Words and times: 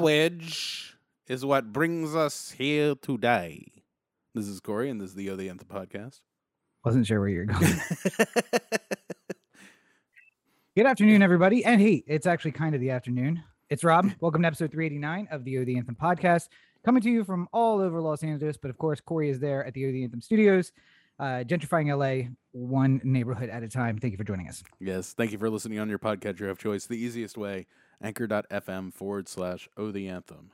Marriage 0.00 0.96
is 1.28 1.44
what 1.44 1.72
brings 1.72 2.16
us 2.16 2.50
here 2.50 2.96
today. 2.96 3.68
This 4.34 4.48
is 4.48 4.58
Corey, 4.58 4.90
and 4.90 5.00
this 5.00 5.10
is 5.10 5.14
the 5.14 5.30
O 5.30 5.36
the 5.36 5.48
Anthem 5.48 5.68
podcast. 5.68 6.18
Wasn't 6.84 7.06
sure 7.06 7.20
where 7.20 7.28
you're 7.28 7.44
going. 7.44 7.62
Good 10.76 10.86
afternoon, 10.86 11.22
everybody. 11.22 11.64
And 11.64 11.80
hey, 11.80 12.02
it's 12.08 12.26
actually 12.26 12.50
kind 12.50 12.74
of 12.74 12.80
the 12.80 12.90
afternoon. 12.90 13.44
It's 13.70 13.84
Rob. 13.84 14.10
Welcome 14.18 14.42
to 14.42 14.48
episode 14.48 14.72
389 14.72 15.28
of 15.30 15.44
the 15.44 15.58
O 15.58 15.64
the 15.64 15.76
Anthem 15.76 15.94
podcast, 15.94 16.48
coming 16.84 17.00
to 17.02 17.08
you 17.10 17.22
from 17.22 17.46
all 17.52 17.80
over 17.80 18.00
Los 18.00 18.24
Angeles. 18.24 18.56
But 18.56 18.70
of 18.70 18.78
course, 18.78 19.00
Corey 19.00 19.30
is 19.30 19.38
there 19.38 19.64
at 19.64 19.74
the 19.74 19.86
O 19.86 19.92
the 19.92 20.02
Anthem 20.02 20.20
studios, 20.20 20.72
uh, 21.20 21.44
gentrifying 21.46 21.96
LA 21.96 22.30
one 22.50 23.00
neighborhood 23.04 23.48
at 23.48 23.62
a 23.62 23.68
time. 23.68 23.98
Thank 23.98 24.10
you 24.10 24.18
for 24.18 24.24
joining 24.24 24.48
us. 24.48 24.64
yes, 24.80 25.12
thank 25.12 25.30
you 25.30 25.38
for 25.38 25.48
listening 25.48 25.78
on 25.78 25.88
your 25.88 26.00
podcatcher 26.00 26.50
of 26.50 26.58
choice. 26.58 26.86
The 26.86 26.98
easiest 26.98 27.38
way, 27.38 27.68
anchor.fm 28.02 28.92
forward 28.92 29.28
slash 29.28 29.68
O 29.76 29.90
the 29.90 30.08
Anthem. 30.08 30.50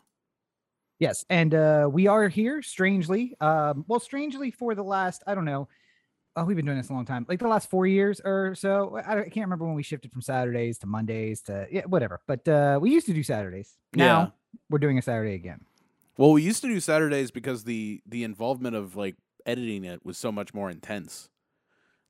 Yes, 0.99 1.25
and 1.31 1.55
uh, 1.55 1.89
we 1.91 2.07
are 2.07 2.29
here 2.29 2.61
strangely. 2.61 3.35
Um, 3.41 3.87
well, 3.89 4.01
strangely 4.01 4.51
for 4.51 4.75
the 4.75 4.83
last, 4.85 5.23
I 5.27 5.35
don't 5.35 5.47
know. 5.47 5.67
Oh, 6.37 6.45
we've 6.45 6.57
been 6.57 6.67
doing 6.67 6.77
this 6.77 6.91
a 6.91 6.93
long 6.93 7.07
time, 7.07 7.25
like 7.29 7.39
the 7.39 7.49
last 7.49 7.71
four 7.71 7.87
years 7.87 8.21
or 8.25 8.55
so. 8.55 8.99
I, 9.05 9.21
I 9.21 9.23
can't 9.23 9.47
remember 9.47 9.65
when 9.65 9.75
we 9.75 9.83
shifted 9.83 10.13
from 10.13 10.21
Saturdays 10.21 10.79
to 10.79 10.87
Mondays 10.87 11.41
to 11.43 11.67
yeah, 11.73 11.87
whatever. 11.87 12.21
But 12.27 12.47
uh, 12.47 12.79
we 12.81 12.91
used 12.91 13.07
to 13.07 13.15
do 13.15 13.23
Saturdays. 13.23 13.79
Now 13.95 14.35
we're 14.69 14.79
doing 14.79 14.99
a 14.99 15.03
Saturday 15.03 15.35
again. 15.35 15.61
Well, 16.19 16.33
we 16.33 16.43
used 16.43 16.61
to 16.63 16.69
do 16.69 16.81
Saturdays 16.81 17.31
because 17.31 17.65
the 17.65 18.03
the 18.07 18.23
involvement 18.23 18.77
of 18.77 18.95
like 18.95 19.17
editing 19.47 19.85
it 19.85 20.05
was 20.05 20.19
so 20.19 20.31
much 20.31 20.53
more 20.53 20.71
intense. 20.71 21.30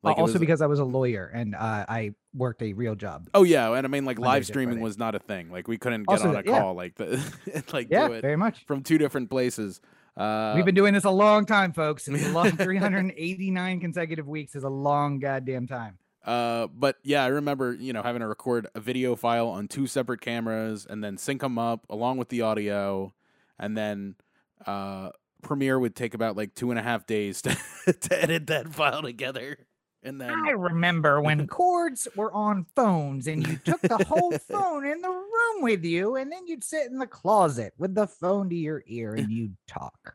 It 0.03 0.09
also 0.19 0.33
was- 0.35 0.41
because 0.41 0.63
I 0.63 0.67
was 0.67 0.79
a 0.79 0.85
lawyer 0.85 1.27
and 1.27 1.55
uh, 1.55 1.85
I 1.89 2.15
worked 2.35 2.63
a 2.63 2.73
real 2.73 2.95
job. 2.95 3.29
Oh 3.35 3.43
yeah, 3.43 3.71
and 3.73 3.87
I 3.87 3.89
mean 3.89 4.05
like 4.05 4.19
Monday 4.19 4.29
live 4.29 4.47
streaming 4.47 4.75
Friday. 4.77 4.83
was 4.85 4.97
not 4.99 5.15
a 5.15 5.19
thing. 5.19 5.51
Like 5.51 5.69
we 5.69 5.77
couldn't 5.79 6.05
get 6.05 6.13
Also 6.13 6.29
on 6.31 6.37
a 6.37 6.43
yeah. 6.45 6.59
call 6.61 6.75
like 6.75 6.95
the 6.97 7.23
like 7.73 7.89
yeah, 7.91 8.09
do 8.09 8.15
it 8.15 8.23
very 8.23 8.37
much. 8.37 8.65
from 8.67 8.83
two 8.83 8.97
different 8.99 9.29
places. 9.31 9.81
Uh, 10.17 10.55
We've 10.57 10.65
been 10.65 10.75
doing 10.75 10.93
this 10.93 11.05
a 11.05 11.11
long 11.11 11.47
time, 11.47 11.73
folks. 11.73 12.09
It's 12.09 12.27
a 12.27 12.33
long 12.33 12.51
389 13.05 13.81
consecutive 13.81 14.27
weeks 14.29 14.55
is 14.55 14.65
a 14.65 14.69
long 14.69 15.19
goddamn 15.19 15.67
time. 15.67 15.99
Uh, 16.25 16.67
but 16.67 16.97
yeah, 17.03 17.25
I 17.25 17.29
remember 17.29 17.73
you 17.75 17.93
know 17.93 18.03
having 18.03 18.21
to 18.21 18.27
record 18.29 18.67
a 18.75 18.81
video 18.81 19.17
file 19.17 19.49
on 19.49 19.69
two 19.69 19.87
separate 19.87 20.21
cameras 20.21 20.87
and 20.89 21.03
then 21.03 21.17
sync 21.17 21.41
them 21.41 21.59
up 21.59 21.87
along 21.89 22.19
with 22.19 22.29
the 22.29 22.43
audio, 22.43 23.15
and 23.59 23.77
then 23.77 24.17
uh, 24.67 25.11
Premiere 25.43 25.79
would 25.79 25.97
take 25.97 26.13
about 26.13 26.37
like 26.37 26.55
two 26.55 26.71
and 26.71 26.79
a 26.79 26.83
half 26.83 27.07
days 27.07 27.41
to, 27.43 27.57
to 27.93 28.23
edit 28.23 28.49
that 28.49 28.69
file 28.75 29.01
together, 29.03 29.67
and 30.03 30.21
then 30.21 30.31
I 30.31 30.51
remember 30.51 31.21
when 31.23 31.47
cords 31.47 32.09
were 32.17 32.33
on 32.33 32.65
phones 32.75 33.27
and 33.27 33.47
you 33.47 33.57
took 33.57 33.81
the 33.83 34.03
whole 34.05 34.33
phone 34.39 34.87
in 34.87 35.01
the 35.03 35.09
room 35.09 35.63
with 35.63 35.85
you, 35.85 36.17
and 36.17 36.33
then 36.33 36.47
you'd 36.47 36.65
sit 36.65 36.91
in 36.91 36.99
the 36.99 37.07
closet 37.07 37.75
with 37.79 37.95
the 37.95 38.07
phone 38.07 38.49
to 38.51 38.57
your 38.57 38.83
ear 38.87 39.15
and 39.15 39.31
you'd 39.31 39.57
talk. 39.67 40.15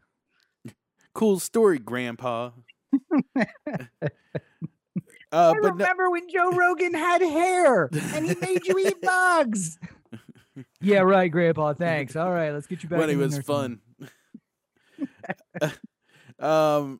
cool 1.14 1.40
story, 1.40 1.80
Grandpa. 1.80 2.52
uh, 3.14 3.46
I 5.32 5.54
but 5.54 5.62
no, 5.62 5.70
remember 5.70 6.10
when 6.10 6.30
Joe 6.30 6.52
Rogan 6.52 6.94
had 6.94 7.22
hair 7.22 7.90
and 7.94 8.26
he 8.26 8.36
made 8.36 8.66
you 8.66 8.80
eat 8.80 9.02
bugs. 9.04 9.78
yeah, 10.82 11.00
right, 11.00 11.32
Grandpa. 11.32 11.74
Thanks. 11.74 12.16
All 12.16 12.32
right, 12.32 12.52
let's 12.52 12.68
get 12.68 12.82
you 12.82 12.90
back. 12.90 13.00
when 13.00 13.10
it 13.10 13.18
was 13.18 13.38
fun. 13.40 13.82
um, 16.40 17.00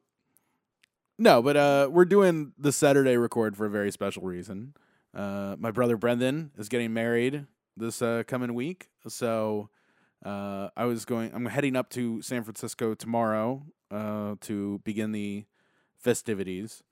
no, 1.18 1.42
but 1.42 1.58
uh, 1.58 1.90
we're 1.92 2.06
doing 2.06 2.54
the 2.58 2.72
Saturday 2.72 3.18
record 3.18 3.56
for 3.56 3.66
a 3.66 3.70
very 3.70 3.92
special 3.92 4.24
reason. 4.24 4.74
Uh, 5.14 5.56
my 5.60 5.72
brother 5.72 5.98
Brendan 5.98 6.52
is 6.58 6.70
getting 6.70 6.94
married 6.94 7.46
this 7.78 8.02
uh, 8.02 8.24
coming 8.28 8.54
week, 8.54 8.90
so 9.08 9.70
uh, 10.26 10.70
I 10.76 10.86
was 10.86 11.06
going. 11.06 11.32
I'm 11.34 11.46
heading 11.46 11.76
up 11.76 11.90
to 11.92 12.22
San 12.22 12.44
Francisco 12.44 12.94
tomorrow 12.96 13.66
uh, 13.92 14.36
to 14.42 14.80
begin 14.84 15.12
the 15.12 15.46
festivities. 15.98 16.84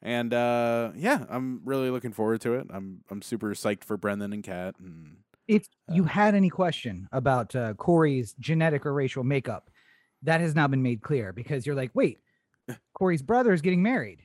And 0.00 0.32
uh, 0.32 0.92
yeah, 0.96 1.24
I'm 1.28 1.60
really 1.64 1.90
looking 1.90 2.12
forward 2.12 2.40
to 2.42 2.54
it. 2.54 2.66
I'm 2.70 3.02
I'm 3.10 3.22
super 3.22 3.48
psyched 3.54 3.84
for 3.84 3.96
Brendan 3.96 4.32
and 4.32 4.44
Kat. 4.44 4.76
And 4.78 5.18
If 5.48 5.66
you 5.92 6.04
Uh, 6.04 6.06
had 6.06 6.34
any 6.34 6.50
question 6.50 7.08
about 7.10 7.54
uh, 7.56 7.74
Corey's 7.74 8.34
genetic 8.38 8.86
or 8.86 8.92
racial 8.92 9.24
makeup, 9.24 9.70
that 10.22 10.40
has 10.40 10.54
now 10.54 10.68
been 10.68 10.82
made 10.82 11.00
clear 11.02 11.32
because 11.32 11.66
you're 11.66 11.74
like, 11.74 11.90
wait, 11.94 12.18
Corey's 12.94 13.22
brother 13.22 13.52
is 13.52 13.60
getting 13.60 13.82
married. 13.82 14.22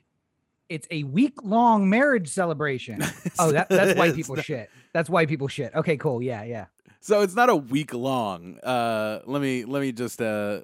It's 0.68 0.86
a 0.90 1.04
week 1.04 1.34
long 1.42 1.88
marriage 1.88 2.28
celebration. 2.28 3.02
Oh, 3.38 3.50
that, 3.50 3.68
that's 3.68 3.98
white 3.98 4.14
people 4.14 4.36
not- 4.36 4.44
shit. 4.44 4.70
That's 4.92 5.10
white 5.10 5.28
people 5.28 5.48
shit. 5.48 5.74
Okay, 5.74 5.96
cool. 5.96 6.22
Yeah, 6.22 6.44
yeah. 6.44 6.66
So 7.00 7.22
it's 7.22 7.34
not 7.34 7.50
a 7.50 7.56
week 7.56 7.92
long. 7.92 8.58
Uh, 8.60 9.20
let 9.26 9.42
me 9.42 9.64
let 9.64 9.80
me 9.80 9.92
just 9.92 10.22
uh, 10.22 10.60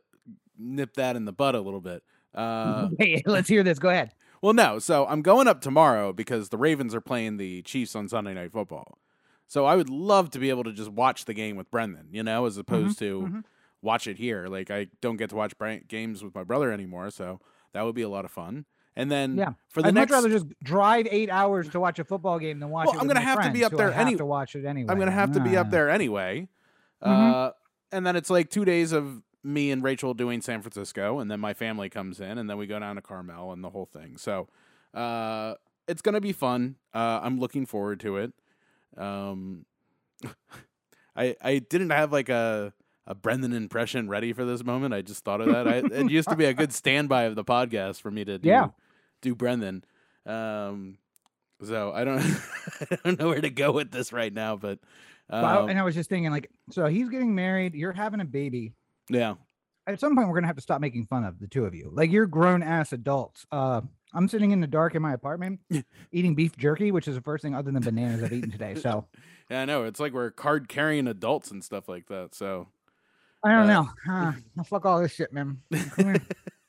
nip 0.56 0.94
that 0.94 1.16
in 1.16 1.24
the 1.24 1.32
butt 1.32 1.54
a 1.54 1.60
little 1.60 1.80
bit. 1.80 2.02
Uh, 2.34 2.88
hey, 2.98 3.22
let's 3.26 3.48
hear 3.48 3.62
this. 3.62 3.78
Go 3.78 3.88
ahead. 3.88 4.14
well, 4.40 4.52
no. 4.52 4.78
So 4.78 5.04
I'm 5.06 5.20
going 5.20 5.48
up 5.48 5.60
tomorrow 5.60 6.12
because 6.12 6.48
the 6.48 6.56
Ravens 6.56 6.94
are 6.94 7.00
playing 7.00 7.36
the 7.36 7.62
Chiefs 7.62 7.96
on 7.96 8.08
Sunday 8.08 8.34
Night 8.34 8.52
Football. 8.52 8.98
So 9.48 9.66
I 9.66 9.74
would 9.74 9.90
love 9.90 10.30
to 10.30 10.38
be 10.38 10.48
able 10.48 10.62
to 10.62 10.72
just 10.72 10.90
watch 10.90 11.24
the 11.24 11.34
game 11.34 11.56
with 11.56 11.70
Brendan, 11.72 12.08
you 12.12 12.22
know, 12.22 12.46
as 12.46 12.56
opposed 12.56 13.00
to 13.00 13.22
mhm. 13.22 13.44
watch 13.82 14.06
it 14.06 14.16
here. 14.16 14.46
Like 14.46 14.70
I 14.70 14.86
don't 15.00 15.16
get 15.16 15.30
to 15.30 15.36
watch 15.36 15.54
games 15.88 16.22
with 16.22 16.34
my 16.36 16.44
brother 16.44 16.70
anymore, 16.70 17.10
so 17.10 17.40
that 17.72 17.82
would 17.82 17.94
be 17.94 18.03
a 18.03 18.08
lot 18.08 18.25
of 18.25 18.31
fun. 18.31 18.64
And 18.97 19.10
then 19.10 19.36
Yeah. 19.36 19.53
for 19.69 19.82
the 19.82 19.91
next. 19.91 19.91
I'd 19.91 19.94
next, 19.94 20.10
much 20.10 20.16
rather 20.16 20.28
just 20.31 20.47
drive 20.62 21.06
eight 21.10 21.31
hours 21.31 21.69
to 21.70 21.81
watch 21.81 21.98
a 21.98 22.04
football 22.04 22.38
game 22.38 22.58
than 22.60 22.70
watch 22.70 22.86
Well, 22.86 22.97
it. 22.97 23.00
I'm 23.00 23.06
gonna 23.06 23.20
have 23.20 23.42
to 23.42 23.50
be 23.50 23.64
up 23.64 23.72
there 23.72 23.92
anyway. 23.92 24.19
to 24.19 24.26
watch 24.26 24.54
it 24.56 24.64
anyway. 24.64 24.91
I'm 24.92 24.98
gonna 24.98 25.10
have 25.12 25.32
to 25.32 25.41
be 25.41 25.56
up 25.56 25.69
Ah. 25.69 25.70
there 25.70 25.88
anyway. 25.91 26.48
Uh, 27.00 27.50
and 27.92 28.04
then 28.06 28.16
it's 28.16 28.28
like 28.31 28.50
two 28.50 28.64
days 28.64 28.92
of 28.92 29.22
me 29.42 29.70
and 29.70 29.82
Rachel 29.82 30.12
doing 30.12 30.42
San 30.42 30.60
Francisco, 30.60 31.19
and 31.19 31.31
then 31.31 31.41
my 31.41 31.54
family 31.54 31.88
comes 31.88 32.20
in, 32.20 32.36
and 32.36 32.50
then 32.50 32.58
we 32.58 32.66
go 32.66 32.78
down 32.78 32.97
to 32.97 33.03
Carmel 33.03 33.53
and 33.53 33.64
the 33.64 33.70
whole 33.70 33.87
thing. 33.87 34.16
So 34.19 34.48
uh, 34.92 35.54
it's 35.88 36.02
gonna 36.02 36.20
be 36.20 36.32
fun. 36.32 36.76
Uh, 36.92 37.20
I'm 37.22 37.38
looking 37.38 37.64
forward 37.66 38.00
to 38.00 38.16
it. 38.19 38.32
Um, 38.98 39.64
I 41.16 41.37
I 41.41 41.58
didn't 41.58 41.91
have 41.91 42.12
like 42.12 42.28
a 42.28 42.72
a 43.06 43.15
Brendan 43.15 43.53
impression 43.53 44.09
ready 44.09 44.33
for 44.33 44.44
this 44.44 44.65
moment. 44.65 44.94
I 44.94 45.03
just 45.03 45.25
thought 45.25 45.41
of 45.41 45.49
that. 45.49 45.66
I, 45.66 45.77
it 45.78 46.11
used 46.11 46.28
to 46.28 46.37
be 46.37 46.44
a 46.44 46.55
good 46.55 46.72
standby 46.72 47.25
of 47.25 47.34
the 47.34 47.44
podcast 47.44 48.00
for 48.00 48.11
me 48.11 48.25
to 48.25 48.38
do 48.38 48.49
Yeah. 48.49 48.69
do 49.22 49.34
Brendan. 49.34 49.84
Um, 50.27 50.99
so 51.62 51.93
I 51.93 52.05
don't 52.05 52.21
I 52.91 52.99
don't 53.05 53.19
know 53.19 53.28
where 53.28 53.41
to 53.41 53.50
go 53.50 53.72
with 53.72 53.91
this 53.91 54.12
right 54.12 54.33
now, 54.33 54.56
but 54.56 54.78
um, 55.28 55.69
and 55.69 55.78
I 55.78 55.83
was 55.84 55.94
just 55.94 56.09
thinking, 56.11 56.31
like, 56.33 56.50
so 56.72 56.87
he's 56.87 57.09
getting 57.09 57.34
married. 57.34 57.75
You're 57.75 57.93
having 57.93 58.21
a 58.21 58.25
baby. 58.25 58.72
yeah. 59.09 59.34
At 59.87 59.99
some 59.99 60.15
point, 60.15 60.28
we're 60.28 60.34
gonna 60.34 60.47
have 60.47 60.56
to 60.56 60.62
stop 60.62 60.81
making 60.81 61.06
fun 61.06 61.25
of 61.25 61.38
the 61.41 61.47
two 61.49 61.65
of 61.65 61.75
you. 61.75 61.91
Like, 61.93 62.11
you're 62.12 62.27
grown 62.27 62.62
ass 62.62 62.93
adults. 62.93 63.47
Uh, 63.50 63.81
I'm 64.12 64.28
sitting 64.28 64.50
in 64.50 64.61
the 64.61 64.67
dark 64.67 64.94
in 64.94 65.03
my 65.03 65.12
apartment, 65.15 65.61
eating 66.12 66.34
beef 66.34 66.56
jerky, 66.56 66.93
which 66.93 67.09
is 67.09 67.15
the 67.15 67.21
first 67.22 67.43
thing 67.43 67.55
other 67.55 67.71
than 67.72 67.82
bananas 67.82 68.22
I've 68.22 68.32
eaten 68.32 68.50
today. 68.50 68.75
So 68.75 69.06
Yeah, 69.50 69.62
I 69.62 69.65
know. 69.65 69.84
It's 69.84 69.99
like 70.00 70.12
we're 70.12 70.31
card 70.31 70.69
carrying 70.69 71.06
adults 71.09 71.50
and 71.50 71.65
stuff 71.65 71.88
like 71.88 72.06
that. 72.09 72.35
So 72.35 72.69
I 73.42 73.52
don't 73.52 73.70
Uh, 73.70 73.82
know. 73.82 73.88
Uh, 74.56 74.62
fuck 74.64 74.84
all 74.87 75.00
this 75.00 75.12
shit, 75.12 75.32
man. 75.32 75.58
Come 75.72 76.04
here. 76.06 76.22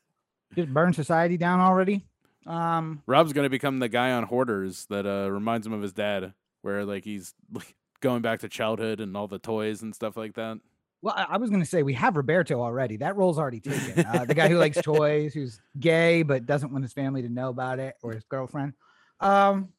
Just 0.56 0.74
burn 0.74 0.94
society 0.94 1.38
down 1.38 1.60
already. 1.60 2.06
Um, 2.46 3.02
Rob's 3.06 3.34
gonna 3.34 3.50
become 3.50 3.80
the 3.80 3.88
guy 3.90 4.12
on 4.14 4.24
Hoarders 4.24 4.86
that 4.88 5.06
uh, 5.06 5.30
reminds 5.32 5.66
him 5.68 5.74
of 5.74 5.82
his 5.82 5.94
dad, 5.94 6.34
where 6.62 6.84
like 6.86 7.04
he's 7.04 7.34
like, 7.54 7.76
going 8.00 8.22
back 8.22 8.40
to 8.40 8.50
childhood 8.50 9.00
and 9.00 9.16
all 9.16 9.28
the 9.28 9.38
toys 9.40 9.82
and 9.84 9.94
stuff 9.94 10.18
like 10.18 10.34
that. 10.34 10.60
Well, 11.04 11.14
I 11.16 11.24
I 11.32 11.38
was 11.38 11.50
going 11.50 11.62
to 11.62 11.68
say 11.68 11.84
we 11.84 11.94
have 11.94 12.16
Roberto 12.18 12.62
already. 12.62 12.98
That 12.98 13.16
role's 13.16 13.38
already 13.38 13.60
taken. 13.60 14.06
Uh, 14.06 14.26
the 14.26 14.34
guy 14.34 14.48
who 14.50 14.58
likes 14.58 14.78
toys, 14.84 15.34
who's 15.34 15.60
gay 15.80 16.24
but 16.24 16.46
doesn't 16.46 16.72
want 16.72 16.84
his 16.84 16.94
family 16.94 17.22
to 17.22 17.30
know 17.30 17.50
about 17.50 17.80
it 17.80 17.96
or 18.02 18.12
his 18.14 18.24
girlfriend. 18.26 18.74
Um, 19.20 19.70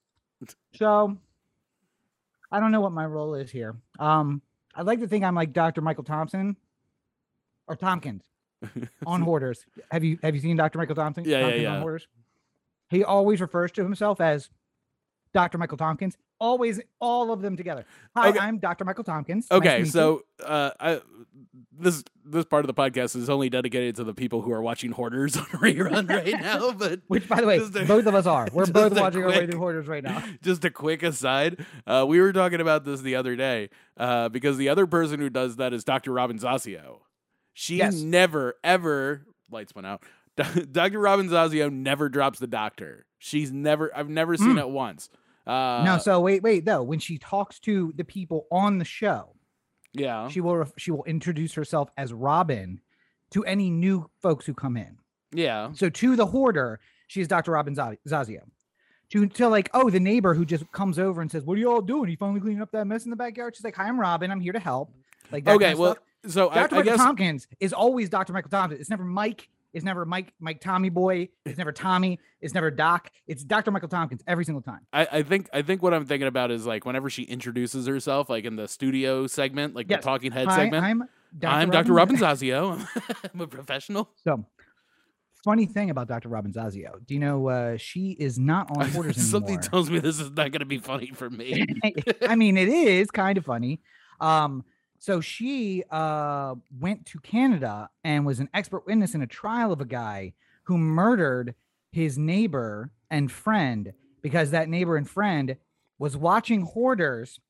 so 0.74 1.16
I 2.50 2.60
don't 2.60 2.70
know 2.72 2.80
what 2.80 2.92
my 2.92 3.06
role 3.06 3.34
is 3.34 3.50
here. 3.50 3.74
Um, 3.98 4.40
I'd 4.74 4.86
like 4.86 5.00
to 5.00 5.08
think 5.08 5.24
I'm 5.24 5.34
like 5.34 5.52
Dr. 5.52 5.80
Michael 5.80 6.04
Thompson 6.04 6.56
or 7.68 7.76
Tompkins 7.76 8.22
on 9.06 9.22
Hoarders. 9.22 9.64
Have 9.90 10.04
you 10.04 10.18
have 10.22 10.34
you 10.34 10.40
seen 10.40 10.56
Dr. 10.56 10.78
Michael 10.78 10.94
Thompson? 10.96 11.24
Yeah, 11.24 11.36
yeah, 11.36 11.40
Tompkins 11.42 11.62
yeah. 11.62 11.74
On 11.74 11.80
Hoarders. 11.80 12.08
He 12.90 13.04
always 13.04 13.40
refers 13.40 13.72
to 13.72 13.82
himself 13.82 14.20
as 14.20 14.50
Dr. 15.34 15.58
Michael 15.58 15.78
Tompkins. 15.78 16.16
Always, 16.38 16.80
all 17.00 17.32
of 17.32 17.40
them 17.40 17.56
together. 17.56 17.86
Hi, 18.16 18.30
Okay. 18.30 18.38
I'm 18.40 18.58
Dr. 18.58 18.84
Michael 18.84 19.04
Tompkins. 19.04 19.46
Okay, 19.50 19.78
you. 19.80 19.86
so 19.86 20.24
uh, 20.44 20.72
I, 20.80 21.00
this 21.72 22.02
this 22.24 22.44
part 22.44 22.64
of 22.64 22.66
the 22.66 22.74
podcast 22.74 23.14
is 23.16 23.30
only 23.30 23.48
dedicated 23.48 23.94
to 23.96 24.04
the 24.04 24.12
people 24.12 24.42
who 24.42 24.52
are 24.52 24.60
watching 24.60 24.90
Hoarders 24.90 25.36
on 25.38 25.44
rerun 25.46 26.08
right 26.08 26.32
now. 26.42 26.72
But 26.72 27.00
Which, 27.06 27.28
by 27.28 27.40
the 27.40 27.46
way, 27.46 27.58
a- 27.58 27.84
both 27.86 28.06
of 28.06 28.14
us 28.16 28.26
are. 28.26 28.48
We're 28.52 28.66
both 28.66 28.92
watching 28.98 29.22
our 29.22 29.28
way 29.28 29.34
quick- 29.38 29.50
through 29.52 29.60
Hoarders 29.60 29.86
right 29.86 30.02
now. 30.02 30.22
just 30.42 30.64
a 30.64 30.70
quick 30.70 31.02
aside, 31.04 31.64
uh, 31.86 32.04
we 32.08 32.20
were 32.20 32.32
talking 32.32 32.60
about 32.60 32.84
this 32.84 33.00
the 33.02 33.14
other 33.14 33.36
day 33.36 33.70
uh, 33.96 34.28
because 34.28 34.56
the 34.58 34.68
other 34.68 34.86
person 34.88 35.20
who 35.20 35.30
does 35.30 35.56
that 35.56 35.72
is 35.72 35.84
Dr. 35.84 36.12
Robin 36.12 36.38
Zasio. 36.40 36.98
She 37.54 37.76
Yes. 37.76 37.94
never, 38.00 38.54
ever, 38.64 39.26
lights 39.50 39.74
went 39.74 39.86
out. 39.86 40.02
Dr. 40.72 40.98
Robin 40.98 41.28
Zasio 41.28 41.70
never 41.72 42.08
drops 42.08 42.38
the 42.38 42.46
doctor. 42.46 43.04
She's 43.18 43.52
never, 43.52 43.94
I've 43.96 44.08
never 44.08 44.36
seen 44.36 44.54
Mm. 44.56 44.60
it 44.60 44.68
once. 44.70 45.10
Uh, 45.46 45.82
no, 45.84 45.98
so 45.98 46.20
wait, 46.20 46.42
wait, 46.42 46.64
though. 46.64 46.82
When 46.82 46.98
she 46.98 47.18
talks 47.18 47.58
to 47.60 47.92
the 47.96 48.04
people 48.04 48.46
on 48.50 48.78
the 48.78 48.84
show, 48.84 49.34
Yeah. 49.92 50.28
she 50.28 50.40
will 50.40 50.64
she 50.78 50.90
will 50.90 51.04
introduce 51.04 51.52
herself 51.54 51.90
as 51.96 52.12
Robin 52.12 52.80
to 53.32 53.44
any 53.44 53.68
new 53.70 54.08
folks 54.20 54.46
who 54.46 54.54
come 54.54 54.76
in. 54.76 54.98
yeah. 55.32 55.72
So 55.72 55.88
to 55.90 56.16
the 56.16 56.26
hoarder, 56.26 56.80
she 57.08 57.20
is 57.20 57.28
Dr. 57.28 57.52
Robin 57.52 57.74
Za- 57.74 57.98
Zasio. 58.06 58.42
To, 59.10 59.26
to 59.26 59.48
like, 59.48 59.68
oh, 59.74 59.90
the 59.90 60.00
neighbor 60.00 60.32
who 60.32 60.46
just 60.46 60.70
comes 60.72 60.98
over 60.98 61.20
and 61.20 61.30
says, 61.30 61.44
What 61.44 61.58
are 61.58 61.60
you 61.60 61.70
all 61.70 61.82
doing? 61.82 62.06
Are 62.06 62.08
You 62.10 62.16
finally 62.16 62.40
cleaning 62.40 62.62
up 62.62 62.70
that 62.72 62.86
mess 62.86 63.04
in 63.04 63.10
the 63.10 63.16
backyard? 63.16 63.54
She's 63.54 63.64
like, 63.64 63.76
Hi, 63.76 63.86
I'm 63.88 64.00
Robin. 64.00 64.30
I'm 64.30 64.40
here 64.40 64.52
to 64.54 64.58
help. 64.60 64.90
Like 65.30 65.44
that 65.44 65.56
Okay. 65.56 65.64
kind 65.66 65.72
of 65.74 65.78
Well, 65.80 65.92
stuff. 65.94 66.04
So 66.26 66.48
Dr. 66.48 66.56
I 66.56 66.60
Michael 66.60 66.82
guess 66.82 66.96
Tompkins 66.98 67.48
is 67.60 67.72
always 67.72 68.08
Dr. 68.08 68.32
Michael 68.32 68.50
Tompkins. 68.50 68.80
It's 68.80 68.90
never 68.90 69.04
Mike. 69.04 69.48
It's 69.72 69.84
never 69.84 70.04
Mike, 70.04 70.34
Mike 70.38 70.60
Tommy 70.60 70.90
Boy. 70.90 71.30
It's 71.46 71.56
never 71.56 71.72
Tommy. 71.72 72.18
It's 72.42 72.52
never 72.52 72.70
Doc. 72.70 73.10
It's 73.26 73.42
Dr. 73.42 73.70
Michael 73.70 73.88
Tompkins 73.88 74.22
every 74.26 74.44
single 74.44 74.60
time. 74.60 74.80
I, 74.92 75.08
I 75.10 75.22
think 75.22 75.48
I 75.52 75.62
think 75.62 75.82
what 75.82 75.94
I'm 75.94 76.04
thinking 76.04 76.28
about 76.28 76.50
is 76.50 76.66
like 76.66 76.84
whenever 76.84 77.08
she 77.08 77.22
introduces 77.22 77.86
herself, 77.86 78.28
like 78.28 78.44
in 78.44 78.56
the 78.56 78.68
studio 78.68 79.26
segment, 79.26 79.74
like 79.74 79.86
Yes. 79.88 80.00
the 80.00 80.04
talking 80.04 80.30
head 80.30 80.46
Hi, 80.46 80.56
segment. 80.56 80.84
I'm 80.84 81.02
Dr. 81.38 81.54
I'm 81.54 81.70
Dr. 81.70 81.92
Robin 81.94 82.16
Zasio. 82.16 82.86
I'm 83.34 83.40
a 83.40 83.46
professional. 83.46 84.10
So, 84.22 84.44
funny 85.42 85.64
thing 85.64 85.88
about 85.88 86.06
Dr. 86.06 86.28
Robin 86.28 86.52
Zasio, 86.52 87.04
do 87.06 87.14
you 87.14 87.20
know 87.20 87.48
uh, 87.48 87.76
she 87.78 88.10
is 88.20 88.38
not 88.38 88.70
on 88.76 88.88
Hoarders 88.90 89.16
Something 89.16 89.58
tells 89.58 89.90
me 89.90 89.98
this 90.00 90.20
is 90.20 90.28
not 90.28 90.52
going 90.52 90.60
to 90.60 90.66
be 90.66 90.78
funny 90.78 91.06
for 91.14 91.30
me. 91.30 91.66
I 92.28 92.36
mean, 92.36 92.58
it 92.58 92.68
is 92.68 93.10
kind 93.10 93.38
of 93.38 93.46
funny. 93.46 93.80
Um, 94.20 94.64
so 95.02 95.20
she 95.20 95.82
uh, 95.90 96.54
went 96.78 97.06
to 97.06 97.18
Canada 97.18 97.90
and 98.04 98.24
was 98.24 98.38
an 98.38 98.48
expert 98.54 98.86
witness 98.86 99.16
in 99.16 99.22
a 99.22 99.26
trial 99.26 99.72
of 99.72 99.80
a 99.80 99.84
guy 99.84 100.32
who 100.62 100.78
murdered 100.78 101.56
his 101.90 102.16
neighbor 102.16 102.92
and 103.10 103.32
friend 103.32 103.94
because 104.22 104.52
that 104.52 104.68
neighbor 104.68 104.96
and 104.96 105.10
friend 105.10 105.56
was 105.98 106.16
watching 106.16 106.62
hoarders 106.62 107.40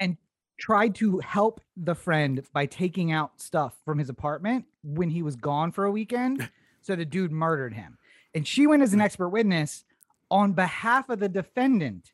and 0.00 0.16
tried 0.58 0.96
to 0.96 1.20
help 1.20 1.60
the 1.76 1.94
friend 1.94 2.42
by 2.52 2.66
taking 2.66 3.12
out 3.12 3.40
stuff 3.40 3.76
from 3.84 4.00
his 4.00 4.08
apartment 4.08 4.64
when 4.82 5.08
he 5.08 5.22
was 5.22 5.36
gone 5.36 5.70
for 5.70 5.84
a 5.84 5.90
weekend. 5.92 6.50
so 6.82 6.96
the 6.96 7.04
dude 7.04 7.30
murdered 7.30 7.74
him. 7.74 7.96
And 8.34 8.44
she 8.44 8.66
went 8.66 8.82
as 8.82 8.92
an 8.92 9.00
expert 9.00 9.28
witness 9.28 9.84
on 10.32 10.52
behalf 10.52 11.10
of 11.10 11.20
the 11.20 11.28
defendant, 11.28 12.10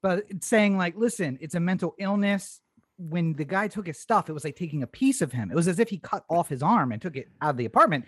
but 0.00 0.26
saying, 0.44 0.78
like, 0.78 0.94
listen, 0.96 1.40
it's 1.40 1.56
a 1.56 1.60
mental 1.60 1.96
illness. 1.98 2.60
When 3.08 3.32
the 3.32 3.44
guy 3.46 3.68
took 3.68 3.86
his 3.86 3.98
stuff, 3.98 4.28
it 4.28 4.32
was 4.32 4.44
like 4.44 4.56
taking 4.56 4.82
a 4.82 4.86
piece 4.86 5.22
of 5.22 5.32
him. 5.32 5.50
It 5.50 5.54
was 5.54 5.68
as 5.68 5.78
if 5.78 5.88
he 5.88 5.98
cut 5.98 6.24
off 6.28 6.48
his 6.48 6.62
arm 6.62 6.92
and 6.92 7.00
took 7.00 7.16
it 7.16 7.28
out 7.40 7.50
of 7.50 7.56
the 7.56 7.64
apartment. 7.64 8.04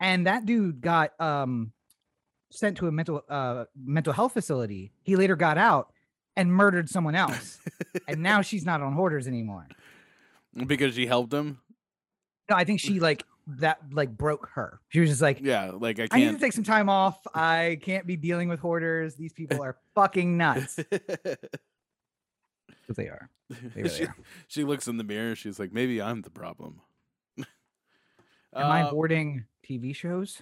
And 0.00 0.26
that 0.26 0.44
dude 0.46 0.80
got 0.80 1.18
um 1.20 1.72
sent 2.50 2.76
to 2.78 2.88
a 2.88 2.92
mental 2.92 3.22
uh 3.28 3.64
mental 3.80 4.12
health 4.12 4.32
facility. 4.32 4.92
He 5.04 5.14
later 5.16 5.36
got 5.36 5.58
out 5.58 5.92
and 6.36 6.52
murdered 6.52 6.88
someone 6.88 7.14
else. 7.14 7.58
and 8.08 8.20
now 8.22 8.42
she's 8.42 8.64
not 8.64 8.82
on 8.82 8.92
hoarders 8.92 9.26
anymore. 9.28 9.68
because 10.66 10.94
she 10.94 11.06
helped 11.06 11.32
him. 11.32 11.60
No, 12.50 12.56
I 12.56 12.64
think 12.64 12.80
she 12.80 13.00
like 13.00 13.24
that 13.46 13.78
like 13.92 14.10
broke 14.16 14.48
her. 14.54 14.80
She 14.88 15.00
was 15.00 15.08
just 15.10 15.22
like, 15.22 15.38
Yeah, 15.40 15.70
like 15.72 16.00
I 16.00 16.08
I 16.10 16.18
need 16.18 16.32
to 16.32 16.38
take 16.38 16.52
some 16.52 16.64
time 16.64 16.88
off. 16.88 17.18
I 17.34 17.78
can't 17.80 18.06
be 18.06 18.16
dealing 18.16 18.48
with 18.48 18.60
hoarders. 18.60 19.14
These 19.14 19.32
people 19.32 19.62
are 19.62 19.76
fucking 19.94 20.36
nuts. 20.36 20.78
'Cause 22.86 22.96
they 22.96 23.08
are. 23.08 23.28
They 23.74 23.82
really 23.82 23.88
she, 23.96 24.04
are. 24.06 24.16
she 24.48 24.64
looks 24.64 24.86
in 24.88 24.96
the 24.96 25.04
mirror. 25.04 25.34
She's 25.34 25.58
like, 25.58 25.72
maybe 25.72 26.00
I'm 26.00 26.22
the 26.22 26.30
problem. 26.30 26.80
Am 27.38 27.46
I 28.54 28.82
Uh, 28.82 28.88
hoarding 28.88 29.44
TV 29.68 29.94
shows? 29.94 30.40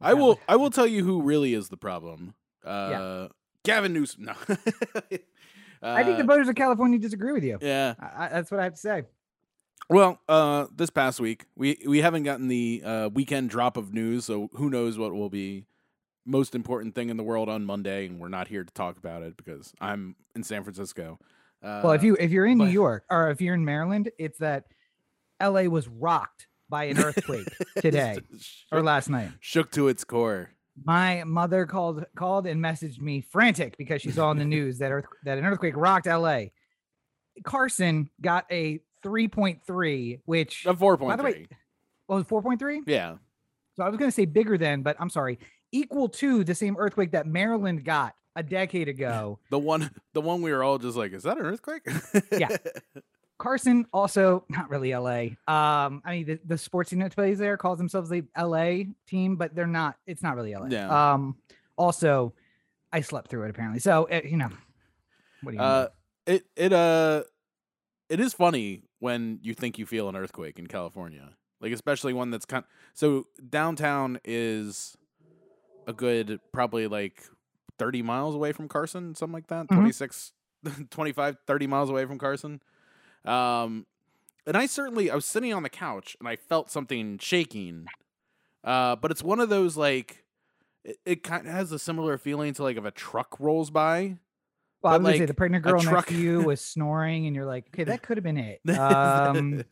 I 0.00 0.08
Yeah. 0.10 0.14
will. 0.14 0.40
I 0.48 0.56
will 0.56 0.70
tell 0.70 0.86
you 0.86 1.04
who 1.04 1.22
really 1.22 1.54
is 1.54 1.68
the 1.68 1.76
problem. 1.76 2.34
Uh, 2.64 3.28
Gavin 3.64 3.92
Newsom. 3.92 4.24
No. 4.24 4.34
I 5.82 6.02
think 6.02 6.16
the 6.16 6.24
Uh, 6.24 6.26
voters 6.26 6.48
of 6.48 6.54
California 6.54 6.98
disagree 6.98 7.32
with 7.32 7.44
you. 7.44 7.58
Yeah. 7.60 7.94
I, 7.98 8.24
I, 8.24 8.28
that's 8.28 8.50
what 8.50 8.60
I 8.60 8.64
have 8.64 8.74
to 8.74 8.80
say. 8.80 9.02
Well, 9.90 10.18
uh, 10.28 10.66
this 10.74 10.88
past 10.90 11.20
week 11.20 11.44
we 11.56 11.78
we 11.86 12.00
haven't 12.00 12.22
gotten 12.22 12.48
the 12.48 12.82
uh, 12.84 13.08
weekend 13.12 13.50
drop 13.50 13.76
of 13.76 13.92
news, 13.92 14.24
so 14.24 14.48
who 14.54 14.70
knows 14.70 14.96
what 14.96 15.12
will 15.12 15.28
be 15.28 15.66
most 16.24 16.54
important 16.54 16.94
thing 16.94 17.10
in 17.10 17.18
the 17.18 17.22
world 17.22 17.50
on 17.50 17.66
Monday, 17.66 18.06
and 18.06 18.18
we're 18.18 18.28
not 18.30 18.48
here 18.48 18.64
to 18.64 18.72
talk 18.72 18.96
about 18.96 19.22
it 19.22 19.36
because 19.36 19.74
I'm 19.82 20.16
in 20.34 20.42
San 20.42 20.62
Francisco. 20.64 21.18
Uh, 21.64 21.80
Well, 21.84 21.92
if 21.92 22.02
you 22.02 22.16
if 22.20 22.30
you're 22.30 22.46
in 22.46 22.58
New 22.58 22.66
York 22.66 23.04
or 23.10 23.30
if 23.30 23.40
you're 23.40 23.54
in 23.54 23.64
Maryland, 23.64 24.10
it's 24.18 24.38
that 24.38 24.64
L.A. 25.40 25.68
was 25.68 25.88
rocked 25.88 26.46
by 26.68 26.84
an 26.84 26.98
earthquake 26.98 27.48
today 27.80 28.18
or 28.70 28.82
last 28.82 29.08
night. 29.08 29.30
shook 29.40 29.70
to 29.72 29.88
its 29.88 30.04
core. 30.04 30.50
My 30.84 31.22
mother 31.24 31.66
called 31.66 32.04
called 32.16 32.46
and 32.46 32.60
messaged 32.62 33.00
me 33.00 33.20
frantic 33.20 33.76
because 33.78 34.02
she 34.02 34.10
saw 34.10 34.30
in 34.30 34.38
the 34.38 34.44
news 34.44 34.78
that 34.78 34.90
earth 34.92 35.06
that 35.24 35.38
an 35.38 35.44
earthquake 35.44 35.74
rocked 35.76 36.06
L.A. 36.06 36.52
Carson 37.44 38.10
got 38.20 38.44
a 38.50 38.80
3.3, 39.04 40.20
which 40.24 40.64
A 40.66 40.74
four 40.74 40.96
by 40.96 41.04
point 41.04 41.18
the 41.18 41.24
way, 41.24 41.46
well, 42.08 42.22
4.3. 42.24 42.80
Yeah. 42.86 43.16
So 43.76 43.82
I 43.82 43.88
was 43.88 43.98
going 43.98 44.10
to 44.10 44.14
say 44.14 44.24
bigger 44.24 44.56
than, 44.56 44.82
but 44.82 44.96
I'm 45.00 45.10
sorry, 45.10 45.38
equal 45.72 46.08
to 46.10 46.44
the 46.44 46.54
same 46.54 46.76
earthquake 46.78 47.12
that 47.12 47.26
Maryland 47.26 47.84
got 47.84 48.14
a 48.36 48.42
decade 48.42 48.88
ago. 48.88 49.38
The 49.50 49.58
one, 49.58 49.90
the 50.12 50.20
one 50.20 50.42
we 50.42 50.52
were 50.52 50.62
all 50.64 50.78
just 50.78 50.96
like, 50.96 51.12
is 51.12 51.22
that 51.22 51.38
an 51.38 51.44
earthquake? 51.44 51.86
Yeah. 52.32 52.48
Carson 53.38 53.86
also 53.92 54.44
not 54.48 54.70
really 54.70 54.94
LA. 54.94 55.34
Um, 55.52 56.02
I 56.04 56.12
mean 56.12 56.26
the, 56.26 56.40
the 56.44 56.58
sports 56.58 56.90
team 56.90 57.00
that 57.00 57.14
plays 57.14 57.38
there 57.38 57.56
calls 57.56 57.78
themselves 57.78 58.08
the 58.08 58.24
LA 58.38 58.84
team, 59.06 59.36
but 59.36 59.54
they're 59.54 59.66
not. 59.66 59.96
It's 60.06 60.22
not 60.22 60.36
really 60.36 60.54
LA. 60.54 60.66
Yeah. 60.66 61.12
Um, 61.12 61.36
also, 61.76 62.32
I 62.92 63.00
slept 63.00 63.28
through 63.28 63.44
it 63.44 63.50
apparently. 63.50 63.80
So 63.80 64.08
uh, 64.10 64.20
you 64.24 64.36
know, 64.36 64.50
what 65.42 65.52
do 65.52 65.56
you? 65.56 65.62
Uh, 65.62 65.88
it 66.26 66.46
it 66.56 66.72
uh, 66.72 67.24
it 68.08 68.20
is 68.20 68.32
funny 68.34 68.82
when 69.00 69.40
you 69.42 69.52
think 69.52 69.78
you 69.78 69.86
feel 69.86 70.08
an 70.08 70.16
earthquake 70.16 70.58
in 70.58 70.66
California, 70.66 71.30
like 71.60 71.72
especially 71.72 72.12
one 72.12 72.30
that's 72.30 72.46
kind. 72.46 72.64
So 72.94 73.26
downtown 73.50 74.20
is 74.24 74.96
a 75.86 75.92
good 75.92 76.40
probably 76.52 76.86
like 76.86 77.24
thirty 77.78 78.02
miles 78.02 78.34
away 78.34 78.52
from 78.52 78.68
Carson, 78.68 79.14
something 79.14 79.32
like 79.34 79.48
that. 79.48 79.66
Mhm. 79.68 79.74
26, 79.76 80.32
25, 80.90 81.36
30 81.46 81.66
miles 81.66 81.90
away 81.90 82.04
from 82.06 82.18
Carson. 82.18 82.60
Um, 83.24 83.86
and 84.46 84.56
I 84.56 84.66
certainly 84.66 85.10
I 85.10 85.14
was 85.14 85.24
sitting 85.24 85.52
on 85.54 85.62
the 85.62 85.70
couch 85.70 86.16
and 86.20 86.28
I 86.28 86.36
felt 86.36 86.70
something 86.70 87.18
shaking. 87.18 87.86
Uh, 88.62 88.96
but 88.96 89.10
it's 89.10 89.22
one 89.22 89.40
of 89.40 89.48
those 89.48 89.76
like. 89.76 90.24
It, 90.84 90.98
it 91.06 91.22
kind 91.22 91.46
of 91.46 91.52
has 91.54 91.72
a 91.72 91.78
similar 91.78 92.18
feeling 92.18 92.52
to 92.52 92.62
like 92.62 92.76
if 92.76 92.84
a 92.84 92.90
truck 92.90 93.40
rolls 93.40 93.70
by, 93.70 94.18
Well, 94.82 94.92
I 94.92 94.96
was 94.98 95.04
gonna 95.04 95.14
say 95.14 95.18
like, 95.20 95.28
the 95.28 95.32
pregnant 95.34 95.64
girl 95.64 95.82
next 95.82 96.08
to 96.08 96.14
you 96.14 96.40
was 96.44 96.60
snoring, 96.60 97.26
and 97.26 97.34
you're 97.34 97.46
like, 97.46 97.68
okay, 97.68 97.84
that 97.84 98.02
could 98.02 98.18
have 98.18 98.24
been 98.24 98.36
it. 98.36 98.60
Um, 98.78 99.64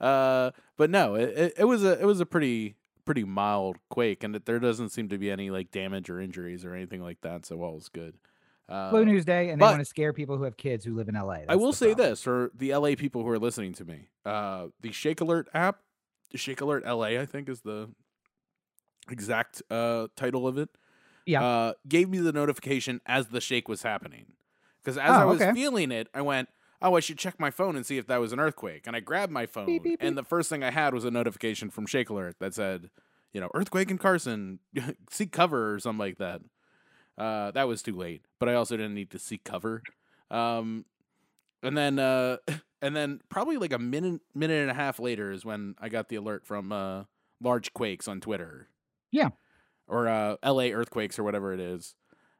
uh, 0.00 0.52
but 0.76 0.90
no, 0.90 1.16
it, 1.16 1.28
it, 1.30 1.54
it 1.58 1.64
was 1.64 1.82
a 1.84 2.00
it 2.00 2.04
was 2.04 2.20
a 2.20 2.26
pretty 2.26 2.76
pretty 3.04 3.24
mild 3.24 3.76
quake, 3.90 4.22
and 4.24 4.34
there 4.34 4.58
doesn't 4.58 4.90
seem 4.90 5.08
to 5.08 5.18
be 5.18 5.30
any 5.30 5.50
like 5.50 5.70
damage 5.70 6.08
or 6.10 6.20
injuries 6.20 6.64
or 6.64 6.74
anything 6.74 7.02
like 7.02 7.20
that. 7.22 7.46
So 7.46 7.62
all 7.62 7.74
was 7.74 7.88
good. 7.88 8.14
Uh, 8.68 8.90
Blue 8.90 9.04
News 9.04 9.24
Day, 9.24 9.50
and 9.50 9.60
they 9.60 9.64
want 9.64 9.80
to 9.80 9.84
scare 9.84 10.12
people 10.12 10.36
who 10.38 10.44
have 10.44 10.56
kids 10.56 10.84
who 10.84 10.94
live 10.94 11.08
in 11.08 11.14
LA. 11.14 11.38
I 11.48 11.56
will 11.56 11.72
say 11.72 11.88
problem. 11.94 12.10
this 12.10 12.22
for 12.22 12.50
the 12.54 12.74
LA 12.74 12.94
people 12.96 13.22
who 13.22 13.28
are 13.28 13.38
listening 13.38 13.72
to 13.74 13.84
me: 13.84 14.08
uh, 14.24 14.68
the 14.80 14.92
Shake 14.92 15.20
Alert 15.20 15.48
app, 15.52 15.80
Shake 16.34 16.60
Alert 16.60 16.84
LA, 16.86 17.18
I 17.20 17.26
think 17.26 17.48
is 17.48 17.60
the 17.62 17.90
exact 19.10 19.62
uh, 19.70 20.08
title 20.16 20.46
of 20.46 20.58
it. 20.58 20.70
Yeah. 21.26 21.42
uh, 21.44 21.72
gave 21.88 22.08
me 22.08 22.18
the 22.18 22.32
notification 22.32 23.00
as 23.06 23.28
the 23.28 23.40
shake 23.40 23.68
was 23.68 23.82
happening. 23.82 24.32
Because 24.82 24.98
as 24.98 25.10
Oh, 25.10 25.20
I 25.20 25.24
was 25.24 25.40
okay. 25.40 25.52
feeling 25.52 25.92
it, 25.92 26.08
I 26.12 26.20
went, 26.22 26.48
"Oh, 26.82 26.94
I 26.94 27.00
should 27.00 27.18
check 27.18 27.38
my 27.38 27.50
phone 27.50 27.76
and 27.76 27.86
see 27.86 27.98
if 27.98 28.06
that 28.06 28.20
was 28.20 28.32
an 28.32 28.40
earthquake." 28.40 28.86
And 28.86 28.96
I 28.96 29.00
grabbed 29.00 29.32
my 29.32 29.46
phone, 29.46 29.66
beep, 29.66 29.82
beep. 29.82 29.98
and 30.02 30.16
the 30.16 30.24
first 30.24 30.48
thing 30.48 30.62
I 30.62 30.70
had 30.70 30.94
was 30.94 31.04
a 31.04 31.10
notification 31.10 31.70
from 31.70 31.86
Shake 31.86 32.10
Alert 32.10 32.36
that 32.40 32.54
said, 32.54 32.90
"You 33.32 33.40
know, 33.40 33.50
earthquake 33.54 33.90
in 33.90 33.98
Carson, 33.98 34.58
seek 35.10 35.32
cover" 35.32 35.74
or 35.74 35.78
something 35.78 35.98
like 35.98 36.18
that. 36.18 36.40
Uh, 37.18 37.50
that 37.52 37.68
was 37.68 37.82
too 37.82 37.94
late, 37.94 38.24
but 38.38 38.48
I 38.48 38.54
also 38.54 38.76
didn't 38.76 38.94
need 38.94 39.10
to 39.10 39.18
seek 39.18 39.44
cover. 39.44 39.82
Um, 40.30 40.86
and 41.62 41.76
then, 41.76 41.98
uh, 41.98 42.38
and 42.82 42.96
then 42.96 43.20
probably 43.28 43.56
like 43.56 43.72
a 43.72 43.78
minute, 43.78 44.20
minute 44.34 44.60
and 44.60 44.70
a 44.70 44.74
half 44.74 44.98
later 44.98 45.30
is 45.30 45.44
when 45.44 45.74
I 45.78 45.88
got 45.88 46.08
the 46.08 46.16
alert 46.16 46.46
from 46.46 46.72
uh, 46.72 47.04
Large 47.40 47.72
Quakes 47.74 48.08
on 48.08 48.20
Twitter. 48.20 48.68
Yeah. 49.10 49.30
Or 49.86 50.08
uh, 50.08 50.36
L.A. 50.42 50.72
earthquakes 50.72 51.18
or 51.18 51.22
whatever 51.22 51.52
it 51.52 51.60
is. 51.60 51.94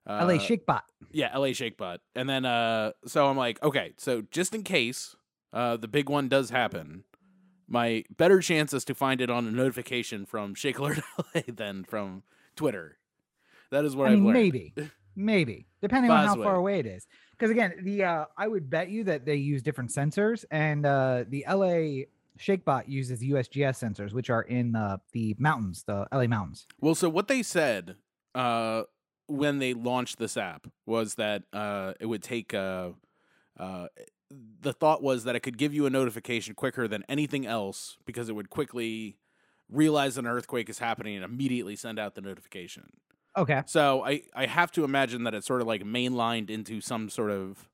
Uh, 0.06 0.24
LA 0.26 0.34
Shakebot. 0.34 0.82
yeah, 1.12 1.36
LA 1.36 1.48
Shakebot. 1.48 1.98
And 2.14 2.28
then 2.28 2.44
uh 2.44 2.92
so 3.06 3.28
I'm 3.28 3.36
like, 3.36 3.62
okay, 3.62 3.92
so 3.98 4.22
just 4.30 4.54
in 4.54 4.62
case 4.62 5.14
uh 5.52 5.76
the 5.76 5.88
big 5.88 6.08
one 6.08 6.28
does 6.28 6.50
happen, 6.50 7.04
my 7.68 8.04
better 8.16 8.40
chance 8.40 8.72
is 8.72 8.84
to 8.86 8.94
find 8.94 9.20
it 9.20 9.30
on 9.30 9.46
a 9.46 9.50
notification 9.50 10.26
from 10.26 10.54
Shake 10.54 10.78
Alert 10.78 11.00
LA 11.34 11.42
than 11.46 11.84
from 11.84 12.22
Twitter. 12.56 12.98
That 13.70 13.84
is 13.84 13.96
what 13.96 14.08
I 14.08 14.10
have 14.10 14.18
mean, 14.18 14.26
learned. 14.26 14.38
maybe, 14.38 14.74
maybe, 15.16 15.66
depending 15.80 16.10
on 16.10 16.26
how 16.26 16.34
far 16.34 16.56
away 16.56 16.78
it 16.80 16.86
is. 16.86 17.06
Because 17.30 17.50
again, 17.50 17.72
the 17.82 18.04
uh, 18.04 18.24
I 18.36 18.46
would 18.48 18.68
bet 18.68 18.90
you 18.90 19.04
that 19.04 19.24
they 19.24 19.36
use 19.36 19.62
different 19.62 19.90
sensors, 19.90 20.44
and 20.50 20.84
uh, 20.84 21.24
the 21.28 21.44
LA 21.48 22.04
ShakeBot 22.38 22.88
uses 22.88 23.22
USGS 23.22 23.82
sensors, 23.82 24.12
which 24.12 24.28
are 24.30 24.42
in 24.42 24.76
uh, 24.76 24.98
the 25.12 25.34
mountains, 25.38 25.84
the 25.84 26.06
LA 26.12 26.26
mountains. 26.26 26.66
Well, 26.80 26.94
so 26.94 27.08
what 27.08 27.28
they 27.28 27.42
said 27.42 27.96
uh 28.34 28.82
when 29.32 29.58
they 29.58 29.74
launched 29.74 30.18
this 30.18 30.36
app 30.36 30.66
was 30.86 31.14
that 31.14 31.42
uh 31.52 31.92
it 32.00 32.06
would 32.06 32.22
take 32.22 32.52
uh 32.54 32.90
uh 33.58 33.86
the 34.60 34.72
thought 34.72 35.02
was 35.02 35.24
that 35.24 35.36
it 35.36 35.40
could 35.40 35.58
give 35.58 35.74
you 35.74 35.84
a 35.86 35.90
notification 35.90 36.54
quicker 36.54 36.88
than 36.88 37.04
anything 37.08 37.46
else 37.46 37.98
because 38.06 38.28
it 38.28 38.32
would 38.34 38.48
quickly 38.50 39.16
realize 39.70 40.16
an 40.18 40.26
earthquake 40.26 40.68
is 40.70 40.78
happening 40.78 41.16
and 41.16 41.24
immediately 41.24 41.76
send 41.76 41.98
out 41.98 42.14
the 42.14 42.20
notification. 42.20 42.84
Okay. 43.36 43.62
So 43.66 44.04
I, 44.04 44.22
I 44.34 44.46
have 44.46 44.70
to 44.72 44.84
imagine 44.84 45.24
that 45.24 45.34
it's 45.34 45.46
sort 45.46 45.60
of 45.62 45.66
like 45.66 45.82
mainlined 45.84 46.50
into 46.50 46.80
some 46.80 47.08
sort 47.10 47.30
of 47.30 47.68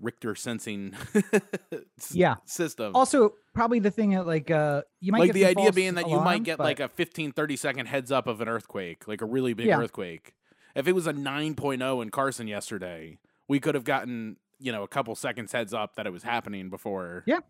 Richter 0.00 0.34
sensing 0.34 0.94
Yeah. 2.12 2.36
system. 2.44 2.94
Also, 2.94 3.34
probably 3.54 3.78
the 3.80 3.90
thing 3.90 4.10
that 4.10 4.26
like 4.26 4.50
uh 4.50 4.82
you 5.00 5.12
might 5.12 5.18
like 5.20 5.28
get 5.28 5.34
the 5.34 5.46
idea 5.46 5.72
being 5.72 5.94
that 5.94 6.08
you 6.08 6.20
might 6.20 6.42
get 6.44 6.58
but- 6.58 6.64
like 6.64 6.80
a 6.80 6.88
15 6.88 7.32
30 7.32 7.56
second 7.56 7.86
heads 7.86 8.12
up 8.12 8.26
of 8.26 8.40
an 8.40 8.48
earthquake 8.48 9.08
like 9.08 9.20
a 9.20 9.26
really 9.26 9.54
big 9.54 9.66
Yeah. 9.66 9.78
earthquake 9.80 10.34
if 10.74 10.86
it 10.88 10.92
was 10.94 11.06
a 11.06 11.12
9.0 11.12 12.02
in 12.02 12.10
carson 12.10 12.46
yesterday 12.48 13.18
we 13.48 13.60
could 13.60 13.74
have 13.74 13.84
gotten 13.84 14.36
you 14.60 14.72
know 14.72 14.82
a 14.82 14.88
couple 14.88 15.14
seconds 15.14 15.52
heads 15.52 15.72
up 15.74 15.96
that 15.96 16.06
it 16.06 16.12
was 16.12 16.22
happening 16.22 16.68
before 16.70 17.22
Yeah. 17.26 17.40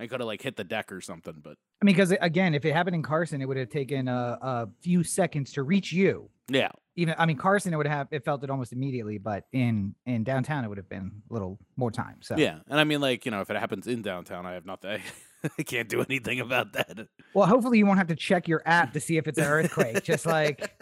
i 0.00 0.06
could 0.06 0.20
have 0.20 0.26
like 0.26 0.42
hit 0.42 0.56
the 0.56 0.64
deck 0.64 0.90
or 0.92 1.00
something 1.00 1.40
but 1.42 1.56
I 1.80 1.84
mean, 1.84 1.94
because 1.94 2.10
again, 2.20 2.54
if 2.56 2.64
it 2.64 2.72
happened 2.72 2.96
in 2.96 3.04
Carson, 3.04 3.40
it 3.40 3.46
would 3.46 3.56
have 3.56 3.68
taken 3.68 4.08
a, 4.08 4.36
a 4.42 4.68
few 4.82 5.04
seconds 5.04 5.52
to 5.52 5.62
reach 5.62 5.92
you. 5.92 6.28
yeah 6.48 6.70
Even 6.96 7.14
I 7.16 7.24
mean, 7.24 7.36
Carson, 7.36 7.72
it 7.72 7.76
would 7.76 7.86
have 7.86 8.08
it 8.10 8.24
felt 8.24 8.42
it 8.42 8.50
almost 8.50 8.72
immediately, 8.72 9.18
but 9.18 9.44
in 9.52 9.94
in 10.04 10.24
downtown, 10.24 10.64
it 10.64 10.68
would 10.68 10.78
have 10.78 10.88
been 10.88 11.22
a 11.30 11.32
little 11.32 11.56
more 11.76 11.92
time. 11.92 12.16
So 12.20 12.36
yeah 12.36 12.58
and 12.66 12.80
i 12.80 12.82
mean 12.82 13.00
like 13.00 13.24
you 13.24 13.30
know 13.30 13.42
if 13.42 13.48
it 13.50 13.56
happens 13.56 13.86
in 13.86 14.02
downtown 14.02 14.44
i 14.44 14.54
have 14.54 14.66
nothing 14.66 15.00
i 15.58 15.62
can't 15.62 15.88
do 15.88 16.02
anything 16.02 16.40
about 16.40 16.72
that 16.72 17.06
Well, 17.32 17.46
hopefully, 17.46 17.78
you 17.78 17.86
won't 17.86 17.98
have 17.98 18.08
to 18.08 18.16
check 18.16 18.48
your 18.48 18.60
app 18.66 18.92
to 18.94 18.98
see 19.00 19.16
if 19.18 19.28
it's 19.28 19.38
an 19.38 19.44
earthquake. 19.44 20.02
just 20.02 20.26
like 20.26 20.74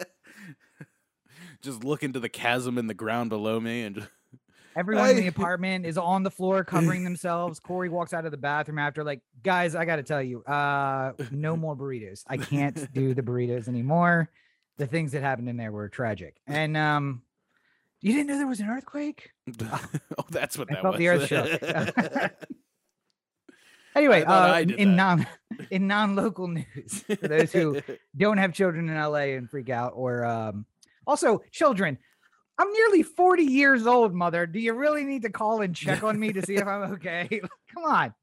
just 1.67 1.83
look 1.83 2.01
into 2.01 2.19
the 2.19 2.29
chasm 2.29 2.77
in 2.77 2.87
the 2.87 2.93
ground 2.93 3.29
below 3.29 3.59
me 3.59 3.83
and 3.83 3.95
just 3.97 4.09
everyone 4.75 5.09
in 5.09 5.17
the 5.17 5.27
apartment 5.35 5.85
is 5.85 5.97
on 5.97 6.23
the 6.23 6.31
floor 6.31 6.63
covering 6.63 7.03
themselves. 7.03 7.59
Corey 7.59 7.89
walks 7.89 8.13
out 8.13 8.25
of 8.25 8.31
the 8.31 8.37
bathroom 8.37 8.79
after, 8.79 9.03
like, 9.03 9.21
guys, 9.43 9.75
I 9.75 9.85
got 9.85 9.97
to 9.97 10.03
tell 10.03 10.21
you, 10.21 10.43
uh, 10.43 11.13
no 11.31 11.55
more 11.57 11.75
burritos. 11.75 12.23
I 12.27 12.37
can't 12.37 12.91
do 12.93 13.13
the 13.13 13.21
burritos 13.21 13.67
anymore. 13.67 14.29
The 14.77 14.87
things 14.87 15.11
that 15.11 15.21
happened 15.21 15.49
in 15.49 15.57
there 15.57 15.71
were 15.71 15.89
tragic. 15.89 16.37
And 16.47 16.77
um, 16.77 17.23
you 18.01 18.13
didn't 18.13 18.27
know 18.27 18.37
there 18.37 18.47
was 18.47 18.59
an 18.59 18.69
earthquake? 18.69 19.31
oh 19.61 19.89
that's 20.29 20.57
what 20.57 20.71
I 20.71 20.75
that 20.75 20.81
felt 20.83 20.93
was 20.93 20.99
the 20.99 21.07
earth 21.07 21.27
shook. 21.27 22.31
Anyway, 23.95 24.23
uh, 24.23 24.31
I 24.31 24.59
in 24.59 24.95
that. 24.95 24.95
non 24.95 25.27
in 25.71 25.87
non 25.87 26.15
local 26.15 26.47
news, 26.47 27.03
for 27.07 27.15
those 27.15 27.51
who 27.51 27.81
don't 28.15 28.37
have 28.37 28.53
children 28.53 28.89
in 28.89 28.95
LA 28.95 29.33
and 29.33 29.49
freak 29.49 29.71
out, 29.71 29.93
or 29.95 30.23
um, 30.23 30.67
also 31.07 31.41
children. 31.51 31.97
I'm 32.59 32.71
nearly 32.73 33.03
40 33.03 33.43
years 33.43 33.85
old, 33.87 34.13
mother. 34.13 34.45
Do 34.45 34.59
you 34.59 34.73
really 34.73 35.03
need 35.03 35.21
to 35.23 35.29
call 35.29 35.61
and 35.61 35.75
check 35.75 36.03
on 36.03 36.19
me 36.19 36.33
to 36.33 36.45
see 36.45 36.55
if 36.55 36.67
I'm 36.67 36.91
okay? 36.93 37.27
Come 37.73 37.83
on. 37.85 38.13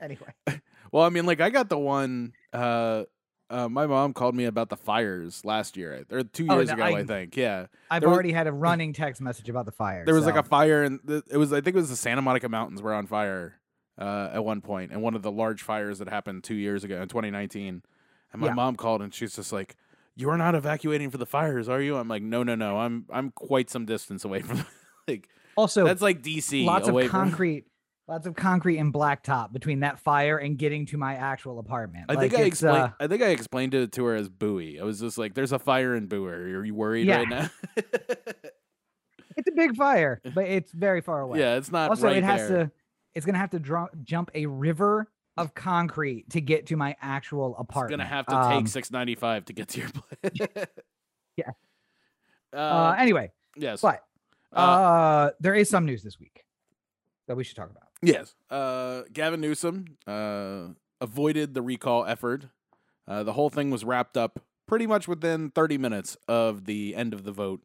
Anyway, 0.00 0.32
Well, 0.92 1.04
I 1.04 1.08
mean, 1.08 1.26
like 1.26 1.40
I 1.40 1.48
got 1.50 1.68
the 1.68 1.78
one. 1.78 2.32
Uh, 2.52 3.04
uh, 3.48 3.68
my 3.68 3.86
mom 3.86 4.14
called 4.14 4.34
me 4.34 4.46
about 4.46 4.68
the 4.70 4.76
fires 4.76 5.44
last 5.44 5.76
year, 5.76 6.04
or 6.10 6.22
two 6.22 6.44
years 6.44 6.68
no, 6.68 6.74
ago, 6.74 6.82
I, 6.82 6.98
I- 7.00 7.04
think. 7.04 7.36
Yeah, 7.36 7.66
I've 7.90 8.00
There 8.00 8.08
was- 8.08 8.14
already 8.16 8.32
had 8.32 8.46
a 8.46 8.52
running 8.52 8.92
text 8.92 9.20
message 9.22 9.48
about 9.48 9.64
the 9.66 9.72
fire. 9.72 10.04
there 10.04 10.14
was 10.14 10.26
like 10.26 10.36
a 10.36 10.42
fire, 10.42 10.82
and 10.82 11.00
it 11.30 11.36
was 11.36 11.52
I 11.52 11.56
think 11.60 11.76
it 11.76 11.80
was 11.80 11.88
the 11.90 11.96
Santa 11.96 12.20
Monica 12.22 12.48
Mountains 12.48 12.82
were 12.82 12.92
on 12.94 13.06
fire 13.06 13.60
uh, 13.98 14.30
at 14.32 14.44
one 14.44 14.60
point, 14.60 14.90
and 14.90 15.02
one 15.02 15.14
of 15.14 15.22
the 15.22 15.30
large 15.30 15.62
fires 15.62 15.98
that 16.00 16.08
happened 16.08 16.42
two 16.44 16.54
years 16.54 16.82
ago 16.82 17.00
in 17.00 17.08
2019. 17.08 17.82
And 18.32 18.40
my 18.40 18.48
Yeah. 18.48 18.54
mom 18.54 18.76
called, 18.76 19.02
and 19.02 19.12
she's 19.14 19.36
just 19.36 19.52
like, 19.52 19.76
"You 20.16 20.30
are 20.30 20.38
not 20.38 20.54
evacuating 20.54 21.10
for 21.10 21.18
the 21.18 21.26
fires, 21.26 21.68
are 21.68 21.80
you?" 21.80 21.96
I'm 21.96 22.08
like, 22.08 22.22
"No, 22.22 22.42
no, 22.42 22.54
no. 22.54 22.78
I'm 22.78 23.06
I'm 23.10 23.30
quite 23.30 23.70
some 23.70 23.84
distance 23.86 24.24
away 24.24 24.40
from 24.42 24.64
like 25.08 25.28
also 25.56 25.84
that's 25.84 26.02
like 26.02 26.22
DC 26.22 26.64
lots 26.64 26.88
of 26.88 26.94
from." 26.94 27.08
concrete, 27.10 27.66
lots 28.08 28.26
of 28.26 28.34
concrete 28.34 28.78
and 28.78 28.92
blacktop 28.92 29.52
between 29.52 29.80
that 29.80 29.98
fire 30.00 30.38
and 30.38 30.58
getting 30.58 30.86
to 30.86 30.96
my 30.98 31.14
actual 31.14 31.58
apartment. 31.58 32.06
I 32.08 32.14
Like, 32.14 32.30
think 32.30 32.42
I 32.42 32.46
explained. 32.46 32.76
uh, 32.76 32.90
I 33.00 33.06
think 33.06 33.22
I 33.22 33.28
explained 33.28 33.74
it 33.74 33.92
to 33.92 34.04
her 34.04 34.14
as 34.14 34.28
Bowie. 34.28 34.80
I 34.80 34.84
was 34.84 35.00
just 35.00 35.18
like, 35.18 35.34
"There's 35.34 35.52
a 35.52 35.58
fire 35.58 35.94
in 35.94 36.06
Bowie. 36.06 36.30
Are 36.30 36.64
you 36.64 36.74
worried 36.74 37.06
Yeah. 37.06 37.18
right 37.18 37.28
now?" 37.28 37.50
it's 39.36 39.48
a 39.48 39.52
big 39.54 39.76
fire, 39.76 40.20
but 40.34 40.44
it's 40.44 40.72
very 40.72 41.00
far 41.00 41.20
away. 41.20 41.38
yeah, 41.38 41.56
it's 41.56 41.70
not 41.72 41.90
also 41.90 42.06
right 42.06 42.16
it 42.18 42.24
has 42.24 42.48
there. 42.48 42.64
to 42.66 42.72
it's 43.14 43.26
gonna 43.26 43.38
have 43.38 43.50
to 43.50 43.58
dr- 43.58 43.90
jump 44.04 44.30
a 44.34 44.46
river 44.46 45.06
of 45.36 45.54
concrete 45.54 46.28
to 46.30 46.40
get 46.40 46.66
to 46.66 46.76
my 46.76 46.94
actual 47.00 47.56
apartment. 47.56 48.00
It's 48.02 48.08
gonna 48.08 48.16
have 48.16 48.26
to 48.26 48.36
Um, 48.36 48.52
take 48.64 48.68
six 48.68 48.90
ninety 48.90 49.14
five 49.14 49.44
to 49.46 49.52
get 49.52 49.68
to 49.68 49.80
your 49.80 49.88
place. 50.30 50.66
Yeah. 51.36 51.50
Uh, 52.52 52.56
uh, 52.56 52.96
anyway 52.98 53.32
yes. 53.56 53.80
but 53.80 54.04
Uh, 54.52 54.56
uh 54.58 55.30
there 55.40 55.54
is 55.54 55.70
some 55.70 55.86
news 55.86 56.02
this 56.02 56.20
week 56.20 56.44
that 57.26 57.36
we 57.38 57.44
should 57.44 57.56
talk 57.56 57.70
about 57.70 57.88
yes. 58.02 58.34
Uh, 58.50 59.02
Gavin 59.10 59.40
Newsom 59.40 59.86
uh, 60.06 60.68
avoided 61.00 61.54
the 61.54 61.62
recall 61.62 62.04
effort. 62.04 62.48
Uh, 63.08 63.22
the 63.22 63.32
whole 63.32 63.48
thing 63.48 63.70
was 63.70 63.82
wrapped 63.82 64.18
up 64.18 64.40
pretty 64.66 64.86
much 64.86 65.08
within 65.08 65.50
thirty 65.50 65.78
minutes 65.78 66.18
of 66.28 66.66
the 66.66 66.94
end 66.94 67.14
of 67.14 67.24
the 67.24 67.32
vote 67.32 67.62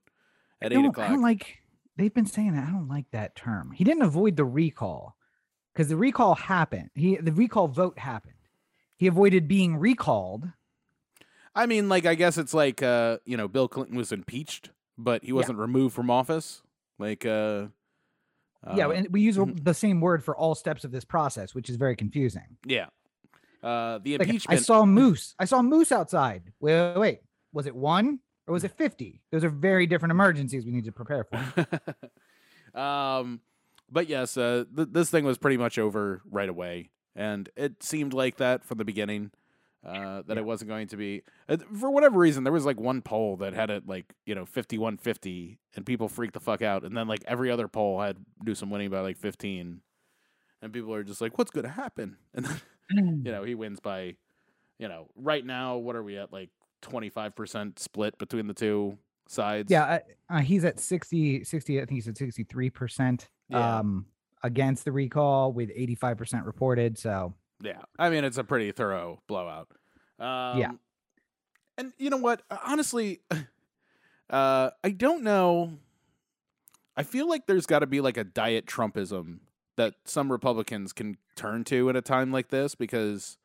at 0.61 0.71
I 0.71 0.79
eight 0.79 0.85
o'clock. 0.85 1.07
i 1.09 1.11
don't 1.11 1.21
like 1.21 1.57
they've 1.97 2.13
been 2.13 2.25
saying 2.25 2.53
that 2.53 2.67
i 2.67 2.71
don't 2.71 2.87
like 2.87 3.11
that 3.11 3.35
term 3.35 3.71
he 3.71 3.83
didn't 3.83 4.03
avoid 4.03 4.37
the 4.37 4.45
recall 4.45 5.16
because 5.77 5.89
the 5.89 5.95
recall 5.95 6.33
happened 6.33 6.89
he 6.95 7.17
the 7.17 7.31
recall 7.31 7.67
vote 7.67 7.99
happened 7.99 8.33
he 8.95 9.05
avoided 9.05 9.47
being 9.47 9.77
recalled 9.77 10.49
I 11.55 11.65
mean, 11.65 11.89
like, 11.89 12.05
I 12.05 12.13
guess 12.13 12.37
it's 12.37 12.53
like, 12.53 12.83
uh, 12.83 13.17
you 13.25 13.35
know, 13.35 13.47
Bill 13.47 13.67
Clinton 13.67 13.97
was 13.97 14.11
impeached, 14.11 14.69
but 14.95 15.23
he 15.23 15.33
wasn't 15.33 15.57
removed 15.57 15.95
from 15.95 16.11
office. 16.11 16.61
Like, 16.99 17.25
uh, 17.25 17.69
yeah 18.75 18.85
uh, 18.85 18.91
and 18.91 19.07
we 19.11 19.21
use 19.21 19.37
mhm. 19.37 19.63
the 19.63 19.73
same 19.73 19.99
word 19.99 20.23
for 20.23 20.35
all 20.35 20.53
steps 20.53 20.83
of 20.83 20.91
this 20.91 21.05
process 21.05 21.55
which 21.55 21.69
is 21.69 21.75
very 21.75 21.95
confusing 21.95 22.57
yeah. 22.65 22.87
Uh, 23.63 23.97
the 24.03 24.17
Like, 24.19 24.41
I 24.47 24.55
saw 24.57 24.85
moose. 24.85 25.33
I 25.39 25.45
saw 25.45 25.63
moose 25.63 25.91
outside. 25.91 26.53
Wait, 26.59 26.73
wait, 26.79 26.99
wait. 26.99 27.19
Was 27.53 27.65
it 27.65 27.75
one 27.75 28.19
or 28.45 28.53
was 28.53 28.63
it 28.63 28.71
50? 28.71 29.19
Those 29.31 29.43
are 29.43 29.49
very 29.49 29.87
different 29.87 30.11
emergencies 30.11 30.63
we 30.63 30.71
need 30.71 30.85
to 30.85 30.91
prepare 30.91 31.23
for. 31.25 32.79
um, 32.79 33.41
but 33.89 34.07
yes, 34.09 34.37
uh, 34.37 34.65
th- 34.75 34.89
this 34.91 35.09
thing 35.09 35.23
was 35.25 35.37
pretty 35.37 35.57
much 35.57 35.77
over 35.79 36.21
right 36.29 36.49
away, 36.49 36.89
and 37.15 37.49
it 37.55 37.81
seemed 37.83 38.13
like 38.13 38.37
that 38.37 38.63
from 38.63 38.77
the 38.77 38.85
beginning. 38.85 39.31
Uh, 39.85 40.23
that 40.23 40.33
Yeah. 40.35 40.39
it 40.39 40.45
wasn't 40.45 40.67
going 40.67 40.87
to 40.87 40.97
be 40.97 41.21
uh, 41.47 41.55
for 41.79 41.89
whatever 41.91 42.19
reason. 42.19 42.43
There 42.43 42.51
was 42.51 42.65
like 42.65 42.79
one 42.79 43.01
poll 43.01 43.37
that 43.37 43.53
had 43.53 43.69
it 43.69 43.87
like 43.87 44.11
you 44.25 44.35
know 44.35 44.45
fifty 44.45 44.77
one 44.77 44.97
fifty, 44.97 45.59
and 45.75 45.85
people 45.85 46.09
freaked 46.09 46.33
the 46.33 46.39
fuck 46.39 46.61
out. 46.61 46.83
And 46.83 46.97
then 46.97 47.07
like 47.07 47.23
every 47.25 47.49
other 47.51 47.67
poll 47.67 48.01
had 48.01 48.17
Newsom 48.43 48.69
winning 48.69 48.89
by 48.89 48.99
like 49.01 49.17
fifteen, 49.17 49.81
and 50.61 50.73
people 50.73 50.93
are 50.93 51.03
just 51.03 51.21
like, 51.21 51.37
"What's 51.37 51.51
going 51.51 51.65
to 51.65 51.71
happen?" 51.71 52.17
And 52.33 52.45
then 52.45 53.21
you 53.25 53.31
know 53.31 53.43
he 53.43 53.53
wins 53.53 53.79
by, 53.79 54.15
you 54.79 54.87
know, 54.87 55.09
right 55.15 55.45
now 55.45 55.77
what 55.77 55.95
are 55.95 56.03
we 56.03 56.17
at 56.17 56.33
like 56.33 56.49
twenty 56.81 57.09
five 57.09 57.35
percent 57.35 57.79
split 57.79 58.17
between 58.17 58.47
the 58.47 58.53
two 58.53 58.97
sides? 59.29 59.69
yeah, 59.71 59.99
uh, 60.29 60.33
uh, 60.35 60.39
he's 60.39 60.63
at 60.65 60.79
60, 60.79 61.43
60, 61.43 61.77
I 61.81 61.85
think 61.85 61.91
he's 61.91 62.07
at 62.07 62.15
63% 62.15 63.27
Yeah. 63.49 63.79
um, 63.79 64.05
against 64.43 64.85
the 64.85 64.91
recall 64.91 65.51
with 65.53 65.69
85% 65.75 66.45
reported. 66.45 66.97
So, 66.97 67.33
Yeah, 67.61 67.81
I 67.97 68.09
mean 68.09 68.23
it's 68.23 68.37
a 68.37 68.43
pretty 68.43 68.71
thorough 68.71 69.21
blowout. 69.27 69.67
Um, 70.19 70.79
and 71.77 71.93
you 71.97 72.09
know 72.09 72.17
what? 72.17 72.41
Uh, 72.49 72.57
Honestly, 72.65 73.21
uh, 74.29 74.69
I 74.83 74.89
don't 74.89 75.23
know. 75.23 75.77
I 76.95 77.03
feel 77.03 77.27
like 77.29 77.45
there's 77.47 77.65
got 77.67 77.79
to 77.79 77.87
be 77.87 78.01
like 78.01 78.17
a 78.17 78.23
diet 78.23 78.65
Trumpism 78.65 79.39
that 79.75 79.93
some 80.05 80.31
Republicans 80.31 80.91
can 80.93 81.17
turn 81.35 81.63
to 81.65 81.89
at 81.89 81.95
a 81.95 82.01
time 82.01 82.31
like 82.31 82.49
this 82.49 82.73
because 82.73 83.37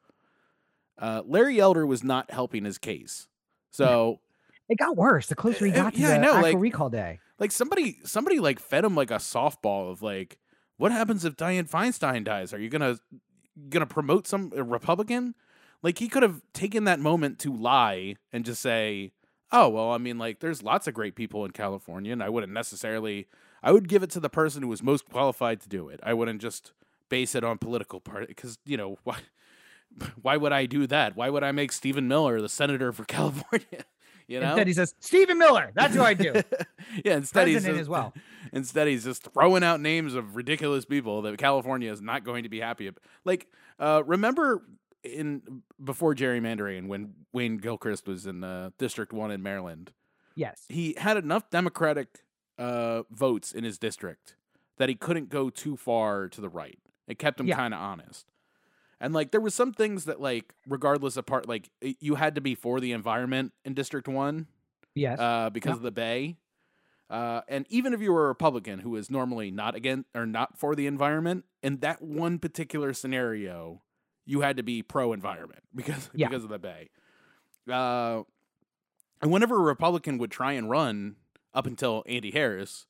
uh, 0.98 1.22
Larry 1.26 1.60
Elder 1.60 1.86
was 1.86 2.02
not 2.02 2.30
helping 2.30 2.64
his 2.64 2.78
case. 2.78 3.28
So, 3.70 4.20
it 4.68 4.78
got 4.78 4.96
worse 4.96 5.26
the 5.26 5.34
closer 5.34 5.66
he 5.66 5.72
Uh, 5.72 5.76
got 5.76 5.94
to 5.94 6.00
yeah, 6.00 6.08
the 6.08 6.14
I 6.14 6.18
know, 6.18 6.28
actual 6.34 6.42
like- 6.42 6.58
recall 6.58 6.88
day. 6.90 7.20
Like 7.42 7.50
somebody, 7.50 7.98
somebody 8.04 8.38
like 8.38 8.60
fed 8.60 8.84
him 8.84 8.94
like 8.94 9.10
a 9.10 9.16
softball 9.16 9.90
of 9.90 10.00
like, 10.00 10.38
what 10.76 10.92
happens 10.92 11.24
if 11.24 11.34
Dianne 11.34 11.68
Feinstein 11.68 12.22
dies? 12.22 12.54
Are 12.54 12.60
you 12.60 12.68
gonna 12.68 13.00
gonna 13.68 13.84
promote 13.84 14.28
some 14.28 14.50
Republican? 14.50 15.34
Like 15.82 15.98
he 15.98 16.08
could 16.08 16.22
have 16.22 16.40
taken 16.52 16.84
that 16.84 17.00
moment 17.00 17.40
to 17.40 17.52
lie 17.52 18.14
and 18.32 18.44
just 18.44 18.62
say, 18.62 19.10
"Oh 19.50 19.68
well, 19.68 19.90
I 19.90 19.98
mean, 19.98 20.18
like 20.18 20.38
there's 20.38 20.62
lots 20.62 20.86
of 20.86 20.94
great 20.94 21.16
people 21.16 21.44
in 21.44 21.50
California, 21.50 22.12
and 22.12 22.22
I 22.22 22.28
wouldn't 22.28 22.52
necessarily. 22.52 23.26
I 23.60 23.72
would 23.72 23.88
give 23.88 24.04
it 24.04 24.10
to 24.10 24.20
the 24.20 24.30
person 24.30 24.62
who 24.62 24.68
was 24.68 24.82
most 24.82 25.08
qualified 25.08 25.60
to 25.62 25.68
do 25.68 25.88
it. 25.88 25.98
I 26.04 26.14
wouldn't 26.14 26.40
just 26.40 26.72
base 27.08 27.34
it 27.34 27.42
on 27.42 27.58
political 27.58 27.98
party 27.98 28.26
because 28.28 28.56
you 28.64 28.76
know 28.76 28.98
why." 29.04 29.18
Why 30.22 30.38
would 30.38 30.52
I 30.52 30.64
do 30.64 30.86
that? 30.86 31.16
Why 31.16 31.28
would 31.28 31.42
I 31.42 31.52
make 31.52 31.70
Stephen 31.70 32.08
Miller 32.08 32.40
the 32.40 32.48
senator 32.48 32.92
for 32.92 33.04
California? 33.16 33.84
You 34.26 34.40
know, 34.40 34.48
Instead, 34.48 34.66
he 34.66 34.72
says, 34.72 34.94
Stephen 35.00 35.38
Miller. 35.38 35.72
That's 35.74 35.94
who 35.94 36.02
I 36.02 36.14
do. 36.14 36.32
yeah, 37.04 37.16
instead 37.16 37.48
he's 37.48 37.64
just, 37.64 37.80
as 37.80 37.88
well. 37.88 38.14
Instead, 38.52 38.88
he's 38.88 39.04
just 39.04 39.28
throwing 39.32 39.62
out 39.62 39.80
names 39.80 40.14
of 40.14 40.36
ridiculous 40.36 40.84
people 40.84 41.22
that 41.22 41.38
California 41.38 41.90
is 41.90 42.00
not 42.00 42.24
going 42.24 42.42
to 42.42 42.48
be 42.48 42.60
happy 42.60 42.86
about. 42.86 43.02
Like, 43.24 43.48
uh, 43.78 44.02
remember 44.06 44.62
in 45.02 45.62
before 45.82 46.14
gerrymandering 46.14 46.86
when 46.86 47.14
Wayne 47.32 47.58
Gilchrest 47.60 48.06
was 48.06 48.26
in 48.26 48.44
uh, 48.44 48.70
District 48.78 49.12
One 49.12 49.30
in 49.30 49.42
Maryland, 49.42 49.92
yes. 50.34 50.64
he 50.68 50.94
had 50.96 51.16
enough 51.16 51.50
Democratic 51.50 52.24
uh, 52.58 53.02
votes 53.10 53.52
in 53.52 53.64
his 53.64 53.78
district 53.78 54.36
that 54.78 54.88
he 54.88 54.94
couldn't 54.94 55.28
go 55.28 55.50
too 55.50 55.76
far 55.76 56.28
to 56.28 56.40
the 56.40 56.48
right. 56.48 56.78
It 57.06 57.18
kept 57.18 57.40
him 57.40 57.46
Yeah. 57.46 57.56
kind 57.56 57.74
of 57.74 57.80
honest. 57.80 58.31
And 59.02 59.12
like 59.12 59.32
there 59.32 59.40
was 59.40 59.54
some 59.54 59.72
things 59.72 60.04
that 60.06 60.20
like 60.20 60.54
regardless 60.66 61.16
of 61.18 61.26
part 61.26 61.46
like 61.48 61.68
you 61.80 62.14
had 62.14 62.36
to 62.36 62.40
be 62.40 62.54
for 62.54 62.80
the 62.80 62.92
environment 62.92 63.52
in 63.64 63.74
District 63.74 64.06
1 64.08 64.46
Yes. 64.94 65.18
uh, 65.18 65.50
because 65.50 65.70
Yep. 65.70 65.76
of 65.76 65.82
the 65.82 65.90
bay. 65.90 66.36
Uh, 67.10 67.42
and 67.48 67.66
even 67.68 67.92
if 67.92 68.00
you 68.00 68.12
were 68.12 68.24
a 68.24 68.28
Republican 68.28 68.78
who 68.78 68.94
is 68.96 69.10
normally 69.10 69.50
not 69.50 69.74
against 69.74 70.08
or 70.14 70.24
not 70.24 70.56
for 70.58 70.74
the 70.74 70.86
environment, 70.86 71.44
in 71.62 71.78
that 71.80 72.00
one 72.00 72.38
particular 72.38 72.94
scenario, 72.94 73.82
you 74.24 74.40
had 74.42 74.56
to 74.56 74.62
be 74.62 74.82
pro 74.82 75.12
environment 75.12 75.62
because 75.74 76.08
Yeah. 76.14 76.28
because 76.28 76.44
of 76.44 76.50
the 76.50 76.58
bay. 76.58 76.88
Uh, 77.70 78.22
and 79.20 79.30
whenever 79.30 79.56
a 79.56 79.60
Republican 79.62 80.18
would 80.18 80.30
try 80.30 80.52
and 80.52 80.70
run 80.70 81.16
up 81.54 81.66
until 81.66 82.02
Andy 82.06 82.30
Harris, 82.30 82.86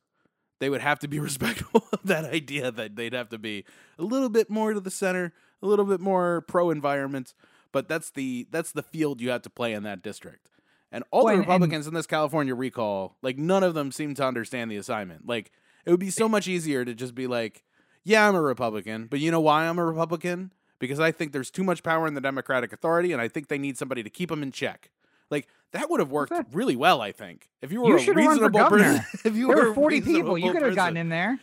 they 0.61 0.71
would 0.71 0.81
have 0.83 0.99
to 1.01 1.09
be 1.09 1.19
respectful 1.29 1.85
of 1.93 2.01
that 2.05 2.25
idea 2.25 2.71
that 2.71 2.97
they'd 2.97 3.13
have 3.13 3.29
to 3.31 3.39
be 3.39 3.65
a 3.99 4.03
little 4.05 4.29
bit 4.29 4.49
more 4.49 4.73
to 4.73 4.81
the 4.81 4.91
center, 4.91 5.33
a 5.63 5.67
little 5.67 5.85
bit 5.85 6.01
more 6.01 6.41
pro 6.43 6.71
environment. 6.71 7.35
But 7.73 7.89
that's 7.89 8.11
the 8.11 8.47
that's 8.51 8.73
the 8.73 8.83
field 8.83 9.21
you 9.21 9.31
have 9.31 9.43
to 9.43 9.51
play 9.51 9.73
in 9.73 9.83
that 9.85 10.03
district. 10.03 10.51
And 10.91 11.05
all 11.11 11.25
Well, 11.25 11.29
the 11.29 11.33
and- 11.41 11.43
and- 11.45 11.49
Republicans 11.49 11.87
in 11.87 11.95
this 11.95 12.07
California 12.07 12.55
recall, 12.55 13.17
like 13.23 13.39
none 13.39 13.63
of 13.63 13.73
them 13.75 13.91
seem 13.93 14.15
to 14.17 14.27
understand 14.27 14.71
the 14.71 14.77
assignment. 14.77 15.27
Like 15.27 15.51
it 15.87 15.91
would 15.91 16.01
be 16.01 16.11
so 16.11 16.29
much 16.29 16.47
easier 16.49 16.85
to 16.85 16.95
just 16.95 17.15
be 17.15 17.27
like, 17.27 17.65
"Yeah, 18.05 18.29
I'm 18.29 18.35
a 18.35 18.43
Republican, 18.43 19.07
but 19.07 19.21
you 19.21 19.31
know 19.31 19.41
why 19.41 19.67
I'm 19.67 19.79
a 19.79 19.85
Republican? 19.87 20.53
Because 20.79 21.01
I 21.01 21.13
think 21.13 21.33
there's 21.33 21.51
too 21.51 21.65
much 21.65 21.83
power 21.83 22.07
in 22.07 22.15
the 22.15 22.21
Democratic 22.21 22.73
authority, 22.73 23.13
and 23.13 23.23
I 23.23 23.29
think 23.29 23.49
they 23.49 23.59
need 23.59 23.79
somebody 23.79 24.03
to 24.03 24.11
keep 24.11 24.29
them 24.29 24.43
in 24.43 24.53
check." 24.53 24.91
Like 25.31 25.49
that 25.71 25.89
would 25.89 26.01
have 26.01 26.11
worked 26.11 26.35
really 26.53 26.77
well, 26.77 27.01
I 27.01 27.11
think. 27.13 27.49
If 27.63 27.73
you 27.73 27.87
You 27.87 27.95
were 27.95 27.97
a 27.97 27.99
run 28.01 28.05
for 28.05 28.15
reasonable 28.15 28.65
person, 28.69 29.01
if 29.25 29.35
you 29.35 29.47
there 29.47 29.57
were 29.57 29.69
were 29.71 29.75
40 29.75 30.01
people. 30.03 30.37
You 30.37 30.53
could 30.53 30.61
have 30.61 30.75
gotten 30.75 30.99
in 30.99 31.09
there. 31.09 31.39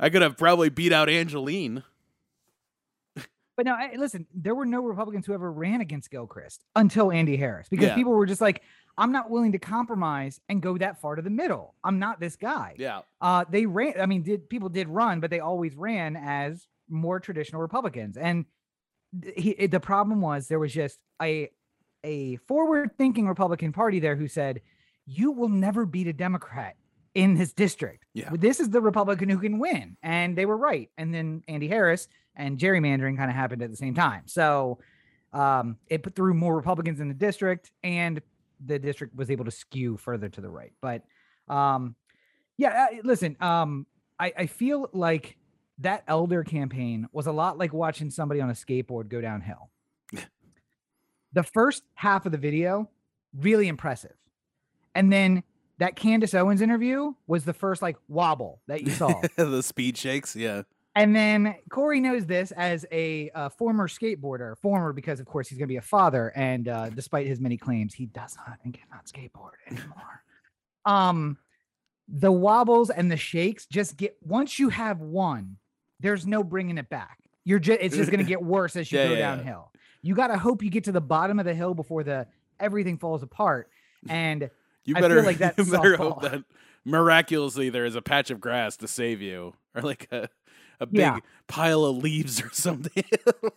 I 0.00 0.08
could 0.08 0.22
have 0.22 0.38
probably 0.38 0.70
beat 0.70 0.92
out 0.94 1.10
Angeline. 1.10 1.82
But 3.56 3.66
now, 3.66 3.78
listen, 3.96 4.26
there 4.34 4.54
were 4.54 4.66
no 4.66 4.82
Republicans 4.82 5.26
who 5.26 5.32
ever 5.32 5.50
ran 5.52 5.80
against 5.80 6.10
Gilchrest 6.10 6.58
until 6.74 7.12
Andy 7.12 7.36
Harris 7.36 7.68
because 7.68 7.86
Yeah. 7.88 7.94
people 7.94 8.12
were 8.12 8.26
just 8.26 8.40
like, 8.40 8.62
I'm 8.98 9.12
not 9.12 9.30
willing 9.30 9.52
to 9.52 9.58
compromise 9.58 10.40
and 10.48 10.60
go 10.60 10.76
that 10.78 11.00
far 11.00 11.14
to 11.16 11.22
the 11.22 11.30
middle. 11.30 11.74
I'm 11.84 11.98
not 11.98 12.20
this 12.20 12.36
guy. 12.36 12.74
Yeah, 12.78 13.02
Uh, 13.20 13.44
they 13.48 13.66
ran. 13.66 14.00
I 14.00 14.06
mean, 14.06 14.22
did 14.22 14.48
people 14.48 14.68
did 14.68 14.88
run, 14.88 15.20
but 15.20 15.30
they 15.30 15.40
always 15.40 15.74
ran 15.76 16.16
as 16.16 16.66
more 16.88 17.18
traditional 17.20 17.60
Republicans. 17.62 18.16
And 18.16 18.44
he, 19.36 19.66
the 19.66 19.80
problem 19.80 20.20
was 20.20 20.48
there 20.48 20.58
was 20.58 20.72
just 20.72 20.98
a 21.22 21.50
a 22.02 22.36
forward 22.36 22.90
thinking 22.98 23.26
Republican 23.26 23.72
Party 23.72 23.98
there 23.98 24.16
who 24.16 24.28
said, 24.28 24.60
"You 25.06 25.30
will 25.32 25.48
never 25.48 25.86
beat 25.86 26.06
a 26.06 26.12
Democrat 26.12 26.76
in 27.14 27.34
this 27.34 27.52
district. 27.52 28.04
Yeah. 28.12 28.30
This 28.32 28.60
is 28.60 28.70
the 28.70 28.80
Republican 28.82 29.28
who 29.28 29.38
can 29.38 29.58
win." 29.58 29.96
And 30.02 30.36
they 30.36 30.44
were 30.46 30.56
right. 30.56 30.90
And 30.98 31.14
then 31.14 31.42
Andy 31.48 31.68
Harris 31.68 32.08
and 32.36 32.58
gerrymandering 32.58 33.16
kind 33.16 33.30
of 33.30 33.36
happened 33.36 33.62
at 33.62 33.70
the 33.70 33.76
same 33.76 33.94
time. 33.94 34.22
So 34.26 34.78
um, 35.32 35.76
it 35.88 36.02
put 36.02 36.14
through 36.14 36.34
more 36.34 36.54
Republicans 36.54 37.00
in 37.00 37.08
the 37.08 37.14
district, 37.14 37.70
and 37.82 38.20
the 38.64 38.78
district 38.78 39.14
was 39.16 39.30
able 39.30 39.44
to 39.44 39.50
skew 39.50 39.96
further 39.96 40.28
to 40.28 40.40
the 40.40 40.48
right. 40.48 40.72
But 40.80 41.02
um, 41.48 41.96
yeah, 42.56 42.86
uh, 42.90 42.96
listen, 43.02 43.36
um, 43.40 43.86
I, 44.18 44.32
I 44.38 44.46
feel 44.46 44.88
like 44.92 45.36
that 45.78 46.04
elder 46.06 46.44
campaign 46.44 47.08
was 47.12 47.26
a 47.26 47.32
lot 47.32 47.58
like 47.58 47.72
watching 47.72 48.10
somebody 48.10 48.40
on 48.40 48.50
a 48.50 48.54
skateboard 48.54 49.08
go 49.08 49.20
downhill. 49.20 49.70
the 51.32 51.42
first 51.42 51.82
half 51.94 52.26
of 52.26 52.32
the 52.32 52.38
video, 52.38 52.88
really 53.36 53.68
impressive. 53.68 54.14
And 54.94 55.12
then 55.12 55.42
that 55.78 55.96
Candace 55.96 56.34
Owens 56.34 56.60
interview 56.60 57.12
was 57.26 57.44
the 57.44 57.52
first 57.52 57.82
like 57.82 57.96
wobble 58.08 58.60
that 58.68 58.82
you 58.82 58.90
saw. 58.90 59.20
the 59.36 59.62
speed 59.62 59.96
shakes. 59.96 60.36
Yeah, 60.36 60.62
And 60.96 61.14
then 61.14 61.56
Corey 61.70 62.00
knows 62.00 62.24
this 62.26 62.52
as 62.52 62.86
a 62.92 63.30
uh, 63.34 63.48
former 63.48 63.88
skateboarder, 63.88 64.56
former 64.58 64.92
because 64.92 65.18
of 65.18 65.26
course 65.26 65.48
he's 65.48 65.58
going 65.58 65.66
to 65.66 65.72
be 65.72 65.76
a 65.78 65.82
father, 65.82 66.32
and 66.36 66.68
uh, 66.68 66.90
despite 66.90 67.26
his 67.26 67.40
many 67.40 67.56
claims, 67.56 67.94
he 67.94 68.06
does 68.06 68.36
not 68.46 68.58
and 68.64 68.72
cannot 68.72 69.06
skateboard 69.06 69.52
anymore. 69.70 70.22
um, 70.84 71.36
the 72.08 72.30
wobbles 72.30 72.90
and 72.90 73.10
the 73.10 73.16
shakes 73.16 73.66
just 73.66 73.96
get 73.96 74.16
once 74.22 74.58
you 74.58 74.68
have 74.68 75.00
one, 75.00 75.56
there's 76.00 76.26
no 76.26 76.44
bringing 76.44 76.78
it 76.78 76.88
back. 76.90 77.18
You're 77.44 77.58
just 77.58 77.80
it's 77.80 77.96
just 77.96 78.10
going 78.10 78.24
to 78.24 78.28
get 78.28 78.42
worse 78.42 78.76
as 78.76 78.92
you 78.92 78.98
Yeah, 78.98 79.06
go 79.08 79.12
yeah. 79.14 79.18
downhill. 79.36 79.72
You 80.02 80.14
got 80.14 80.26
to 80.28 80.36
hope 80.38 80.62
you 80.62 80.70
get 80.70 80.84
to 80.84 80.92
the 80.92 81.00
bottom 81.00 81.38
of 81.38 81.46
the 81.46 81.54
hill 81.54 81.74
before 81.74 82.04
the 82.04 82.26
everything 82.60 82.98
falls 82.98 83.22
apart. 83.22 83.68
And 84.08 84.50
you 84.84 84.94
better 84.94 85.22
like 85.22 85.38
that's 85.38 85.56
you 85.58 85.72
better 85.72 85.96
hope 85.96 86.22
that 86.22 86.44
miraculously 86.84 87.70
there 87.70 87.86
is 87.86 87.94
a 87.96 88.02
patch 88.02 88.30
of 88.30 88.38
grass 88.40 88.76
to 88.76 88.86
save 88.88 89.22
you, 89.22 89.54
or 89.74 89.80
like 89.82 90.06
a 90.12 90.28
a 90.80 90.86
big 90.86 91.00
Yeah. 91.00 91.18
pile 91.48 91.84
of 91.84 91.96
leaves 91.98 92.40
or 92.42 92.48
something. 92.52 93.04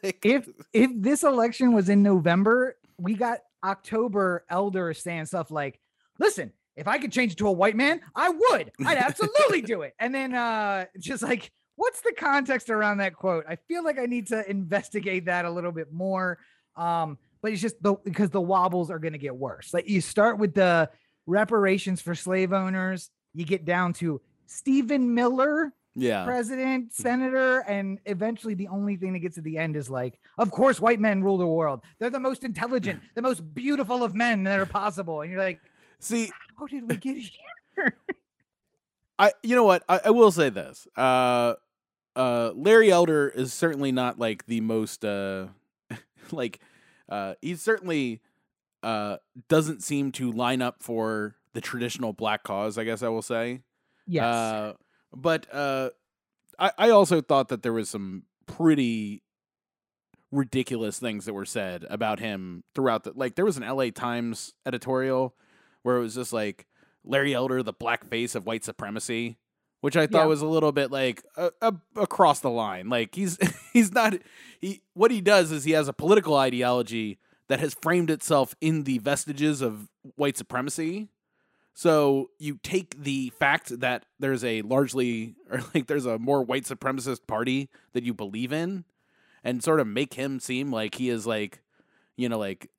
like, 0.04 0.26
if 0.26 0.48
if 0.74 0.92
this 0.96 1.24
election 1.24 1.74
was 1.74 1.90
in 1.90 2.04
November, 2.04 2.78
we 2.98 3.14
got 3.16 3.40
October 3.64 4.46
elders 4.50 5.02
saying 5.02 5.26
stuff 5.26 5.52
like, 5.52 5.80
"Listen, 6.20 6.52
if 6.76 6.88
I 6.88 6.98
could 7.00 7.12
change 7.12 7.34
it 7.34 7.38
to 7.40 7.48
a 7.48 7.52
white 7.52 7.76
man, 7.76 8.02
I 8.16 8.30
would. 8.30 8.72
I'd 8.86 8.98
absolutely 8.98 9.62
do 9.62 9.82
it." 9.82 9.94
And 10.00 10.14
then 10.14 10.34
uh 10.34 10.86
just 11.00 11.24
like, 11.24 11.52
what's 11.76 12.02
the 12.02 12.14
context 12.18 12.70
around 12.70 12.98
that 12.98 13.16
quote? 13.16 13.46
I 13.48 13.56
feel 13.68 13.84
like 13.84 14.00
I 14.00 14.06
need 14.06 14.28
to 14.28 14.48
investigate 14.50 15.26
that 15.26 15.46
a 15.46 15.50
little 15.52 15.72
bit 15.72 15.92
more. 15.92 16.40
Um, 16.76 17.18
but 17.42 17.52
it's 17.52 17.62
just 17.62 17.82
the 17.82 17.96
because 18.04 18.30
the 18.32 18.42
wobbles 18.42 18.90
are 18.92 19.00
going 19.00 19.14
to 19.14 19.20
get 19.20 19.36
worse. 19.36 19.74
Like 19.74 19.88
you 19.88 20.02
start 20.02 20.38
with 20.40 20.54
the 20.56 20.90
reparations 21.28 22.02
for 22.02 22.16
slave 22.16 22.54
owners, 22.54 23.10
you 23.34 23.46
get 23.46 23.66
down 23.66 23.94
to 23.94 24.22
Stephen 24.48 25.14
Miller 25.14 25.74
yeah, 25.98 26.24
president, 26.26 26.94
senator, 26.94 27.60
and 27.62 28.00
eventually 28.06 28.54
the 28.54 28.68
only 28.68 28.96
thing 28.96 29.14
that 29.14 29.20
gets 29.20 29.36
to 29.36 29.42
the 29.42 29.58
end 29.58 29.76
is 29.76 29.90
like, 29.90 30.20
of 30.38 30.52
course, 30.52 30.80
white 30.80 31.00
men 31.00 31.24
rule 31.24 31.40
the 31.40 31.48
world. 31.48 31.82
They're 31.98 32.12
the 32.12 32.20
most 32.20 32.44
intelligent, 32.44 33.02
the 33.16 33.24
most 33.24 33.54
beautiful 33.56 34.04
of 34.04 34.14
men 34.14 34.44
that 34.44 34.60
are 34.60 34.68
possible. 34.68 35.22
And 35.22 35.32
you're 35.32 35.42
like, 35.42 35.60
see, 36.00 36.32
how 36.58 36.68
did 36.68 36.88
we 36.88 36.98
get 36.98 37.18
here? 37.76 37.98
I 39.18 39.32
you 39.42 39.56
know 39.56 39.64
what 39.64 39.84
I, 39.90 40.02
I 40.06 40.10
will 40.12 40.32
say 40.32 40.50
this. 40.50 40.88
Uh, 40.96 41.56
uh, 42.16 42.52
Larry 42.54 42.92
Elder 42.92 43.28
is 43.28 43.52
certainly 43.52 43.92
not 43.92 44.20
like 44.20 44.46
the 44.46 44.62
most 44.62 45.04
uh, 45.04 45.48
like 46.32 46.60
uh, 47.10 47.34
he's 47.42 47.62
certainly 47.62 48.22
uh 48.84 49.18
doesn't 49.48 49.82
seem 49.82 50.12
to 50.12 50.32
line 50.32 50.62
up 50.62 50.84
for 50.84 51.36
the 51.54 51.62
traditional 51.62 52.14
black 52.14 52.44
cause. 52.44 52.78
I 52.78 52.84
guess 52.84 53.02
I 53.02 53.10
will 53.10 53.24
say. 53.24 53.62
Yes. 54.06 54.24
Uh, 54.24 54.74
but 55.20 55.48
uh, 55.54 55.90
I, 56.60 56.72
I 56.78 56.90
also 56.92 57.22
thought 57.22 57.50
that 57.50 57.64
there 57.64 57.74
was 57.74 57.90
some 57.90 58.24
pretty 58.46 59.24
ridiculous 60.32 61.00
things 61.00 61.26
that 61.26 61.34
were 61.34 61.46
said 61.46 61.86
about 61.90 62.20
him 62.20 62.64
throughout 62.76 63.06
the 63.06 63.14
like 63.16 63.36
there 63.36 63.46
was 63.46 63.56
an 63.58 63.64
LA 63.68 63.90
Times 63.90 64.54
editorial 64.66 65.34
where 65.84 65.96
it 65.98 66.02
was 66.02 66.16
just 66.16 66.34
like 66.34 66.68
Larry 67.06 67.34
Elder 67.34 67.64
the 67.64 67.72
black 67.74 68.06
face 68.06 68.36
of 68.36 68.46
white 68.46 68.64
supremacy 68.66 69.38
which 69.82 69.96
I 69.96 70.06
thought 70.06 70.24
Yeah. 70.24 70.26
was 70.26 70.42
a 70.42 70.48
little 70.48 70.74
bit 70.74 70.92
like 70.92 71.24
uh, 71.38 71.52
uh, 71.62 71.72
across 71.96 72.42
the 72.42 72.50
line 72.50 72.90
like 72.90 73.16
he's 73.16 73.38
he's 73.74 73.94
not 73.94 74.16
he 74.60 74.82
what 74.94 75.12
he 75.12 75.22
does 75.22 75.52
is 75.54 75.64
he 75.64 75.72
has 75.72 75.88
a 75.88 75.94
political 75.94 76.36
ideology 76.36 77.20
that 77.48 77.62
has 77.62 77.74
framed 77.82 78.10
itself 78.10 78.54
in 78.60 78.84
the 78.84 78.98
vestiges 78.98 79.62
of 79.62 79.88
white 80.18 80.36
supremacy 80.36 81.08
so 81.78 82.32
you 82.40 82.60
take 82.64 83.04
the 83.04 83.32
fact 83.38 83.82
that 83.82 84.08
there's 84.20 84.44
a 84.44 84.64
largely 84.64 85.36
or 85.52 85.62
like 85.76 85.86
there's 85.86 86.08
a 86.08 86.18
more 86.18 86.42
white 86.42 86.64
supremacist 86.64 87.28
party 87.28 87.70
that 87.94 88.04
you 88.04 88.16
believe 88.16 88.52
in 88.52 88.84
and 89.44 89.64
sort 89.64 89.80
of 89.80 89.86
make 89.86 90.16
him 90.16 90.40
seem 90.40 90.72
like 90.72 90.96
he 90.96 91.10
is 91.10 91.28
like 91.28 91.62
you 92.16 92.28
know 92.30 92.40
like 92.40 92.72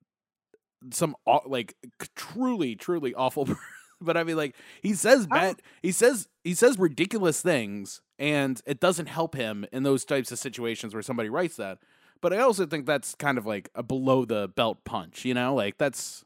some 0.90 1.14
like 1.46 1.76
truly 2.16 2.74
truly 2.74 3.14
awful 3.14 3.48
but 4.00 4.16
I 4.16 4.24
mean 4.24 4.36
like 4.36 4.56
he 4.82 4.94
says 4.94 5.28
bad 5.28 5.62
he 5.80 5.92
says 5.92 6.26
he 6.42 6.52
says 6.52 6.76
ridiculous 6.76 7.40
things 7.40 8.00
and 8.18 8.60
it 8.66 8.80
doesn't 8.80 9.06
help 9.06 9.36
him 9.36 9.64
in 9.70 9.84
those 9.84 10.04
types 10.04 10.32
of 10.32 10.40
situations 10.40 10.92
where 10.92 11.04
somebody 11.04 11.28
writes 11.28 11.54
that. 11.54 11.78
But 12.20 12.32
I 12.32 12.38
also 12.38 12.66
think 12.66 12.84
that's 12.84 13.14
kind 13.14 13.38
of 13.38 13.46
like 13.46 13.70
a 13.76 13.84
below 13.84 14.24
the 14.24 14.48
belt 14.48 14.82
punch 14.84 15.24
you 15.24 15.34
know 15.34 15.54
like 15.54 15.78
that's 15.78 16.24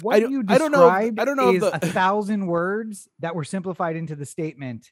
what 0.00 0.18
don't- 0.20 0.30
you 0.32 0.42
I 0.48 0.58
don't 0.58 0.72
know 0.72 0.88
I 0.88 1.10
don't 1.10 1.36
know 1.36 1.50
is 1.52 1.60
the- 1.60 1.74
a 1.76 1.78
thousand 1.80 2.46
words 2.46 3.08
that 3.20 3.34
were 3.34 3.44
simplified 3.44 3.94
into 3.96 4.16
the 4.16 4.24
statement. 4.26 4.90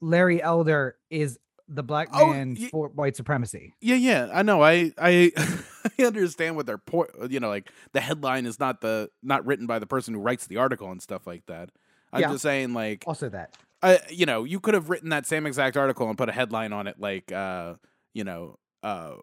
Larry 0.00 0.42
Elder 0.42 0.96
is 1.10 1.38
the 1.68 1.82
black 1.82 2.08
Oh, 2.12 2.32
man 2.32 2.56
y- 2.60 2.68
for 2.70 2.88
white 2.88 3.16
supremacy. 3.16 3.72
Yeah, 3.80 3.94
yeah, 3.96 4.28
I 4.32 4.42
know. 4.42 4.62
I 4.62 4.92
I 4.98 5.32
I 5.98 6.02
understand 6.04 6.56
what 6.56 6.66
their 6.66 6.76
point. 6.78 7.10
You 7.30 7.40
know, 7.40 7.48
like 7.48 7.70
the 7.92 8.00
headline 8.00 8.44
is 8.46 8.60
not 8.60 8.80
the 8.82 9.10
not 9.22 9.46
written 9.46 9.66
by 9.66 9.78
the 9.78 9.86
person 9.86 10.12
who 10.14 10.20
writes 10.20 10.46
the 10.46 10.58
article 10.58 10.90
and 10.90 11.00
stuff 11.00 11.26
like 11.26 11.46
that. 11.46 11.70
I'm 12.12 12.20
Yeah. 12.20 12.30
just 12.32 12.42
saying, 12.42 12.74
like, 12.74 13.04
Also, 13.06 13.28
that 13.30 13.56
I 13.82 14.00
you 14.10 14.26
know, 14.26 14.44
you 14.44 14.60
could 14.60 14.74
have 14.74 14.90
written 14.90 15.08
that 15.08 15.26
same 15.26 15.46
exact 15.46 15.76
article 15.76 16.08
and 16.08 16.18
put 16.18 16.28
a 16.28 16.32
headline 16.32 16.72
on 16.74 16.86
it, 16.86 17.00
like, 17.00 17.32
uh, 17.32 17.74
you 18.12 18.24
know, 18.24 18.58
uh, 18.82 19.14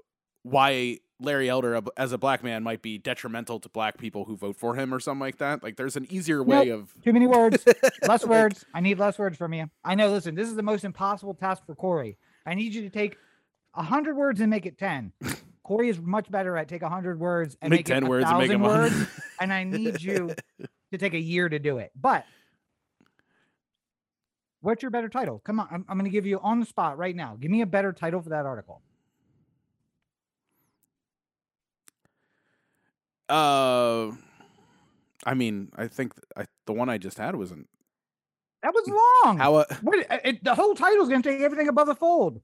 why 0.43 0.97
Larry 1.21 1.49
Elder 1.49 1.79
as 1.97 2.11
a 2.11 2.17
black 2.17 2.43
man 2.43 2.63
might 2.63 2.81
be 2.81 2.97
detrimental 2.97 3.59
to 3.59 3.69
black 3.69 3.97
people 3.97 4.25
who 4.25 4.35
vote 4.35 4.57
for 4.57 4.75
him 4.75 4.93
or 4.93 4.99
something 4.99 5.19
like 5.21 5.37
that. 5.37 5.63
Like 5.63 5.77
there's 5.77 5.95
an 5.95 6.07
easier 6.09 6.43
way 6.43 6.69
of 6.69 6.93
Too 7.03 7.13
many 7.13 7.27
words. 7.27 7.63
Less 8.07 8.23
Like- 8.23 8.29
words. 8.29 8.65
I 8.73 8.79
need 8.81 8.99
less 8.99 9.17
words 9.19 9.37
from 9.37 9.53
you. 9.53 9.69
I 9.83 9.95
know. 9.95 10.09
Listen, 10.11 10.35
this 10.35 10.47
is 10.47 10.55
the 10.55 10.63
most 10.63 10.83
impossible 10.83 11.33
task 11.33 11.65
for 11.65 11.75
Corey. 11.75 12.17
I 12.45 12.53
need 12.55 12.73
you 12.73 12.81
to 12.81 12.89
take 12.89 13.17
a 13.75 13.83
hundred 13.83 14.15
words 14.15 14.41
and 14.41 14.49
make 14.49 14.65
it 14.65 14.77
ten. 14.77 15.13
Corey 15.63 15.89
is 15.89 15.99
much 16.01 16.29
better 16.31 16.57
at 16.57 16.67
take 16.67 16.81
a 16.81 16.89
hundred 16.89 17.19
words 17.19 17.55
and 17.61 17.69
make 17.69 17.79
make, 17.79 17.85
ten 17.85 18.03
it 18.03 18.09
words 18.09 18.25
and 18.27 18.37
make 18.39 18.51
him 18.51 18.61
words. 18.63 19.07
and 19.39 19.53
I 19.53 19.63
need 19.63 20.01
you 20.01 20.33
to 20.91 20.97
take 20.97 21.13
a 21.13 21.19
year 21.19 21.47
to 21.47 21.59
do 21.59 21.77
it. 21.77 21.91
But 21.95 22.25
what's 24.61 24.81
your 24.81 24.91
better 24.91 25.07
title? 25.09 25.39
Come 25.45 25.59
on, 25.59 25.67
I'm, 25.71 25.85
I'm 25.87 25.97
going 25.97 26.09
to 26.09 26.11
give 26.11 26.25
you 26.25 26.39
on 26.39 26.59
the 26.59 26.65
spot 26.65 26.97
right 26.97 27.15
now. 27.15 27.37
Give 27.39 27.51
me 27.51 27.61
a 27.61 27.65
better 27.65 27.93
title 27.93 28.21
for 28.21 28.29
that 28.29 28.45
article. 28.45 28.81
Uh, 33.31 34.11
I 35.25 35.33
mean, 35.33 35.69
I 35.75 35.87
think 35.87 36.15
th- 36.15 36.23
I, 36.35 36.45
the 36.65 36.73
one 36.73 36.89
I 36.89 36.97
just 36.97 37.17
had 37.17 37.35
wasn't 37.35 37.67
That 38.63 38.73
was 38.73 38.87
long. 39.23 39.37
how 39.37 39.55
a 39.57 39.65
What, 39.81 39.99
it, 39.99 40.07
it- 40.25 40.43
the 40.43 40.55
whole 40.55 40.75
title 40.75 41.01
is 41.03 41.09
going 41.09 41.21
to 41.21 41.29
take 41.29 41.41
everything 41.41 41.67
above 41.67 41.87
the 41.87 41.95
fold. 41.95 42.41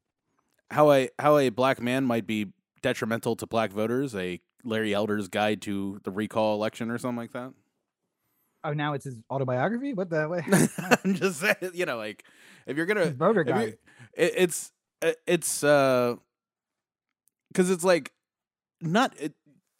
how 0.71 0.91
a 0.91 1.10
how 1.19 1.38
a 1.38 1.50
black 1.50 1.82
man 1.82 2.06
might 2.06 2.26
be 2.28 2.47
detrimental 2.82 3.36
to 3.38 3.47
black 3.47 3.71
voters. 3.71 4.15
A 4.15 4.39
Larry 4.63 4.93
Elder's 4.93 5.28
guide 5.28 5.62
to 5.63 6.00
the 6.04 6.12
recall 6.12 6.56
election 6.56 6.89
or 6.91 6.97
something 6.97 7.17
like 7.17 7.32
that. 7.34 7.54
Oh, 8.63 8.73
now 8.73 8.93
it's 8.93 9.06
his 9.06 9.19
autobiography. 9.32 9.93
What 9.93 10.10
the? 10.10 10.28
What? 10.28 10.43
I'm 11.06 11.13
just 11.15 11.39
saying, 11.39 11.56
you 11.73 11.86
know, 11.86 11.97
like 11.97 12.23
if 12.65 12.76
you're 12.78 12.86
gonna 12.86 13.06
His 13.06 13.15
voter 13.15 13.43
guide. 13.43 13.78
it, 14.13 14.34
it's 14.38 14.71
it- 15.02 15.17
it's 15.26 15.63
uh 15.63 16.15
because 17.50 17.69
it's 17.69 17.84
like 17.84 18.12
not 18.82 19.13
it, 19.19 19.34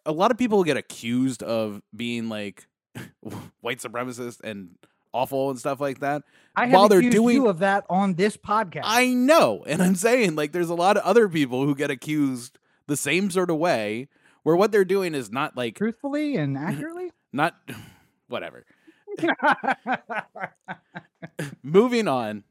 a 0.08 0.12
lot 0.12 0.32
of 0.32 0.38
people 0.38 0.64
get 0.64 0.78
accused 0.78 1.44
of 1.44 1.82
being 1.96 2.30
like 2.30 2.68
white 3.62 3.80
supremacist 3.80 4.40
and 4.44 4.70
awful 5.14 5.50
and 5.50 5.60
stuff 5.60 5.80
like 5.80 6.00
that 6.00 6.24
I 6.56 6.66
have 6.66 6.74
while 6.74 6.88
they're 6.90 7.02
doing- 7.02 7.48
of 7.48 7.60
that 7.60 7.86
on 7.90 8.16
this 8.16 8.36
podcast. 8.38 8.82
i 8.84 9.08
know 9.08 9.64
and 9.68 9.82
i'm 9.82 9.96
saying 9.96 10.36
like 10.36 10.52
there's 10.52 10.70
a 10.70 10.76
lot 10.76 10.98
of 10.98 11.04
other 11.04 11.28
people 11.30 11.66
who 11.66 11.76
get 11.76 11.90
accused 11.92 12.58
the 12.88 12.98
same 12.98 13.30
sort 13.32 13.50
of 13.50 13.58
way 13.58 14.08
where 14.44 14.56
what 14.56 14.72
they're 14.72 14.86
doing 14.86 15.14
is 15.16 15.32
not 15.32 15.56
like 15.58 15.76
truthfully 15.76 16.36
and 16.38 16.58
accurately. 16.70 17.12
not 17.34 17.56
whatever 18.28 18.66
moving 21.64 22.08
on 22.08 22.44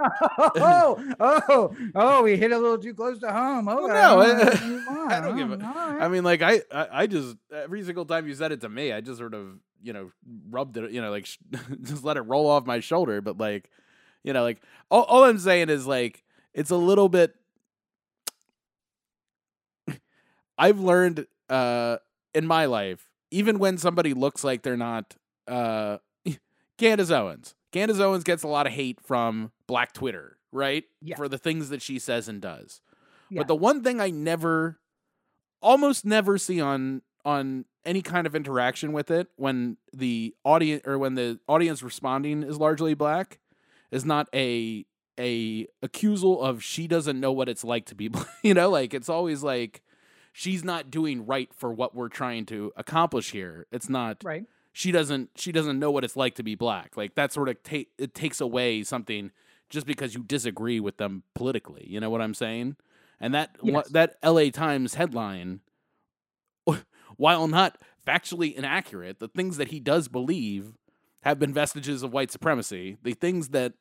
oh, 0.00 1.14
oh, 1.20 1.76
oh! 1.94 2.22
We 2.22 2.36
hit 2.36 2.50
a 2.52 2.58
little 2.58 2.78
too 2.78 2.94
close 2.94 3.18
to 3.20 3.30
home. 3.32 3.68
Oh 3.68 3.86
no, 3.86 4.20
I- 4.20 4.50
I, 4.50 5.06
I 5.16 5.20
don't 5.20 5.36
give 5.36 5.52
a- 5.52 5.64
I 6.00 6.08
mean, 6.08 6.24
like 6.24 6.42
I, 6.42 6.62
I, 6.72 6.88
I 7.02 7.06
just 7.06 7.36
every 7.52 7.82
single 7.84 8.04
time 8.04 8.26
you 8.26 8.34
said 8.34 8.52
it 8.52 8.60
to 8.62 8.68
me, 8.68 8.92
I 8.92 9.00
just 9.00 9.18
sort 9.18 9.34
of, 9.34 9.58
you 9.82 9.92
know, 9.92 10.10
rubbed 10.50 10.76
it, 10.76 10.90
you 10.90 11.00
know, 11.00 11.10
like 11.10 11.28
just 11.82 12.04
let 12.04 12.16
it 12.16 12.22
roll 12.22 12.48
off 12.48 12.66
my 12.66 12.80
shoulder. 12.80 13.20
But 13.20 13.38
like, 13.38 13.70
you 14.24 14.32
know, 14.32 14.42
like 14.42 14.60
all, 14.90 15.02
all 15.04 15.24
I'm 15.24 15.38
saying 15.38 15.68
is 15.70 15.86
like 15.86 16.24
it's 16.54 16.70
a 16.70 16.76
little 16.76 17.08
bit. 17.08 17.34
I've 20.58 20.80
learned 20.80 21.26
uh 21.48 21.98
in 22.34 22.46
my 22.46 22.64
life, 22.66 23.08
even 23.30 23.58
when 23.58 23.78
somebody 23.78 24.12
looks 24.14 24.42
like 24.44 24.62
they're 24.62 24.76
not, 24.76 25.14
uh 25.46 25.98
Candace 26.78 27.10
Owens. 27.10 27.54
Candace 27.72 27.98
Owens 28.00 28.24
gets 28.24 28.42
a 28.42 28.48
lot 28.48 28.66
of 28.66 28.72
hate 28.72 29.00
from 29.00 29.50
Black 29.66 29.92
Twitter, 29.92 30.38
right? 30.52 30.84
Yeah. 31.00 31.16
For 31.16 31.28
the 31.28 31.38
things 31.38 31.68
that 31.70 31.82
she 31.82 31.98
says 31.98 32.28
and 32.28 32.40
does. 32.40 32.80
Yeah. 33.30 33.40
But 33.40 33.48
the 33.48 33.56
one 33.56 33.82
thing 33.82 34.00
I 34.00 34.10
never 34.10 34.78
almost 35.60 36.04
never 36.04 36.38
see 36.38 36.60
on 36.60 37.02
on 37.24 37.64
any 37.84 38.02
kind 38.02 38.26
of 38.26 38.34
interaction 38.34 38.92
with 38.92 39.10
it 39.10 39.28
when 39.36 39.76
the 39.92 40.34
audience 40.44 40.82
or 40.86 40.98
when 40.98 41.14
the 41.14 41.38
audience 41.48 41.82
responding 41.82 42.42
is 42.42 42.58
largely 42.58 42.94
black 42.94 43.40
is 43.90 44.04
not 44.04 44.28
a 44.34 44.84
a 45.18 45.66
accusal 45.82 46.42
of 46.42 46.62
she 46.62 46.86
doesn't 46.86 47.18
know 47.18 47.32
what 47.32 47.48
it's 47.48 47.64
like 47.64 47.86
to 47.86 47.94
be 47.94 48.10
you 48.42 48.54
know 48.54 48.68
like 48.68 48.92
it's 48.92 49.08
always 49.08 49.42
like 49.42 49.82
she's 50.32 50.64
not 50.64 50.90
doing 50.90 51.24
right 51.24 51.52
for 51.54 51.72
what 51.72 51.94
we're 51.94 52.08
trying 52.08 52.44
to 52.44 52.72
accomplish 52.76 53.30
here 53.30 53.66
it's 53.70 53.88
not 53.88 54.18
right. 54.24 54.44
she 54.72 54.90
doesn't 54.90 55.30
she 55.36 55.52
doesn't 55.52 55.78
know 55.78 55.90
what 55.90 56.04
it's 56.04 56.16
like 56.16 56.34
to 56.34 56.42
be 56.42 56.54
black 56.54 56.96
like 56.96 57.14
that 57.14 57.32
sort 57.32 57.48
of 57.48 57.62
ta- 57.62 57.88
it 57.98 58.14
takes 58.14 58.40
away 58.40 58.82
something 58.82 59.30
just 59.74 59.86
because 59.86 60.14
you 60.14 60.22
disagree 60.22 60.80
with 60.80 60.96
them 60.96 61.22
politically 61.34 61.86
you 61.88 62.00
know 62.00 62.10
what 62.10 62.22
i'm 62.22 62.34
saying? 62.34 62.76
And 63.20 63.34
that 63.34 63.56
Yes. 63.62 63.88
that 63.90 64.16
la 64.22 64.48
times 64.50 64.94
headline 64.94 65.60
while 67.16 67.48
not 67.48 67.78
factually 68.06 68.54
inaccurate 68.54 69.18
the 69.18 69.28
things 69.28 69.56
that 69.56 69.68
he 69.68 69.80
does 69.80 70.08
believe 70.08 70.74
have 71.22 71.38
been 71.38 71.54
vestiges 71.54 72.02
of 72.02 72.12
white 72.12 72.30
supremacy. 72.30 72.98
The 73.02 73.14
things 73.14 73.48
that 73.50 73.72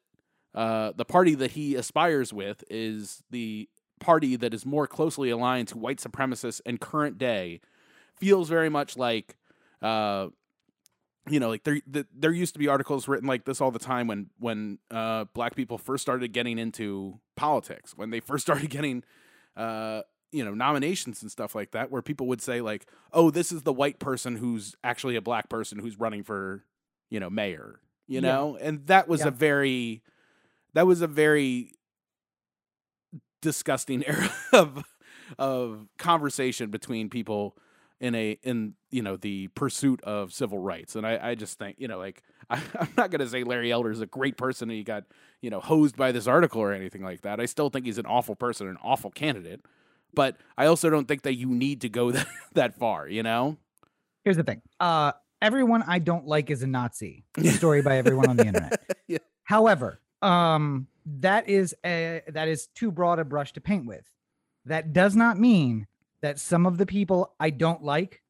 uh, 0.56 0.94
the 0.96 1.04
party 1.06 1.36
that 1.36 1.52
he 1.52 1.76
aspires 1.76 2.32
with 2.32 2.64
is 2.70 3.24
the 3.32 3.68
party 4.00 4.36
that 4.38 4.54
is 4.54 4.66
more 4.66 4.88
closely 4.88 5.30
aligned 5.30 5.68
to 5.70 5.78
white 5.78 5.98
supremacists 5.98 6.62
and 6.66 6.80
current 6.80 7.18
day. 7.18 7.60
Feels 8.16 8.48
very 8.48 8.70
much 8.70 8.96
like 8.96 9.36
uh, 9.82 10.28
you 11.30 11.40
know, 11.40 11.50
like 11.50 11.64
there 11.64 11.80
th- 11.92 12.08
there 12.14 12.32
used 12.32 12.54
to 12.54 12.60
be 12.60 12.68
articles 12.68 13.08
written 13.08 13.28
like 13.28 13.46
this 13.46 13.62
all 13.62 13.72
the 13.72 13.80
time 13.80 14.08
when 14.08 14.30
when 14.40 14.80
uh, 14.92 15.26
black 15.34 15.56
people 15.56 15.78
first 15.78 16.02
started 16.02 16.34
getting 16.34 16.60
into 16.60 17.20
politics, 17.36 17.94
when 17.96 18.10
they 18.10 18.20
first 18.30 18.44
started 18.46 18.70
getting 18.70 19.04
uh, 19.56 20.02
you 20.32 20.44
know 20.44 20.54
nominations 20.54 21.22
and 21.22 21.32
stuff 21.32 21.56
like 21.56 21.72
that, 21.72 21.92
where 21.92 22.02
people 22.02 22.28
would 22.28 22.42
say 22.42 22.60
like, 22.62 22.86
"Oh, 23.14 23.30
this 23.32 23.52
is 23.52 23.64
the 23.64 23.74
white 23.74 24.00
person 24.00 24.36
who's 24.36 24.76
actually 24.84 25.16
a 25.16 25.22
black 25.22 25.50
person 25.50 25.80
who's 25.80 25.98
running 26.00 26.24
for 26.24 26.66
you 27.10 27.20
know 27.20 27.30
mayor," 27.30 27.80
you 28.08 28.20
Yeah. 28.20 28.32
know, 28.34 28.58
and 28.60 28.86
that 28.88 29.08
was 29.08 29.22
Yeah. 29.22 29.28
a 29.28 29.32
very 29.32 30.04
that 30.74 30.86
was 30.86 31.02
a 31.02 31.08
very 31.08 31.72
disgusting 33.42 34.04
era 34.08 34.30
of 34.52 34.84
of 35.40 35.88
conversation 35.98 36.70
between 36.70 37.10
people 37.10 37.58
in 38.04 38.16
a 38.16 38.38
in 38.44 38.74
you 38.92 39.02
know 39.02 39.16
the 39.16 39.48
pursuit 39.50 40.04
of 40.04 40.34
civil 40.34 40.60
rights 40.60 40.96
and 40.96 41.08
i 41.08 41.30
i 41.30 41.36
just 41.36 41.58
think 41.58 41.78
you 41.80 41.88
know 41.88 41.98
like 41.98 42.22
I, 42.50 42.62
i'm 42.80 42.90
not 42.98 43.12
going 43.12 43.22
to 43.22 43.28
say 43.30 43.44
larry 43.44 43.72
elder 43.72 43.92
is 43.92 44.02
a 44.02 44.06
great 44.06 44.38
person 44.38 44.70
and 44.70 44.78
he 44.78 44.84
got 44.84 45.06
you 45.42 45.50
know 45.50 45.60
hosed 45.60 45.96
by 45.96 46.12
this 46.12 46.28
article 46.28 46.62
or 46.62 46.74
anything 46.74 47.02
like 47.02 47.22
that 47.22 47.40
i 47.40 47.46
still 47.46 47.70
think 47.70 47.86
he's 47.86 47.98
an 47.98 48.06
awful 48.06 48.36
person 48.36 48.68
an 48.68 48.78
awful 48.84 49.10
candidate 49.10 49.62
but 50.14 50.36
i 50.58 50.66
also 50.66 50.90
don't 50.90 51.08
think 51.08 51.22
that 51.22 51.36
you 51.36 51.48
need 51.48 51.82
to 51.82 51.90
go 51.90 52.12
that, 52.12 52.28
that 52.54 52.78
far 52.78 53.08
you 53.08 53.24
know 53.24 53.58
Here's 54.24 54.38
the 54.38 54.44
thing. 54.44 54.62
Uh, 54.80 55.12
everyone 55.42 55.84
I 55.86 56.00
don't 56.00 56.26
like 56.26 56.50
is 56.50 56.64
a 56.64 56.68
Nazi. 56.68 57.26
A 57.38 57.48
story 57.50 57.82
by 57.82 57.98
everyone 57.98 58.30
on 58.30 58.38
the 58.38 58.46
internet. 58.48 58.82
Yeah. 59.08 59.18
However, 59.44 60.00
um, 60.22 60.88
that 61.20 61.50
is 61.50 61.76
a 61.86 62.22
that 62.30 62.48
is 62.48 62.68
too 62.68 62.92
broad 62.92 63.20
a 63.20 63.26
brush 63.26 63.52
to 63.54 63.62
paint 63.62 63.86
with. 63.86 64.10
That 64.66 64.94
does 64.94 65.16
not 65.16 65.38
mean 65.38 65.88
that 66.24 66.40
some 66.40 66.66
of 66.66 66.78
the 66.78 66.86
people 66.86 67.36
I 67.40 67.52
don't 67.52 67.84
like 67.84 68.24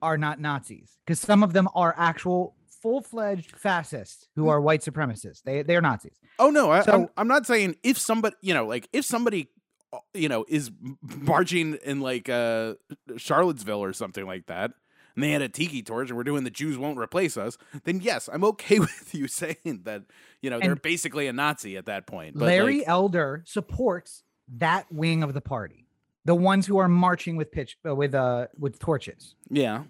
are 0.00 0.16
not 0.16 0.38
Nazis, 0.38 0.98
because 1.04 1.18
some 1.18 1.42
of 1.42 1.52
them 1.52 1.68
are 1.74 1.92
actual 1.96 2.54
full-fledged 2.82 3.56
fascists 3.56 4.28
who 4.36 4.48
are 4.48 4.60
white 4.60 4.82
supremacists. 4.82 5.42
They 5.42 5.62
they 5.62 5.74
are 5.74 5.80
Nazis. 5.80 6.20
Oh 6.38 6.50
no, 6.50 6.70
I, 6.70 6.84
I'm, 6.86 7.08
I'm 7.16 7.26
not 7.26 7.46
saying 7.46 7.74
if 7.82 7.98
somebody, 7.98 8.36
you 8.40 8.54
know, 8.54 8.66
like 8.66 8.88
if 8.92 9.04
somebody, 9.04 9.48
uh, 9.92 9.98
you 10.14 10.28
know, 10.28 10.44
is 10.46 10.70
marching 11.02 11.78
in 11.82 12.00
like 12.00 12.28
uh, 12.28 12.74
Charlottesville 13.16 13.82
or 13.82 13.92
something 13.92 14.26
like 14.26 14.46
that, 14.46 14.72
and 15.16 15.24
they 15.24 15.32
had 15.32 15.42
a 15.42 15.48
tiki 15.48 15.82
torch 15.82 16.10
and 16.10 16.16
we're 16.16 16.24
doing 16.24 16.44
the 16.44 16.50
Jews 16.50 16.78
won't 16.78 16.96
replace 16.96 17.36
us, 17.36 17.58
then 17.82 18.00
yes, 18.00 18.28
I'm 18.32 18.44
okay 18.44 18.78
with 18.78 19.12
you 19.12 19.26
saying 19.26 19.80
that, 19.82 20.02
you 20.42 20.50
know, 20.50 20.60
they're 20.60 20.76
basically 20.76 21.26
a 21.26 21.32
Nazi 21.32 21.76
at 21.76 21.86
that 21.86 22.06
point. 22.06 22.38
But 22.38 22.44
Larry 22.44 22.78
like, 22.78 22.88
Elder 22.88 23.42
supports 23.44 24.22
that 24.58 24.86
wing 24.92 25.24
of 25.24 25.34
the 25.34 25.40
party, 25.40 25.87
the 26.24 26.34
ones 26.34 26.66
who 26.66 26.78
are 26.78 26.88
marching 26.88 27.36
with 27.36 27.50
pitch 27.50 27.78
uh, 27.86 27.94
with 27.94 28.14
uh 28.14 28.46
with 28.58 28.78
torches. 28.78 29.34
yeah, 29.50 29.84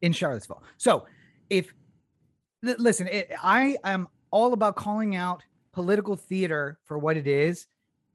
in 0.00 0.12
Charlottesville. 0.12 0.62
So, 0.78 1.06
if 1.50 1.72
li- 2.62 2.76
listen, 2.78 3.08
it, 3.08 3.30
I 3.42 3.76
am 3.84 4.08
all 4.30 4.52
about 4.52 4.76
calling 4.76 5.16
out 5.16 5.42
political 5.72 6.16
theater 6.16 6.78
for 6.84 6.98
what 6.98 7.16
it 7.16 7.26
is. 7.26 7.66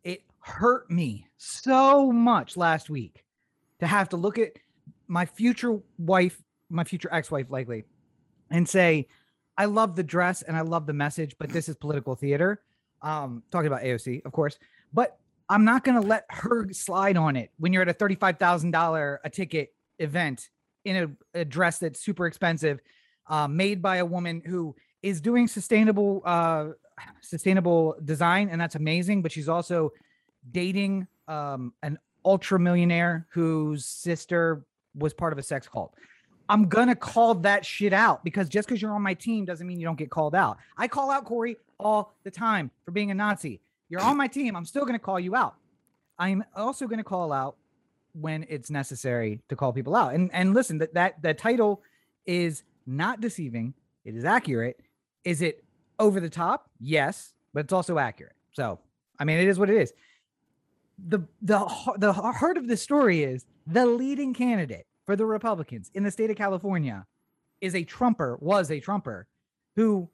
It 0.03 0.23
hurt 0.39 0.89
me 0.89 1.27
so 1.37 2.11
much 2.11 2.57
last 2.57 2.89
week 2.89 3.23
to 3.79 3.87
have 3.87 4.09
to 4.09 4.17
look 4.17 4.37
at 4.37 4.53
my 5.07 5.25
future 5.25 5.79
wife, 5.97 6.41
my 6.69 6.83
future 6.83 7.09
ex-wife, 7.11 7.47
likely, 7.49 7.83
and 8.49 8.67
say, 8.67 9.07
"I 9.57 9.65
love 9.65 9.95
the 9.95 10.03
dress 10.03 10.41
and 10.41 10.57
I 10.57 10.61
love 10.61 10.85
the 10.85 10.93
message, 10.93 11.35
but 11.37 11.49
this 11.49 11.69
is 11.69 11.75
political 11.75 12.15
theater." 12.15 12.61
Um, 13.03 13.43
talking 13.51 13.67
about 13.67 13.83
AOC, 13.83 14.25
of 14.25 14.31
course, 14.31 14.57
but 14.91 15.19
I'm 15.49 15.63
not 15.63 15.83
going 15.83 16.01
to 16.01 16.07
let 16.07 16.25
her 16.29 16.71
slide 16.73 17.17
on 17.17 17.35
it 17.35 17.51
when 17.57 17.71
you're 17.73 17.81
at 17.81 17.89
a 17.89 17.93
thirty-five 17.93 18.37
thousand 18.37 18.71
dollar 18.71 19.21
a 19.23 19.29
ticket 19.29 19.73
event 19.99 20.49
in 20.85 21.17
a, 21.33 21.39
a 21.39 21.45
dress 21.45 21.79
that's 21.79 21.99
super 21.99 22.27
expensive, 22.27 22.79
uh, 23.27 23.47
made 23.47 23.81
by 23.81 23.97
a 23.97 24.05
woman 24.05 24.41
who 24.45 24.75
is 25.01 25.21
doing 25.21 25.47
sustainable 25.47 26.21
uh, 26.25 26.67
sustainable 27.21 27.95
design, 28.03 28.49
and 28.49 28.59
that's 28.59 28.75
amazing. 28.75 29.21
But 29.21 29.31
she's 29.31 29.49
also 29.49 29.93
dating 30.51 31.07
um, 31.27 31.73
an 31.81 31.97
ultra 32.25 32.59
millionaire 32.59 33.27
whose 33.31 33.85
sister 33.85 34.65
was 34.95 35.13
part 35.13 35.31
of 35.31 35.39
a 35.39 35.43
sex 35.43 35.67
cult. 35.67 35.93
I'm 36.49 36.67
gonna 36.67 36.95
call 36.95 37.35
that 37.35 37.65
shit 37.65 37.93
out 37.93 38.23
because 38.23 38.49
just 38.49 38.67
because 38.67 38.81
you're 38.81 38.93
on 38.93 39.01
my 39.01 39.13
team 39.13 39.45
doesn't 39.45 39.67
mean 39.67 39.79
you 39.79 39.85
don't 39.85 39.97
get 39.97 40.09
called 40.09 40.35
out. 40.35 40.57
I 40.77 40.87
call 40.87 41.11
out 41.11 41.25
Corey 41.25 41.57
all 41.79 42.15
the 42.23 42.31
time 42.31 42.71
for 42.85 42.91
being 42.91 43.11
a 43.11 43.13
Nazi. 43.13 43.61
You're 43.89 44.01
on 44.01 44.17
my 44.17 44.27
team. 44.27 44.55
I'm 44.55 44.65
still 44.65 44.85
gonna 44.85 44.99
call 44.99 45.19
you 45.19 45.35
out. 45.35 45.55
I'm 46.19 46.43
also 46.55 46.87
gonna 46.87 47.03
call 47.03 47.31
out 47.31 47.57
when 48.13 48.45
it's 48.49 48.69
necessary 48.69 49.41
to 49.49 49.55
call 49.55 49.73
people 49.73 49.95
out. 49.95 50.13
And 50.13 50.29
and 50.33 50.53
listen, 50.53 50.77
that 50.79 50.93
that 50.93 51.21
the 51.21 51.33
title 51.33 51.81
is 52.25 52.63
not 52.85 53.21
deceiving. 53.21 53.73
It 54.05 54.15
is 54.15 54.25
accurate. 54.25 54.79
Is 55.23 55.41
it 55.41 55.63
over 55.99 56.19
the 56.19 56.29
top? 56.29 56.69
Yes, 56.79 57.33
but 57.53 57.61
it's 57.61 57.73
also 57.73 57.97
accurate. 57.97 58.35
So 58.51 58.79
I 59.19 59.25
mean, 59.25 59.37
it 59.37 59.47
is 59.47 59.59
what 59.59 59.69
it 59.69 59.77
is. 59.77 59.93
The 61.07 61.19
the 61.41 61.59
the 61.97 62.13
heart 62.13 62.57
of 62.57 62.67
the 62.67 62.77
story 62.77 63.23
is 63.23 63.45
the 63.67 63.85
leading 63.85 64.33
candidate 64.33 64.85
for 65.05 65.15
the 65.15 65.25
Republicans 65.25 65.91
in 65.93 66.03
the 66.03 66.11
state 66.11 66.29
of 66.29 66.37
California 66.37 67.05
is 67.61 67.75
a 67.75 67.83
Trumper, 67.83 68.37
was 68.39 68.69
a 68.71 68.79
Trumper, 68.79 69.27
who 69.75 70.09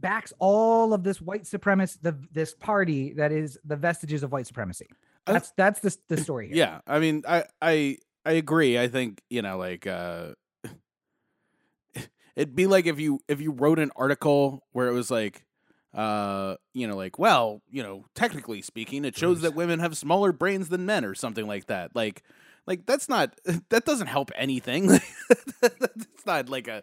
backs 0.00 0.32
all 0.38 0.92
of 0.92 1.02
this 1.02 1.20
white 1.20 1.44
supremacist, 1.44 1.98
the 2.02 2.18
this 2.32 2.54
party 2.54 3.12
that 3.14 3.32
is 3.32 3.58
the 3.64 3.76
vestiges 3.76 4.22
of 4.22 4.32
white 4.32 4.46
supremacy. 4.46 4.86
That's 5.26 5.52
that's 5.56 5.80
the 5.80 5.96
the 6.08 6.16
story. 6.16 6.48
Here. 6.48 6.56
Yeah, 6.56 6.80
I 6.86 6.98
mean, 6.98 7.24
I 7.28 7.44
I 7.60 7.98
I 8.24 8.32
agree. 8.32 8.78
I 8.78 8.88
think 8.88 9.22
you 9.28 9.42
know, 9.42 9.58
like, 9.58 9.86
uh 9.86 10.32
it'd 12.36 12.54
be 12.54 12.66
like 12.66 12.86
if 12.86 13.00
you 13.00 13.20
if 13.28 13.40
you 13.40 13.50
wrote 13.50 13.78
an 13.78 13.90
article 13.96 14.64
where 14.72 14.88
it 14.88 14.92
was 14.92 15.10
like, 15.10 15.44
uh, 15.94 16.56
you 16.74 16.86
know, 16.86 16.96
like, 16.96 17.18
well, 17.18 17.62
you 17.70 17.82
know, 17.82 18.04
technically 18.14 18.62
speaking, 18.62 19.04
it 19.04 19.16
shows 19.16 19.40
that 19.40 19.54
women 19.54 19.80
have 19.80 19.96
smaller 19.96 20.30
brains 20.30 20.68
than 20.68 20.86
men, 20.86 21.04
or 21.04 21.14
something 21.14 21.46
like 21.46 21.66
that. 21.66 21.96
Like, 21.96 22.22
like 22.66 22.86
that's 22.86 23.08
not 23.08 23.38
that 23.70 23.84
doesn't 23.84 24.08
help 24.08 24.30
anything. 24.34 24.88
that's 25.60 26.26
not 26.26 26.48
like 26.48 26.68
a 26.68 26.82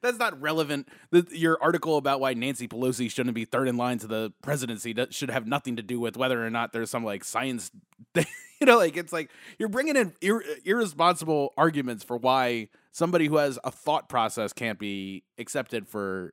that's 0.00 0.18
not 0.18 0.40
relevant. 0.40 0.88
Your 1.30 1.62
article 1.62 1.96
about 1.96 2.20
why 2.20 2.34
Nancy 2.34 2.68
Pelosi 2.68 3.10
shouldn't 3.10 3.34
be 3.34 3.44
third 3.44 3.68
in 3.68 3.76
line 3.76 3.98
to 3.98 4.06
the 4.06 4.32
presidency 4.42 4.94
should 5.10 5.30
have 5.30 5.46
nothing 5.46 5.76
to 5.76 5.82
do 5.82 6.00
with 6.00 6.16
whether 6.16 6.44
or 6.44 6.50
not 6.50 6.72
there's 6.72 6.90
some 6.90 7.04
like 7.04 7.24
science. 7.24 7.70
you 8.14 8.24
know, 8.62 8.78
like 8.78 8.96
it's 8.96 9.12
like 9.12 9.30
you're 9.58 9.68
bringing 9.68 9.96
in 9.96 10.12
ir- 10.20 10.44
irresponsible 10.64 11.52
arguments 11.56 12.04
for 12.04 12.16
why 12.16 12.68
somebody 12.92 13.26
who 13.26 13.36
has 13.36 13.58
a 13.64 13.70
thought 13.70 14.08
process 14.08 14.52
can't 14.52 14.78
be 14.78 15.24
accepted 15.38 15.88
for 15.88 16.32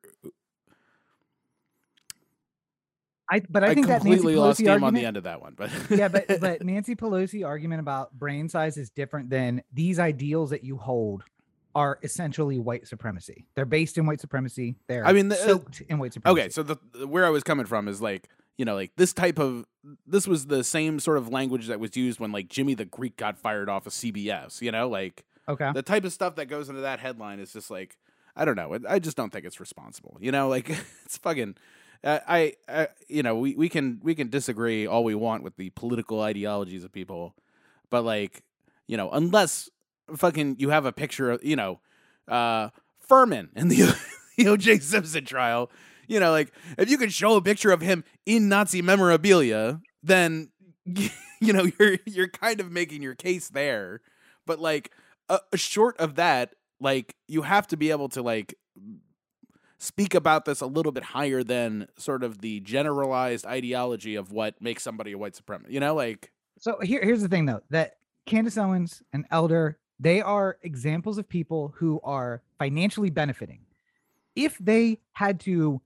I 3.32 3.42
but 3.50 3.64
I, 3.64 3.68
I 3.68 3.74
think 3.74 3.88
that 3.88 4.04
Nancy 4.04 4.26
Pelosi 4.26 4.36
lost 4.36 4.60
argument, 4.60 4.84
on 4.84 4.94
the 4.94 5.06
end 5.06 5.18
of 5.18 5.24
that 5.24 5.42
one. 5.42 5.54
But 5.56 5.72
yeah, 5.90 6.10
but 6.10 6.28
but 6.42 6.62
Nancy 6.66 6.96
Pelosi 6.96 7.46
argument 7.46 7.80
about 7.80 8.12
brain 8.14 8.50
size 8.50 8.78
is 8.78 8.90
different 8.90 9.30
than 9.30 9.64
these 9.74 10.00
ideals 10.00 10.50
that 10.50 10.66
you 10.66 10.78
hold 10.78 11.24
are 11.74 11.98
essentially 12.04 12.60
white 12.60 12.86
supremacy. 12.88 13.48
They're 13.56 13.66
based 13.66 13.98
in 13.98 14.06
white 14.06 14.20
supremacy. 14.20 14.76
They're 14.88 15.06
I 15.06 15.14
mean 15.14 15.30
the, 15.30 15.36
uh, 15.36 15.46
soaked 15.46 15.82
in 15.88 15.98
white 15.98 16.14
supremacy. 16.14 16.42
Okay, 16.42 16.50
so 16.50 16.62
the 16.62 17.08
where 17.08 17.26
I 17.26 17.30
was 17.30 17.44
coming 17.44 17.66
from 17.66 17.88
is 17.88 18.02
like 18.02 18.28
you 18.58 18.66
know 18.66 18.76
like 18.76 18.92
this 18.98 19.14
type 19.14 19.40
of 19.40 19.66
this 20.06 20.28
was 20.28 20.48
the 20.48 20.64
same 20.64 21.00
sort 21.00 21.18
of 21.18 21.30
language 21.30 21.68
that 21.68 21.80
was 21.80 21.96
used 21.96 22.20
when 22.20 22.34
like 22.34 22.50
Jimmy 22.50 22.74
the 22.74 22.86
Greek 22.86 23.16
got 23.16 23.38
fired 23.38 23.70
off 23.70 23.88
of 23.88 23.94
CBS. 23.94 24.62
You 24.62 24.74
know, 24.74 24.90
like 24.90 25.24
okay, 25.48 25.72
the 25.74 25.82
type 25.82 26.04
of 26.04 26.12
stuff 26.12 26.36
that 26.36 26.48
goes 26.48 26.68
into 26.68 26.82
that 26.82 27.00
headline 27.00 27.40
is 27.40 27.54
just 27.54 27.72
like 27.72 27.98
I 28.36 28.44
don't 28.44 28.56
know. 28.56 28.78
I 28.90 29.00
just 29.00 29.16
don't 29.16 29.32
think 29.32 29.46
it's 29.46 29.62
responsible. 29.62 30.18
You 30.20 30.34
know, 30.34 30.50
like 30.50 30.70
it's 31.06 31.18
fucking 31.18 31.56
uh, 32.04 32.20
I, 32.28 32.54
I, 32.68 32.88
you 33.08 33.24
know, 33.24 33.36
we, 33.36 33.56
we 33.56 33.70
can 33.70 34.00
we 34.04 34.16
can 34.16 34.30
disagree 34.30 34.88
all 34.88 35.04
we 35.04 35.16
want 35.16 35.44
with 35.44 35.56
the 35.58 35.70
political 35.72 36.22
ideologies 36.22 36.84
of 36.84 36.92
people, 36.92 37.36
but 37.90 38.04
like, 38.04 38.44
you 38.88 38.98
know, 38.98 39.10
unless 39.12 39.70
fucking 40.16 40.56
you 40.60 40.70
have 40.70 40.86
a 40.86 40.92
picture 40.92 41.32
of, 41.32 41.44
you 41.44 41.56
know, 41.56 41.80
uh, 42.28 42.70
Fuhrman 43.08 43.50
in 43.56 43.68
the, 43.68 43.96
the 44.38 44.48
O.J. 44.48 44.80
Simpson 44.80 45.26
trial, 45.26 45.70
you 46.08 46.20
know, 46.20 46.32
like 46.32 46.52
if 46.78 46.90
you 46.90 46.98
can 46.98 47.10
show 47.10 47.36
a 47.36 47.42
picture 47.42 47.72
of 47.72 47.82
him 47.82 48.04
in 48.26 48.50
Nazi 48.50 48.82
memorabilia, 48.82 49.80
then 50.02 50.50
you 50.86 51.54
know 51.54 51.68
you're 51.80 51.98
you're 52.06 52.28
kind 52.30 52.60
of 52.60 52.72
making 52.72 53.02
your 53.02 53.16
case 53.16 53.50
there. 53.50 54.02
But 54.48 54.60
like, 54.60 54.92
uh, 55.30 55.40
short 55.56 55.98
of 55.98 56.16
that, 56.16 56.56
like 56.80 57.16
you 57.28 57.44
have 57.44 57.68
to 57.68 57.78
be 57.78 57.92
able 57.92 58.10
to 58.10 58.22
like 58.22 58.56
speak 59.82 60.14
about 60.14 60.46
this 60.46 60.62
a 60.62 60.68
little 60.68 60.92
bit 60.92 61.04
higher 61.04 61.44
than 61.44 61.88
sort 61.98 62.24
of 62.24 62.40
the 62.40 62.60
generalized 62.60 63.48
ideology 63.48 64.16
of 64.16 64.32
what 64.32 64.62
makes 64.62 64.84
somebody 64.84 65.12
a 65.12 65.18
white 65.18 65.34
supremacist. 65.34 65.72
You 65.72 65.80
know, 65.80 65.96
like 65.96 66.32
so 66.60 66.78
here, 66.82 67.04
here's 67.04 67.22
the 67.22 67.28
thing 67.28 67.48
though 67.48 67.62
that 67.72 67.96
Candace 68.28 68.58
Owens 68.58 69.02
and 69.12 69.26
Elder 69.32 69.80
they 70.00 70.22
are 70.22 70.58
examples 70.64 71.18
of 71.18 71.28
people 71.28 71.74
who 71.78 72.00
are 72.04 72.42
financially 72.58 73.10
benefiting. 73.10 73.62
If 74.36 74.58
they 74.60 75.00
had 75.14 75.40
to 75.42 75.82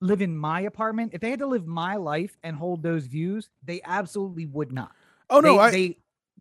live 0.00 0.20
in 0.20 0.36
my 0.36 0.60
apartment, 0.60 1.12
if 1.14 1.20
they 1.20 1.30
had 1.30 1.40
to 1.40 1.46
live 1.46 1.66
my 1.66 1.96
life 1.96 2.36
and 2.42 2.56
hold 2.56 2.82
those 2.82 3.06
views, 3.06 3.50
they 3.64 3.80
absolutely 3.84 4.46
would 4.46 4.72
not. 4.72 4.92
Oh 5.30 5.40
no, 5.40 5.54
they, 5.54 5.60
I... 5.60 5.70
they 5.70 5.96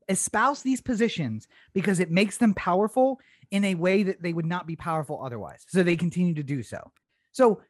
espouse 0.10 0.62
these 0.64 0.82
positions 0.82 1.48
because 1.74 2.00
it 2.00 2.10
makes 2.10 2.38
them 2.38 2.54
powerful 2.54 3.20
in 3.52 3.64
a 3.64 3.76
way 3.76 4.04
that 4.04 4.22
they 4.22 4.34
would 4.34 4.46
not 4.46 4.68
be 4.68 4.76
powerful 4.76 5.22
otherwise. 5.24 5.66
So 5.68 5.84
they 5.84 5.96
continue 5.96 6.34
to 6.36 6.44
do 6.44 6.64
so. 6.64 6.92
So 7.32 7.62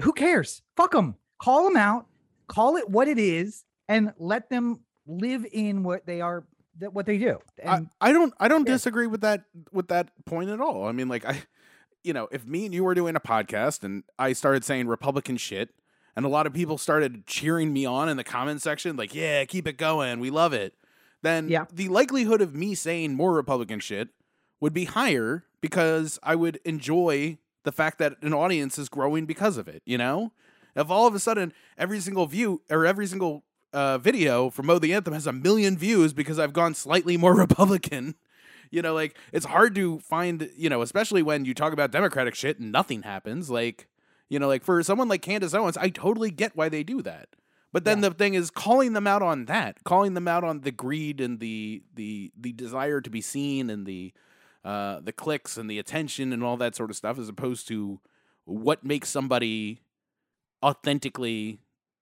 who 0.00 0.12
cares? 0.12 0.62
Fuck 0.76 0.92
them. 0.92 1.16
Call 1.38 1.64
them 1.64 1.76
out. 1.76 2.06
Call 2.48 2.76
it 2.76 2.88
what 2.88 3.08
it 3.08 3.18
is, 3.18 3.64
and 3.88 4.12
let 4.18 4.50
them 4.50 4.80
live 5.06 5.44
in 5.50 5.82
what 5.82 6.06
they 6.06 6.20
are. 6.20 6.44
That 6.78 6.92
what 6.92 7.06
they 7.06 7.18
do. 7.18 7.38
And 7.58 7.88
I, 8.00 8.10
I 8.10 8.12
don't. 8.12 8.34
I 8.38 8.48
don't 8.48 8.66
yeah. 8.66 8.74
disagree 8.74 9.06
with 9.06 9.22
that. 9.22 9.44
With 9.72 9.88
that 9.88 10.10
point 10.26 10.50
at 10.50 10.60
all. 10.60 10.86
I 10.86 10.92
mean, 10.92 11.08
like 11.08 11.24
I, 11.24 11.42
you 12.04 12.12
know, 12.12 12.28
if 12.30 12.46
me 12.46 12.66
and 12.66 12.74
you 12.74 12.84
were 12.84 12.94
doing 12.94 13.16
a 13.16 13.20
podcast 13.20 13.82
and 13.82 14.04
I 14.18 14.32
started 14.32 14.64
saying 14.64 14.86
Republican 14.86 15.38
shit, 15.38 15.70
and 16.14 16.24
a 16.24 16.28
lot 16.28 16.46
of 16.46 16.52
people 16.52 16.78
started 16.78 17.26
cheering 17.26 17.72
me 17.72 17.84
on 17.84 18.08
in 18.08 18.16
the 18.16 18.24
comment 18.24 18.62
section, 18.62 18.96
like, 18.96 19.14
"Yeah, 19.14 19.44
keep 19.44 19.66
it 19.66 19.76
going. 19.76 20.20
We 20.20 20.30
love 20.30 20.52
it." 20.52 20.74
Then 21.22 21.48
yeah. 21.48 21.64
the 21.72 21.88
likelihood 21.88 22.40
of 22.40 22.54
me 22.54 22.74
saying 22.74 23.14
more 23.14 23.32
Republican 23.32 23.80
shit 23.80 24.10
would 24.60 24.72
be 24.72 24.84
higher 24.84 25.44
because 25.60 26.18
I 26.22 26.34
would 26.34 26.60
enjoy 26.64 27.38
the 27.64 27.72
fact 27.72 27.98
that 27.98 28.16
an 28.22 28.32
audience 28.32 28.78
is 28.78 28.88
growing 28.88 29.26
because 29.26 29.56
of 29.56 29.68
it, 29.68 29.82
you 29.84 29.98
know? 29.98 30.32
If 30.74 30.90
all 30.90 31.06
of 31.06 31.14
a 31.14 31.18
sudden 31.18 31.52
every 31.78 32.00
single 32.00 32.26
view 32.26 32.62
or 32.70 32.86
every 32.86 33.06
single 33.06 33.44
uh, 33.72 33.98
video 33.98 34.50
for 34.50 34.62
Mo 34.62 34.78
the 34.78 34.94
Anthem 34.94 35.14
has 35.14 35.26
a 35.26 35.32
million 35.32 35.76
views 35.76 36.12
because 36.12 36.38
I've 36.38 36.52
gone 36.52 36.74
slightly 36.74 37.16
more 37.16 37.34
Republican, 37.36 38.14
you 38.70 38.82
know, 38.82 38.94
like 38.94 39.16
it's 39.32 39.46
hard 39.46 39.74
to 39.74 39.98
find, 40.00 40.50
you 40.56 40.68
know, 40.68 40.82
especially 40.82 41.22
when 41.22 41.44
you 41.44 41.54
talk 41.54 41.72
about 41.72 41.90
Democratic 41.90 42.34
shit 42.34 42.58
and 42.58 42.72
nothing 42.72 43.02
happens. 43.02 43.50
Like, 43.50 43.88
you 44.28 44.38
know, 44.38 44.48
like 44.48 44.64
for 44.64 44.82
someone 44.82 45.08
like 45.08 45.22
Candace 45.22 45.54
Owens, 45.54 45.76
I 45.76 45.88
totally 45.88 46.30
get 46.30 46.56
why 46.56 46.68
they 46.68 46.82
do 46.82 47.02
that. 47.02 47.28
But 47.72 47.84
then 47.84 48.02
yeah. 48.02 48.08
the 48.08 48.14
thing 48.14 48.34
is 48.34 48.50
calling 48.50 48.92
them 48.92 49.06
out 49.06 49.22
on 49.22 49.46
that, 49.46 49.84
calling 49.84 50.14
them 50.14 50.28
out 50.28 50.44
on 50.44 50.60
the 50.60 50.70
greed 50.70 51.20
and 51.20 51.40
the 51.40 51.82
the 51.94 52.32
the 52.38 52.52
desire 52.52 53.00
to 53.00 53.10
be 53.10 53.20
seen 53.20 53.68
and 53.68 53.84
the 53.86 54.12
uh, 54.66 54.98
the 55.00 55.12
clicks 55.12 55.56
and 55.56 55.70
the 55.70 55.78
attention 55.78 56.32
and 56.32 56.42
all 56.42 56.56
that 56.56 56.74
sort 56.74 56.90
of 56.90 56.96
stuff, 56.96 57.20
as 57.20 57.28
opposed 57.28 57.68
to 57.68 58.00
what 58.46 58.84
makes 58.84 59.08
somebody 59.08 59.80
authentically, 60.60 61.60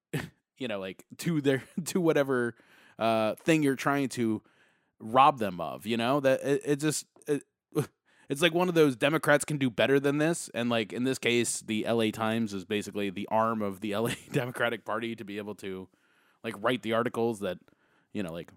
you 0.57 0.67
know, 0.67 0.81
like 0.81 1.05
to 1.19 1.43
their 1.43 1.63
to 1.85 2.01
whatever 2.01 2.55
uh, 2.99 3.35
thing 3.35 3.63
you're 3.63 3.77
trying 3.77 4.09
to 4.09 4.41
rob 4.99 5.39
them 5.39 5.61
of. 5.61 5.85
You 5.85 5.99
know 5.99 6.21
that 6.21 6.43
it, 6.43 6.63
it 6.65 6.77
just 6.81 7.05
it, 7.29 7.43
it's 8.31 8.41
like 8.41 8.55
one 8.55 8.71
of 8.71 8.75
those 8.75 8.97
Democrats 8.97 9.45
can 9.45 9.59
do 9.59 9.69
better 9.69 10.01
than 10.01 10.17
this, 10.17 10.49
and 10.55 10.71
like 10.71 10.91
in 10.91 11.05
this 11.05 11.19
case, 11.19 11.61
the 11.61 11.85
L.A. 11.85 12.11
Times 12.13 12.55
is 12.55 12.65
basically 12.65 13.11
the 13.11 13.29
arm 13.31 13.61
of 13.61 13.83
the 13.83 13.93
L.A. 13.93 14.17
Democratic 14.33 14.87
Party 14.87 15.15
to 15.17 15.25
be 15.25 15.37
able 15.37 15.55
to 15.57 15.87
like 16.43 16.55
write 16.63 16.81
the 16.81 16.95
articles 16.95 17.41
that 17.41 17.59
you 18.15 18.23
know 18.23 18.33
like 18.33 18.49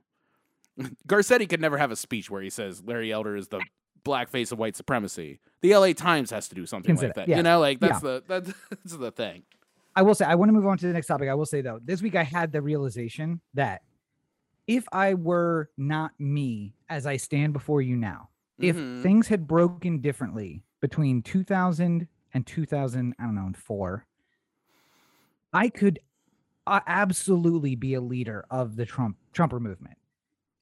Garcetti 1.10 1.50
could 1.50 1.60
never 1.60 1.78
have 1.78 1.92
a 1.92 1.98
speech 1.98 2.30
where 2.30 2.42
he 2.42 2.50
says 2.50 2.82
Larry 2.86 3.12
Elder 3.12 3.36
is 3.36 3.50
the 3.50 3.62
blackface 4.04 4.52
of 4.52 4.60
white 4.60 4.76
supremacy. 4.76 5.40
The 5.62 5.76
LA 5.76 5.94
Times 5.94 6.32
has 6.32 6.48
to 6.50 6.56
do 6.56 6.66
something 6.66 6.90
Consider, 6.90 7.08
like 7.08 7.16
that. 7.16 7.28
Yeah. 7.28 7.38
You 7.38 7.44
know, 7.44 7.60
like 7.60 7.80
that's 7.80 8.04
yeah. 8.04 8.20
the 8.28 8.56
that's 8.70 8.98
the 8.98 9.12
thing. 9.12 9.44
I 9.96 10.04
will 10.04 10.16
say 10.16 10.26
I 10.26 10.36
want 10.36 10.50
to 10.50 10.54
move 10.54 10.68
on 10.68 10.78
to 10.78 10.88
the 10.88 10.94
next 10.94 11.08
topic. 11.08 11.30
I 11.30 11.34
will 11.34 11.46
say 11.46 11.62
though, 11.62 11.80
this 11.84 12.02
week 12.02 12.16
I 12.16 12.24
had 12.24 12.52
the 12.52 12.62
realization 12.62 13.42
that 13.54 13.82
if 14.68 14.86
I 14.92 15.14
were 15.14 15.70
not 15.78 16.12
me 16.20 16.76
as 16.90 17.06
I 17.08 17.18
stand 17.18 17.54
before 17.54 17.82
you 17.82 17.96
now, 17.96 18.30
if 18.60 18.76
mm-hmm. 18.76 19.02
things 19.02 19.28
had 19.28 19.48
broken 19.48 20.00
differently 20.00 20.64
between 20.82 21.22
2000 21.22 22.08
and 22.34 22.46
2000, 22.46 23.16
I 23.18 23.24
don't 23.24 23.36
know, 23.36 23.52
four, 23.56 24.06
I 25.54 25.70
could 25.70 26.00
uh, 26.68 26.82
absolutely 26.86 27.76
be 27.76 27.94
a 27.94 28.02
leader 28.02 28.46
of 28.52 28.76
the 28.76 28.86
Trump 28.86 29.18
Trumper 29.32 29.60
movement. 29.60 29.98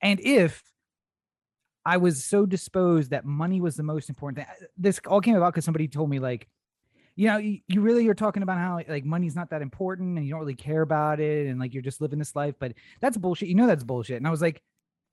And 0.01 0.19
if 0.19 0.63
I 1.85 1.97
was 1.97 2.23
so 2.23 2.45
disposed 2.45 3.11
that 3.11 3.25
money 3.25 3.61
was 3.61 3.75
the 3.75 3.83
most 3.83 4.09
important 4.09 4.37
thing. 4.37 4.47
Uh, 4.49 4.65
this 4.77 4.99
all 5.07 5.21
came 5.21 5.35
about 5.35 5.53
because 5.53 5.65
somebody 5.65 5.87
told 5.87 6.09
me 6.09 6.19
like, 6.19 6.47
you 7.15 7.27
know, 7.27 7.37
you, 7.37 7.59
you 7.67 7.81
really 7.81 8.07
are 8.07 8.15
talking 8.15 8.43
about 8.43 8.57
how 8.57 8.79
like 8.87 9.05
money's 9.05 9.35
not 9.35 9.51
that 9.51 9.61
important 9.61 10.17
and 10.17 10.25
you 10.25 10.33
don't 10.33 10.41
really 10.41 10.55
care 10.55 10.81
about 10.81 11.19
it 11.19 11.47
and 11.47 11.59
like 11.59 11.73
you're 11.73 11.83
just 11.83 12.01
living 12.01 12.19
this 12.19 12.35
life, 12.35 12.55
but 12.59 12.73
that's 13.01 13.17
bullshit. 13.17 13.47
You 13.47 13.55
know 13.55 13.67
that's 13.67 13.83
bullshit. 13.83 14.17
And 14.17 14.27
I 14.27 14.31
was 14.31 14.41
like, 14.41 14.61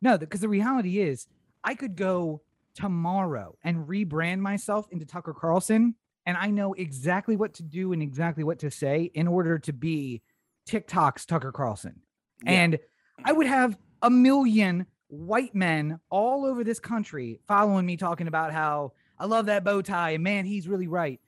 no, 0.00 0.18
because 0.18 0.40
the 0.40 0.48
reality 0.48 0.98
is 1.00 1.26
I 1.62 1.74
could 1.74 1.94
go 1.94 2.42
tomorrow 2.74 3.56
and 3.62 3.86
rebrand 3.86 4.40
myself 4.40 4.86
into 4.90 5.04
Tucker 5.04 5.34
Carlson, 5.34 5.94
and 6.26 6.36
I 6.36 6.48
know 6.48 6.72
exactly 6.72 7.36
what 7.36 7.54
to 7.54 7.62
do 7.62 7.92
and 7.92 8.02
exactly 8.02 8.44
what 8.44 8.58
to 8.60 8.70
say 8.70 9.10
in 9.14 9.28
order 9.28 9.58
to 9.60 9.72
be 9.72 10.22
TikTok's 10.66 11.26
Tucker 11.26 11.52
Carlson. 11.52 12.00
Yeah. 12.44 12.52
And 12.52 12.78
I 13.24 13.32
would 13.32 13.46
have 13.46 13.76
a 14.02 14.10
million 14.10 14.86
white 15.12 15.54
men 15.54 16.00
all 16.08 16.46
over 16.46 16.64
this 16.64 16.80
country 16.80 17.38
following 17.46 17.84
me 17.84 17.98
talking 17.98 18.28
about 18.28 18.50
how 18.50 18.92
I 19.18 19.26
love 19.26 19.44
that 19.46 19.62
bow 19.62 19.82
tie 19.82 20.12
and 20.12 20.24
man, 20.24 20.46
he's 20.46 20.66
really 20.66 20.86
right. 20.88 21.20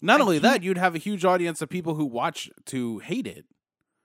Not 0.00 0.20
I 0.20 0.22
only 0.22 0.38
that, 0.38 0.62
you'd 0.62 0.78
have 0.78 0.94
a 0.94 0.98
huge 0.98 1.24
audience 1.24 1.60
of 1.60 1.68
people 1.68 1.96
who 1.96 2.04
watch 2.04 2.48
to 2.66 3.00
hate 3.00 3.26
it. 3.26 3.44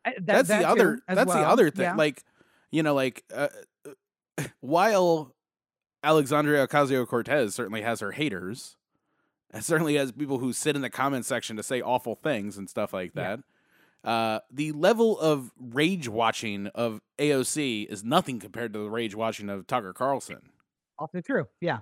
Uh, 0.03 0.11
that- 0.17 0.25
that's 0.25 0.47
that 0.49 0.61
the 0.61 0.67
other. 0.67 0.99
That's 1.07 1.31
the 1.31 1.39
other 1.39 1.69
thing. 1.69 1.83
Yeah. 1.83 1.95
Like, 1.95 2.23
you 2.71 2.81
know, 2.81 2.95
like 2.95 3.23
uh, 3.33 3.49
while 4.61 5.35
Alexandria 6.03 6.67
Ocasio 6.67 7.07
Cortez 7.07 7.53
certainly 7.55 7.81
has 7.81 7.99
her 7.99 8.11
haters, 8.13 8.77
and 9.51 9.63
certainly 9.63 9.95
has 9.95 10.11
people 10.11 10.39
who 10.39 10.53
sit 10.53 10.75
in 10.75 10.81
the 10.81 10.89
comment 10.89 11.25
section 11.25 11.55
to 11.57 11.63
say 11.63 11.81
awful 11.81 12.15
things 12.15 12.57
and 12.57 12.69
stuff 12.69 12.93
like 12.93 13.11
Yeah. 13.15 13.37
Uh, 14.07 14.39
the 14.49 14.71
level 14.71 15.19
of 15.19 15.51
rage 15.59 16.07
watching 16.07 16.67
of 16.67 17.01
AOC 17.19 17.87
is 17.89 18.05
nothing 18.05 18.39
compared 18.39 18.71
to 18.71 18.79
the 18.79 18.89
rage 18.89 19.13
watching 19.13 19.49
of 19.49 19.67
Tucker 19.67 19.91
Carlson. 19.91 20.39
Also 20.97 21.19
true. 21.19 21.45
Yeah. 21.59 21.79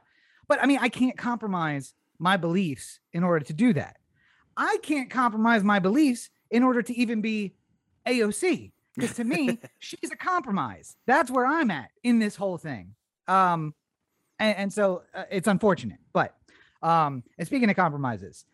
But 0.48 0.62
I 0.62 0.66
mean, 0.66 0.80
I 0.82 0.90
can't 0.90 1.16
compromise 1.16 1.94
my 2.18 2.36
beliefs 2.36 3.00
in 3.14 3.24
order 3.24 3.46
to 3.46 3.54
do 3.54 3.74
that. 3.74 3.98
I 4.58 4.80
can't 4.82 5.08
compromise 5.08 5.64
my 5.64 5.78
beliefs 5.78 6.32
in 6.50 6.64
order 6.64 6.82
to 6.82 6.98
even 6.98 7.22
be 7.22 7.54
AOC. 8.08 8.72
Because 8.96 9.16
to 9.18 9.24
me, 9.24 9.60
she's 9.80 10.12
a 10.12 10.16
compromise. 10.16 10.96
That's 11.06 11.30
where 11.30 11.46
I'm 11.46 11.70
at 11.70 11.92
in 12.02 12.18
this 12.18 12.36
whole 12.36 12.58
thing. 12.58 12.96
Um, 13.28 13.76
and, 14.40 14.58
and 14.58 14.74
so 14.74 15.04
uh, 15.14 15.26
it's 15.30 15.48
unfortunate. 15.48 16.00
But 16.12 16.34
um, 16.82 17.22
and 17.38 17.46
speaking 17.46 17.70
of 17.70 17.76
compromises, 17.76 18.46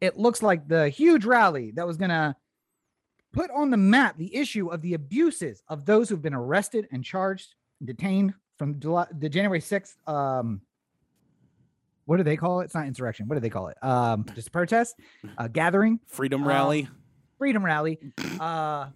it 0.00 0.16
looks 0.16 0.40
like 0.40 0.68
the 0.68 0.88
huge 0.88 1.24
rally 1.24 1.72
that 1.72 1.84
was 1.84 1.96
gonna 1.96 2.36
put 3.32 3.50
on 3.50 3.70
the 3.70 3.76
map 3.76 4.16
the 4.16 4.34
issue 4.34 4.68
of 4.68 4.82
the 4.82 4.94
abuses 4.94 5.62
of 5.68 5.84
those 5.84 6.08
who've 6.08 6.22
been 6.22 6.34
arrested 6.34 6.88
and 6.92 7.04
charged, 7.04 7.54
and 7.80 7.86
detained 7.86 8.34
from 8.58 8.78
July, 8.80 9.06
the 9.18 9.28
January 9.28 9.60
6th. 9.60 9.94
Um, 10.08 10.60
what 12.06 12.16
do 12.16 12.22
they 12.22 12.36
call 12.36 12.60
it? 12.60 12.64
It's 12.64 12.74
not 12.74 12.86
insurrection. 12.86 13.28
What 13.28 13.34
do 13.34 13.40
they 13.40 13.50
call 13.50 13.68
it? 13.68 13.76
Um, 13.82 14.24
just 14.34 14.50
protest, 14.50 14.96
uh, 15.36 15.48
gathering, 15.48 16.00
Freedom 16.06 16.42
Um, 16.42 16.48
rally. 16.48 16.88
freedom 17.38 17.64
rally. 17.64 17.98
Uh, 18.40 18.88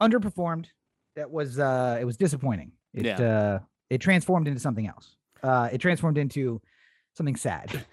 underperformed. 0.00 0.66
That 1.16 1.30
was 1.30 1.58
uh, 1.58 1.98
it 2.00 2.04
was 2.04 2.16
disappointing. 2.16 2.72
It 2.94 3.04
Yeah. 3.04 3.20
uh, 3.20 3.58
it 3.90 3.98
transformed 3.98 4.46
into 4.48 4.60
something 4.60 4.86
else. 4.86 5.16
Uh, 5.42 5.68
it 5.72 5.78
transformed 5.78 6.16
into 6.18 6.62
something 7.14 7.34
sad. 7.36 7.84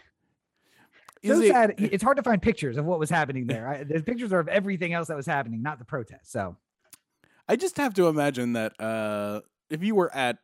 So 1.25 1.39
it- 1.41 1.51
sad. 1.51 1.75
It's 1.77 2.03
hard 2.03 2.17
to 2.17 2.23
find 2.23 2.41
pictures 2.41 2.77
of 2.77 2.85
what 2.85 2.99
was 2.99 3.09
happening 3.09 3.47
there. 3.47 3.67
I, 3.67 3.83
the 3.83 4.01
pictures 4.03 4.31
are 4.33 4.39
of 4.39 4.47
everything 4.47 4.93
else 4.93 5.07
that 5.07 5.17
was 5.17 5.25
happening, 5.25 5.61
not 5.61 5.79
the 5.79 5.85
protest. 5.85 6.31
So 6.31 6.55
I 7.47 7.55
just 7.55 7.77
have 7.77 7.93
to 7.95 8.07
imagine 8.07 8.53
that 8.53 8.79
uh, 8.81 9.41
if 9.69 9.83
you 9.83 9.95
were 9.95 10.13
at 10.15 10.37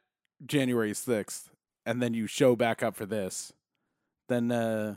January 0.45 0.91
6th 0.93 1.49
and 1.86 2.01
then 2.01 2.13
you 2.13 2.27
show 2.27 2.55
back 2.55 2.81
up 2.81 2.95
for 2.95 3.05
this, 3.05 3.51
then 4.29 4.51
uh, 4.51 4.95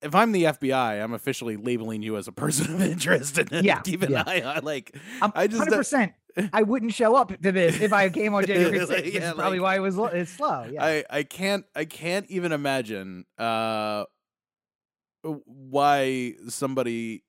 if 0.00 0.14
I'm 0.14 0.30
the 0.32 0.44
FBI, 0.44 1.02
I'm 1.02 1.12
officially 1.12 1.56
labeling 1.56 2.02
you 2.02 2.16
as 2.16 2.28
a 2.28 2.32
person 2.32 2.72
of 2.74 2.80
interest 2.82 3.36
and 3.38 3.64
Yeah, 3.64 3.80
keep 3.80 4.02
an 4.02 4.12
yeah. 4.12 4.22
eye 4.26 4.42
on. 4.42 4.64
Like, 4.64 4.96
I'm 5.20 5.32
I 5.34 5.46
just 5.48 5.58
hundred 5.58 5.76
percent. 5.76 6.12
I 6.52 6.62
wouldn't 6.62 6.94
show 6.94 7.16
up 7.16 7.30
to 7.42 7.50
this 7.50 7.80
if 7.80 7.92
I 7.92 8.08
came 8.10 8.32
on 8.34 8.46
January 8.46 8.78
6th. 8.78 8.88
Like, 8.90 9.12
yeah, 9.12 9.32
probably 9.32 9.58
like- 9.58 9.64
why 9.64 9.76
it 9.76 9.80
was 9.80 9.96
lo- 9.96 10.04
it's 10.06 10.30
slow. 10.30 10.66
Yeah. 10.70 10.84
I, 10.84 11.04
I 11.10 11.22
can't 11.24 11.64
I 11.74 11.84
can't 11.84 12.26
even 12.30 12.52
imagine 12.52 13.24
uh, 13.38 14.04
why 15.44 16.34
somebody 16.48 17.24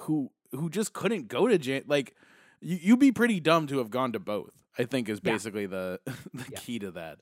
who 0.00 0.30
who 0.52 0.70
just 0.70 0.92
couldn't 0.92 1.28
go 1.28 1.46
to 1.48 1.58
Jan 1.58 1.82
like 1.86 2.14
you 2.60 2.78
you'd 2.80 2.98
be 3.00 3.12
pretty 3.12 3.40
dumb 3.40 3.66
to 3.68 3.78
have 3.78 3.90
gone 3.90 4.12
to 4.12 4.18
both. 4.18 4.50
I 4.78 4.84
think 4.84 5.08
is 5.08 5.20
Yeah. 5.22 5.32
basically 5.32 5.66
the 5.66 6.00
the 6.06 6.44
Yeah. 6.52 6.58
key 6.58 6.78
to 6.80 6.90
that. 6.92 7.18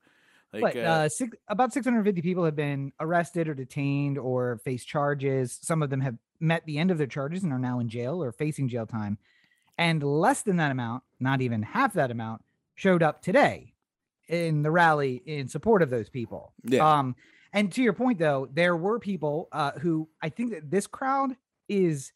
Like, 0.53 0.75
but 0.75 0.77
uh, 0.77 1.09
six, 1.09 1.37
about 1.49 1.73
650 1.73 2.23
people 2.23 2.45
have 2.45 2.57
been 2.57 2.93
arrested 3.01 3.49
or 3.49 3.55
detained 3.55 4.17
or 4.17 4.59
face 4.59 4.85
charges. 4.85 5.59
Some 5.61 5.83
of 5.83 5.91
them 5.91 6.01
have 6.01 6.17
met 6.41 6.65
the 6.67 6.79
end 6.79 6.91
of 6.91 6.99
their 6.99 7.07
charges 7.09 7.43
and 7.43 7.53
are 7.53 7.59
now 7.59 7.79
in 7.81 7.89
jail 7.89 8.23
or 8.23 8.33
facing 8.33 8.69
jail 8.69 8.87
time. 8.87 9.19
And 9.77 10.03
less 10.03 10.43
than 10.43 10.57
that 10.57 10.71
amount, 10.71 11.03
not 11.21 11.43
even 11.43 11.63
half 11.63 11.93
that 11.95 12.11
amount, 12.11 12.43
showed 12.75 13.03
up 13.03 13.21
today 13.23 13.75
in 14.29 14.63
the 14.63 14.71
rally 14.71 15.21
in 15.27 15.49
support 15.49 15.83
of 15.83 15.91
those 15.91 16.09
people. 16.09 16.53
Yeah. 16.63 16.89
Um, 16.99 17.17
and 17.57 17.73
to 17.73 17.83
your 17.83 17.95
point, 17.95 18.19
though, 18.19 18.49
there 18.53 18.77
were 18.77 18.99
people 18.99 19.49
uh, 19.51 19.73
who 19.73 20.11
I 20.23 20.29
think 20.29 20.53
that 20.53 20.71
this 20.71 20.87
crowd 20.87 21.35
is 21.71 22.13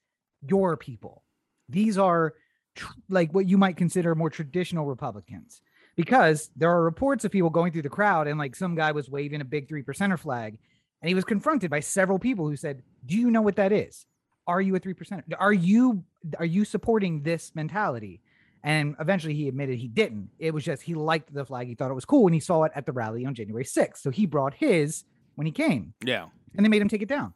your 0.47 0.77
people. 0.77 1.25
These 1.71 1.97
are 1.97 2.35
tr- 2.75 2.93
like 3.09 3.33
what 3.33 3.49
you 3.49 3.57
might 3.57 3.79
consider 3.79 4.15
more 4.15 4.29
traditional 4.29 4.85
Republicans 4.85 5.63
because 5.97 6.51
there 6.57 6.71
are 6.71 6.85
reports 6.85 7.25
of 7.25 7.31
people 7.31 7.49
going 7.49 7.73
through 7.73 7.81
the 7.83 7.89
crowd 7.89 8.29
and 8.29 8.39
like 8.39 8.55
some 8.55 8.75
guy 8.75 8.93
was 8.93 9.09
waving 9.09 9.41
a 9.41 9.45
big 9.45 9.67
three 9.67 9.83
percenter 9.83 10.19
flag 10.19 10.59
and 11.01 11.09
he 11.09 11.15
was 11.15 11.25
confronted 11.25 11.71
by 11.71 11.81
several 11.81 12.19
people 12.19 12.47
who 12.47 12.57
said, 12.57 12.83
Do 13.07 13.17
you 13.17 13.31
know 13.31 13.41
what 13.41 13.57
that 13.57 13.73
is? 13.73 14.05
Are 14.47 14.61
you 14.61 14.77
a 14.77 14.79
three 14.79 14.93
percenter? 14.93 15.23
Are 15.39 15.55
you 15.55 16.05
are 16.39 16.45
you 16.45 16.67
supporting 16.67 17.23
this 17.23 17.55
mentality? 17.55 18.21
And 18.63 18.95
eventually 19.01 19.33
he 19.33 19.49
admitted 19.49 19.79
he 19.79 19.89
didn't. 19.89 20.29
It 20.39 20.53
was 20.53 20.65
just 20.65 20.83
he 20.83 20.95
liked 20.95 21.33
the 21.33 21.47
flag. 21.47 21.67
He 21.67 21.75
thought 21.75 21.91
it 21.91 21.95
was 21.95 22.05
cool 22.05 22.25
when 22.25 22.35
he 22.35 22.41
saw 22.41 22.65
it 22.65 22.73
at 22.75 22.85
the 22.85 22.93
rally 22.93 23.25
on 23.25 23.35
January 23.35 23.65
6th. 23.65 23.97
So 23.97 24.11
he 24.11 24.27
brought 24.27 24.53
his 24.53 25.05
when 25.41 25.47
he 25.47 25.53
came 25.53 25.95
yeah. 26.05 26.27
and 26.55 26.67
they 26.67 26.69
made 26.69 26.83
him 26.83 26.89
take 26.91 27.01
it 27.01 27.09
down. 27.09 27.33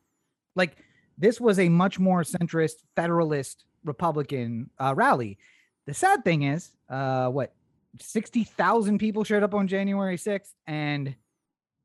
Like 0.55 0.77
this 1.17 1.41
was 1.41 1.59
a 1.59 1.71
much 1.71 1.99
more 1.99 2.23
centrist, 2.23 2.75
federalist, 2.95 3.65
Republican 3.83 4.69
uh, 4.79 4.95
rally. 4.95 5.39
The 5.87 5.95
sad 5.95 6.23
thing 6.23 6.43
is, 6.43 6.71
uh, 6.91 7.29
what 7.29 7.55
sixty 7.99 8.45
thousand 8.45 8.99
people 8.99 9.25
showed 9.25 9.43
up 9.43 9.55
on 9.55 9.69
January 9.69 10.19
sixth, 10.19 10.53
and 10.67 11.17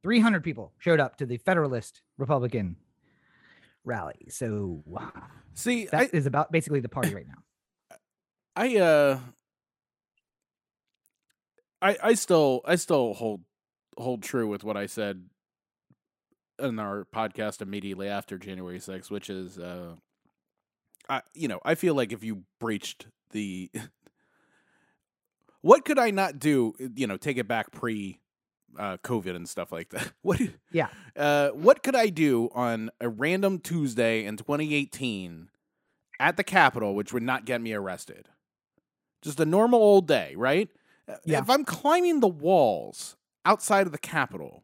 three 0.03 0.19
hundred 0.19 0.43
people 0.43 0.73
showed 0.77 0.99
up 0.99 1.15
to 1.19 1.25
the 1.25 1.37
Federalist 1.37 2.01
Republican 2.17 2.75
rally. 3.85 4.27
So 4.27 4.83
See, 5.53 5.85
that 5.85 6.01
I 6.01 6.09
is 6.11 6.25
about 6.25 6.51
basically 6.51 6.81
the 6.81 6.89
party 6.89 7.15
right 7.15 7.27
now. 7.27 7.97
I 8.57 8.75
uh 8.75 9.19
I 11.81 11.97
I 12.03 12.13
still 12.15 12.59
I 12.65 12.75
still 12.75 13.13
hold 13.13 13.39
hold 13.97 14.21
true 14.21 14.49
with 14.49 14.65
what 14.65 14.75
I 14.75 14.85
said 14.85 15.29
in 16.59 16.79
our 16.79 17.05
podcast 17.13 17.61
immediately 17.61 18.07
after 18.07 18.37
January 18.37 18.79
6th, 18.79 19.09
which 19.09 19.29
is 19.29 19.57
uh 19.57 19.95
I 21.09 21.21
you 21.33 21.47
know, 21.47 21.59
I 21.65 21.75
feel 21.75 21.95
like 21.95 22.11
if 22.11 22.23
you 22.23 22.43
breached 22.59 23.07
the 23.31 23.69
what 25.61 25.85
could 25.85 25.99
I 25.99 26.11
not 26.11 26.39
do, 26.39 26.73
you 26.95 27.07
know, 27.07 27.17
take 27.17 27.37
it 27.37 27.47
back 27.47 27.71
pre 27.71 28.19
uh 28.77 28.97
COVID 28.97 29.35
and 29.35 29.49
stuff 29.49 29.71
like 29.71 29.89
that. 29.89 30.11
What 30.21 30.39
Yeah. 30.71 30.89
uh 31.15 31.49
what 31.49 31.83
could 31.83 31.95
I 31.95 32.07
do 32.07 32.49
on 32.53 32.91
a 33.01 33.09
random 33.09 33.59
Tuesday 33.59 34.23
in 34.25 34.37
2018 34.37 35.49
at 36.19 36.37
the 36.37 36.43
Capitol 36.43 36.93
which 36.95 37.11
would 37.13 37.23
not 37.23 37.45
get 37.45 37.61
me 37.61 37.73
arrested? 37.73 38.27
Just 39.21 39.39
a 39.39 39.45
normal 39.45 39.79
old 39.81 40.07
day, 40.07 40.33
right? 40.37 40.69
Uh, 41.07 41.15
Yeah. 41.25 41.39
If 41.41 41.49
I'm 41.49 41.65
climbing 41.65 42.19
the 42.19 42.27
walls 42.27 43.17
outside 43.45 43.85
of 43.85 43.91
the 43.91 43.97
Capitol, 43.97 44.63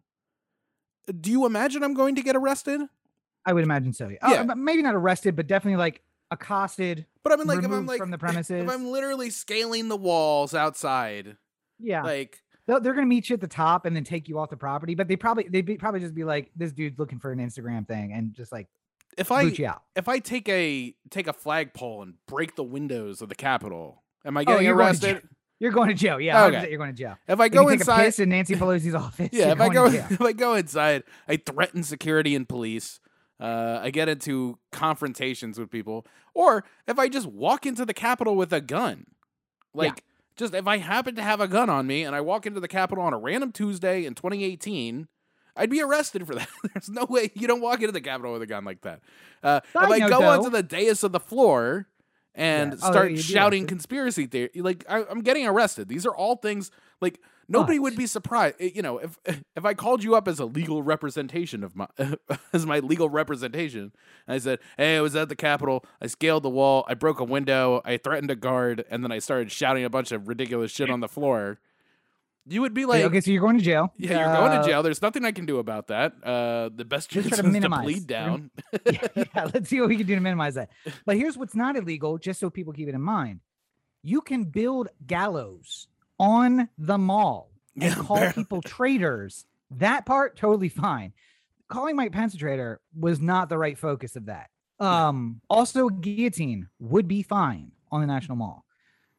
do 1.21 1.31
you 1.31 1.45
imagine 1.45 1.83
I'm 1.83 1.93
going 1.93 2.15
to 2.15 2.21
get 2.21 2.35
arrested? 2.35 2.81
I 3.45 3.53
would 3.53 3.63
imagine 3.63 3.93
so. 3.93 4.09
Yeah. 4.09 4.17
Yeah. 4.27 4.45
Uh, 4.49 4.55
maybe 4.55 4.81
not 4.81 4.95
arrested, 4.95 5.35
but 5.35 5.47
definitely 5.47 5.77
like 5.77 6.01
accosted, 6.31 7.05
But 7.23 7.33
I 7.33 7.35
mean, 7.35 7.47
like, 7.47 7.59
if 7.59 7.65
I'm 7.65 7.85
like 7.85 7.99
from 7.99 8.11
the 8.11 8.17
premises, 8.17 8.63
if. 8.63 8.69
I'm 8.69 8.87
literally 8.87 9.29
scaling 9.29 9.89
the 9.89 9.97
walls 9.97 10.55
outside, 10.55 11.37
yeah. 11.79 12.01
like, 12.03 12.41
They'll, 12.67 12.79
they're 12.79 12.95
gonna 12.95 13.05
meet 13.05 13.29
you 13.29 13.35
at 13.35 13.41
the 13.41 13.47
top 13.47 13.85
and 13.85 13.95
then 13.95 14.03
take 14.03 14.27
you 14.27 14.39
off 14.39 14.49
the 14.49 14.57
property, 14.57 14.95
but 14.95 15.07
they 15.07 15.15
probably 15.15 15.47
they'd 15.47 15.65
be, 15.65 15.77
probably 15.77 15.99
just 15.99 16.15
be 16.15 16.23
like, 16.23 16.49
"This 16.55 16.71
dude's 16.71 16.97
looking 16.97 17.19
for 17.19 17.31
an 17.31 17.37
Instagram 17.37 17.87
thing," 17.87 18.11
and 18.11 18.33
just 18.33 18.51
like 18.51 18.67
if 19.19 19.31
I 19.31 19.43
boot 19.43 19.59
you 19.59 19.67
out. 19.67 19.83
if 19.95 20.07
I 20.07 20.17
take 20.17 20.49
a 20.49 20.95
take 21.11 21.27
a 21.27 21.33
flagpole 21.33 22.01
and 22.01 22.15
break 22.25 22.55
the 22.55 22.63
windows 22.63 23.21
of 23.21 23.29
the 23.29 23.35
Capitol, 23.35 24.01
am 24.25 24.35
I 24.35 24.41
Oh, 24.41 24.45
getting 24.45 24.65
to 24.65 24.73
arrested? 24.73 25.21
You're 25.65 25.73
going 25.73 25.87
to 25.89 25.95
jail. 25.95 26.21
Yeah, 26.21 26.45
Okay. 26.45 26.69
you're 26.69 26.77
going 26.77 26.91
to 26.91 26.97
jail. 26.97 27.17
If 27.27 27.39
I 27.39 27.49
go 27.49 27.63
you 27.63 27.69
take 27.77 27.87
a 27.87 28.01
inside, 28.03 28.19
in 28.23 28.29
Nancy 28.29 28.53
Pelosi's 28.55 28.93
office. 29.07 29.29
yeah. 29.31 29.51
If 29.51 29.59
I 29.59 29.69
go 29.69 29.85
if 29.87 30.21
I 30.21 30.31
go 30.31 30.53
inside, 30.53 31.01
I 31.27 31.37
threaten 31.37 31.81
security 31.81 32.35
and 32.35 32.47
police. 32.47 32.99
Uh, 33.39 33.79
I 33.81 33.89
get 33.89 34.07
into 34.07 34.59
confrontations 34.71 35.57
with 35.59 35.69
people, 35.71 36.05
or 36.35 36.63
if 36.87 36.99
I 36.99 37.09
just 37.09 37.25
walk 37.27 37.65
into 37.65 37.83
the 37.83 37.93
Capitol 37.93 38.35
with 38.35 38.53
a 38.53 38.61
gun, 38.61 39.07
like 39.73 40.03
just 40.37 40.53
if 40.53 40.67
I 40.67 40.77
happen 40.77 41.15
to 41.15 41.21
have 41.23 41.41
a 41.41 41.47
gun 41.47 41.69
on 41.69 41.87
me 41.87 42.03
and 42.03 42.15
I 42.15 42.21
walk 42.21 42.45
into 42.45 42.59
the 42.59 42.67
Capitol 42.67 43.03
on 43.03 43.13
a 43.13 43.17
random 43.17 43.51
Tuesday 43.51 44.05
in 44.05 44.13
2018, 44.13 45.07
I'd 45.57 45.69
be 45.69 45.81
arrested 45.81 46.25
for 46.27 46.35
that. 46.35 46.47
There's 46.73 46.89
no 46.89 47.05
way 47.09 47.31
you 47.33 47.47
don't 47.47 47.61
walk 47.61 47.79
into 47.81 47.91
the 47.91 48.01
Capitol 48.01 48.33
with 48.33 48.41
a 48.41 48.45
gun 48.47 48.63
like 48.65 48.81
that. 48.81 49.01
Uh, 49.43 49.59
if 49.65 49.75
I 49.75 49.99
go 49.99 50.19
though- 50.21 50.29
onto 50.29 50.49
the 50.49 50.63
dais 50.63 51.03
of 51.03 51.11
the 51.11 51.19
floor 51.19 51.87
and 52.35 52.73
Yeah. 52.73 52.79
Oh, 52.83 52.91
start 52.91 53.11
you'd 53.11 53.21
shouting 53.21 53.63
arrested. 53.63 53.69
conspiracy 53.69 54.25
theory, 54.27 54.49
like 54.55 54.85
I, 54.89 55.03
I'm 55.09 55.21
getting 55.21 55.47
arrested. 55.47 55.87
These 55.87 56.05
are 56.05 56.15
all 56.15 56.35
things 56.35 56.69
like 57.01 57.19
nobody 57.47 57.79
would 57.79 57.95
be 57.95 58.05
surprised. 58.07 58.55
Eh, 58.59 58.71
You 58.75 58.81
know, 58.81 58.97
if 58.99 59.17
if 59.55 59.65
I 59.65 59.73
called 59.73 60.03
you 60.03 60.15
up 60.15 60.27
as 60.27 60.39
a 60.39 60.45
legal 60.45 60.83
representation 60.83 61.63
of 61.63 61.75
my 61.75 61.87
as 62.53 62.65
my 62.65 62.79
legal 62.79 63.09
representation, 63.09 63.91
and 64.27 64.35
I 64.35 64.37
said, 64.37 64.59
"Hey, 64.77 64.97
I 64.97 65.01
was 65.01 65.15
at 65.15 65.29
the 65.29 65.35
Capitol. 65.35 65.83
I 66.01 66.07
scaled 66.07 66.43
the 66.43 66.49
wall. 66.49 66.85
I 66.87 66.93
broke 66.93 67.19
a 67.19 67.23
window. 67.23 67.81
I 67.85 67.97
threatened 67.97 68.29
a 68.31 68.35
guard, 68.35 68.83
and 68.89 69.03
then 69.03 69.11
I 69.11 69.19
started 69.19 69.51
shouting 69.51 69.83
a 69.85 69.89
bunch 69.89 70.11
of 70.11 70.27
ridiculous 70.27 70.71
shit 70.71 70.89
on 70.89 70.99
the 70.99 71.07
floor." 71.09 71.59
You 72.47 72.61
would 72.61 72.73
be 72.75 72.85
like, 72.85 73.03
okay, 73.05 73.21
so 73.21 73.31
you're 73.31 73.41
going 73.41 73.57
to 73.57 73.63
jail. 73.63 73.91
"Yeah, 73.97 74.19
you're 74.19 74.35
going 74.37 74.51
Uh, 74.51 74.61
to 74.61 74.67
jail. 74.67 74.83
There's 74.83 75.01
nothing 75.01 75.25
I 75.25 75.31
can 75.31 75.45
do 75.47 75.57
about 75.57 75.87
that. 75.87 76.13
Uh, 76.23 76.69
the 76.73 76.85
best 76.85 77.09
Just 77.09 77.29
chance 77.29 77.29
try 77.29 77.35
is 77.37 77.39
to 77.39 77.43
to 77.43 77.49
minimize. 77.51 77.83
plead 77.85 78.01
We're 78.03 78.07
down." 78.07 78.51
yeah, 78.85 79.07
yeah, 79.35 79.49
let's 79.53 79.69
see 79.69 79.79
what 79.79 79.89
we 79.89 79.97
can 79.97 80.05
do 80.05 80.13
to 80.15 80.21
minimize 80.21 80.53
that. 80.55 80.69
But 81.05 81.17
here's 81.17 81.37
what's 81.37 81.55
not 81.55 81.75
illegal, 81.75 82.17
just 82.19 82.39
so 82.39 82.49
people 82.51 82.71
keep 82.73 82.87
it 82.87 82.93
in 82.95 83.01
mind. 83.01 83.39
You 84.03 84.21
can 84.21 84.43
build 84.43 84.89
gallows 85.07 85.87
on 86.19 86.69
the 86.77 86.97
mall 86.99 87.49
and 87.75 87.83
Yeah, 87.85 87.95
call 87.95 88.17
apparently. 88.17 88.43
people 88.43 88.61
traitors. 88.61 89.45
That 89.71 90.05
part 90.05 90.37
totally 90.37 90.69
fine. 90.69 91.13
Calling 91.67 91.95
Mike 91.95 92.11
Pence 92.11 92.35
a 92.35 92.37
traitor 92.37 92.79
was 92.95 93.19
not 93.19 93.49
the 93.49 93.57
right 93.57 93.77
focus 93.77 94.15
of 94.15 94.27
that. 94.27 94.49
Um, 94.79 95.41
also 95.49 95.87
guillotine 95.89 96.67
would 96.79 97.07
be 97.07 97.23
fine 97.23 97.71
on 97.91 98.01
the 98.01 98.07
National 98.07 98.35
Mall. 98.37 98.64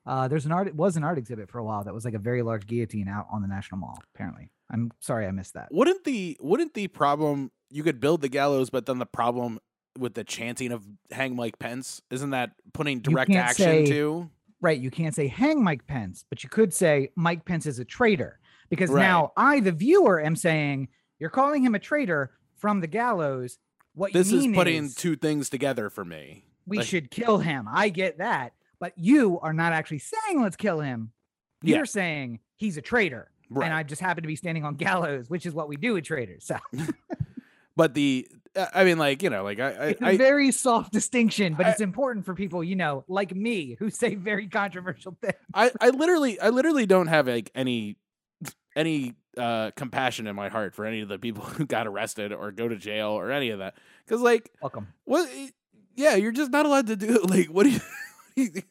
Uh, 0.06 0.28
there's 0.28 0.46
an 0.46 0.52
art 0.52 0.68
It 0.68 0.76
was 0.76 0.96
an 0.96 1.02
art 1.04 1.18
exhibit 1.18 1.50
for 1.50 1.58
a 1.58 1.64
while 1.64 1.82
that 1.84 1.92
was 1.92 2.04
like 2.04 2.14
a 2.14 2.18
very 2.18 2.42
large 2.42 2.66
guillotine 2.66 3.08
out 3.08 3.26
on 3.32 3.42
the 3.42 3.48
National 3.48 3.78
Mall. 3.78 3.98
Apparently, 4.14 4.50
I'm 4.70 4.92
sorry 5.00 5.26
I 5.26 5.30
missed 5.32 5.54
that. 5.54 5.68
Wouldn't 5.72 6.04
the 6.04 6.36
wouldn't 6.40 6.74
the 6.74 6.88
problem 6.88 7.50
you 7.70 7.82
could 7.82 8.00
build 8.00 8.20
the 8.20 8.28
gallows, 8.28 8.70
but 8.70 8.86
then 8.86 8.98
the 8.98 9.06
problem 9.06 9.58
with 9.98 10.14
the 10.14 10.22
chanting 10.24 10.70
of 10.72 10.84
"Hang 11.10 11.34
Mike 11.34 11.58
Pence" 11.58 12.02
isn't 12.10 12.30
that 12.30 12.52
putting 12.72 13.00
direct 13.00 13.30
action 13.32 13.64
say- 13.64 13.86
to? 13.86 14.30
right, 14.60 14.78
you 14.80 14.90
can't 14.90 15.14
say 15.14 15.26
hang 15.28 15.62
Mike 15.62 15.86
Pence, 15.86 16.24
but 16.28 16.42
you 16.44 16.48
could 16.50 16.72
say 16.72 17.10
Mike 17.16 17.44
Pence 17.44 17.66
is 17.66 17.78
a 17.78 17.84
traitor 17.84 18.38
because 18.70 18.90
Right. 18.90 19.02
now 19.02 19.32
I, 19.36 19.60
the 19.60 19.72
viewer, 19.72 20.20
am 20.20 20.34
saying 20.36 20.88
you're 21.18 21.30
calling 21.30 21.62
him 21.64 21.74
a 21.74 21.78
traitor 21.78 22.32
from 22.56 22.80
the 22.80 22.86
gallows. 22.86 23.58
What 23.94 24.12
This 24.12 24.30
is 24.32 24.46
putting 24.48 24.84
is 24.84 24.94
two 24.94 25.16
things 25.16 25.48
together 25.50 25.88
for 25.90 26.04
me. 26.04 26.44
we 26.66 26.78
like- 26.78 26.86
should 26.86 27.10
kill 27.10 27.38
him. 27.38 27.66
I 27.70 27.88
get 27.90 28.18
that, 28.18 28.52
but 28.80 28.92
you 28.96 29.38
are 29.40 29.52
not 29.52 29.72
actually 29.72 29.98
saying 30.00 30.40
let's 30.42 30.56
kill 30.56 30.80
him. 30.80 31.12
You're 31.62 31.86
saying 31.86 32.40
he's 32.56 32.76
a 32.76 32.82
traitor, 32.82 33.30
Right. 33.50 33.64
and 33.66 33.74
I 33.74 33.82
just 33.82 34.00
happen 34.00 34.22
to 34.22 34.28
be 34.28 34.36
standing 34.36 34.64
on 34.64 34.74
gallows, 34.74 35.28
which 35.30 35.46
is 35.46 35.54
what 35.54 35.68
we 35.68 35.76
do 35.76 35.94
with 35.94 36.04
traitors. 36.04 36.44
So 36.44 36.56
but 37.76 37.94
the 37.94 38.26
uh, 38.54 38.66
I 38.74 38.84
mean, 38.84 38.98
like 38.98 39.22
you 39.22 39.30
know, 39.30 39.42
like 39.44 39.58
I 39.60 39.68
it's 39.70 40.00
a 40.00 40.04
I, 40.06 40.08
I 40.10 40.16
very 40.16 40.50
soft 40.52 40.92
distinction, 40.92 41.54
but 41.54 41.66
I- 41.66 41.70
it's 41.70 41.80
important 41.80 42.24
for 42.24 42.34
people, 42.34 42.62
you 42.64 42.76
know, 42.76 43.04
like 43.08 43.34
me, 43.34 43.76
who 43.78 43.90
say 43.90 44.14
very 44.14 44.48
controversial 44.48 45.16
things. 45.20 45.34
I 45.54 45.70
I 45.80 45.90
literally 45.90 46.38
I 46.40 46.48
literally 46.50 46.86
don't 46.86 47.06
have 47.08 47.26
like 47.28 47.50
any 47.54 47.96
any 48.74 49.14
uh 49.36 49.70
compassion 49.76 50.26
in 50.26 50.34
my 50.36 50.48
heart 50.48 50.74
for 50.74 50.84
any 50.86 51.00
of 51.00 51.08
the 51.08 51.18
people 51.18 51.42
who 51.56 51.66
got 51.66 51.86
arrested 51.86 52.32
or 52.32 52.52
go 52.52 52.68
to 52.68 52.76
jail 52.76 53.08
or 53.10 53.30
any 53.30 53.50
of 53.50 53.58
that 53.58 53.74
because 54.04 54.20
like 54.20 54.50
Welcome. 54.62 54.88
What? 55.04 55.28
Yeah, 55.94 56.14
you're 56.16 56.32
just 56.32 56.50
not 56.50 56.66
allowed 56.66 56.86
to 56.88 56.96
do. 56.96 57.22
Like, 57.28 57.46
what 57.46 57.64
do 57.64 57.70
you? 57.70 57.80
it's 58.46 58.62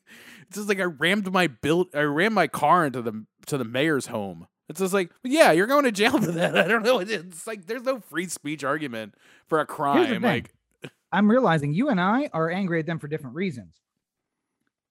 just 0.54 0.70
like 0.70 0.80
I 0.80 0.84
rammed 0.84 1.32
my 1.32 1.48
build. 1.48 1.88
I 1.94 2.02
rammed 2.02 2.36
my 2.36 2.48
car 2.48 2.86
into 2.86 3.02
the 3.02 3.26
to 3.48 3.58
the 3.58 3.66
mayor's 3.66 4.08
home. 4.08 4.48
It's 4.68 4.80
just 4.80 4.94
like, 4.94 5.12
yeah, 5.24 5.52
you're 5.52 5.68
going 5.68 5.84
to 5.84 5.92
jail 5.92 6.20
for 6.20 6.32
that. 6.32 6.58
I 6.66 6.68
don't 6.68 6.84
know. 6.84 7.00
It's 7.00 7.46
like 7.46 7.66
there's 7.66 7.84
no 7.84 8.00
free 8.00 8.28
speech 8.28 8.64
argument 8.64 9.16
for 9.48 9.60
a 9.60 9.66
crime. 9.66 10.22
Like, 10.22 10.52
I'm 11.12 11.30
realizing 11.30 11.74
you 11.74 11.90
and 11.90 12.00
I 12.00 12.30
are 12.34 12.50
angry 12.50 12.80
at 12.80 12.86
them 12.86 13.00
for 13.00 13.08
different 13.08 13.36
reasons. 13.36 13.76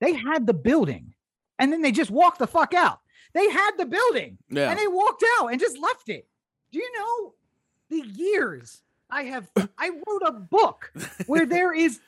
They 0.01 0.14
had 0.14 0.47
the 0.47 0.55
building 0.55 1.14
and 1.59 1.72
then 1.72 1.83
they 1.83 1.93
just 1.93 2.11
walked 2.11 2.39
the 2.39 2.47
fuck 2.47 2.75
out. 2.75 3.01
They 3.33 3.49
had 3.51 3.72
the 3.79 3.87
building 3.87 4.39
yeah, 4.49 4.70
and 4.70 4.79
they 4.79 4.87
walked 4.87 5.25
out 5.39 5.49
and 5.49 5.61
just 5.61 5.79
left 5.79 6.09
it. 6.09 6.29
Do 6.70 6.79
you 6.79 6.91
know 6.99 7.35
the 7.91 8.09
years 8.09 8.83
I 9.11 9.25
have? 9.25 9.51
I 9.79 9.91
wrote 9.91 10.22
a 10.25 10.33
book 10.33 10.93
where 11.27 11.47
there 11.47 11.75
is 11.75 12.01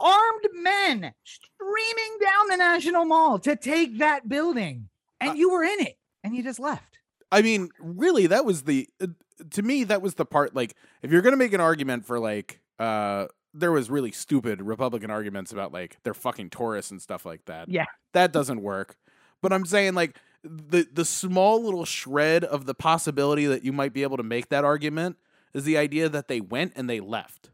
armed 0.00 0.48
men 0.54 1.12
streaming 1.24 2.18
down 2.20 2.48
the 2.48 2.56
National 2.56 3.04
Mall 3.04 3.38
to 3.40 3.56
take 3.56 3.98
that 3.98 4.28
building, 4.28 4.88
and 5.20 5.30
Uh, 5.30 5.34
you 5.34 5.50
were 5.50 5.64
in 5.64 5.80
it 5.80 5.98
and 6.24 6.34
you 6.34 6.42
just 6.42 6.58
left. 6.60 6.98
I 7.30 7.42
mean, 7.42 7.70
really, 7.80 8.26
that 8.28 8.44
was 8.44 8.62
the 8.62 8.88
uh, 9.00 9.08
to 9.50 9.62
me 9.62 9.84
that 9.84 10.00
was 10.02 10.14
the 10.14 10.24
part. 10.24 10.54
Like, 10.54 10.74
if 11.02 11.10
you're 11.12 11.22
gonna 11.22 11.36
make 11.36 11.52
an 11.52 11.60
argument 11.60 12.06
for 12.06 12.18
like, 12.18 12.60
uh, 12.78 13.26
there 13.54 13.72
was 13.72 13.90
really 13.90 14.12
stupid 14.12 14.62
Republican 14.62 15.10
arguments 15.10 15.52
about 15.52 15.72
like 15.72 15.96
they're 16.04 16.14
fucking 16.14 16.50
tourists 16.50 16.90
and 16.90 17.02
stuff 17.02 17.26
like 17.26 17.44
that. 17.46 17.68
Yeah. 17.68 17.86
that 18.12 18.32
doesn't 18.32 18.62
work. 18.62 18.96
But 19.42 19.52
I'm 19.52 19.66
saying 19.66 19.94
like 19.94 20.16
the 20.42 20.86
the 20.92 21.04
small 21.04 21.62
little 21.62 21.84
shred 21.84 22.44
of 22.44 22.66
the 22.66 22.74
possibility 22.74 23.46
that 23.46 23.64
you 23.64 23.72
might 23.72 23.92
be 23.92 24.02
able 24.02 24.16
to 24.16 24.22
make 24.22 24.48
that 24.50 24.64
argument 24.64 25.16
is 25.54 25.64
the 25.64 25.76
idea 25.76 26.08
that 26.08 26.28
they 26.28 26.40
went 26.40 26.72
and 26.76 26.88
they 26.88 27.00
left. 27.00 27.50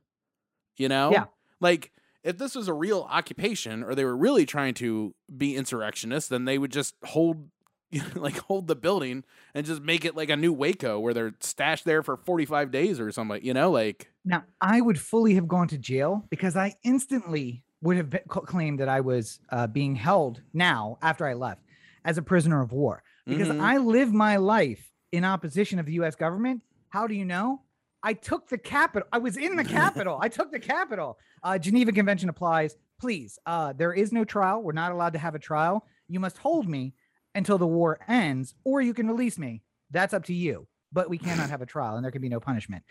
You 0.77 0.89
know, 0.89 1.11
Yeah. 1.13 1.25
like. 1.61 1.91
If 2.25 2.39
this 2.39 2.55
was 2.55 2.69
a 2.69 2.75
real 2.75 3.07
occupation, 3.11 3.85
or 3.85 3.95
they 3.95 4.05
were 4.05 4.17
really 4.17 4.47
trying 4.47 4.75
to 4.75 5.15
be 5.37 5.57
insurrectionists, 5.57 6.29
then 6.29 6.47
they 6.47 6.59
would 6.59 6.73
just 6.73 6.95
hold 7.05 7.51
like 8.17 8.39
hold 8.39 8.67
the 8.67 8.77
building 8.77 9.25
and 9.55 9.65
just 9.67 9.83
make 9.83 10.05
it 10.05 10.17
like 10.17 10.31
a 10.31 10.37
new 10.37 10.53
Waco 10.53 10.99
where 10.99 11.15
they're 11.15 11.35
stashed 11.41 11.85
there 11.85 12.03
for 12.03 12.17
45 12.17 12.71
days 12.71 12.99
or 12.99 13.13
something, 13.13 13.45
you 13.45 13.55
know, 13.55 13.71
like 13.71 14.11
Now, 14.25 14.45
I 14.61 14.81
would 14.81 14.99
fully 14.99 15.35
have 15.35 15.49
gone 15.49 15.69
to 15.69 15.79
jail 15.79 16.27
because 16.31 16.57
I 16.57 16.75
instantly 16.83 17.63
would 17.83 17.97
have 17.99 18.11
been, 18.11 18.23
claimed 18.29 18.81
that 18.81 18.89
I 18.89 19.01
was 19.01 19.39
uh, 19.51 19.67
being 19.67 19.95
held 19.95 20.43
now 20.55 20.99
after 21.03 21.27
I 21.27 21.35
left 21.35 21.63
as 22.05 22.17
a 22.17 22.23
prisoner 22.23 22.63
of 22.63 22.73
war 22.73 23.03
because 23.29 23.51
Mhm. 23.51 23.61
I 23.61 23.77
live 23.79 24.13
my 24.13 24.37
life 24.37 24.93
in 25.13 25.25
opposition 25.25 25.79
of 25.79 25.87
the 25.87 25.93
U.S. 25.95 26.17
government. 26.17 26.63
How 26.89 27.07
do 27.07 27.15
you 27.15 27.25
know? 27.25 27.63
I 28.05 28.13
took 28.13 28.49
the 28.49 28.59
capital. 28.59 29.09
I 29.13 29.19
was 29.19 29.37
in 29.37 29.57
the 29.57 29.65
capital. 29.81 30.19
I 30.21 30.29
took 30.29 30.53
the 30.53 30.61
capital. 30.61 31.19
Uh, 31.43 31.59
Geneva 31.59 31.91
Convention 31.91 32.29
applies. 32.29 32.77
Please, 33.01 33.39
uh, 33.47 33.73
there 33.73 33.93
is 33.93 34.13
no 34.13 34.25
trial. 34.25 34.63
We're 34.63 34.73
not 34.73 34.93
allowed 34.93 35.15
to 35.15 35.19
have 35.19 35.35
a 35.35 35.39
trial. 35.41 35.85
You 36.09 36.21
must 36.21 36.39
hold 36.39 36.69
me 36.69 36.93
until 37.35 37.59
the 37.59 37.67
war 37.67 37.99
ends, 38.07 38.55
or 38.63 38.81
you 38.81 38.95
can 38.95 39.09
release 39.09 39.39
me. 39.39 39.63
That's 39.91 40.15
up 40.15 40.25
to 40.27 40.35
you. 40.35 40.69
But 40.93 41.11
we 41.11 41.19
cannot 41.19 41.51
have 41.51 41.61
a 41.63 41.67
trial, 41.67 41.97
and 41.97 42.05
there 42.05 42.13
can 42.13 42.23
be 42.23 42.29
no 42.29 42.39
punishment. 42.39 42.85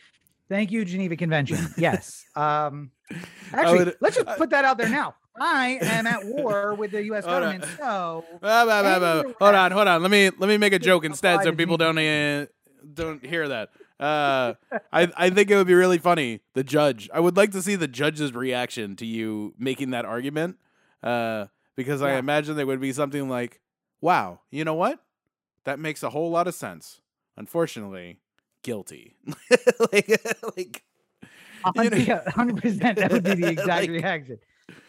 Thank 0.49 0.71
you, 0.71 0.83
Geneva 0.83 1.15
Convention. 1.15 1.57
Yes. 1.77 2.25
Um, 2.35 2.91
actually, 3.53 3.85
would- 3.85 3.95
let's 4.01 4.17
just 4.17 4.37
put 4.37 4.49
that 4.49 4.65
out 4.65 4.77
there 4.77 4.89
now. 4.89 5.15
I 5.39 5.79
am 5.81 6.05
at 6.05 6.23
war 6.25 6.75
with 6.75 6.91
the 6.91 7.03
U.S. 7.05 7.23
Hold 7.27 7.43
on. 7.43 7.59
government, 7.59 7.77
so 7.79 8.25
Ah, 8.43 8.65
bah, 8.65 8.83
bah, 8.83 8.99
bah. 8.99 9.31
Hold 9.39 9.55
on, 9.55 9.71
hold 9.71 9.87
on. 9.87 10.01
Let 10.03 10.11
me 10.11 10.29
let 10.37 10.47
me 10.47 10.57
make 10.59 10.73
a 10.73 10.79
joke 10.79 11.05
instead 11.05 11.41
so 11.43 11.53
people 11.53 11.77
don't 11.77 11.97
uh, 11.97 12.45
don't 12.93 13.25
hear 13.25 13.47
that. 13.47 13.69
Uh, 14.03 14.55
I 14.91 15.11
I 15.15 15.29
think 15.29 15.49
it 15.49 15.55
would 15.55 15.67
be 15.67 15.73
really 15.73 15.97
funny. 15.97 16.41
The 16.53 16.63
judge. 16.63 17.09
I 17.13 17.19
would 17.19 17.37
like 17.37 17.51
to 17.51 17.61
see 17.61 17.75
the 17.75 17.87
judge's 17.87 18.33
reaction 18.33 18.95
to 18.97 19.05
you 19.05 19.53
making 19.57 19.91
that 19.91 20.03
argument. 20.05 20.57
Uh, 21.01 21.45
because 21.75 22.01
I 22.01 22.13
imagine 22.17 22.55
there 22.55 22.67
would 22.67 22.81
be 22.81 22.91
something 22.93 23.29
like, 23.29 23.61
"Wow, 24.01 24.41
you 24.51 24.63
know 24.65 24.73
what? 24.73 24.99
That 25.65 25.79
makes 25.79 26.03
a 26.03 26.09
whole 26.09 26.29
lot 26.31 26.47
of 26.47 26.53
sense." 26.55 27.01
Unfortunately, 27.37 28.19
guilty. 28.61 29.15
like 29.93 30.83
like 31.75 32.07
yeah, 32.07 32.29
hundred 32.29 32.61
percent. 32.61 32.97
That 32.97 33.11
would 33.11 33.23
be 33.23 33.35
the 33.35 33.47
exact 33.51 33.67
Like- 33.67 33.89
reaction. 33.89 34.39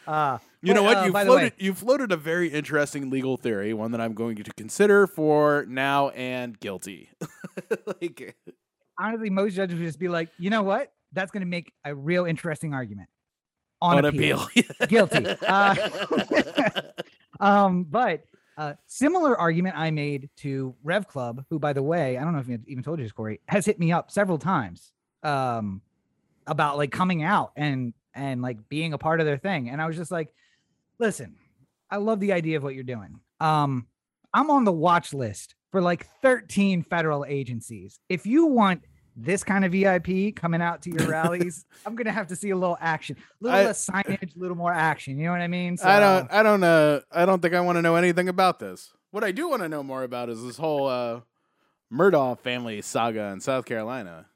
Uh, 0.06 0.38
You 0.62 0.72
know 0.74 0.82
what? 0.82 0.96
uh, 0.98 1.04
you 1.06 1.12
by 1.12 1.24
the 1.24 1.30
way- 1.30 1.36
floated 1.50 1.52
you 1.58 1.74
floated 1.74 2.12
a 2.12 2.16
very 2.16 2.48
interesting 2.48 3.10
legal 3.10 3.36
theory, 3.36 3.72
one 3.74 3.90
that 3.92 4.00
I'm 4.00 4.12
going 4.14 4.36
to 4.36 4.52
consider 4.52 5.06
for 5.06 5.64
now 5.68 6.10
and 6.10 6.58
guilty. 6.60 7.10
like 7.86 8.36
honestly, 8.98 9.30
most 9.30 9.54
judges 9.54 9.78
would 9.78 9.86
just 9.86 9.98
be 9.98 10.08
like, 10.08 10.28
you 10.38 10.50
know 10.50 10.62
what? 10.62 10.92
That's 11.12 11.30
going 11.30 11.42
to 11.42 11.48
make 11.48 11.72
a 11.84 11.94
real 11.94 12.24
interesting 12.24 12.74
argument 12.74 13.08
on, 13.80 13.98
on 13.98 14.04
appeal. 14.04 14.42
appeal. 14.42 14.64
Guilty. 14.88 15.26
Uh, 15.46 15.74
um, 17.40 17.84
but 17.84 18.24
uh, 18.56 18.74
similar 18.86 19.38
argument 19.38 19.76
I 19.76 19.90
made 19.90 20.30
to 20.38 20.74
Rev 20.82 21.06
Club, 21.08 21.44
who, 21.50 21.58
by 21.58 21.72
the 21.72 21.82
way, 21.82 22.16
I 22.16 22.24
don't 22.24 22.32
know 22.32 22.38
if 22.38 22.48
I 22.48 22.58
even 22.66 22.82
told 22.82 22.98
you 22.98 23.04
this, 23.04 23.12
Corey, 23.12 23.40
has 23.48 23.66
hit 23.66 23.78
me 23.78 23.92
up 23.92 24.10
several 24.10 24.38
times 24.38 24.92
um, 25.22 25.82
about 26.46 26.76
like 26.76 26.92
coming 26.92 27.22
out 27.22 27.52
and 27.56 27.92
and 28.14 28.42
like 28.42 28.68
being 28.68 28.92
a 28.92 28.98
part 28.98 29.20
of 29.20 29.26
their 29.26 29.38
thing, 29.38 29.70
and 29.70 29.82
I 29.82 29.86
was 29.86 29.96
just 29.96 30.12
like, 30.12 30.32
listen, 30.98 31.34
I 31.90 31.96
love 31.96 32.20
the 32.20 32.32
idea 32.32 32.56
of 32.56 32.62
what 32.62 32.74
you're 32.74 32.84
doing. 32.84 33.18
Um, 33.40 33.86
I'm 34.32 34.50
on 34.50 34.64
the 34.64 34.72
watch 34.72 35.12
list 35.12 35.54
for 35.74 35.80
like 35.80 36.06
13 36.22 36.84
federal 36.84 37.24
agencies. 37.24 37.98
If 38.08 38.26
you 38.26 38.46
want 38.46 38.84
this 39.16 39.42
kind 39.42 39.64
of 39.64 39.72
VIP 39.72 40.36
coming 40.36 40.62
out 40.62 40.82
to 40.82 40.90
your 40.90 41.08
rallies, 41.08 41.66
I'm 41.86 41.96
gonna 41.96 42.12
have 42.12 42.28
to 42.28 42.36
see 42.36 42.50
a 42.50 42.56
little 42.56 42.78
action, 42.80 43.16
a 43.18 43.44
little 43.44 43.58
I- 43.58 43.64
less 43.64 43.84
signage, 43.84 44.36
a 44.36 44.38
little 44.38 44.56
more 44.56 44.72
action. 44.72 45.18
You 45.18 45.24
know 45.24 45.32
what 45.32 45.40
I 45.40 45.48
mean? 45.48 45.76
I 45.82 45.98
don't 45.98 46.32
I 46.32 46.44
don't 46.44 46.62
uh 46.62 47.00
I 47.10 47.26
don't 47.26 47.42
think 47.42 47.54
I 47.54 47.60
want 47.60 47.74
to 47.74 47.82
know 47.82 47.96
anything 47.96 48.28
about 48.28 48.60
this. 48.60 48.92
What 49.10 49.24
I 49.24 49.32
do 49.32 49.48
want 49.48 49.62
to 49.62 49.68
know 49.68 49.82
more 49.82 50.04
about 50.04 50.30
is 50.30 50.44
this 50.44 50.58
whole 50.58 50.86
uh 50.86 51.22
Murdaugh 51.92 52.38
family 52.38 52.80
saga 52.80 53.24
in 53.32 53.40
South 53.40 53.64
Carolina. 53.64 54.26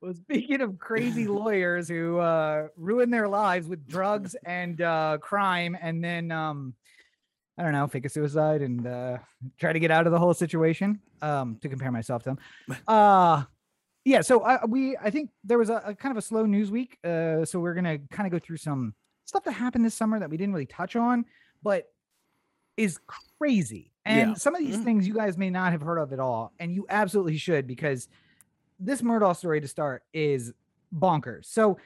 Well, 0.00 0.14
speaking 0.14 0.60
of 0.60 0.78
crazy 0.78 1.26
lawyers 1.26 1.88
who 1.88 2.18
uh, 2.18 2.68
ruin 2.76 3.10
their 3.10 3.28
lives 3.28 3.68
with 3.68 3.86
drugs 3.86 4.34
and 4.46 4.80
uh, 4.80 5.18
crime, 5.20 5.76
and 5.80 6.02
then 6.02 6.30
um, 6.30 6.74
I 7.60 7.62
don't 7.62 7.72
know, 7.72 7.86
fake 7.86 8.06
a 8.06 8.08
suicide 8.08 8.62
and 8.62 8.86
uh, 8.86 9.18
try 9.58 9.74
to 9.74 9.78
get 9.78 9.90
out 9.90 10.06
of 10.06 10.12
the 10.12 10.18
whole 10.18 10.32
situation. 10.32 10.98
Um, 11.20 11.58
to 11.60 11.68
compare 11.68 11.92
myself 11.92 12.22
to 12.22 12.30
them. 12.30 12.38
Uh 12.88 13.44
yeah. 14.06 14.22
So 14.22 14.42
I, 14.42 14.64
we, 14.64 14.96
I 14.96 15.10
think 15.10 15.28
there 15.44 15.58
was 15.58 15.68
a, 15.68 15.82
a 15.84 15.94
kind 15.94 16.10
of 16.10 16.16
a 16.16 16.22
slow 16.22 16.46
news 16.46 16.70
week. 16.70 16.96
Uh, 17.04 17.44
so 17.44 17.60
we're 17.60 17.74
gonna 17.74 17.98
kind 18.10 18.26
of 18.26 18.32
go 18.32 18.38
through 18.38 18.56
some 18.56 18.94
stuff 19.26 19.44
that 19.44 19.52
happened 19.52 19.84
this 19.84 19.94
summer 19.94 20.18
that 20.18 20.30
we 20.30 20.38
didn't 20.38 20.54
really 20.54 20.64
touch 20.64 20.96
on, 20.96 21.26
but 21.62 21.92
is 22.78 22.98
crazy. 23.38 23.92
And 24.06 24.30
Yeah. 24.30 24.34
some 24.36 24.54
of 24.54 24.62
these 24.62 24.78
Mhm. 24.78 24.84
things 24.84 25.06
you 25.06 25.12
guys 25.12 25.36
may 25.36 25.50
not 25.50 25.72
have 25.72 25.82
heard 25.82 25.98
of 25.98 26.14
at 26.14 26.18
all, 26.18 26.54
and 26.58 26.72
you 26.72 26.86
absolutely 26.88 27.36
should 27.36 27.66
because 27.66 28.08
this 28.78 29.02
Murdaugh 29.02 29.36
story 29.36 29.60
to 29.60 29.68
start 29.68 30.02
is 30.14 30.54
bonkers. 30.96 31.44
So, 31.44 31.76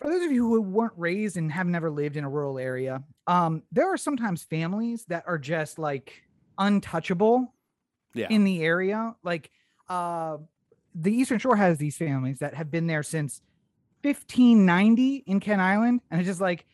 for 0.00 0.08
those 0.10 0.24
of 0.24 0.32
you 0.32 0.46
who 0.48 0.60
weren't 0.60 0.92
raised 0.96 1.36
and 1.36 1.50
have 1.52 1.66
never 1.66 1.90
lived 1.90 2.16
in 2.16 2.24
a 2.24 2.28
rural 2.28 2.58
area, 2.58 3.02
um, 3.26 3.62
there 3.72 3.92
are 3.92 3.96
sometimes 3.96 4.42
families 4.44 5.04
that 5.06 5.24
are 5.26 5.38
just 5.38 5.78
like 5.78 6.22
untouchable 6.58 7.54
Yeah. 8.14 8.28
in 8.30 8.44
the 8.44 8.62
area. 8.62 9.14
Like, 9.22 9.50
uh, 9.88 10.38
the 10.94 11.12
Eastern 11.12 11.38
Shore 11.38 11.56
has 11.56 11.78
these 11.78 11.96
families 11.96 12.38
that 12.40 12.54
have 12.54 12.70
been 12.70 12.86
there 12.86 13.02
since 13.02 13.40
1590 14.02 15.16
in 15.26 15.40
Kent 15.40 15.60
Island, 15.60 16.00
and 16.10 16.20
it's 16.20 16.28
just 16.28 16.40
like 16.40 16.64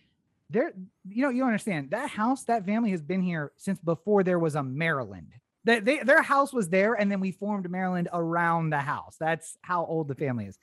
they're 0.50 0.72
you 1.08 1.22
know 1.22 1.30
you 1.30 1.38
don't 1.40 1.48
understand 1.48 1.90
that 1.90 2.10
house 2.10 2.44
that 2.44 2.64
family 2.66 2.90
has 2.90 3.02
been 3.02 3.22
here 3.22 3.52
since 3.56 3.78
before 3.80 4.22
there 4.22 4.38
was 4.38 4.54
a 4.54 4.62
Maryland. 4.62 5.28
That 5.64 5.84
they, 5.86 5.98
their 6.00 6.20
house 6.22 6.52
was 6.52 6.68
there, 6.68 6.92
and 6.94 7.10
then 7.10 7.20
we 7.20 7.32
formed 7.32 7.70
Maryland 7.70 8.08
around 8.12 8.70
the 8.70 8.78
house. 8.80 9.16
That's 9.18 9.56
how 9.62 9.86
old 9.86 10.08
the 10.08 10.14
family 10.14 10.44
is. 10.46 10.58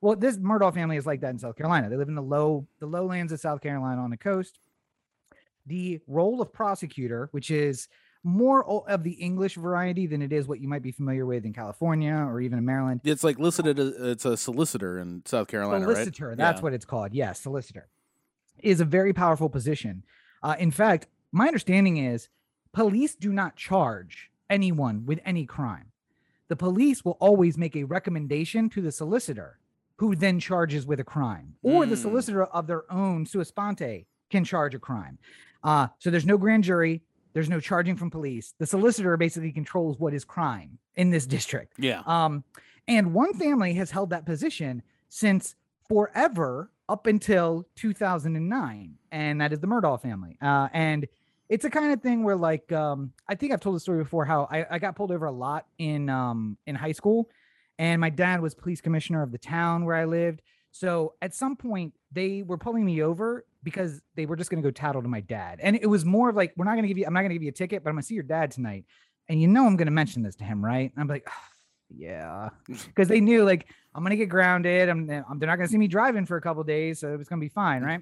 Well, 0.00 0.16
this 0.16 0.36
Murdaugh 0.38 0.72
family 0.74 0.96
is 0.96 1.06
like 1.06 1.20
that 1.22 1.30
in 1.30 1.38
South 1.38 1.56
Carolina. 1.56 1.88
They 1.88 1.96
live 1.96 2.08
in 2.08 2.14
the 2.14 2.22
low 2.22 2.66
the 2.78 2.86
lowlands 2.86 3.32
of 3.32 3.40
South 3.40 3.60
Carolina 3.60 4.00
on 4.00 4.10
the 4.10 4.16
coast. 4.16 4.60
The 5.66 6.00
role 6.06 6.40
of 6.40 6.52
prosecutor, 6.52 7.28
which 7.32 7.50
is 7.50 7.88
more 8.24 8.64
of 8.88 9.02
the 9.02 9.12
English 9.12 9.56
variety 9.56 10.06
than 10.06 10.22
it 10.22 10.32
is 10.32 10.46
what 10.48 10.60
you 10.60 10.68
might 10.68 10.82
be 10.82 10.92
familiar 10.92 11.26
with 11.26 11.44
in 11.44 11.52
California 11.52 12.12
or 12.14 12.40
even 12.40 12.58
in 12.58 12.64
Maryland. 12.64 13.00
It's 13.04 13.24
like 13.24 13.38
listed. 13.38 13.78
As, 13.78 13.88
it's 13.88 14.24
a 14.24 14.36
solicitor 14.36 14.98
in 14.98 15.22
South 15.24 15.48
Carolina, 15.48 15.84
solicitor, 15.84 16.28
right? 16.28 16.36
that's 16.38 16.58
Yeah. 16.58 16.62
what 16.62 16.72
it's 16.72 16.84
called. 16.84 17.12
Yes, 17.12 17.40
solicitor 17.40 17.88
is 18.58 18.80
a 18.80 18.84
very 18.84 19.12
powerful 19.12 19.48
position. 19.48 20.04
Uh, 20.42 20.56
in 20.58 20.70
fact, 20.70 21.06
my 21.32 21.46
understanding 21.46 21.96
is 21.96 22.28
police 22.72 23.14
do 23.14 23.32
not 23.32 23.56
charge 23.56 24.30
anyone 24.50 25.06
with 25.06 25.20
any 25.24 25.44
crime. 25.44 25.92
The 26.48 26.56
police 26.56 27.04
will 27.04 27.16
always 27.20 27.58
make 27.58 27.76
a 27.76 27.84
recommendation 27.84 28.68
to 28.70 28.80
the 28.80 28.90
solicitor, 28.90 29.57
who 29.98 30.14
then 30.14 30.38
charges 30.40 30.86
with 30.86 31.00
a 31.00 31.04
crime, 31.04 31.54
or 31.62 31.84
the 31.86 31.94
Mm. 31.96 32.02
solicitor 32.02 32.44
of 32.44 32.66
their 32.66 32.90
own 32.90 33.26
sua 33.26 33.44
sponte 33.44 34.06
can 34.30 34.44
charge 34.44 34.74
a 34.74 34.78
crime. 34.78 35.18
Uh, 35.64 35.88
so 35.98 36.10
there's 36.10 36.26
no 36.26 36.38
grand 36.38 36.64
jury. 36.64 37.02
There's 37.32 37.48
no 37.48 37.60
charging 37.60 37.96
from 37.96 38.10
police. 38.10 38.54
The 38.58 38.66
solicitor 38.66 39.16
basically 39.16 39.52
controls 39.52 39.98
what 39.98 40.14
is 40.14 40.24
crime 40.24 40.78
in 40.96 41.10
this 41.10 41.26
district. 41.26 41.74
Yeah. 41.78 42.02
Um, 42.06 42.44
and 42.86 43.12
one 43.12 43.34
family 43.34 43.74
has 43.74 43.90
held 43.90 44.10
that 44.10 44.24
position 44.24 44.82
since 45.08 45.54
forever 45.88 46.70
up 46.88 47.06
until 47.06 47.66
2009, 47.74 48.94
and 49.12 49.40
that 49.40 49.52
is 49.52 49.60
the 49.60 49.66
Murdaugh 49.66 50.00
family. 50.00 50.38
Uh, 50.40 50.68
and 50.72 51.06
it's 51.48 51.64
a 51.64 51.70
kind 51.70 51.92
of 51.92 52.00
thing 52.02 52.22
where, 52.24 52.36
like, 52.36 52.70
um, 52.72 53.12
I 53.28 53.34
think 53.34 53.52
I've 53.52 53.60
told 53.60 53.76
the 53.76 53.80
story 53.80 54.02
before 54.02 54.24
how 54.24 54.48
I, 54.50 54.66
I 54.70 54.78
got 54.78 54.96
pulled 54.96 55.10
over 55.12 55.26
a 55.26 55.32
lot 55.32 55.66
in 55.78 56.08
um, 56.08 56.56
in 56.66 56.74
high 56.74 56.92
school, 56.92 57.28
and 57.78 58.00
my 58.00 58.10
dad 58.10 58.40
was 58.40 58.54
police 58.54 58.80
commissioner 58.80 59.22
of 59.22 59.32
the 59.32 59.38
town 59.38 59.84
where 59.84 59.96
I 59.96 60.04
lived. 60.04 60.42
So 60.70 61.14
at 61.22 61.34
some 61.34 61.56
point, 61.56 61.94
they 62.12 62.42
were 62.42 62.58
pulling 62.58 62.84
me 62.84 63.02
over 63.02 63.44
because 63.62 64.00
they 64.14 64.26
were 64.26 64.36
just 64.36 64.50
going 64.50 64.62
to 64.62 64.66
go 64.66 64.70
tattle 64.70 65.02
to 65.02 65.08
my 65.08 65.20
dad, 65.20 65.60
and 65.62 65.76
it 65.76 65.86
was 65.86 66.04
more 66.04 66.28
of 66.28 66.36
like, 66.36 66.52
"We're 66.56 66.64
not 66.64 66.72
going 66.72 66.82
to 66.82 66.88
give 66.88 66.98
you, 66.98 67.06
I'm 67.06 67.14
not 67.14 67.20
going 67.20 67.30
to 67.30 67.34
give 67.34 67.42
you 67.42 67.48
a 67.48 67.52
ticket, 67.52 67.82
but 67.82 67.90
I'm 67.90 67.96
going 67.96 68.02
to 68.02 68.06
see 68.06 68.14
your 68.14 68.24
dad 68.24 68.50
tonight." 68.50 68.84
And 69.28 69.40
you 69.40 69.48
know, 69.48 69.66
I'm 69.66 69.76
going 69.76 69.86
to 69.86 69.92
mention 69.92 70.22
this 70.22 70.36
to 70.36 70.44
him, 70.44 70.64
right? 70.64 70.90
And 70.94 71.02
I'm 71.02 71.08
like, 71.08 71.28
yeah, 71.94 72.50
because 72.66 73.08
they 73.08 73.20
knew 73.20 73.44
like 73.44 73.66
I'm 73.94 74.02
gonna 74.02 74.16
get 74.16 74.28
grounded. 74.28 74.88
I'm, 74.88 75.06
they're 75.06 75.24
not 75.24 75.56
gonna 75.56 75.68
see 75.68 75.78
me 75.78 75.88
driving 75.88 76.26
for 76.26 76.36
a 76.36 76.40
couple 76.40 76.62
days, 76.64 77.00
so 77.00 77.12
it 77.12 77.16
was 77.16 77.28
gonna 77.28 77.40
be 77.40 77.48
fine, 77.48 77.82
right? 77.82 78.00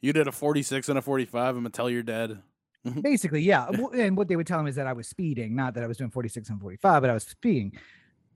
You 0.00 0.12
did 0.12 0.28
a 0.28 0.32
46 0.32 0.88
and 0.88 0.98
a 0.98 1.02
45. 1.02 1.56
I'm 1.56 1.62
gonna 1.62 1.70
tell 1.70 1.90
your 1.90 2.02
dad. 2.02 2.40
Basically, 3.02 3.42
yeah. 3.42 3.68
And 3.94 4.16
what 4.16 4.28
they 4.28 4.36
would 4.36 4.46
tell 4.46 4.60
him 4.60 4.66
is 4.66 4.76
that 4.76 4.86
I 4.86 4.92
was 4.92 5.08
speeding, 5.08 5.56
not 5.56 5.74
that 5.74 5.82
I 5.82 5.86
was 5.86 5.96
doing 5.96 6.10
46 6.10 6.48
and 6.50 6.60
45, 6.60 7.02
but 7.02 7.10
I 7.10 7.14
was 7.14 7.24
speeding. 7.24 7.72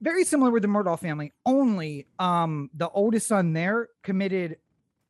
Very 0.03 0.25
similar 0.25 0.51
with 0.51 0.63
the 0.63 0.67
Murdaugh 0.67 0.99
family. 0.99 1.31
Only 1.45 2.05
um 2.19 2.69
the 2.75 2.89
oldest 2.89 3.27
son 3.27 3.53
there 3.53 3.87
committed 4.03 4.57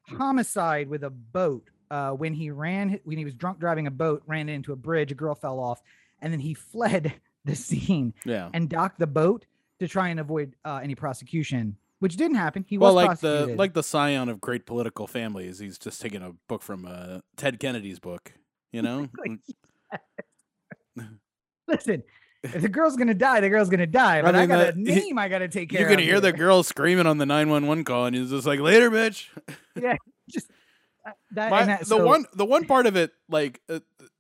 homicide 0.08 0.88
with 0.88 1.04
a 1.04 1.10
boat 1.10 1.70
uh 1.90 2.12
when 2.12 2.34
he 2.34 2.52
ran 2.52 3.00
when 3.04 3.18
he 3.18 3.26
was 3.26 3.34
drunk 3.34 3.60
driving 3.60 3.88
a 3.88 3.92
boat, 3.92 4.22
ran 4.28 4.50
into 4.50 4.72
a 4.72 4.76
bridge, 4.76 5.12
a 5.12 5.16
girl 5.16 5.34
fell 5.34 5.60
off, 5.60 5.82
and 6.22 6.32
then 6.32 6.40
he 6.40 6.54
fled 6.72 7.14
the 7.44 7.56
scene 7.56 8.14
Yeah. 8.24 8.50
and 8.54 8.70
docked 8.70 9.00
the 9.00 9.08
boat 9.08 9.46
to 9.80 9.88
try 9.88 10.10
and 10.10 10.20
avoid 10.20 10.56
uh, 10.64 10.80
any 10.82 10.96
prosecution, 10.96 11.76
which 12.00 12.16
didn't 12.16 12.38
happen. 12.38 12.64
He 12.68 12.78
well, 12.78 12.96
was 12.96 13.06
like 13.06 13.20
the 13.20 13.56
like 13.58 13.74
the 13.74 13.84
scion 13.84 14.30
of 14.30 14.40
great 14.40 14.66
political 14.68 15.08
families. 15.08 15.58
He's 15.60 15.78
just 15.80 16.00
taking 16.02 16.22
a 16.22 16.34
book 16.48 16.62
from 16.62 16.86
uh, 16.86 17.20
Ted 17.36 17.60
Kennedy's 17.60 18.00
book. 18.00 18.32
You 18.72 18.84
know. 18.84 19.10
Listen, 21.68 22.04
if 22.44 22.62
the 22.62 22.70
girl's 22.70 22.96
gonna 22.98 23.14
die, 23.14 23.40
the 23.40 23.50
girl's 23.50 23.70
gonna 23.70 23.88
die. 23.88 24.22
But 24.22 24.36
I, 24.36 24.40
mean, 24.42 24.50
got 24.50 24.70
a 24.70 24.72
the- 24.74 24.80
name 24.82 25.18
I 25.18 25.30
gotta 25.30 25.48
take 25.48 25.70
care 25.70 25.84
of. 25.86 25.90
you 25.90 25.96
can 25.96 26.04
hear 26.04 26.20
the 26.20 26.34
girl 26.34 26.64
screaming 26.64 27.08
on 27.08 27.18
the 27.18 27.26
911 27.26 27.84
call, 27.86 28.06
and 28.06 28.16
he's 28.16 28.30
just 28.30 28.46
like, 28.48 28.60
"Later, 28.60 28.90
bitch." 28.92 29.28
Yeah. 29.82 29.96
Just 30.30 30.52
uh, 31.06 31.12
that, 31.32 31.50
My- 31.50 31.66
that 31.66 31.80
the 31.82 31.86
so- 31.86 32.06
one 32.06 32.26
the 32.34 32.46
one 32.46 32.66
part 32.66 32.86
of 32.86 32.96
it 32.96 33.12
like 33.28 33.60
uh, 33.70 33.80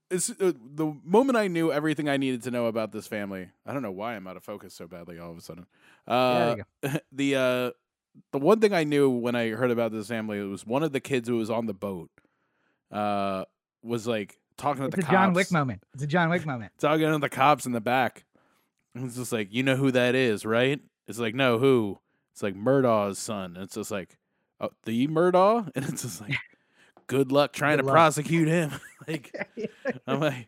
is 0.10 0.30
uh, 0.40 0.52
the 0.76 0.94
moment 1.04 1.38
I 1.38 1.48
knew 1.48 1.72
everything 1.72 2.08
I 2.10 2.18
needed 2.18 2.44
to 2.44 2.52
know 2.52 2.66
about 2.68 2.92
this 2.92 3.08
family. 3.08 3.50
I 3.66 3.74
don't 3.74 3.82
know 3.84 3.92
why 3.92 4.16
I'm 4.16 4.26
out 4.28 4.38
of 4.38 4.44
focus 4.44 4.74
so 4.74 4.88
badly 4.88 5.20
all 5.20 5.32
of 5.32 5.38
a 5.38 5.42
sudden. 5.42 5.66
Uh, 6.08 6.34
there 6.34 6.58
you 6.58 6.90
go. 6.92 7.00
the 7.12 7.36
uh 7.36 7.72
the 8.32 8.40
one 8.40 8.60
thing 8.60 8.74
I 8.74 8.84
knew 8.84 9.10
when 9.10 9.36
I 9.36 9.50
heard 9.50 9.72
about 9.72 9.92
this 9.92 10.08
family 10.08 10.40
was 10.44 10.66
one 10.66 10.84
of 10.84 10.92
the 10.92 11.00
kids 11.00 11.28
who 11.28 11.38
was 11.38 11.50
on 11.50 11.66
the 11.66 11.74
boat 11.74 12.10
uh 12.92 13.46
was 13.84 14.06
like 14.08 14.38
talking 14.64 14.82
to 14.84 14.88
It's 14.88 14.96
the 14.96 15.02
a 15.02 15.06
cops. 15.06 15.14
John 15.14 15.34
Wick 15.34 15.52
moment. 15.52 15.84
It's 15.94 16.04
a 16.04 16.08
John 16.08 16.30
Wick 16.30 16.46
moment. 16.46 16.72
Talking 16.80 17.12
to 17.12 17.18
the 17.20 17.30
cops 17.30 17.66
in 17.66 17.72
the 17.74 17.82
back. 17.82 18.26
And 18.96 19.06
it's 19.06 19.16
just 19.16 19.32
like, 19.32 19.54
you 19.54 19.64
know 19.64 19.76
who 19.76 19.92
that 19.92 20.16
is, 20.16 20.46
right? 20.46 20.80
It's 21.08 21.20
like, 21.20 21.36
no, 21.36 21.58
who? 21.58 22.00
It's 22.32 22.42
like 22.44 22.56
Murdaugh's 22.56 23.20
son. 23.20 23.56
And 23.56 23.64
it's 23.64 23.76
just 23.76 23.92
like, 23.92 24.18
oh, 24.60 24.70
the 24.86 25.08
Murdaugh? 25.08 25.70
And 25.76 25.86
it's 25.86 26.04
just 26.04 26.22
like, 26.22 26.36
good 27.08 27.32
luck 27.32 27.54
trying 27.54 27.78
Good 27.78 27.84
to 27.84 27.88
luck. 27.88 27.94
prosecute 27.96 28.48
him. 28.48 28.72
like, 29.08 29.36
I'm 30.08 30.20
like, 30.20 30.48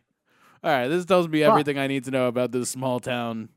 all 0.64 0.70
right, 0.72 0.88
this 0.88 1.04
tells 1.04 1.28
me 1.28 1.42
everything 1.42 1.78
I 1.78 1.86
need 1.86 2.04
to 2.04 2.10
know 2.10 2.26
about 2.28 2.50
this 2.52 2.70
small 2.70 2.98
town. 3.00 3.48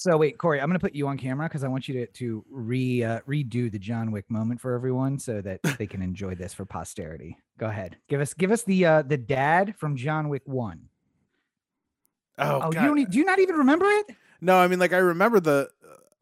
So 0.00 0.16
wait, 0.16 0.38
Corey, 0.38 0.60
I'm 0.60 0.68
gonna 0.68 0.78
put 0.78 0.94
you 0.94 1.08
on 1.08 1.18
camera 1.18 1.48
because 1.48 1.64
I 1.64 1.68
want 1.68 1.88
you 1.88 1.94
to 1.94 2.06
to 2.06 2.44
re 2.48 3.02
uh, 3.02 3.20
redo 3.28 3.70
the 3.70 3.80
John 3.80 4.12
Wick 4.12 4.30
moment 4.30 4.60
for 4.60 4.74
everyone 4.74 5.18
so 5.18 5.40
that 5.40 5.60
they 5.76 5.86
can 5.88 6.02
enjoy 6.02 6.36
this 6.36 6.54
for 6.54 6.64
posterity. 6.64 7.36
Go 7.58 7.66
ahead, 7.66 7.96
give 8.08 8.20
us 8.20 8.32
give 8.32 8.52
us 8.52 8.62
the 8.62 8.86
uh 8.86 9.02
the 9.02 9.16
dad 9.16 9.74
from 9.76 9.96
John 9.96 10.28
Wick 10.28 10.42
One. 10.46 10.88
Oh, 12.38 12.60
Oh, 12.62 12.70
God. 12.70 12.74
you 12.74 12.80
don't 12.94 13.10
do 13.10 13.18
you 13.18 13.24
not 13.24 13.40
even 13.40 13.56
remember 13.56 13.86
it? 13.86 14.06
no, 14.40 14.56
I 14.56 14.68
mean, 14.68 14.78
like, 14.78 14.92
I 14.92 14.98
remember 14.98 15.40
the. 15.40 15.68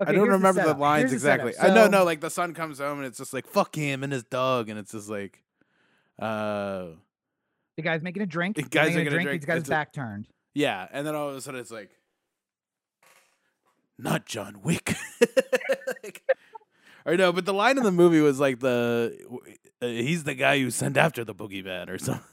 Okay, 0.01 0.11
I 0.11 0.15
don't 0.15 0.29
remember 0.29 0.61
the, 0.61 0.67
setup. 0.69 0.79
lines 0.79 1.11
Here's 1.11 1.23
the 1.23 1.29
setup. 1.29 1.47
exactly. 1.47 1.71
I 1.71 1.75
know, 1.75 1.87
no, 1.89 2.05
like 2.05 2.21
the 2.21 2.29
son 2.31 2.53
comes 2.55 2.79
home 2.79 2.99
and 2.99 3.07
it's 3.07 3.17
just 3.19 3.33
like 3.35 3.47
fuck 3.47 3.75
him 3.75 4.03
and 4.03 4.13
his 4.13 4.25
dog, 4.25 4.69
and 4.71 4.79
it's 4.79 4.93
just 4.93 5.09
like, 5.11 5.43
uh, 6.19 6.89
The 7.77 7.83
guy's 7.83 8.03
making 8.03 8.23
a 8.23 8.27
drink. 8.27 8.57
The 8.57 8.63
guy's 8.63 8.89
making 8.95 9.05
making 9.05 9.07
a 9.07 9.23
drink, 9.23 9.43
He's 9.43 9.47
got 9.47 9.57
his 9.57 9.69
back 9.69 9.93
turned. 9.95 10.29
Yeah, 10.55 10.87
and 10.93 11.07
then 11.07 11.15
all 11.15 11.29
of 11.31 11.37
a 11.37 11.41
sudden 11.43 11.61
it's 11.61 11.71
like, 11.71 11.91
not 13.99 14.27
John 14.27 14.61
Wick. 14.63 14.95
like, 16.03 16.23
or 17.05 17.17
no, 17.17 17.33
but 17.33 17.45
the 17.45 17.55
line 17.55 17.79
in 17.79 17.85
the 17.85 17.93
movie 17.93 18.21
was 18.21 18.41
like 18.41 18.61
the 18.61 19.17
uh, 19.81 19.87
he's 19.87 20.25
the 20.25 20.35
guy 20.35 20.59
who 20.59 20.71
sent 20.71 20.97
after 20.97 21.25
the 21.25 21.35
boogeyman 21.35 21.89
or 21.89 21.99
something. 21.99 22.25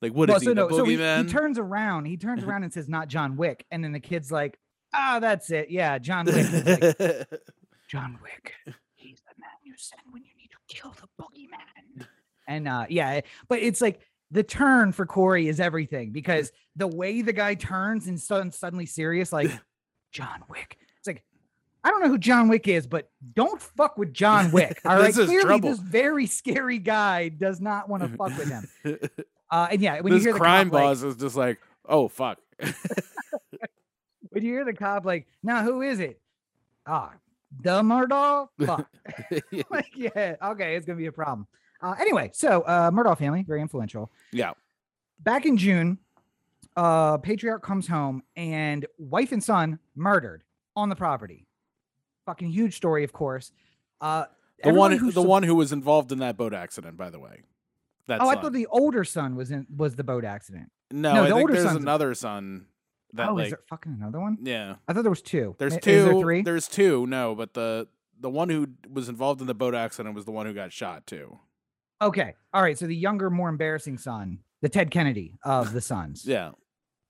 Like 0.00 0.12
what 0.12 0.28
is 0.28 0.32
Well, 0.32 0.40
he, 0.40 0.44
so 0.46 0.50
the 0.50 0.54
no, 0.54 0.68
so 0.70 0.84
he, 0.84 0.96
he 0.96 1.30
turns 1.30 1.58
around. 1.58 2.06
He 2.06 2.16
turns 2.16 2.42
around 2.42 2.64
and 2.64 2.72
says, 2.72 2.88
"Not 2.88 3.08
John 3.08 3.36
Wick." 3.36 3.64
And 3.70 3.84
then 3.84 3.92
the 3.92 4.00
kid's 4.00 4.32
like, 4.32 4.58
"Ah, 4.92 5.18
that's 5.20 5.50
it. 5.50 5.70
Yeah, 5.70 5.98
John 5.98 6.26
Wick." 6.26 6.52
Like, 6.52 7.28
John 7.88 8.18
Wick. 8.22 8.54
He's 8.96 9.20
the 9.20 9.34
man 9.38 9.50
you 9.62 9.74
send 9.76 10.02
when 10.10 10.24
you 10.24 10.30
need 10.36 10.50
to 10.50 10.74
kill 10.74 10.92
the 11.00 11.06
boogeyman. 11.22 12.06
And 12.48 12.66
uh, 12.66 12.86
yeah, 12.88 13.20
but 13.48 13.60
it's 13.60 13.80
like 13.80 14.00
the 14.32 14.42
turn 14.42 14.92
for 14.92 15.06
Corey 15.06 15.46
is 15.46 15.60
everything 15.60 16.10
because 16.10 16.50
the 16.74 16.88
way 16.88 17.22
the 17.22 17.32
guy 17.32 17.54
turns 17.54 18.08
and 18.08 18.20
sudden 18.20 18.50
suddenly 18.50 18.86
serious, 18.86 19.32
like 19.32 19.50
John 20.10 20.42
Wick. 20.48 20.78
I 21.84 21.90
don't 21.90 22.00
know 22.02 22.08
who 22.08 22.18
John 22.18 22.48
Wick 22.48 22.68
is, 22.68 22.86
but 22.86 23.10
don't 23.34 23.60
fuck 23.60 23.98
with 23.98 24.12
John 24.12 24.50
Wick. 24.52 24.80
All 24.84 24.96
right, 24.96 25.12
clearly 25.12 25.40
trouble. 25.42 25.70
this 25.70 25.78
very 25.80 26.26
scary 26.26 26.78
guy 26.78 27.28
does 27.28 27.60
not 27.60 27.88
want 27.88 28.02
to 28.02 28.08
fuck 28.10 28.36
with 28.38 28.48
him. 28.48 28.68
Uh, 29.50 29.68
and 29.70 29.82
yeah, 29.82 30.00
when 30.00 30.10
this 30.14 30.22
you 30.22 30.28
hear 30.28 30.32
the 30.32 30.38
crime 30.40 30.70
cop, 30.70 30.72
like, 30.72 30.82
boss 30.82 31.02
is 31.02 31.14
just 31.16 31.36
like, 31.36 31.58
oh 31.86 32.08
fuck. 32.08 32.38
when 34.30 34.42
you 34.42 34.50
hear 34.50 34.64
the 34.64 34.72
cop 34.72 35.04
like, 35.04 35.26
now 35.42 35.62
who 35.62 35.82
is 35.82 36.00
it? 36.00 36.18
Ah, 36.86 37.12
the 37.62 37.82
Murdaugh. 37.82 38.48
Fuck. 38.64 38.88
like, 39.68 39.90
yeah, 39.94 40.36
okay, 40.42 40.74
it's 40.74 40.86
gonna 40.86 40.96
be 40.96 41.04
a 41.04 41.12
problem. 41.12 41.46
Uh, 41.82 41.94
anyway, 42.00 42.30
so 42.32 42.62
uh, 42.62 42.90
Murdaugh 42.90 43.18
family, 43.18 43.42
very 43.42 43.60
influential. 43.60 44.10
yeah. 44.32 44.52
Back 45.20 45.44
in 45.44 45.58
June, 45.58 45.98
uh, 46.74 47.18
patriarch 47.18 47.62
comes 47.62 47.86
home 47.86 48.22
and 48.36 48.86
wife 48.96 49.32
and 49.32 49.44
son 49.44 49.78
murdered 49.94 50.44
on 50.76 50.88
the 50.88 50.96
property. 50.96 51.46
Fucking 52.26 52.50
huge 52.50 52.76
story, 52.76 53.04
of 53.04 53.12
course. 53.12 53.52
Uh, 54.00 54.24
The 54.62 54.72
one, 54.72 54.92
who 54.92 55.06
the 55.06 55.20
sup- 55.22 55.26
one 55.26 55.42
who 55.42 55.54
was 55.54 55.72
involved 55.72 56.12
in 56.12 56.18
that 56.18 56.36
boat 56.36 56.54
accident, 56.54 56.96
by 56.96 57.10
the 57.10 57.18
way. 57.18 57.42
That's 58.06 58.22
Oh, 58.22 58.28
I 58.28 58.34
thought 58.40 58.52
the 58.52 58.66
older 58.66 59.04
son 59.04 59.36
was 59.36 59.50
in 59.50 59.66
was 59.76 59.94
the 59.96 60.04
boat 60.04 60.24
accident. 60.24 60.70
no, 60.90 61.14
no, 61.14 61.20
I 61.20 61.22
the 61.22 61.26
think 61.34 61.40
older 61.40 61.52
there's 61.54 61.64
son's- 61.66 61.82
another 61.82 62.14
son 62.14 62.66
that 63.14 63.28
oh, 63.28 63.34
like 63.34 63.46
is 63.46 63.50
there 63.52 63.60
fucking 63.68 63.92
another 63.92 64.20
one? 64.20 64.38
yeah. 64.42 64.76
I 64.88 64.92
thought 64.92 65.02
there 65.02 65.10
was 65.10 65.22
two. 65.22 65.54
There's 65.58 65.76
two. 65.78 65.90
Is 65.90 66.04
there 66.04 66.20
three? 66.20 66.42
There's 66.42 66.68
two. 66.68 67.06
No, 67.06 67.34
but 67.34 67.54
the 67.54 67.88
the 68.20 68.30
one 68.30 68.48
who 68.48 68.68
was 68.90 69.08
involved 69.08 69.40
in 69.40 69.46
the 69.48 69.54
boat 69.54 69.74
accident 69.74 70.14
was 70.14 70.24
the 70.24 70.30
one 70.32 70.46
who 70.46 70.52
got 70.54 70.72
shot 70.72 71.06
too. 71.06 71.38
Okay. 72.00 72.34
All 72.54 72.62
right. 72.62 72.78
So 72.78 72.86
the 72.86 72.96
younger, 72.96 73.30
more 73.30 73.48
embarrassing 73.48 73.98
son, 73.98 74.38
the 74.60 74.68
Ted 74.68 74.90
Kennedy 74.90 75.38
of 75.44 75.72
the 75.72 75.80
sons, 75.80 76.24
Yeah. 76.24 76.52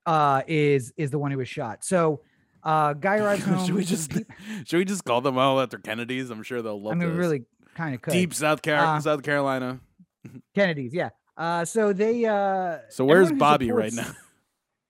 uh, 0.07 0.43
is 0.47 0.93
is 0.97 1.11
the 1.11 1.19
one 1.19 1.31
who 1.31 1.39
was 1.39 1.49
shot. 1.49 1.85
So, 1.85 2.21
uh, 2.65 2.93
guy 2.95 3.19
arrives 3.21 3.45
home. 3.45 3.65
should 3.67 3.75
we 3.75 3.85
just 3.85 4.13
should 4.65 4.79
we 4.79 4.85
just 4.85 5.05
call 5.05 5.21
them 5.21 5.39
all 5.39 5.61
after 5.61 5.79
Kennedys? 5.79 6.31
I'm 6.31 6.43
sure 6.43 6.63
they'll 6.63 6.81
love 6.81 6.93
I 6.93 6.97
mean, 6.97 7.09
this. 7.11 7.19
really 7.19 7.43
kind 7.75 7.95
of 7.95 8.03
could. 8.03 8.13
deep 8.13 8.35
South 8.35 8.63
Car- 8.63 8.97
Uh, 8.97 9.01
South 9.01 9.23
Carolina. 9.23 9.81
Kennedys, 10.55 10.93
yeah. 10.95 11.11
Uh, 11.37 11.65
so 11.65 11.93
they. 11.93 12.25
Uh, 12.25 12.79
So 12.91 13.05
where's 13.05 13.33
Bobby 13.33 13.73
right 13.73 13.93
now? 13.93 14.13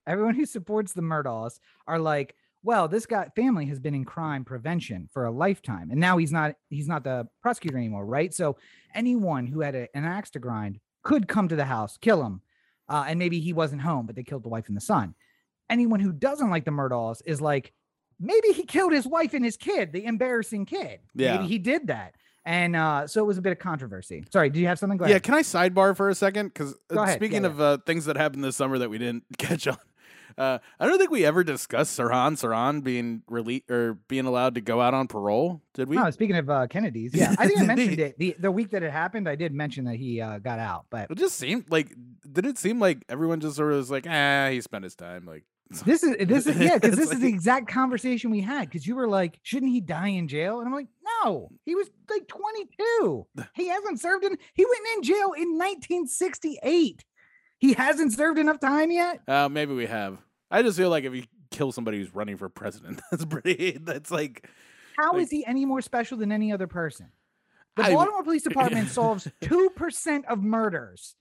Everyone 0.05 0.35
who 0.35 0.45
supports 0.45 0.91
the 0.93 1.01
Murdaughs 1.01 1.59
are 1.87 1.97
like, 1.97 2.35
well, 2.61 2.87
this 2.89 3.05
guy 3.05 3.29
family 3.35 3.65
has 3.67 3.79
been 3.79 3.95
in 3.95 4.03
crime 4.03 4.43
prevention 4.43 5.09
for 5.13 5.25
a 5.25 5.31
lifetime, 5.31 5.89
and 5.91 5.99
now 5.99 6.17
he's 6.17 6.31
not 6.31 6.55
he's 6.69 6.87
not 6.87 7.03
the 7.03 7.27
prosecutor 7.41 7.77
anymore, 7.77 8.05
right? 8.05 8.33
So 8.33 8.57
anyone 8.93 9.47
who 9.47 9.61
had 9.61 9.75
a, 9.75 9.87
an 9.95 10.03
axe 10.05 10.29
to 10.31 10.39
grind 10.39 10.79
could 11.03 11.27
come 11.27 11.47
to 11.47 11.55
the 11.55 11.65
house, 11.65 11.97
kill 11.97 12.21
him, 12.23 12.41
uh, 12.89 13.05
and 13.07 13.17
maybe 13.17 13.39
he 13.39 13.53
wasn't 13.53 13.81
home, 13.81 14.05
but 14.05 14.15
they 14.15 14.23
killed 14.23 14.43
the 14.43 14.49
wife 14.49 14.67
and 14.67 14.77
the 14.77 14.81
son. 14.81 15.15
Anyone 15.73 15.99
who 15.99 16.11
doesn't 16.11 16.49
like 16.51 16.65
the 16.65 16.71
Murdaughs 16.71 17.21
is 17.25 17.41
like, 17.41 17.73
maybe 18.19 18.49
he 18.53 18.63
killed 18.63 18.93
his 18.93 19.07
wife 19.07 19.33
and 19.33 19.43
his 19.43 19.57
kid, 19.57 19.91
the 19.91 20.05
embarrassing 20.05 20.65
kid. 20.65 20.99
Yeah. 21.15 21.35
maybe 21.37 21.47
he 21.47 21.57
did 21.57 21.87
that, 21.87 22.13
and 22.45 22.75
uh, 22.75 23.07
so 23.07 23.21
it 23.23 23.25
was 23.25 23.39
a 23.39 23.41
bit 23.41 23.51
of 23.53 23.59
controversy. 23.59 24.23
Sorry, 24.31 24.49
do 24.51 24.59
you 24.59 24.67
have 24.67 24.77
something? 24.77 24.97
Go 24.97 25.05
Yeah, 25.05 25.11
ahead. 25.11 25.23
can 25.23 25.33
I 25.33 25.41
sidebar 25.41 25.97
for 25.97 26.09
a 26.09 26.15
second? 26.15 26.49
Because 26.49 26.75
Go 26.89 27.05
speaking 27.07 27.41
Yeah, 27.43 27.49
of 27.49 27.59
Uh, 27.59 27.77
things 27.85 28.05
that 28.05 28.15
happened 28.17 28.43
this 28.43 28.55
summer 28.55 28.77
that 28.77 28.89
we 28.91 28.97
didn't 28.99 29.23
catch 29.39 29.67
on, 29.67 29.77
uh, 30.37 30.57
I 30.79 30.87
don't 30.87 30.97
think 30.97 31.11
we 31.11 31.25
ever 31.25 31.43
discussed 31.43 31.97
Sirhan 31.99 32.33
Sirhan 32.33 32.83
being 32.83 33.23
released 33.27 33.69
or 33.69 33.93
being 34.07 34.25
allowed 34.25 34.55
to 34.55 34.61
go 34.61 34.79
out 34.81 34.93
on 34.93 35.07
parole. 35.07 35.61
Did 35.73 35.89
we? 35.89 35.95
No, 35.95 36.09
speaking 36.11 36.35
of 36.37 36.49
uh, 36.49 36.67
Kennedy's, 36.67 37.13
yeah, 37.13 37.35
I 37.37 37.47
think 37.47 37.59
I 37.59 37.65
mentioned 37.65 37.99
it 37.99 38.17
the 38.19 38.35
the 38.39 38.51
week 38.51 38.69
that 38.71 38.83
it 38.83 38.91
happened. 38.91 39.27
I 39.29 39.35
did 39.35 39.53
mention 39.53 39.85
that 39.85 39.95
he 39.95 40.21
uh, 40.21 40.37
got 40.39 40.59
out, 40.59 40.85
but 40.89 41.09
It 41.11 41.17
just 41.17 41.35
seemed 41.37 41.69
like 41.71 41.93
did 42.31 42.45
it 42.45 42.57
seem 42.57 42.79
like 42.79 43.03
everyone 43.09 43.39
just 43.41 43.55
sort 43.57 43.71
of 43.73 43.77
was 43.77 43.91
like, 43.91 44.05
ah, 44.09 44.49
he 44.51 44.61
spent 44.61 44.83
his 44.83 44.95
time 44.95 45.25
like. 45.25 45.43
this 45.85 46.03
is 46.03 46.15
this 46.27 46.45
is 46.47 46.57
yeah, 46.57 46.77
because 46.77 46.95
this 46.97 47.11
is 47.11 47.19
the 47.19 47.27
exact 47.27 47.67
conversation 47.67 48.31
we 48.31 48.41
had. 48.41 48.69
Because 48.69 48.85
you 48.85 48.95
were 48.95 49.07
like, 49.07 49.39
shouldn't 49.43 49.71
he 49.71 49.81
die 49.81 50.09
in 50.09 50.27
jail? 50.27 50.59
And 50.59 50.67
I'm 50.67 50.73
like, 50.73 50.87
no, 51.23 51.49
he 51.65 51.75
was 51.75 51.89
like 52.09 52.27
22. 52.27 53.27
He 53.55 53.67
hasn't 53.67 53.99
served 53.99 54.23
in. 54.25 54.37
He 54.53 54.65
went 54.65 54.81
in 54.97 55.03
jail 55.03 55.33
in 55.33 55.57
1968. 55.57 57.03
He 57.59 57.73
hasn't 57.73 58.13
served 58.13 58.39
enough 58.39 58.59
time 58.59 58.91
yet. 58.91 59.21
Uh, 59.27 59.47
maybe 59.49 59.73
we 59.73 59.85
have. 59.85 60.17
I 60.51 60.61
just 60.61 60.77
feel 60.77 60.89
like 60.89 61.03
if 61.05 61.15
you 61.15 61.23
kill 61.49 61.71
somebody 61.71 61.97
who's 61.99 62.13
running 62.13 62.37
for 62.37 62.49
president, 62.49 63.01
that's 63.11 63.25
pretty. 63.25 63.77
That's 63.81 64.11
like 64.11 64.49
How 64.97 65.13
is 65.17 65.23
Like- 65.25 65.29
he 65.31 65.45
any 65.45 65.65
more 65.65 65.81
special 65.81 66.17
than 66.17 66.31
any 66.31 66.51
other 66.51 66.67
person? 66.67 67.07
The 67.75 67.83
I- 67.83 67.93
Baltimore 67.93 68.23
Police 68.23 68.43
Department 68.43 68.89
solves 68.89 69.27
two 69.41 69.69
percent 69.75 70.25
of 70.27 70.43
murders, 70.43 71.15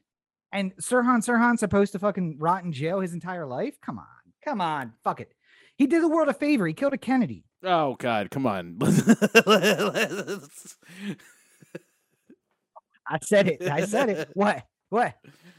and 0.53 0.74
Sirhan 0.76 1.24
Sirhan 1.24 1.59
supposed 1.59 1.92
to 1.92 1.98
fucking 1.98 2.36
rot 2.38 2.64
in 2.64 2.72
jail 2.72 3.00
his 3.00 3.14
entire 3.14 3.46
life? 3.46 3.80
Come 3.80 3.98
on, 3.98 4.05
come 4.45 4.61
on, 4.61 4.93
fuck 5.05 5.20
it. 5.20 5.32
He 5.76 5.86
did 5.86 6.03
the 6.03 6.09
world 6.09 6.28
a 6.28 6.34
favor. 6.34 6.66
He 6.66 6.74
killed 6.74 6.93
a 6.93 6.99
Kennedy. 6.99 7.45
oh 7.64 7.97
god, 7.99 8.30
come 8.30 8.47
on. 8.47 8.76
I 13.09 13.18
said 13.22 13.49
it. 13.49 13.62
I 13.68 13.84
said 13.84 14.09
it. 14.11 14.28
What? 14.34 14.64
What? 14.90 15.14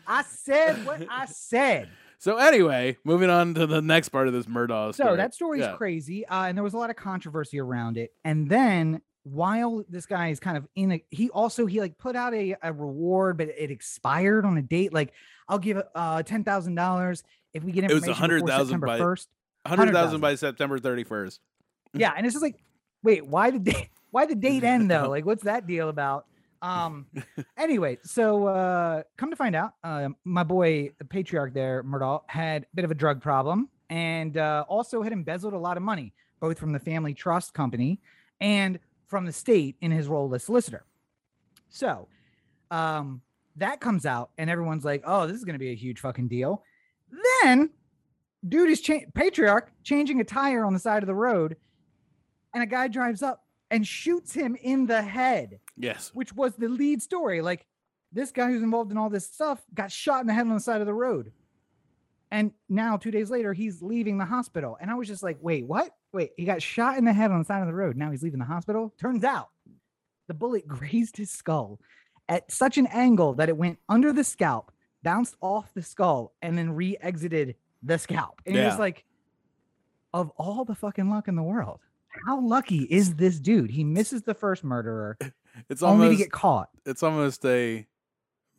I 0.08 0.24
said 0.24 0.86
what 0.86 1.02
I 1.10 1.26
said. 1.26 1.90
so 2.20 2.38
anyway, 2.38 2.98
moving 3.04 3.30
on 3.30 3.54
to 3.56 3.66
the 3.66 3.82
next 3.82 4.10
part 4.10 4.28
of 4.28 4.34
this 4.34 4.46
Murdaugh 4.46 4.94
story. 4.94 5.10
So 5.12 5.16
that 5.18 5.34
story 5.34 5.60
is 5.60 5.66
Yeah. 5.66 5.76
crazy, 5.76 6.26
uh, 6.28 6.44
and 6.46 6.58
there 6.58 6.64
was 6.64 6.74
a 6.74 6.78
lot 6.78 6.90
of 6.90 6.96
controversy 6.96 7.60
around 7.60 7.98
it. 7.98 8.12
And 8.24 8.48
then 8.50 9.02
while 9.24 9.84
this 9.90 10.06
guy 10.06 10.28
is 10.30 10.40
kind 10.40 10.58
of 10.58 10.68
in 10.76 10.92
a, 10.94 11.04
he 11.10 11.30
also 11.32 11.66
he 11.66 11.80
like 11.82 11.98
put 11.98 12.16
out 12.16 12.34
a, 12.34 12.56
a 12.62 12.72
reward, 12.74 13.38
but 13.38 13.48
it 13.50 13.72
expired 13.72 14.46
on 14.46 14.58
a 14.58 14.62
date. 14.62 14.94
Like 14.94 15.14
I'll 15.48 15.60
give 15.60 15.82
uh 15.96 16.22
ten 16.24 16.44
thousand 16.44 16.76
dollars 16.76 17.24
if 17.54 17.64
we 17.64 17.72
get 17.72 17.84
It 17.86 17.93
was 17.93 18.04
information 18.08 18.22
100,000 18.45 18.80
by- 18.80 18.97
first. 18.97 19.30
hundred 19.66 19.93
thousand 19.93 20.22
by 20.22 20.36
September 20.36 20.80
thirty 20.80 21.04
first. 21.04 21.39
Yeah, 21.95 22.12
and 22.18 22.26
it's 22.26 22.34
just 22.34 22.41
like, 22.41 22.56
wait, 23.04 23.26
why 23.28 23.51
the 23.51 23.60
date? 23.60 23.89
Why 24.10 24.26
the 24.26 24.34
date 24.36 24.64
end 24.64 24.89
though? 24.89 25.10
Like, 25.16 25.26
what's 25.26 25.43
that 25.43 25.68
deal 25.68 25.89
about? 25.89 26.26
Um. 26.62 27.06
Anyway, 27.58 27.97
so 28.04 28.47
uh, 28.47 29.04
come 29.16 29.30
to 29.30 29.36
find 29.36 29.56
out, 29.56 29.74
uh, 29.84 30.10
my 30.26 30.43
boy, 30.43 30.89
the 30.97 31.06
patriarch 31.06 31.54
there, 31.54 31.84
Murdaugh, 31.84 32.22
had 32.28 32.64
a 32.64 32.76
bit 32.76 32.84
of 32.86 32.91
a 32.91 32.95
drug 32.95 33.22
problem 33.22 33.70
and 33.89 34.38
uh, 34.38 34.66
also 34.68 35.01
had 35.04 35.14
embezzled 35.14 35.54
a 35.54 35.58
lot 35.58 35.78
of 35.78 35.84
money, 35.84 36.14
both 36.41 36.58
from 36.60 36.72
the 36.74 36.80
family 36.80 37.14
trust 37.14 37.54
company 37.54 37.99
and 38.41 38.80
from 39.08 39.26
the 39.26 39.32
state 39.32 39.76
in 39.82 39.91
his 39.91 40.08
role 40.08 40.34
as 40.34 40.43
solicitor. 40.43 40.84
So, 41.70 42.08
um, 42.72 43.22
that 43.58 43.80
comes 43.80 44.06
out, 44.08 44.32
and 44.39 44.49
everyone's 44.49 44.84
like, 44.84 45.04
"Oh, 45.06 45.28
this 45.28 45.38
is 45.38 45.45
going 45.45 45.54
to 45.54 45.60
be 45.60 45.70
a 45.72 45.76
huge 45.76 45.99
fucking 45.99 46.28
deal." 46.28 46.64
Then, 47.43 47.70
dude 48.47 48.70
is 48.70 48.82
cha- 48.82 49.05
patriarch 49.14 49.72
changing 49.84 50.20
a 50.20 50.24
tire 50.24 50.66
on 50.66 50.74
the 50.74 50.80
side 50.80 51.03
of 51.03 51.07
the 51.07 51.16
road, 51.16 51.57
and 52.53 52.64
a 52.64 52.68
guy 52.68 52.88
drives 52.88 53.22
up 53.22 53.43
and 53.72 53.86
shoots 53.88 54.34
him 54.34 54.55
in 54.61 54.86
the 54.86 55.01
head 55.01 55.59
Yes. 55.78 56.11
which 56.14 56.34
was 56.34 56.55
the 56.55 56.68
lead 56.70 57.01
story. 57.01 57.41
Like 57.41 57.66
this 58.11 58.32
guy 58.32 58.47
who's 58.51 58.61
involved 58.61 58.91
in 58.91 58.97
all 58.97 59.09
this 59.09 59.28
stuff 59.28 59.61
got 59.74 59.91
shot 59.91 60.22
in 60.22 60.28
the 60.28 60.34
head 60.34 60.45
on 60.47 60.53
the 60.53 60.59
side 60.59 60.82
of 60.82 60.88
the 60.88 60.93
road. 60.93 61.32
And 62.32 62.51
now, 62.68 62.97
two 62.97 63.11
days 63.11 63.30
later, 63.30 63.53
he's 63.53 63.82
leaving 63.84 64.18
the 64.18 64.26
hospital. 64.26 64.76
And 64.82 64.89
I 64.89 64.95
was 64.95 65.07
just 65.07 65.22
like, 65.22 65.38
wait, 65.41 65.68
what? 65.68 65.91
Wait, 66.14 66.32
he 66.36 66.45
got 66.45 66.61
shot 66.64 66.97
in 66.97 67.05
the 67.05 67.14
head 67.14 67.30
on 67.32 67.39
the 67.39 67.45
side 67.45 67.61
of 67.61 67.68
the 67.68 67.74
road. 67.76 67.95
Now 67.95 68.09
he's 68.11 68.24
leaving 68.24 68.39
the 68.39 68.45
hospital. 68.45 68.91
Turns 68.99 69.24
out 69.24 69.49
the 70.28 70.34
bullet 70.34 70.68
grazed 70.68 71.18
his 71.18 71.30
skull 71.32 71.80
at 72.28 72.51
such 72.51 72.78
an 72.78 72.88
angle 72.88 73.34
that 73.36 73.49
it 73.49 73.57
went 73.57 73.78
under 73.88 74.11
the 74.14 74.24
scalp, 74.24 74.72
bounced 75.04 75.36
off 75.41 75.74
the 75.74 75.82
skull, 75.84 76.34
and 76.41 76.58
then 76.58 76.72
re 76.76 76.97
exited 77.01 77.56
the 77.84 77.97
scalp. 77.99 78.41
And 78.45 78.56
it 78.56 78.60
Yeah. 78.60 78.70
was 78.70 78.80
like, 78.80 79.04
of 80.14 80.30
all 80.38 80.64
the 80.66 80.76
fucking 80.76 81.10
luck 81.10 81.28
in 81.28 81.36
the 81.36 81.43
world, 81.43 81.82
how 82.28 82.39
lucky 82.39 82.84
is 82.84 83.16
this 83.16 83.39
dude? 83.39 83.70
He 83.72 83.84
misses 83.84 84.22
the 84.24 84.34
first 84.34 84.64
murderer 84.64 85.18
It's 85.70 85.84
only 85.84 86.10
to 86.10 86.16
get 86.16 86.32
caught. 86.32 86.70
it's 86.86 87.04
almost 87.04 87.45
a 87.45 87.86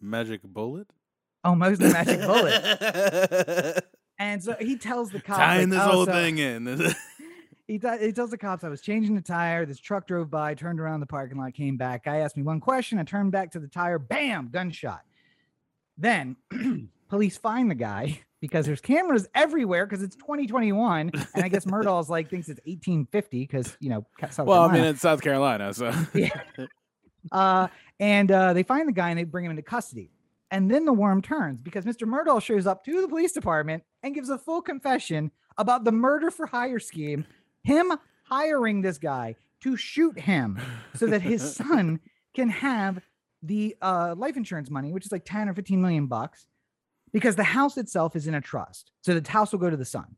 magic 0.00 0.42
bullet. 0.44 0.86
Almost 1.42 1.80
the 1.80 1.90
magic 1.90 2.20
bullet. 2.20 3.84
And 4.18 4.42
so 4.42 4.54
he 4.60 4.76
tells 4.76 5.10
the 5.10 5.20
cops, 5.20 5.38
Tying 5.40 5.70
like, 5.70 5.78
this 5.80 5.80
"Oh, 5.88 5.90
whole 5.90 6.06
so-" 6.06 6.12
thing 6.12 6.38
in. 6.38 6.66
He, 7.66 7.78
t- 7.78 7.88
he 7.98 8.12
tells 8.12 8.28
the 8.30 8.36
cops, 8.36 8.62
I 8.62 8.68
was 8.68 8.82
changing 8.82 9.14
the 9.14 9.22
tire. 9.22 9.64
This 9.64 9.78
truck 9.80 10.06
drove 10.06 10.30
by, 10.30 10.52
turned 10.52 10.78
around 10.78 11.00
the 11.00 11.06
parking 11.06 11.38
lot, 11.38 11.54
came 11.54 11.78
back. 11.78 12.04
Guy 12.04 12.18
asked 12.18 12.36
me 12.36 12.42
one 12.42 12.60
question. 12.60 12.98
I 12.98 13.04
turned 13.04 13.32
back 13.32 13.50
to 13.52 13.58
the 13.58 13.66
tire. 13.68 13.98
Bam, 13.98 14.50
gunshot. 14.52 15.00
Then 15.96 16.36
police 17.08 17.36
find 17.36 17.70
the 17.70 17.74
guy 17.74 18.20
because 18.40 18.66
there's 18.66 18.80
cameras 18.80 19.28
everywhere 19.34 19.86
because 19.86 20.02
it's 20.02 20.16
2021. 20.16 21.10
And 21.34 21.44
I 21.44 21.48
guess 21.48 21.64
Murdaugh's 21.64 22.10
like 22.10 22.28
thinks 22.28 22.48
it's 22.48 22.60
1850 22.64 23.40
because, 23.40 23.76
you 23.80 23.90
know, 23.90 24.06
South 24.30 24.46
well, 24.46 24.62
I 24.62 24.66
mean, 24.66 24.72
Carolina. 24.72 24.90
it's 24.90 25.00
South 25.00 25.22
Carolina, 25.22 25.74
so 25.74 25.92
yeah. 26.14 26.40
Uh, 27.32 27.68
and 28.00 28.30
uh, 28.30 28.52
they 28.52 28.62
find 28.62 28.88
the 28.88 28.92
guy 28.92 29.10
and 29.10 29.18
they 29.18 29.24
bring 29.24 29.44
him 29.44 29.50
into 29.50 29.62
custody. 29.62 30.10
And 30.50 30.70
then 30.70 30.84
the 30.84 30.92
worm 30.92 31.22
turns 31.22 31.60
because 31.60 31.84
Mr. 31.84 32.06
Murdaugh 32.06 32.42
shows 32.42 32.66
up 32.66 32.84
to 32.84 33.00
the 33.00 33.08
police 33.08 33.32
department 33.32 33.82
and 34.02 34.14
gives 34.14 34.28
a 34.28 34.38
full 34.38 34.62
confession 34.62 35.30
about 35.56 35.84
the 35.84 35.92
murder 35.92 36.30
for 36.30 36.46
hire 36.46 36.78
scheme, 36.78 37.24
him 37.62 37.92
hiring 38.24 38.82
this 38.82 38.98
guy 38.98 39.36
to 39.62 39.76
shoot 39.76 40.18
him 40.18 40.60
so 40.94 41.06
that 41.06 41.22
his 41.22 41.56
son 41.56 41.98
can 42.34 42.48
have 42.50 43.00
the 43.44 43.76
uh, 43.82 44.14
life 44.16 44.36
insurance 44.36 44.70
money, 44.70 44.92
which 44.92 45.06
is 45.06 45.12
like 45.12 45.24
10 45.24 45.48
or 45.48 45.54
15 45.54 45.80
million 45.80 46.06
bucks, 46.06 46.46
because 47.12 47.36
the 47.36 47.44
house 47.44 47.76
itself 47.76 48.16
is 48.16 48.26
in 48.26 48.34
a 48.34 48.40
trust. 48.40 48.90
So 49.02 49.18
the 49.18 49.30
house 49.30 49.52
will 49.52 49.58
go 49.58 49.70
to 49.70 49.76
the 49.76 49.84
son. 49.84 50.16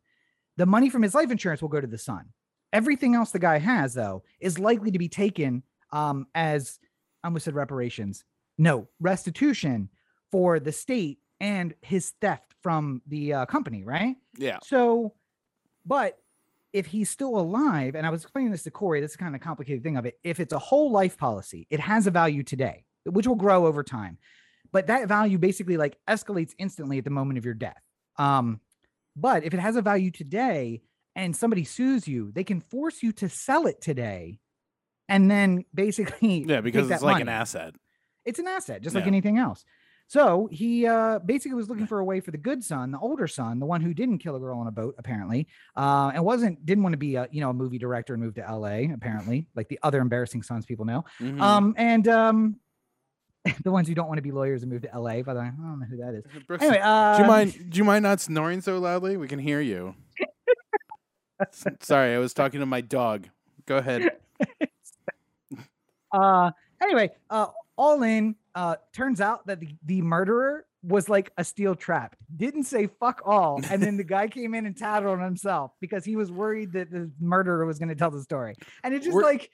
The 0.56 0.66
money 0.66 0.88
from 0.88 1.02
his 1.02 1.14
life 1.14 1.30
insurance 1.30 1.60
will 1.60 1.68
go 1.68 1.80
to 1.80 1.86
the 1.86 1.98
son. 1.98 2.26
Everything 2.72 3.14
else 3.14 3.30
the 3.30 3.38
guy 3.38 3.58
has, 3.58 3.94
though, 3.94 4.22
is 4.40 4.58
likely 4.58 4.90
to 4.90 4.98
be 4.98 5.08
taken 5.08 5.62
um, 5.92 6.26
as 6.34 6.78
I 7.22 7.28
almost 7.28 7.44
said 7.44 7.54
reparations. 7.54 8.24
No, 8.58 8.88
restitution 9.00 9.90
for 10.30 10.58
the 10.58 10.72
state 10.72 11.18
and 11.40 11.74
his 11.82 12.12
theft 12.20 12.54
from 12.62 13.02
the 13.06 13.32
uh, 13.32 13.46
company, 13.46 13.84
right? 13.84 14.16
yeah. 14.38 14.58
So, 14.62 15.14
but 15.84 16.18
if 16.72 16.86
he's 16.86 17.10
still 17.10 17.38
alive, 17.38 17.94
and 17.94 18.06
I 18.06 18.10
was 18.10 18.22
explaining 18.22 18.52
this 18.52 18.62
to 18.64 18.70
Corey, 18.70 19.00
this 19.00 19.12
is 19.12 19.16
kind 19.16 19.34
of 19.34 19.40
a 19.40 19.44
complicated 19.44 19.82
thing 19.82 19.96
of 19.96 20.06
it. 20.06 20.18
If 20.24 20.40
it's 20.40 20.52
a 20.52 20.58
whole 20.58 20.90
life 20.90 21.16
policy, 21.16 21.66
it 21.70 21.80
has 21.80 22.06
a 22.06 22.10
value 22.10 22.42
today, 22.42 22.84
which 23.06 23.26
will 23.26 23.34
grow 23.36 23.66
over 23.66 23.82
time. 23.82 24.18
But 24.72 24.88
that 24.88 25.08
value 25.08 25.38
basically 25.38 25.76
like 25.76 25.96
escalates 26.08 26.52
instantly 26.58 26.98
at 26.98 27.04
the 27.04 27.10
moment 27.10 27.38
of 27.38 27.44
your 27.44 27.54
death. 27.54 27.80
Um, 28.18 28.60
But 29.14 29.44
if 29.44 29.54
it 29.54 29.60
has 29.60 29.76
a 29.76 29.82
value 29.82 30.10
today 30.10 30.82
and 31.14 31.34
somebody 31.34 31.64
sues 31.64 32.06
you, 32.06 32.30
they 32.32 32.44
can 32.44 32.60
force 32.60 33.02
you 33.02 33.12
to 33.12 33.28
sell 33.28 33.66
it 33.66 33.80
today, 33.80 34.38
and 35.08 35.30
then 35.30 35.64
basically 35.74 36.44
Yeah, 36.46 36.60
because 36.60 36.90
it's 36.90 37.02
like 37.02 37.22
an 37.22 37.28
asset. 37.28 37.74
It's 38.24 38.38
an 38.38 38.48
asset, 38.48 38.82
just 38.82 38.94
like 38.96 39.06
anything 39.06 39.38
else. 39.38 39.64
So 40.08 40.48
he 40.52 40.86
uh, 40.86 41.18
basically 41.20 41.54
was 41.54 41.68
looking 41.68 41.86
for 41.86 41.98
a 41.98 42.04
way 42.04 42.20
for 42.20 42.30
the 42.30 42.38
good 42.38 42.62
son, 42.62 42.92
the 42.92 42.98
older 42.98 43.26
son, 43.26 43.58
the 43.58 43.66
one 43.66 43.80
who 43.80 43.92
didn't 43.94 44.18
kill 44.18 44.36
a 44.36 44.38
girl 44.38 44.58
on 44.58 44.66
a 44.68 44.70
boat, 44.70 44.94
apparently, 44.98 45.48
uh, 45.76 46.12
and 46.14 46.24
wasn't 46.24 46.64
didn't 46.64 46.84
want 46.84 46.92
to 46.92 46.96
be 46.98 47.16
a 47.16 47.26
you 47.32 47.40
know 47.40 47.50
a 47.50 47.54
movie 47.54 47.78
director 47.78 48.14
and 48.14 48.22
move 48.22 48.34
to 48.34 48.46
L.A. 48.48 48.90
Apparently, 48.92 49.48
like 49.56 49.68
the 49.68 49.78
other 49.82 50.00
embarrassing 50.00 50.42
sons 50.42 50.64
people 50.66 50.84
know. 50.84 51.04
Mhm. 51.20 51.40
Um, 51.40 51.74
and 51.76 52.06
um, 52.08 52.56
the 53.64 53.70
ones 53.70 53.88
who 53.88 53.94
don't 53.94 54.08
want 54.08 54.18
to 54.18 54.22
be 54.22 54.32
lawyers 54.32 54.62
and 54.62 54.70
move 54.72 54.82
to 54.82 54.92
L.A. 54.94 55.22
By 55.22 55.34
the 55.34 55.40
way, 55.40 55.46
I 55.46 55.50
don't 55.50 55.80
know 55.80 55.86
who 55.86 55.96
that 55.98 56.14
is. 56.14 56.24
Brooks, 56.46 56.62
Anyway, 56.62 56.80
uh, 56.82 57.16
do 57.16 57.22
you 57.22 57.28
mind? 57.28 57.70
Do 57.70 57.78
you 57.78 57.84
mind 57.84 58.02
not 58.02 58.20
snoring 58.20 58.60
so 58.60 58.78
loudly? 58.78 59.16
We 59.16 59.28
can 59.28 59.38
hear 59.38 59.60
you. 59.60 59.94
Sorry, 61.80 62.14
I 62.14 62.18
was 62.18 62.32
talking 62.32 62.60
to 62.60 62.66
my 62.66 62.80
dog. 62.80 63.28
Go 63.66 63.76
ahead. 63.78 64.10
Uh, 66.12 66.50
anyway, 66.80 67.10
uh, 67.30 67.48
all 67.76 68.02
in. 68.02 68.36
Uh, 68.54 68.76
turns 68.94 69.20
out 69.20 69.46
that 69.46 69.60
the, 69.60 69.68
the 69.84 70.00
murderer 70.00 70.64
was 70.82 71.08
like 71.10 71.30
a 71.36 71.44
steel 71.44 71.74
trap. 71.74 72.16
Didn't 72.34 72.64
say 72.64 72.86
fuck 72.86 73.20
all, 73.26 73.60
and 73.70 73.82
then 73.82 73.98
the 73.98 74.04
guy 74.16 74.28
came 74.28 74.54
in 74.54 74.64
and 74.64 74.74
tattled 74.74 75.18
on 75.18 75.24
himself 75.24 75.72
because 75.80 76.04
he 76.04 76.16
was 76.16 76.32
worried 76.32 76.72
that 76.72 76.90
the 76.90 77.10
murderer 77.20 77.66
was 77.66 77.78
going 77.78 77.90
to 77.90 77.94
tell 77.94 78.10
the 78.10 78.22
story. 78.22 78.54
And 78.82 78.94
it 78.94 79.02
just 79.02 79.14
We're- 79.14 79.26
like, 79.26 79.50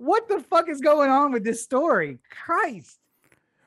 what 0.00 0.28
the 0.28 0.40
fuck 0.40 0.68
is 0.68 0.80
going 0.80 1.10
on 1.10 1.32
with 1.32 1.44
this 1.44 1.62
story? 1.62 2.18
Christ. 2.30 2.98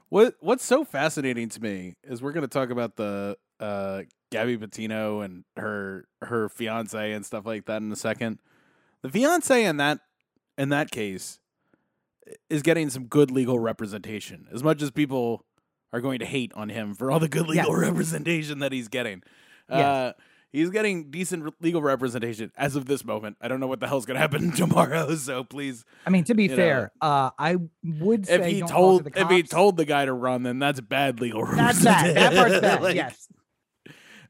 What 0.09 0.35
What's 0.39 0.63
so 0.65 0.83
fascinating 0.83 1.49
to 1.49 1.61
me 1.61 1.95
is 2.03 2.21
we're 2.21 2.31
going 2.33 2.41
to 2.41 2.47
talk 2.47 2.69
about 2.69 2.95
the 2.95 3.37
uh, 3.59 4.01
Gabby 4.31 4.57
Petito 4.57 5.21
and 5.21 5.43
her 5.57 6.05
her 6.21 6.49
fiance 6.49 7.11
and 7.11 7.25
stuff 7.25 7.45
like 7.45 7.65
that 7.65 7.81
in 7.81 7.91
a 7.91 7.95
second. 7.95 8.39
The 9.01 9.09
fiance 9.09 9.63
in 9.63 9.77
that 9.77 9.99
in 10.57 10.69
that 10.69 10.91
case 10.91 11.39
is 12.49 12.61
getting 12.61 12.89
some 12.89 13.05
good 13.05 13.31
legal 13.31 13.59
representation. 13.59 14.47
As 14.53 14.63
much 14.63 14.81
as 14.81 14.91
people 14.91 15.45
are 15.91 16.01
going 16.01 16.19
to 16.19 16.25
hate 16.25 16.51
on 16.55 16.69
him 16.69 16.93
for 16.95 17.11
all 17.11 17.19
the 17.19 17.27
good 17.27 17.47
legal 17.47 17.71
Yes. 17.71 17.79
representation 17.89 18.59
that 18.59 18.71
he's 18.71 18.87
getting, 18.87 19.21
Yes. 19.69 19.79
uh, 19.79 20.13
he's 20.53 20.69
getting 20.69 21.11
decent 21.11 21.53
legal 21.61 21.81
representation 21.81 22.51
as 22.55 22.77
of 22.77 22.85
this 22.85 23.03
moment. 23.03 23.35
I 23.41 23.49
don't 23.49 23.59
know 23.59 23.67
what 23.67 23.81
the 23.81 23.87
hell's 23.87 24.05
going 24.05 24.15
to 24.15 24.21
happen 24.21 24.51
tomorrow, 24.55 25.13
so 25.15 25.43
please 25.43 25.83
I 26.05 26.09
mean, 26.09 26.23
to 26.25 26.33
be 26.33 26.43
You 26.43 26.49
know, 26.49 26.55
fair, 26.55 26.91
uh, 27.01 27.31
I 27.37 27.57
would 27.83 28.27
say 28.27 28.35
if 28.35 28.45
he 28.45 28.61
told 28.61 29.03
to 29.03 29.09
the 29.09 29.19
if 29.21 29.29
he 29.29 29.43
told 29.43 29.75
the 29.75 29.83
guy 29.85 30.05
to 30.05 30.13
run, 30.13 30.43
then 30.43 30.59
that's 30.59 30.79
bad 30.79 31.19
legal. 31.19 31.45
that's 31.45 31.83
bad. 31.83 32.15
That 32.15 32.33
part's 32.33 32.61
bad. 32.61 32.81
Like, 32.81 32.95
yes. 32.95 33.27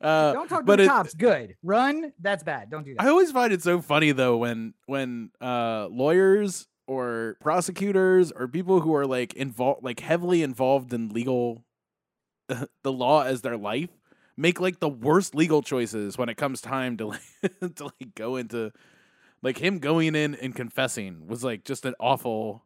Uh, 0.01 0.33
Don't 0.33 0.49
talk 0.49 0.59
to 0.61 0.65
but 0.65 0.77
the 0.77 0.83
it- 0.83 0.87
cops. 0.87 1.13
Good. 1.13 1.55
Run. 1.63 2.11
That's 2.19 2.43
bad. 2.43 2.69
Don't 2.69 2.83
do 2.83 2.93
that. 2.95 3.03
I 3.05 3.09
always 3.09 3.31
find 3.31 3.53
it 3.53 3.61
so 3.61 3.81
funny 3.81 4.11
though 4.11 4.35
when 4.37 4.73
when 4.85 5.31
uh, 5.39 5.87
lawyers 5.89 6.67
or 6.87 7.37
prosecutors 7.39 8.31
or 8.33 8.49
people 8.49 8.81
who 8.81 8.93
are 8.95 9.05
like 9.05 9.33
involved, 9.35 9.83
like 9.83 10.01
heavily 10.01 10.43
involved 10.43 10.91
in 10.93 11.07
legal, 11.09 11.63
the 12.49 12.91
law 12.91 13.23
as 13.23 13.41
their 13.43 13.55
life, 13.55 13.89
make 14.37 14.59
like 14.59 14.79
the 14.79 14.89
worst 14.89 15.35
legal 15.35 15.61
choices 15.61 16.17
when 16.17 16.29
it 16.29 16.35
comes 16.35 16.61
time 16.61 16.97
to 16.97 17.07
like 17.61 17.75
to 17.75 17.83
like 17.85 18.15
go 18.15 18.35
into, 18.35 18.71
like 19.41 19.57
him 19.57 19.79
going 19.79 20.15
in 20.15 20.35
and 20.35 20.55
confessing 20.55 21.27
was 21.27 21.43
like 21.43 21.63
just 21.63 21.85
an 21.85 21.95
awful 21.99 22.63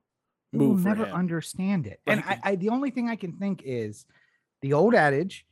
We'll 0.54 0.70
move 0.70 0.82
for 0.82 0.88
never 0.90 1.06
him. 1.06 1.16
understand 1.16 1.88
it. 1.88 2.00
And 2.08 2.24
I, 2.26 2.40
I, 2.44 2.56
the 2.56 2.70
only 2.70 2.90
thing 2.90 3.10
I 3.10 3.16
can 3.16 3.34
think 3.34 3.62
is 3.66 4.06
the 4.62 4.74
old 4.74 4.96
adage: 4.96 5.46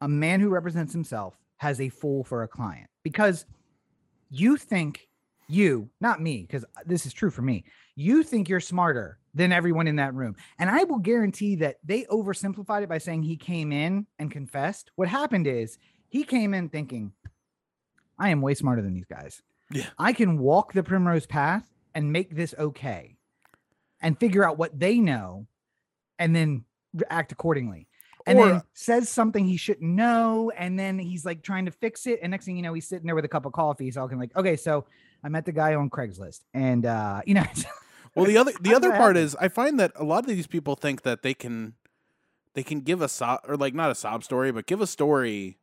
a 0.00 0.08
man 0.08 0.40
who 0.40 0.48
represents 0.48 0.92
himself 0.92 1.38
has 1.58 1.80
a 1.80 1.88
fool 1.88 2.24
for 2.24 2.42
a 2.42 2.48
client. 2.48 2.90
Because 3.04 3.46
you 4.30 4.56
think 4.56 5.08
you, 5.52 5.90
not 6.00 6.20
me, 6.20 6.42
because 6.42 6.64
uh, 6.64 6.80
this 6.86 7.06
is 7.06 7.12
true 7.12 7.30
for 7.30 7.42
me. 7.42 7.64
You 7.94 8.22
think 8.22 8.48
you're 8.48 8.60
smarter 8.60 9.18
than 9.34 9.52
everyone 9.52 9.86
in 9.86 9.96
that 9.96 10.14
room, 10.14 10.36
and 10.58 10.70
I 10.70 10.84
will 10.84 10.98
guarantee 10.98 11.56
that 11.56 11.76
they 11.84 12.04
oversimplified 12.04 12.82
it 12.82 12.88
by 12.88 12.98
saying 12.98 13.22
he 13.22 13.36
came 13.36 13.72
in 13.72 14.06
and 14.18 14.30
confessed. 14.30 14.90
What 14.96 15.08
happened 15.08 15.46
is 15.46 15.78
he 16.08 16.24
came 16.24 16.54
in 16.54 16.68
thinking, 16.68 17.12
"I 18.18 18.30
am 18.30 18.40
way 18.40 18.54
smarter 18.54 18.82
than 18.82 18.94
these 18.94 19.06
guys. 19.06 19.42
Yeah. 19.70 19.88
I 19.98 20.12
can 20.12 20.38
walk 20.38 20.72
the 20.72 20.82
primrose 20.82 21.26
path 21.26 21.66
and 21.94 22.12
make 22.12 22.34
this 22.34 22.54
okay." 22.58 23.16
and 24.04 24.18
figure 24.18 24.44
out 24.44 24.58
what 24.58 24.76
they 24.76 24.98
know 24.98 25.46
and 26.18 26.34
then 26.34 26.64
act 27.08 27.30
accordingly. 27.30 27.86
And 28.26 28.36
Or- 28.36 28.48
then 28.48 28.62
says 28.72 29.08
something 29.08 29.44
he 29.46 29.56
shouldn't 29.56 29.88
know, 29.88 30.50
and 30.56 30.76
then 30.76 30.98
he's 30.98 31.24
like 31.24 31.42
trying 31.44 31.66
to 31.66 31.70
fix 31.70 32.08
it. 32.08 32.18
And 32.20 32.32
next 32.32 32.44
thing 32.44 32.56
you 32.56 32.62
know, 32.62 32.74
he's 32.74 32.88
sitting 32.88 33.06
there 33.06 33.14
with 33.14 33.24
a 33.24 33.28
cup 33.28 33.46
of 33.46 33.52
coffee, 33.52 33.84
He's 33.84 33.94
talking 33.94 34.18
like, 34.18 34.34
"Okay, 34.36 34.56
so 34.56 34.86
I 35.22 35.28
met 35.28 35.44
the 35.44 35.52
guy 35.52 35.74
on 35.74 35.88
Craigslist, 35.90 36.40
and 36.52 36.84
uh, 36.86 37.22
you 37.26 37.34
know, 37.34 37.44
Well, 38.14 38.26
the 38.26 38.36
other 38.36 38.52
the 38.60 38.74
other 38.74 38.90
part 38.92 39.16
is 39.16 39.34
I 39.36 39.48
find 39.48 39.80
that 39.80 39.92
a 39.96 40.04
lot 40.04 40.20
of 40.24 40.26
these 40.26 40.46
people 40.46 40.74
think 40.76 41.02
that 41.02 41.22
they 41.22 41.32
can 41.34 41.74
they 42.54 42.62
can 42.62 42.80
give 42.80 43.00
a 43.00 43.08
sob 43.08 43.40
or 43.48 43.56
like 43.56 43.74
not 43.74 43.90
a 43.90 43.94
sob 43.94 44.22
story, 44.24 44.52
but 44.52 44.66
give 44.66 44.80
a 44.82 44.86
story 44.86 45.56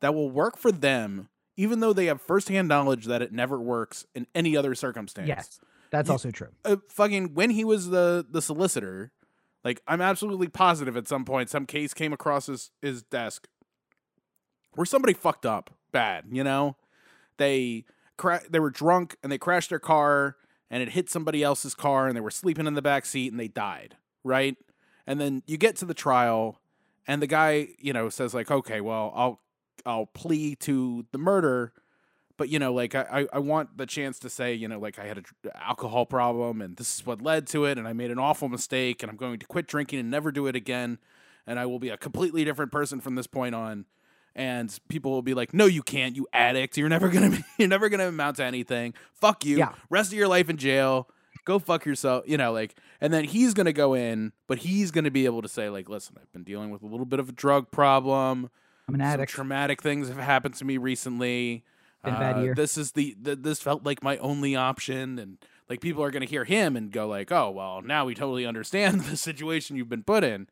that 0.00 0.14
will 0.14 0.30
work 0.30 0.58
for 0.58 0.70
them, 0.70 1.28
even 1.56 1.80
though 1.80 1.94
they 1.94 2.06
have 2.06 2.20
firsthand 2.20 2.68
knowledge 2.68 3.06
that 3.06 3.22
it 3.22 3.32
never 3.32 3.58
works 3.58 4.04
in 4.14 4.26
any 4.34 4.54
other 4.56 4.74
circumstance. 4.74 5.28
yes, 5.28 5.60
that's 5.90 6.08
You- 6.08 6.12
also 6.12 6.30
true. 6.30 6.48
Uh, 6.64 6.76
fucking 6.90 7.32
when 7.34 7.48
he 7.50 7.64
was 7.64 7.88
the 7.88 8.26
the 8.28 8.42
solicitor, 8.42 9.12
like 9.64 9.80
I'm 9.88 10.02
absolutely 10.02 10.48
positive 10.48 10.98
at 10.98 11.08
some 11.08 11.24
point 11.24 11.48
some 11.48 11.64
case 11.64 11.94
came 11.94 12.12
across 12.12 12.46
his 12.46 12.70
his 12.82 13.02
desk 13.02 13.48
where 14.74 14.84
somebody 14.84 15.14
fucked 15.14 15.46
up 15.46 15.70
bad, 15.92 16.24
you 16.30 16.44
know? 16.44 16.76
They 17.38 17.84
cra- 18.16 18.42
they 18.48 18.60
were 18.60 18.70
drunk 18.70 19.16
and 19.22 19.30
they 19.30 19.38
crashed 19.38 19.70
their 19.70 19.78
car 19.78 20.36
and 20.70 20.82
it 20.82 20.90
hit 20.90 21.10
somebody 21.10 21.42
else's 21.42 21.74
car 21.74 22.06
and 22.08 22.16
they 22.16 22.20
were 22.20 22.30
sleeping 22.30 22.66
in 22.66 22.74
the 22.74 22.82
back 22.82 23.06
seat 23.06 23.30
and 23.32 23.40
they 23.40 23.48
died, 23.48 23.96
right? 24.22 24.56
And 25.06 25.20
then 25.20 25.42
you 25.46 25.56
get 25.56 25.76
to 25.76 25.84
the 25.84 25.94
trial 25.94 26.60
and 27.06 27.20
the 27.22 27.26
guy, 27.26 27.68
you 27.78 27.92
know, 27.92 28.08
says 28.08 28.34
like, 28.34 28.50
"Okay, 28.50 28.80
well, 28.80 29.12
I'll 29.14 29.40
I'll 29.84 30.06
plea 30.06 30.54
to 30.56 31.04
the 31.12 31.18
murder, 31.18 31.72
but 32.36 32.48
you 32.48 32.58
know, 32.58 32.72
like 32.72 32.94
I 32.94 33.26
I- 33.32 33.38
want 33.38 33.76
the 33.78 33.86
chance 33.86 34.18
to 34.20 34.30
say, 34.30 34.54
you 34.54 34.68
know, 34.68 34.78
like 34.78 34.98
I 34.98 35.04
had 35.06 35.18
a 35.18 35.22
dr- 35.22 35.54
alcohol 35.56 36.06
problem 36.06 36.60
and 36.62 36.76
this 36.76 36.96
is 36.96 37.06
what 37.06 37.22
led 37.22 37.46
to 37.48 37.64
it 37.66 37.78
and 37.78 37.86
I 37.86 37.92
made 37.92 38.10
an 38.10 38.18
awful 38.18 38.48
mistake 38.48 39.02
and 39.02 39.10
I'm 39.10 39.16
going 39.16 39.38
to 39.38 39.46
quit 39.46 39.66
drinking 39.68 40.00
and 40.00 40.10
never 40.10 40.32
do 40.32 40.46
it 40.46 40.56
again 40.56 40.98
and 41.46 41.58
I 41.60 41.66
will 41.66 41.78
be 41.78 41.90
a 41.90 41.96
completely 41.98 42.44
different 42.44 42.72
person 42.72 43.00
from 43.00 43.14
this 43.14 43.26
point 43.26 43.54
on." 43.54 43.86
And 44.36 44.76
people 44.88 45.12
will 45.12 45.22
be 45.22 45.34
like, 45.34 45.54
"No, 45.54 45.66
you 45.66 45.82
can't, 45.82 46.16
you 46.16 46.26
addict. 46.32 46.76
You're 46.76 46.88
never 46.88 47.08
gonna, 47.14 47.30
be, 47.30 47.44
you're 47.58 47.68
never 47.68 47.88
gonna 47.88 48.08
amount 48.08 48.36
to 48.36 48.44
anything. 48.44 48.94
Fuck 49.12 49.44
you. 49.44 49.58
Yeah. 49.58 49.72
Rest 49.90 50.12
of 50.12 50.18
your 50.18 50.28
life 50.28 50.48
in 50.50 50.56
jail. 50.56 51.08
Go 51.44 51.58
fuck 51.58 51.84
yourself. 51.84 52.24
You 52.26 52.36
know, 52.36 52.52
like." 52.52 52.74
And 53.00 53.12
then 53.12 53.24
he's 53.24 53.54
gonna 53.54 53.72
go 53.72 53.94
in, 53.94 54.32
but 54.48 54.58
he's 54.58 54.90
gonna 54.90 55.10
be 55.10 55.24
able 55.26 55.42
to 55.42 55.48
say, 55.48 55.68
like, 55.68 55.88
"Listen, 55.88 56.16
I've 56.20 56.32
been 56.32 56.42
dealing 56.42 56.70
with 56.70 56.82
a 56.82 56.86
little 56.86 57.06
bit 57.06 57.20
of 57.20 57.28
a 57.28 57.32
drug 57.32 57.70
problem. 57.70 58.50
I'm 58.88 58.94
an 58.96 59.00
Some 59.00 59.06
addict. 59.06 59.32
traumatic 59.32 59.82
things 59.82 60.08
have 60.08 60.18
happened 60.18 60.54
to 60.56 60.64
me 60.64 60.76
recently. 60.78 61.64
Been 62.02 62.14
a 62.14 62.18
bad 62.18 62.36
Uh, 62.36 62.40
year." 62.40 62.54
This 62.54 62.76
is 62.76 62.92
the, 62.92 63.16
the 63.20 63.36
this 63.36 63.62
felt 63.62 63.84
like 63.84 64.02
my 64.02 64.16
only 64.18 64.56
option, 64.56 65.18
and 65.18 65.38
like 65.70 65.80
people 65.80 66.02
are 66.02 66.10
gonna 66.10 66.26
hear 66.26 66.44
him 66.44 66.76
and 66.76 66.90
go 66.90 67.06
like, 67.06 67.30
"Oh, 67.30 67.50
well, 67.50 67.82
now 67.82 68.04
we 68.04 68.14
totally 68.14 68.46
understand 68.46 69.00
the 69.02 69.16
situation 69.16 69.76
you've 69.76 69.88
been 69.88 70.02
put 70.02 70.24
in." 70.24 70.48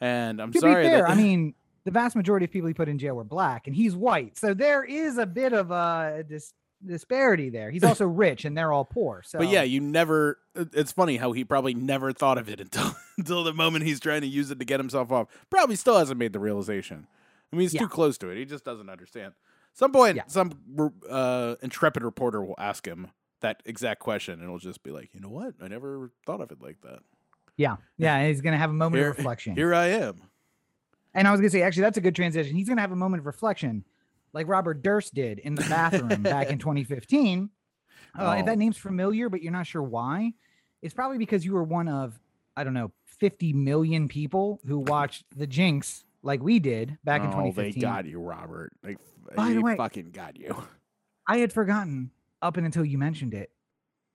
And 0.00 0.40
I'm 0.40 0.52
to 0.52 0.60
sorry. 0.60 0.84
fair, 0.84 1.02
that, 1.02 1.10
I 1.10 1.14
mean, 1.16 1.54
the 1.88 1.92
vast 1.92 2.14
majority 2.14 2.44
of 2.44 2.50
people 2.50 2.68
he 2.68 2.74
put 2.74 2.86
in 2.86 2.98
jail 2.98 3.14
were 3.14 3.24
black, 3.24 3.66
and 3.66 3.74
he's 3.74 3.96
white, 3.96 4.36
so 4.36 4.52
there 4.52 4.84
is 4.84 5.16
a 5.16 5.24
bit 5.24 5.54
of 5.54 5.70
a 5.70 6.22
dis- 6.28 6.52
disparity 6.84 7.48
there. 7.48 7.70
He's 7.70 7.82
also 7.90 8.06
rich, 8.06 8.44
and 8.44 8.54
they're 8.56 8.72
all 8.74 8.84
poor. 8.84 9.22
So, 9.24 9.38
But 9.38 9.48
yeah, 9.48 9.62
you 9.62 9.80
never. 9.80 10.38
It's 10.54 10.92
funny 10.92 11.16
how 11.16 11.32
he 11.32 11.44
probably 11.44 11.72
never 11.72 12.12
thought 12.12 12.36
of 12.36 12.46
it 12.50 12.60
until 12.66 12.94
until 13.16 13.42
the 13.42 13.54
moment 13.54 13.86
he's 13.86 14.00
trying 14.00 14.20
to 14.20 14.26
use 14.26 14.50
it 14.50 14.58
to 14.58 14.66
get 14.66 14.78
himself 14.80 15.10
off. 15.10 15.28
Probably 15.48 15.76
still 15.76 15.96
hasn't 15.98 16.18
made 16.18 16.34
the 16.34 16.40
realization. 16.40 17.06
I 17.50 17.56
mean, 17.56 17.62
he's 17.62 17.72
Yeah. 17.72 17.80
too 17.80 17.88
close 17.88 18.18
to 18.18 18.28
it. 18.28 18.36
He 18.36 18.44
just 18.44 18.64
doesn't 18.64 18.90
understand. 18.90 19.32
Some 19.72 19.92
point, 19.92 20.16
Yeah. 20.16 20.24
some 20.26 20.52
uh, 21.08 21.54
intrepid 21.62 22.02
reporter 22.02 22.44
will 22.44 22.56
ask 22.58 22.86
him 22.86 23.08
that 23.40 23.62
exact 23.64 24.00
question, 24.00 24.34
and 24.34 24.42
it'll 24.42 24.58
just 24.58 24.82
be 24.82 24.90
like, 24.90 25.14
you 25.14 25.20
know 25.20 25.30
what? 25.30 25.54
I 25.62 25.68
never 25.68 26.10
thought 26.26 26.40
of 26.42 26.50
it 26.50 26.60
like 26.60 26.82
that. 26.82 26.98
yeah, 27.56 27.76
yeah. 27.96 28.26
He's 28.26 28.42
gonna 28.42 28.58
have 28.58 28.70
a 28.70 28.74
moment 28.74 29.00
Here- 29.00 29.10
of 29.10 29.16
reflection. 29.16 29.54
Here 29.56 29.72
I 29.74 29.86
am. 29.86 30.20
And 31.14 31.26
I 31.26 31.30
was 31.32 31.40
gonna 31.40 31.50
say, 31.50 31.62
actually, 31.62 31.82
that's 31.82 31.98
a 31.98 32.02
good 32.02 32.14
transition. 32.14 32.54
He's 32.56 32.68
gonna 32.68 32.80
have 32.80 32.92
a 32.92 32.96
moment 32.96 33.20
of 33.20 33.26
reflection, 33.26 33.84
like 34.32 34.46
Robert 34.48 34.82
Durst 34.82 35.14
did 35.14 35.38
in 35.38 35.54
the 35.54 35.62
bathroom 35.62 36.22
back 36.22 36.50
in 36.50 36.58
2015. 36.58 37.50
Uh, 38.18 38.22
If 38.38 38.42
Oh. 38.42 38.46
that 38.46 38.58
name's 38.58 38.76
familiar, 38.78 39.28
but 39.28 39.42
you're 39.42 39.52
not 39.52 39.66
sure 39.66 39.82
why, 39.82 40.32
it's 40.82 40.94
probably 40.94 41.18
because 41.18 41.44
you 41.44 41.52
were 41.54 41.64
one 41.64 41.88
of 41.88 42.18
I 42.56 42.64
don't 42.64 42.74
know 42.74 42.92
50 43.18 43.52
million 43.52 44.08
people 44.08 44.60
who 44.66 44.78
watched 44.80 45.24
The 45.36 45.46
Jinx 45.46 46.04
like 46.22 46.42
we 46.42 46.58
did 46.58 46.98
back 47.04 47.22
in 47.22 47.28
oh, 47.32 47.52
they 47.52 47.72
got 47.72 48.04
you, 48.06 48.20
Robert. 48.20 48.72
They, 48.82 48.96
By 49.36 49.52
the 49.54 49.60
way- 49.60 49.76
fucking 49.76 50.10
got 50.10 50.36
you. 50.38 50.56
I 51.26 51.38
had 51.38 51.52
forgotten 51.52 52.10
up 52.42 52.56
until 52.56 52.84
you 52.84 52.98
mentioned 52.98 53.34
it. 53.34 53.50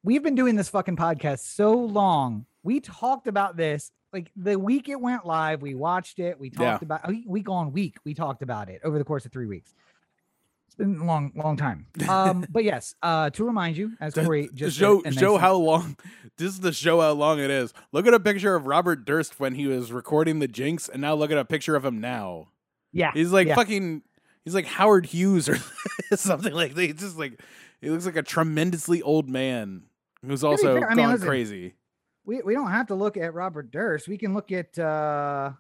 We've 0.04 0.24
been 0.24 0.36
doing 0.36 0.56
this 0.56 0.68
fucking 0.70 0.98
podcast 0.98 1.40
so 1.40 1.74
long. 1.74 2.46
We 2.64 2.80
talked 2.82 3.28
about 3.28 3.56
this 3.56 3.92
like 4.14 4.32
the 4.36 4.58
week 4.60 4.88
it 4.90 5.00
went 5.02 5.26
live. 5.26 5.62
We 5.62 5.76
watched 5.76 6.20
it. 6.20 6.40
We 6.40 6.50
Yeah. 6.58 6.72
talked 6.72 6.84
about 6.84 7.02
week 7.26 7.50
on 7.50 7.72
week. 7.74 7.98
We 8.06 8.14
talked 8.14 8.42
about 8.42 8.70
it 8.70 8.82
over 8.84 8.98
the 8.98 9.04
course 9.04 9.26
of 9.26 9.32
three 9.32 9.48
weeks. 9.48 9.74
It's 10.68 10.76
been 10.76 10.98
a 11.00 11.06
long, 11.06 11.32
long 11.36 11.56
time. 11.58 11.86
Um, 12.10 12.46
but 12.50 12.64
yes, 12.64 12.96
uh, 13.04 13.30
to 13.32 13.44
remind 13.44 13.78
you, 13.78 13.92
as 14.00 14.14
Corey 14.16 14.50
just 14.54 14.78
show 14.78 15.02
said, 15.04 15.14
show 15.16 15.38
how 15.38 15.56
long 15.56 15.98
this 16.38 16.50
is 16.54 16.60
the 16.62 16.74
show 16.74 17.00
how 17.02 17.12
long 17.12 17.40
it 17.40 17.52
is. 17.52 17.74
Look 17.92 18.08
at 18.08 18.14
a 18.14 18.20
picture 18.20 18.56
of 18.56 18.66
Robert 18.66 19.06
Durst 19.06 19.40
when 19.40 19.54
he 19.56 19.68
was 19.68 19.92
recording 19.92 20.40
the 20.40 20.48
Jinx, 20.48 20.90
and 20.90 21.02
now 21.02 21.14
look 21.14 21.30
at 21.32 21.38
a 21.38 21.46
picture 21.46 21.76
of 21.76 21.86
him 21.86 22.00
now. 22.02 22.48
yeah, 22.92 23.12
He's 23.14 23.32
like 23.32 23.48
yeah. 23.48 23.56
fucking. 23.56 24.02
He's 24.46 24.56
like 24.56 24.66
Howard 24.66 25.06
Hughes 25.06 25.48
or 25.48 25.58
something 26.18 26.54
like 26.54 26.74
that. 26.74 26.82
He's 26.82 26.96
just 26.96 27.18
like 27.18 27.40
he 27.80 27.90
looks 27.90 28.06
like 28.06 28.16
a 28.18 28.24
tremendously 28.24 29.02
old 29.02 29.30
man 29.30 29.84
who's 30.26 30.44
also 30.44 30.80
fair, 30.80 30.90
I 30.90 30.96
mean, 30.96 31.06
gone 31.06 31.12
listen, 31.14 31.28
crazy. 31.28 31.74
We 32.26 32.42
we 32.42 32.54
don't 32.54 32.72
have 32.72 32.88
to 32.88 32.96
look 32.96 33.18
at 33.18 33.34
Robert 33.34 33.72
Durst. 33.72 34.08
We 34.08 34.18
can 34.18 34.34
look 34.34 34.52
at 34.52 34.78
uh 34.78 35.52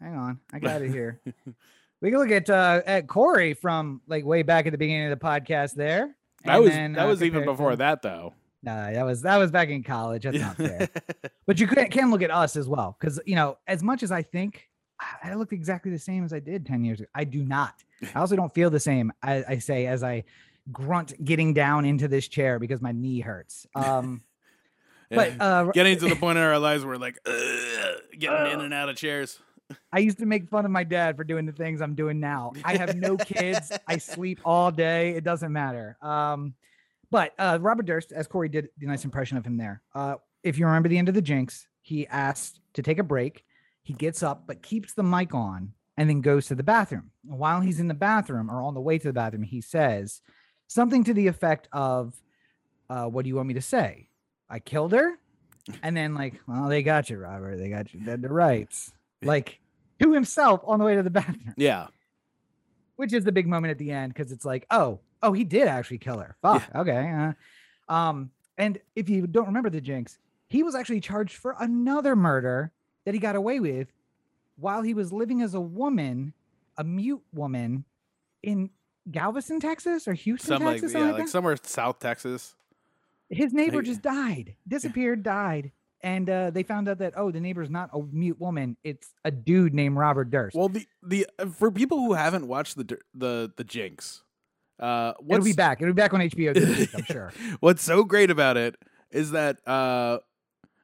hang 0.00 0.14
on, 0.14 0.40
I 0.52 0.58
got 0.58 0.82
it 0.82 0.90
here. 0.90 1.20
we 2.00 2.10
can 2.10 2.18
look 2.18 2.30
at 2.30 2.48
uh 2.50 2.82
at 2.86 3.06
Corey 3.06 3.54
from 3.54 4.00
like 4.06 4.24
way 4.24 4.42
back 4.42 4.66
at 4.66 4.72
the 4.72 4.78
beginning 4.78 5.10
of 5.12 5.18
the 5.18 5.24
podcast 5.24 5.74
there. 5.74 6.14
That 6.44 6.60
was 6.60 6.70
then, 6.70 6.92
that 6.94 7.06
uh, 7.06 7.08
was 7.08 7.22
even 7.22 7.44
before 7.44 7.70
to- 7.72 7.76
that 7.76 8.02
though. 8.02 8.34
No, 8.62 8.92
that 8.92 9.04
was 9.04 9.22
that 9.22 9.36
was 9.36 9.50
back 9.50 9.68
in 9.68 9.82
college. 9.82 10.22
That's 10.22 10.38
not 10.38 10.56
fair. 10.56 10.88
but 11.46 11.60
you 11.60 11.66
can, 11.66 11.90
can 11.90 12.10
look 12.10 12.22
at 12.22 12.30
us 12.30 12.56
as 12.56 12.66
well 12.66 12.96
because 12.98 13.20
you 13.26 13.34
know 13.34 13.58
as 13.66 13.82
much 13.82 14.02
as 14.02 14.10
i 14.10 14.22
think 14.22 14.68
I- 15.00 15.30
i 15.30 15.34
look 15.34 15.52
exactly 15.52 15.90
the 15.90 15.98
same 15.98 16.24
as 16.24 16.32
i 16.32 16.38
did 16.38 16.64
10 16.64 16.82
years 16.84 17.00
ago 17.00 17.08
i 17.14 17.24
do 17.24 17.42
not 17.44 17.74
i 18.14 18.18
also 18.18 18.36
don't 18.36 18.54
feel 18.54 18.70
the 18.70 18.80
same 18.80 19.12
i, 19.22 19.44
I 19.46 19.58
say 19.58 19.86
as 19.86 20.02
i 20.02 20.24
grunt 20.72 21.12
getting 21.22 21.52
down 21.52 21.84
into 21.84 22.08
this 22.08 22.26
chair 22.26 22.58
because 22.58 22.80
my 22.80 22.92
knee 22.92 23.20
hurts 23.20 23.66
um 23.74 24.22
but 25.14 25.32
uh 25.40 25.64
Getting 25.72 25.98
to 25.98 26.08
the 26.08 26.16
point 26.16 26.38
in 26.38 26.44
our 26.44 26.58
lives 26.58 26.84
where 26.84 26.94
we're 26.94 27.00
like 27.00 27.18
getting 28.18 28.52
in 28.52 28.60
and 28.60 28.74
out 28.74 28.88
of 28.88 28.96
chairs. 28.96 29.38
i 29.92 29.98
used 29.98 30.18
to 30.18 30.26
make 30.26 30.48
fun 30.48 30.64
of 30.64 30.70
my 30.70 30.84
dad 30.84 31.16
for 31.16 31.24
doing 31.24 31.46
the 31.46 31.52
things 31.52 31.80
i'm 31.80 31.94
doing 31.94 32.20
now. 32.20 32.52
I 32.64 32.76
have 32.76 32.94
no 32.96 33.16
kids. 33.16 33.72
I 33.86 33.98
sleep 34.12 34.40
all 34.44 34.70
day. 34.70 35.10
It 35.10 35.24
doesn't 35.24 35.52
matter. 35.52 35.96
Um 36.02 36.54
but 37.10 37.32
uh 37.38 37.58
robert 37.60 37.86
durst 37.86 38.12
as 38.12 38.26
corey 38.26 38.48
did 38.48 38.68
the 38.78 38.86
nice 38.86 39.04
impression 39.04 39.36
of 39.36 39.44
him 39.46 39.56
there 39.56 39.82
uh 39.94 40.16
if 40.42 40.58
you 40.58 40.66
remember 40.66 40.88
the 40.88 40.98
end 40.98 41.08
of 41.08 41.14
the 41.14 41.22
jinx 41.22 41.66
he 41.80 42.06
asked 42.08 42.60
to 42.74 42.82
take 42.82 42.98
a 42.98 43.02
break. 43.04 43.44
He 43.82 43.92
gets 43.92 44.22
up 44.22 44.46
but 44.46 44.62
keeps 44.62 44.94
the 44.94 45.02
mic 45.02 45.34
on 45.34 45.72
and 45.96 46.08
then 46.08 46.22
goes 46.22 46.46
to 46.46 46.54
the 46.54 46.62
bathroom. 46.62 47.10
While 47.24 47.60
he's 47.60 47.78
in 47.78 47.88
the 47.88 47.94
bathroom 47.94 48.50
or 48.50 48.62
on 48.62 48.74
the 48.74 48.80
way 48.80 48.98
to 48.98 49.08
the 49.08 49.12
bathroom 49.12 49.42
he 49.44 49.60
says 49.60 50.20
something 50.66 51.04
to 51.04 51.14
the 51.14 51.26
effect 51.26 51.68
of 51.72 52.14
uh 52.90 53.04
what 53.06 53.22
do 53.22 53.28
you 53.28 53.36
want 53.36 53.48
me 53.48 53.54
to 53.54 53.60
say 53.62 54.08
i 54.50 54.58
killed 54.58 54.92
her 54.92 55.18
and 55.82 55.96
then 55.96 56.14
like 56.14 56.40
well 56.46 56.68
they 56.68 56.82
got 56.82 57.08
you 57.10 57.16
robert 57.18 57.56
they 57.56 57.68
got 57.70 57.92
you 57.94 58.00
dead 58.00 58.22
to 58.22 58.28
rights 58.28 58.92
like 59.22 59.60
to 60.00 60.12
himself 60.12 60.60
on 60.64 60.78
the 60.78 60.84
way 60.84 60.94
to 60.94 61.02
the 61.02 61.10
bathroom 61.18 61.54
Yeah. 61.56 61.86
which 62.96 63.12
is 63.12 63.24
the 63.24 63.32
big 63.32 63.46
moment 63.46 63.70
at 63.70 63.78
the 63.78 63.90
end 63.90 64.12
because 64.12 64.30
it's 64.32 64.44
like, 64.44 64.66
oh, 64.70 65.00
oh, 65.22 65.32
he 65.32 65.42
did 65.44 65.66
actually 65.68 65.98
kill 65.98 66.18
her. 66.18 66.36
Fuck. 66.42 66.62
Okay. 66.74 67.32
Uh, 67.88 67.92
um, 67.92 68.30
and 68.58 68.78
if 68.94 69.08
you 69.08 69.26
don't 69.26 69.46
remember 69.46 69.70
the 69.70 69.80
Jinx, 69.80 70.18
he 70.48 70.62
was 70.62 70.74
actually 70.74 71.00
charged 71.00 71.36
for 71.36 71.56
another 71.58 72.14
murder 72.14 72.70
that 73.04 73.14
he 73.14 73.20
got 73.20 73.34
away 73.36 73.58
with 73.60 73.88
while 74.56 74.82
he 74.82 74.94
was 74.94 75.12
living 75.12 75.40
as 75.42 75.54
a 75.54 75.60
woman, 75.60 76.34
a 76.76 76.84
mute 76.84 77.22
woman 77.32 77.84
in 78.42 78.70
Galveston, 79.10 79.58
Texas, 79.60 80.06
or 80.06 80.12
Houston, 80.14 80.48
Some 80.58 80.62
like 80.64 80.74
Texas. 80.80 80.92
yeah, 80.92 81.10
like 81.10 81.18
like 81.20 81.28
somewhere 81.28 81.56
South 81.62 81.98
Texas. 81.98 82.54
His 83.34 83.52
neighbor 83.52 83.76
Like- 83.78 83.86
just 83.86 84.02
died, 84.02 84.56
disappeared, 84.66 85.22
died. 85.22 85.72
And 86.02 86.28
uh, 86.28 86.50
they 86.50 86.62
found 86.62 86.86
out 86.88 86.98
that 86.98 87.14
oh, 87.16 87.30
the 87.30 87.40
neighbor's 87.40 87.70
not 87.70 87.88
a 87.94 87.98
mute 88.12 88.38
woman; 88.38 88.76
it's 88.84 89.08
a 89.24 89.30
dude 89.30 89.72
named 89.72 89.96
Robert 89.96 90.30
Durst. 90.30 90.54
Well, 90.54 90.68
the 90.68 90.86
the 91.02 91.26
uh, 91.38 91.46
for 91.46 91.70
people 91.70 91.96
who 91.98 92.12
haven't 92.12 92.46
watched 92.46 92.76
the 92.76 92.98
the 93.14 93.50
the 93.56 93.64
Jinx, 93.64 94.22
uh, 94.78 95.14
It'll 95.18 95.24
what's 95.26 95.44
be 95.46 95.54
back. 95.54 95.80
It'll 95.80 95.94
be 95.94 95.96
back 96.02 96.12
on 96.12 96.20
HBO 96.20 96.78
week, 96.78 96.90
I'm 96.94 97.04
sure. 97.04 97.32
what's 97.60 97.82
so 97.82 98.04
great 98.04 98.30
about 98.30 98.58
it 98.58 98.76
is 99.10 99.30
that 99.30 99.66
uh, 99.66 100.18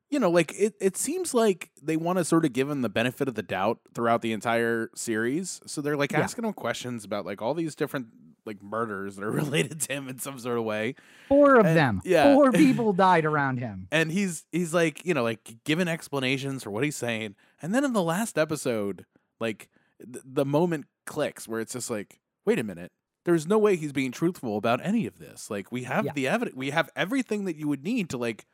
you 0.08 0.18
know, 0.18 0.30
like 0.30 0.54
it 0.58 0.74
it 0.80 0.96
seems 0.96 1.34
like 1.34 1.70
they 1.82 1.98
want 1.98 2.16
to 2.16 2.24
sort 2.24 2.46
of 2.46 2.54
give 2.54 2.70
him 2.70 2.80
the 2.80 2.88
benefit 2.88 3.28
of 3.28 3.34
the 3.34 3.42
doubt 3.42 3.80
throughout 3.94 4.22
the 4.22 4.32
entire 4.32 4.88
series. 4.94 5.60
So 5.66 5.82
they're 5.82 5.98
like 5.98 6.12
Yeah. 6.12 6.20
asking 6.20 6.46
him 6.46 6.54
questions 6.54 7.04
about 7.04 7.26
like 7.26 7.42
all 7.42 7.52
these 7.52 7.74
different 7.74 8.06
like 8.46 8.62
murders 8.62 9.16
that 9.16 9.24
are 9.24 9.30
related 9.44 9.80
to 9.82 9.92
him 9.92 10.08
in 10.08 10.18
some 10.18 10.38
sort 10.38 10.58
of 10.58 10.64
way. 10.64 10.94
Four 11.28 11.56
of 11.56 11.66
And- 11.66 11.76
them. 11.76 12.00
yeah. 12.04 12.34
Four 12.34 12.52
people 12.64 12.92
died 12.92 13.24
around 13.24 13.58
him. 13.58 13.88
and 13.92 14.10
he's 14.12 14.44
he's 14.52 14.72
like 14.74 15.04
you 15.04 15.14
know 15.14 15.22
like 15.22 15.56
giving 15.64 15.88
explanations 15.88 16.62
for 16.64 16.70
what 16.70 16.84
he's 16.84 16.96
saying 16.96 17.34
and 17.62 17.74
then 17.74 17.84
in 17.84 17.92
the 17.92 18.02
last 18.02 18.38
episode 18.38 19.04
like 19.40 19.68
th- 20.00 20.24
the 20.24 20.44
moment 20.44 20.86
clicks 21.06 21.46
where 21.48 21.60
it's 21.60 21.72
just 21.72 21.90
like 21.90 22.20
wait 22.46 22.58
a 22.58 22.64
minute 22.64 22.92
there's 23.24 23.46
no 23.46 23.58
way 23.58 23.76
he's 23.76 23.92
being 23.92 24.10
truthful 24.12 24.56
about 24.56 24.80
any 24.84 25.06
of 25.06 25.18
this 25.18 25.50
like 25.50 25.70
we 25.72 25.84
have 25.84 26.04
Yeah. 26.06 26.12
the 26.14 26.28
evidence 26.28 26.56
we 26.56 26.70
have 26.70 26.88
everything 26.96 27.44
that 27.44 27.56
you 27.56 27.68
would 27.68 27.84
need 27.84 28.08
to 28.10 28.16
like 28.18 28.46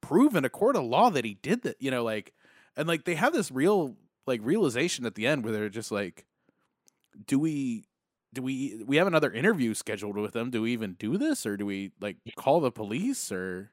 prove 0.00 0.34
in 0.36 0.44
a 0.44 0.48
court 0.50 0.76
of 0.76 0.84
law 0.84 1.10
that 1.10 1.24
he 1.24 1.34
did 1.42 1.62
that 1.62 1.76
you 1.80 1.90
know 1.90 2.02
like 2.04 2.32
and 2.76 2.86
like 2.88 3.04
they 3.04 3.14
have 3.16 3.32
this 3.32 3.50
real 3.50 3.96
like 4.26 4.40
realization 4.42 5.04
at 5.06 5.14
the 5.14 5.26
end 5.26 5.44
where 5.44 5.52
they're 5.52 5.68
just 5.68 5.92
like 5.92 6.24
do 7.26 7.38
we 7.38 7.84
do 8.34 8.42
we 8.42 8.82
we 8.86 8.96
have 8.96 9.06
another 9.06 9.30
interview 9.32 9.72
scheduled 9.74 10.16
with 10.16 10.32
them? 10.32 10.50
do 10.50 10.62
we 10.62 10.72
even 10.72 10.94
do 10.98 11.16
this 11.16 11.46
or 11.46 11.56
do 11.56 11.64
we 11.64 11.92
like 12.00 12.16
call 12.36 12.60
the 12.60 12.70
police 12.70 13.32
or 13.32 13.70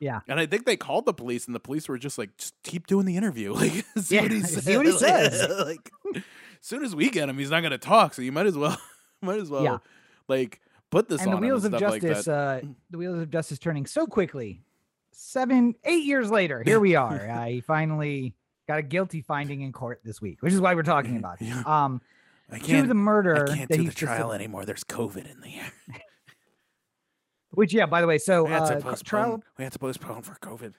Yeah. 0.00 0.20
and 0.28 0.38
I 0.38 0.46
think 0.46 0.66
they 0.66 0.76
called 0.76 1.06
the 1.06 1.14
police, 1.14 1.46
and 1.46 1.54
the 1.54 1.60
police 1.60 1.88
were 1.88 1.96
just 1.98 2.18
like, 2.18 2.36
"Just 2.36 2.54
keep 2.62 2.86
doing 2.86 3.06
the 3.06 3.16
interview. 3.16 3.54
Like, 3.62 3.84
see 3.96 4.20
what 4.20 4.30
he 4.30 4.38
Yeah, 4.38 4.44
see 4.66 4.76
what 4.76 4.86
he 4.86 4.92
says. 4.98 5.64
like, 5.64 5.90
as 6.16 6.22
soon 6.60 6.84
as 6.84 6.94
we 6.94 7.08
get 7.10 7.28
him, 7.28 7.38
he's 7.38 7.50
not 7.50 7.60
going 7.60 7.70
to 7.70 7.78
talk. 7.78 8.12
So 8.14 8.20
you 8.22 8.32
might 8.32 8.46
as 8.46 8.56
well, 8.58 8.76
might 9.22 9.38
as 9.40 9.48
well, 9.50 9.62
Yeah. 9.64 9.78
like, 10.28 10.60
put 10.90 11.08
this 11.08 11.22
and 11.22 11.32
the 11.32 11.36
wheels 11.36 11.64
of 11.64 11.70
stuff 11.76 11.90
like 11.90 12.02
justice, 12.02 12.24
that. 12.26 12.64
uh, 12.64 12.66
the 12.90 12.98
wheels 12.98 13.18
of 13.18 13.30
justice 13.30 13.58
turning 13.58 13.86
so 13.86 14.06
quickly. 14.06 14.60
Seven, 15.12 15.74
eight 15.84 16.04
years 16.04 16.30
later, 16.30 16.62
here 16.62 16.80
we 16.80 16.96
are. 16.96 17.30
I 17.30 17.60
finally 17.66 18.34
got 18.66 18.78
a 18.80 18.82
guilty 18.82 19.20
finding 19.22 19.60
in 19.60 19.72
court 19.72 20.00
this 20.04 20.20
week, 20.20 20.42
which 20.42 20.52
is 20.52 20.60
why 20.60 20.74
we're 20.74 20.82
talking 20.82 21.16
about 21.16 21.40
it. 21.40 21.66
Um, 21.66 22.00
I 22.50 22.58
can't, 22.58 22.84
do 22.84 22.88
the 22.88 22.94
murder 22.94 23.48
I 23.50 23.56
can't 23.56 23.70
do 23.70 23.84
the 23.84 23.92
trial 23.92 24.32
anymore. 24.32 24.64
There's 24.64 24.84
COVID 24.84 25.30
in 25.30 25.40
the 25.40 25.56
air. 25.56 25.72
Which, 27.50 27.72
yeah, 27.72 27.86
by 27.86 28.00
the 28.00 28.06
way, 28.06 28.18
so 28.18 28.44
We 28.44 28.50
had 28.50 28.66
to 28.66 28.76
uh, 28.76 28.80
postpone. 28.80 29.04
trial 29.04 29.42
we 29.58 29.64
had 29.64 29.72
to 29.72 29.78
postpone 29.78 30.22
for 30.22 30.34
COVID. 30.34 30.74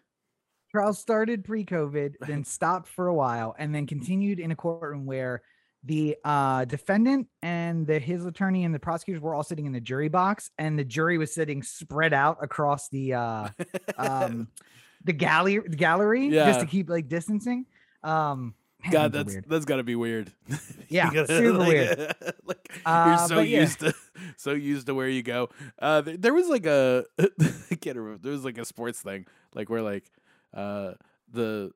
trial 0.72 0.94
started 0.94 1.44
pre-COVID, 1.44 2.16
then 2.28 2.44
stopped 2.44 2.88
for 2.88 3.08
a 3.08 3.14
while, 3.14 3.56
and 3.58 3.74
then 3.74 3.88
continued 3.88 4.40
in 4.40 4.52
a 4.52 4.56
courtroom 4.56 5.06
where 5.06 5.42
the 5.84 6.18
uh, 6.26 6.66
defendant 6.66 7.28
and 7.44 7.86
the 7.88 8.00
his 8.00 8.26
attorney 8.26 8.66
and 8.66 8.74
the 8.74 8.80
prosecutors 8.80 9.22
were 9.22 9.36
all 9.36 9.44
sitting 9.44 9.66
in 9.66 9.72
the 9.72 9.80
jury 9.80 10.10
box, 10.10 10.50
and 10.58 10.78
the 10.78 10.84
jury 10.84 11.18
was 11.18 11.34
sitting 11.34 11.64
spread 11.64 12.14
out 12.14 12.38
across 12.42 12.90
the 12.90 13.14
uh, 13.14 13.50
um, 13.98 14.48
the 15.04 15.14
gallery 15.14 15.62
gallery 15.70 16.30
just 16.30 16.60
to 16.60 16.66
keep 16.66 16.90
like 16.90 17.08
distancing. 17.08 17.66
Um, 18.04 18.54
God, 18.92 19.12
that's 19.12 19.34
weird. 19.34 19.46
that's 19.48 19.66
got 19.66 19.78
to 19.78 19.84
be 19.84 19.96
weird. 19.96 20.32
Yeah, 20.88 21.12
gotta, 21.12 21.28
super 21.28 21.58
like, 21.58 21.68
weird. 21.68 22.16
like, 22.46 22.72
Uh, 22.86 23.16
you're 23.20 23.28
so 23.28 23.40
yeah. 23.42 23.62
used 23.62 23.80
to 23.80 23.94
so 24.38 24.52
used 24.52 24.86
to 24.88 24.94
where 24.94 25.10
you 25.10 25.24
go. 25.24 25.50
Uh, 25.80 26.02
there, 26.02 26.16
there 26.18 26.34
was 26.34 26.48
like 26.48 26.66
a 26.68 27.06
I 27.20 27.76
can't 27.76 27.98
remember. 27.98 28.20
There 28.22 28.32
was 28.32 28.46
like 28.46 28.58
a 28.60 28.66
sports 28.66 29.02
thing, 29.02 29.26
like 29.56 29.70
where 29.70 29.82
like 29.82 30.12
uh 30.54 30.94
the 31.34 31.72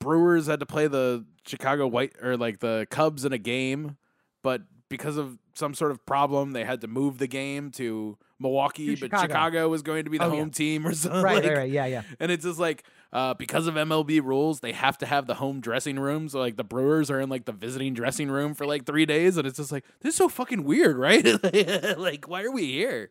Brewers 0.00 0.46
had 0.46 0.60
to 0.60 0.66
play 0.66 0.86
the 0.86 1.24
Chicago 1.46 1.86
White 1.86 2.12
or 2.22 2.36
like 2.36 2.58
the 2.60 2.86
Cubs 2.90 3.24
in 3.24 3.32
a 3.32 3.38
game, 3.38 3.96
but 4.42 4.62
because 4.88 5.16
of 5.16 5.38
some 5.54 5.74
sort 5.74 5.90
of 5.92 6.04
problem, 6.04 6.52
they 6.52 6.64
had 6.64 6.80
to 6.82 6.86
move 6.88 7.18
the 7.18 7.26
game 7.26 7.70
to 7.72 8.18
Milwaukee, 8.38 8.94
To 8.96 9.00
but 9.00 9.06
Chicago. 9.06 9.22
Chicago 9.22 9.68
was 9.68 9.82
going 9.82 10.04
to 10.04 10.10
be 10.10 10.18
the 10.18 10.24
Oh, 10.24 10.32
yeah. 10.32 10.38
home 10.40 10.50
team 10.50 10.86
or 10.86 10.92
something. 10.92 11.22
right, 11.22 11.36
like, 11.36 11.44
right, 11.44 11.56
right, 11.58 11.70
yeah, 11.70 11.86
yeah. 11.86 12.02
and 12.20 12.30
it's 12.32 12.44
just 12.44 12.58
like 12.58 12.84
uh, 13.12 13.34
because 13.34 13.66
of 13.66 13.74
MLB 13.74 14.22
rules, 14.22 14.60
they 14.60 14.72
have 14.72 14.96
to 14.98 15.06
have 15.06 15.26
the 15.26 15.34
home 15.34 15.60
dressing 15.60 15.98
rooms. 15.98 16.32
So 16.32 16.38
like 16.38 16.56
the 16.56 16.64
Brewers 16.64 17.10
are 17.10 17.20
in 17.20 17.28
like 17.28 17.44
the 17.44 17.52
visiting 17.52 17.92
dressing 17.94 18.30
room 18.30 18.54
for 18.54 18.66
like 18.66 18.86
three 18.86 19.04
days, 19.06 19.36
and 19.36 19.46
it's 19.46 19.58
just 19.58 19.70
like 19.72 19.84
this 20.00 20.14
is 20.14 20.16
so 20.18 20.28
fucking 20.28 20.64
weird, 20.64 20.96
right? 20.96 21.24
like 21.98 22.26
why 22.26 22.42
are 22.42 22.50
we 22.50 22.66
here? 22.72 23.10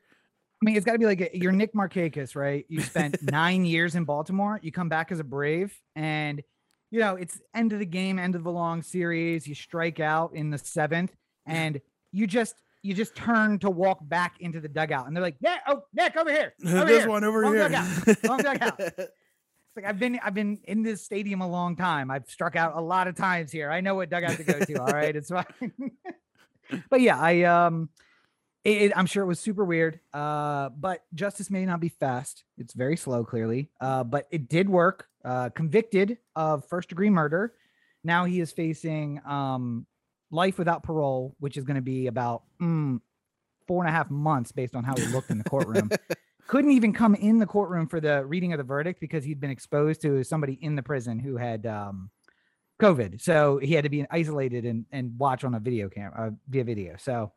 I 0.62 0.66
mean, 0.66 0.76
it's 0.76 0.86
got 0.86 0.94
to 0.94 1.00
be 1.00 1.06
like 1.08 1.22
a, 1.22 1.30
you're 1.38 1.52
Nick 1.52 1.74
Markakis, 1.74 2.36
right? 2.36 2.66
You 2.70 2.82
spent 2.82 3.22
nine 3.32 3.66
years 3.66 3.96
in 3.96 4.04
Baltimore. 4.06 4.60
You 4.62 4.72
come 4.72 4.90
back 4.90 5.12
as 5.12 5.20
a 5.20 5.24
Brave, 5.24 5.76
and 5.96 6.42
you 6.90 7.00
know 7.00 7.16
it's 7.16 7.40
end 7.56 7.74
of 7.74 7.80
the 7.80 7.86
game, 7.86 8.20
end 8.20 8.36
of 8.36 8.44
the 8.44 8.52
long 8.52 8.82
series. 8.82 9.48
You 9.48 9.56
strike 9.56 10.00
out 10.00 10.34
in 10.34 10.50
the 10.50 10.58
seventh, 10.58 11.16
and 11.46 11.80
you 12.12 12.26
just 12.28 12.56
you 12.84 12.96
just 12.96 13.16
turn 13.16 13.60
to 13.60 13.70
walk 13.70 14.00
back 14.02 14.36
into 14.40 14.60
the 14.60 14.68
dugout, 14.68 15.06
and 15.06 15.16
they're 15.16 15.24
like, 15.24 15.38
"Yeah, 15.40 15.58
oh, 15.68 15.84
Nick, 15.94 16.16
over 16.18 16.32
here, 16.32 16.54
over 16.66 16.86
this 16.86 17.02
here." 17.02 17.10
one 17.10 17.24
over 17.24 17.44
Long 17.44 17.54
here. 17.54 17.70
dugout. 17.70 18.24
Long 18.24 18.40
dugout. 18.40 18.80
It's 19.72 19.78
like 19.78 19.86
I've 19.86 20.00
been 20.00 20.20
I've 20.22 20.34
been 20.34 20.60
in 20.66 20.84
this 20.84 21.02
stadium 21.02 21.40
a 21.40 21.48
long 21.50 21.78
time. 21.78 22.12
I've 22.12 22.30
struck 22.30 22.58
out 22.58 22.76
a 22.76 22.82
lot 22.82 23.08
of 23.08 23.16
times 23.16 23.54
here. 23.54 23.72
I 23.72 23.80
know 23.80 23.96
what 23.96 24.10
dugout 24.10 24.36
to 24.36 24.44
go 24.44 24.60
to. 24.60 24.74
All 24.82 24.88
right, 24.92 25.16
it's 25.16 25.30
fine. 25.30 25.46
but 26.90 27.00
yeah, 27.00 27.18
I 27.18 27.44
um, 27.44 27.88
it, 28.66 28.82
it- 28.82 28.94
I'm 28.98 29.06
sure 29.06 29.24
it 29.24 29.28
was 29.28 29.40
super 29.40 29.64
weird. 29.64 30.02
Uh, 30.14 30.70
but 30.70 31.06
justice 31.14 31.50
may 31.50 31.66
not 31.66 31.80
be 31.80 31.88
fast. 31.88 32.44
It's 32.58 32.74
very 32.74 32.98
slow, 32.98 33.24
clearly. 33.24 33.70
Uh, 33.80 34.04
but 34.04 34.28
it 34.30 34.50
did 34.50 34.68
work. 34.70 35.08
Uh, 35.24 35.50
convicted 35.50 36.18
of 36.36 36.68
first 36.68 36.90
degree 36.90 37.10
murder. 37.10 37.54
Now 38.04 38.26
he 38.26 38.42
is 38.42 38.52
facing 38.52 39.22
um 39.26 39.86
life 40.32 40.58
without 40.58 40.84
parole, 40.84 41.34
which 41.40 41.56
is 41.56 41.64
going 41.64 41.76
to 41.76 41.82
be 41.82 42.08
about 42.08 42.44
mm, 42.62 43.00
four 43.68 43.84
and 43.84 43.90
a 43.90 43.94
half 43.94 44.10
months 44.12 44.52
based 44.52 44.76
on 44.76 44.84
how 44.84 44.96
he 44.98 45.06
looked 45.08 45.30
in 45.30 45.38
the 45.38 45.44
courtroom. 45.46 45.90
Couldn't 46.52 46.72
even 46.72 46.92
come 46.92 47.16
in 47.16 47.40
the 47.40 47.46
courtroom 47.46 47.88
for 47.88 48.02
the 48.02 48.26
reading 48.26 48.52
of 48.52 48.58
the 48.58 48.66
verdict 48.66 49.00
because 49.00 49.24
he'd 49.24 49.40
been 49.40 49.50
exposed 49.50 50.02
to 50.02 50.22
somebody 50.26 50.60
in 50.62 50.76
the 50.76 50.84
prison 50.84 51.18
who 51.18 51.38
had 51.38 51.66
um, 51.66 52.10
COVID. 52.82 53.22
So 53.22 53.58
he 53.58 53.74
had 53.74 53.86
to 53.86 53.90
be 53.90 54.06
isolated 54.12 54.66
and, 54.66 54.86
and 54.92 55.18
watch 55.18 55.46
on 55.46 55.56
a 55.56 55.62
video 55.62 55.88
camera 55.88 56.28
uh, 56.28 56.32
via 56.50 56.66
video. 56.66 56.96
So 57.00 57.32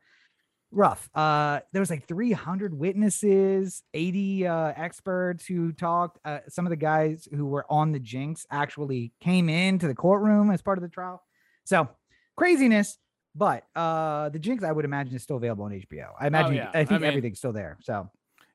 rough. 0.69 1.09
Uh, 1.15 1.61
there 1.71 1.79
was 1.79 1.89
like 1.89 2.05
300 2.09 2.77
witnesses, 2.77 3.83
80 3.93 4.47
uh, 4.47 4.73
experts 4.75 5.45
who 5.45 5.71
talked. 5.71 6.19
Uh, 6.25 6.39
some 6.49 6.65
of 6.65 6.69
the 6.71 6.75
guys 6.75 7.25
who 7.33 7.45
were 7.45 7.65
on 7.69 7.93
the 7.93 7.99
Jinx 7.99 8.45
actually 8.51 9.13
came 9.21 9.47
into 9.47 9.87
the 9.87 9.95
courtroom 9.95 10.51
as 10.51 10.61
part 10.61 10.77
of 10.77 10.81
the 10.81 10.89
trial. 10.89 11.23
So 11.63 11.87
craziness. 12.35 12.97
But 13.33 13.63
uh, 13.77 14.27
the 14.27 14.39
Jinx, 14.39 14.61
I 14.65 14.73
would 14.73 14.83
imagine, 14.83 15.15
is 15.15 15.23
still 15.23 15.37
available 15.37 15.63
on 15.63 15.71
HBO. 15.71 16.07
I 16.19 16.27
imagine. 16.27 16.55
yeah. 16.55 16.71
I 16.73 16.79
I 16.79 16.85
think 16.85 16.99
mean- 16.99 17.09
everything's 17.09 17.37
still 17.37 17.53
there. 17.53 17.77
So 17.81 18.09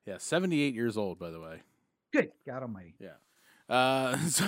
Yeah, 0.05 0.17
78 0.17 0.73
years 0.73 0.97
old, 0.97 1.19
by 1.19 1.29
the 1.29 1.39
way. 1.39 1.61
good. 2.11 2.31
God 2.45 2.63
Almighty. 2.63 2.95
Yeah. 2.99 3.15
Uh, 3.69 4.17
so, 4.27 4.47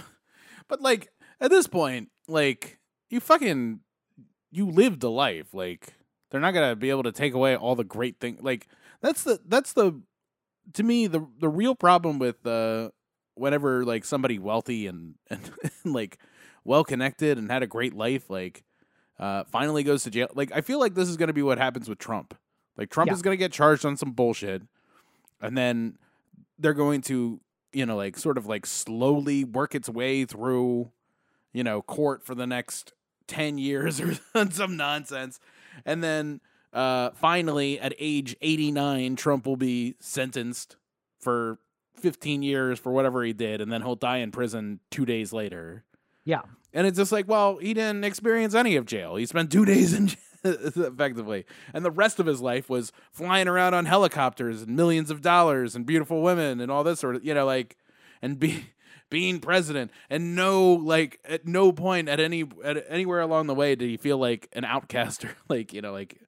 but 0.68 0.82
like 0.82 1.10
at 1.39 1.51
this 1.51 1.68
point, 1.68 2.10
like 2.28 2.80
you 3.10 3.20
fucking 3.20 3.80
you 4.51 4.70
lived 4.70 5.04
a 5.04 5.10
life. 5.10 5.54
Like 5.54 5.93
they're 6.32 6.41
not 6.41 6.51
gonna 6.54 6.76
be 6.76 6.89
able 6.89 7.04
to 7.04 7.12
take 7.12 7.34
away 7.34 7.56
all 7.56 7.76
the 7.76 7.84
great 7.84 8.20
things. 8.20 8.41
Like 8.41 8.68
that's 9.01 9.24
the 9.24 9.39
that's 9.45 9.74
the 9.74 10.01
to 10.74 10.84
me 10.84 11.08
the 11.08 11.26
the 11.39 11.49
real 11.49 11.76
problem 11.76 12.20
with 12.20 12.45
uh 12.47 12.89
whenever 13.36 13.84
like 13.86 14.06
somebody 14.06 14.39
wealthy 14.39 14.88
and 14.88 15.16
and, 15.30 15.51
like 15.86 16.18
well 16.64 16.84
connected 16.84 17.38
and 17.38 17.51
had 17.51 17.64
a 17.64 17.68
great 17.68 17.93
life 17.93 18.30
like 18.30 18.64
uh 19.20 19.43
finally 19.45 19.84
goes 19.84 20.04
to 20.04 20.10
jail. 20.10 20.28
Like 20.34 20.51
I 20.54 20.62
feel 20.62 20.80
like 20.80 20.95
this 20.95 21.10
is 21.10 21.18
gonna 21.18 21.34
be 21.34 21.43
what 21.43 21.58
happens 21.60 21.88
with 21.88 21.99
Trump. 21.99 22.36
Like 22.78 22.89
Trump 22.89 23.10
Yeah. 23.10 23.14
is 23.14 23.22
gonna 23.22 23.38
get 23.38 23.51
charged 23.51 23.86
on 23.86 23.95
some 23.97 24.12
bullshit, 24.12 24.64
and 25.44 25.58
then 25.58 25.98
they're 26.58 26.74
going 26.74 27.02
to 27.02 27.39
you 27.74 27.86
know 27.86 27.96
like 27.96 28.18
sort 28.18 28.38
of 28.38 28.46
like 28.48 28.66
slowly 28.66 29.44
work 29.44 29.76
its 29.76 29.89
way 29.89 30.26
through 30.26 30.91
you 31.54 31.64
know 31.64 31.82
court 31.82 32.26
for 32.26 32.34
the 32.34 32.48
next 32.48 32.94
10 33.28 33.58
years 33.58 34.02
or 34.36 34.50
some 34.52 34.78
nonsense. 34.78 35.39
And 35.86 36.04
then 36.04 36.41
uh 36.72 37.12
finally 37.12 37.80
at 37.80 37.94
age 38.00 38.36
89 38.41 39.16
Trump 39.16 39.46
will 39.46 39.58
be 39.58 39.96
sentenced 40.00 40.78
for 41.20 41.60
15 41.96 42.41
years 42.41 42.80
for 42.80 42.91
whatever 42.91 43.24
he 43.24 43.34
did 43.34 43.62
and 43.62 43.72
then 43.72 43.82
he'll 43.82 43.96
die 43.96 44.18
in 44.18 44.32
prison 44.32 44.80
2 44.91 45.06
days 45.06 45.32
later. 45.34 45.84
Yeah. 46.26 46.41
and 46.74 46.88
it's 46.88 46.98
just 46.98 47.12
like 47.12 47.28
well 47.28 47.58
he 47.58 47.74
didn't 47.74 48.04
experience 48.04 48.56
any 48.56 48.76
of 48.76 48.86
jail. 48.86 49.16
He 49.16 49.26
spent 49.26 49.52
2 49.52 49.66
days 49.66 49.94
in 49.94 50.08
jail 50.08 50.20
effectively. 50.76 51.46
And 51.74 51.86
the 51.86 51.91
rest 51.91 52.20
of 52.20 52.26
his 52.26 52.41
life 52.41 52.70
was 52.70 52.91
flying 53.12 53.48
around 53.48 53.74
on 53.74 53.86
helicopters 53.86 54.62
and 54.62 54.76
millions 54.76 55.10
of 55.10 55.22
dollars 55.22 55.76
and 55.76 55.86
beautiful 55.86 56.22
women 56.22 56.60
and 56.60 56.72
all 56.72 56.84
this 56.84 57.00
sort 57.00 57.16
of 57.16 57.24
you 57.26 57.34
know 57.34 57.46
like 57.46 57.78
and 58.22 58.39
be 58.39 58.66
being 59.10 59.39
president. 59.39 59.91
And 60.10 60.36
no 60.36 60.74
like 60.74 61.20
at 61.26 61.48
no 61.48 61.72
point 61.72 62.10
at 62.10 62.20
any 62.20 62.46
at 62.64 62.86
anywhere 62.89 63.22
along 63.22 63.48
the 63.48 63.56
way 63.56 63.76
did 63.76 63.89
he 63.89 63.98
feel 63.98 64.18
like 64.18 64.50
an 64.54 64.64
outcaster. 64.64 65.30
Like 65.50 65.74
you 65.74 65.82
know 65.82 65.94
like 65.94 66.20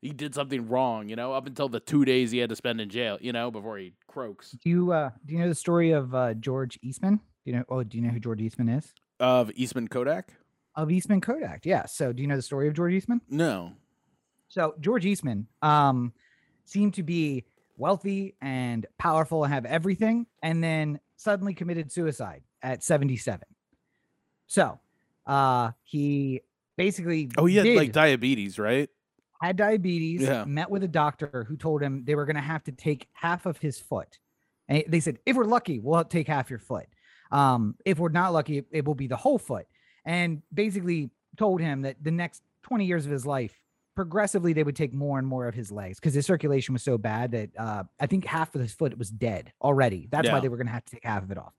he 0.00 0.10
did 0.10 0.34
something 0.34 0.68
wrong 0.68 1.08
you 1.08 1.16
know 1.16 1.32
up 1.32 1.46
until 1.46 1.68
the 1.68 1.80
two 1.80 2.04
days 2.04 2.30
he 2.30 2.38
had 2.38 2.50
to 2.50 2.56
spend 2.56 2.80
in 2.80 2.88
jail 2.88 3.18
you 3.20 3.32
know 3.32 3.50
before 3.50 3.78
he 3.78 3.92
croaks. 4.06 4.52
Do 4.52 4.70
you 4.70 4.92
uh 4.92 5.10
do 5.26 5.34
you 5.34 5.40
know 5.40 5.48
the 5.48 5.54
story 5.54 5.90
of 5.90 6.14
uh 6.14 6.34
George 6.34 6.78
Eastman? 6.82 7.16
Do 7.16 7.50
you 7.50 7.52
know 7.56 7.64
oh 7.68 7.82
do 7.82 7.98
you 7.98 8.04
know 8.04 8.10
who 8.10 8.20
George 8.20 8.40
Eastman 8.40 8.68
is? 8.68 8.94
of 9.20 9.50
eastman 9.56 9.88
kodak 9.88 10.34
Of 10.78 10.92
Eastman 10.92 11.20
Kodak. 11.20 11.66
Yeah. 11.66 11.86
So 11.86 12.12
do 12.12 12.22
you 12.22 12.28
know 12.28 12.36
the 12.36 12.42
story 12.42 12.68
of 12.68 12.74
George 12.74 12.92
Eastman? 12.94 13.20
no 13.28 13.72
So 14.48 14.74
George 14.80 15.04
Eastman 15.04 15.48
um 15.60 16.12
seemed 16.64 16.94
to 16.94 17.02
be 17.02 17.44
wealthy 17.76 18.36
and 18.40 18.86
powerful 18.96 19.42
and 19.44 19.52
have 19.52 19.64
everything, 19.64 20.26
and 20.42 20.62
then 20.62 21.00
suddenly 21.16 21.52
committed 21.52 21.90
suicide 21.90 22.42
at 22.62 22.84
77. 22.84 23.40
So 24.46 24.78
uh 25.26 25.72
he 25.82 26.42
basically 26.76 27.28
oh 27.36 27.46
he 27.46 27.56
had 27.56 27.64
did- 27.64 27.76
like 27.76 27.90
diabetes 27.92 28.56
right 28.56 28.88
had 29.42 29.56
diabetes, 29.56 30.22
Yeah. 30.22 30.44
met 30.44 30.70
with 30.70 30.82
a 30.84 30.88
doctor 30.88 31.44
who 31.48 31.56
told 31.56 31.82
him 31.82 32.04
they 32.04 32.14
were 32.16 32.24
going 32.24 32.34
to 32.36 32.42
have 32.42 32.62
to 32.64 32.72
take 32.72 33.06
half 33.12 33.46
of 33.46 33.56
his 33.58 33.78
foot. 33.78 34.18
And 34.68 34.82
they 34.88 34.98
said, 34.98 35.18
if 35.26 35.36
we're 35.36 35.44
lucky, 35.44 35.78
we'll 35.78 36.02
take 36.04 36.26
half 36.26 36.50
your 36.50 36.58
foot. 36.58 36.86
Um, 37.30 37.76
if 37.84 38.00
we're 38.00 38.08
not 38.08 38.32
lucky, 38.32 38.64
it 38.72 38.84
will 38.84 38.96
be 38.96 39.06
the 39.06 39.14
whole 39.16 39.38
foot. 39.38 39.66
And 40.08 40.40
basically 40.54 41.10
told 41.36 41.60
him 41.60 41.82
that 41.82 41.96
the 42.02 42.10
next 42.10 42.42
20 42.62 42.86
years 42.86 43.04
of 43.04 43.12
his 43.12 43.26
life, 43.26 43.60
progressively, 43.94 44.54
they 44.54 44.62
would 44.62 44.74
take 44.74 44.94
more 44.94 45.18
and 45.18 45.28
more 45.28 45.46
of 45.46 45.54
his 45.54 45.70
legs 45.70 46.00
because 46.00 46.14
his 46.14 46.24
circulation 46.24 46.72
was 46.72 46.82
so 46.82 46.96
bad 46.96 47.32
that 47.32 47.50
uh, 47.58 47.84
I 48.00 48.06
think 48.06 48.24
half 48.24 48.54
of 48.54 48.62
his 48.62 48.72
foot 48.72 48.96
was 48.96 49.10
dead 49.10 49.52
already. 49.60 50.08
That's 50.10 50.30
why 50.30 50.40
they 50.40 50.48
were 50.48 50.56
going 50.56 50.66
to 50.66 50.72
have 50.72 50.84
to 50.86 50.92
take 50.92 51.04
half 51.04 51.22
of 51.22 51.30
it 51.30 51.36
off. 51.36 51.52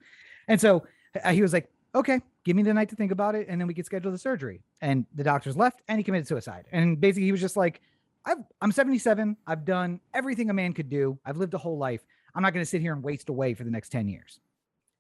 And 0.47 0.59
so 0.59 0.83
uh, 1.23 1.31
he 1.31 1.43
was 1.43 1.53
like, 1.53 1.69
okay, 1.93 2.21
give 2.43 2.55
me 2.55 2.63
the 2.63 2.73
night 2.73 2.89
to 2.89 2.95
think 2.95 3.11
about 3.11 3.35
it, 3.35 3.47
and 3.49 3.61
then 3.61 3.67
we 3.67 3.75
could 3.75 3.85
schedule 3.85 4.11
the 4.11 4.17
surgery. 4.17 4.63
And 4.81 5.05
the 5.13 5.23
doctors 5.23 5.55
left, 5.55 5.81
and 5.87 5.99
he 5.99 6.03
committed 6.03 6.27
suicide. 6.27 6.65
And 6.71 6.99
basically, 6.99 7.25
he 7.25 7.31
was 7.31 7.41
just 7.41 7.55
like, 7.55 7.81
I've, 8.25 8.37
I'm 8.61 8.71
77. 8.71 9.37
I've 9.45 9.63
done 9.63 9.99
everything 10.13 10.49
a 10.49 10.53
man 10.53 10.73
could 10.73 10.89
do. 10.89 11.19
I've 11.23 11.37
lived 11.37 11.53
a 11.53 11.59
whole 11.59 11.77
life. 11.77 12.01
I'm 12.33 12.41
not 12.41 12.53
going 12.53 12.63
to 12.63 12.69
sit 12.69 12.81
here 12.81 12.93
and 12.93 13.03
waste 13.03 13.29
away 13.29 13.53
for 13.53 13.63
the 13.63 13.71
next 13.71 13.89
10 13.89 14.07
years. 14.07 14.39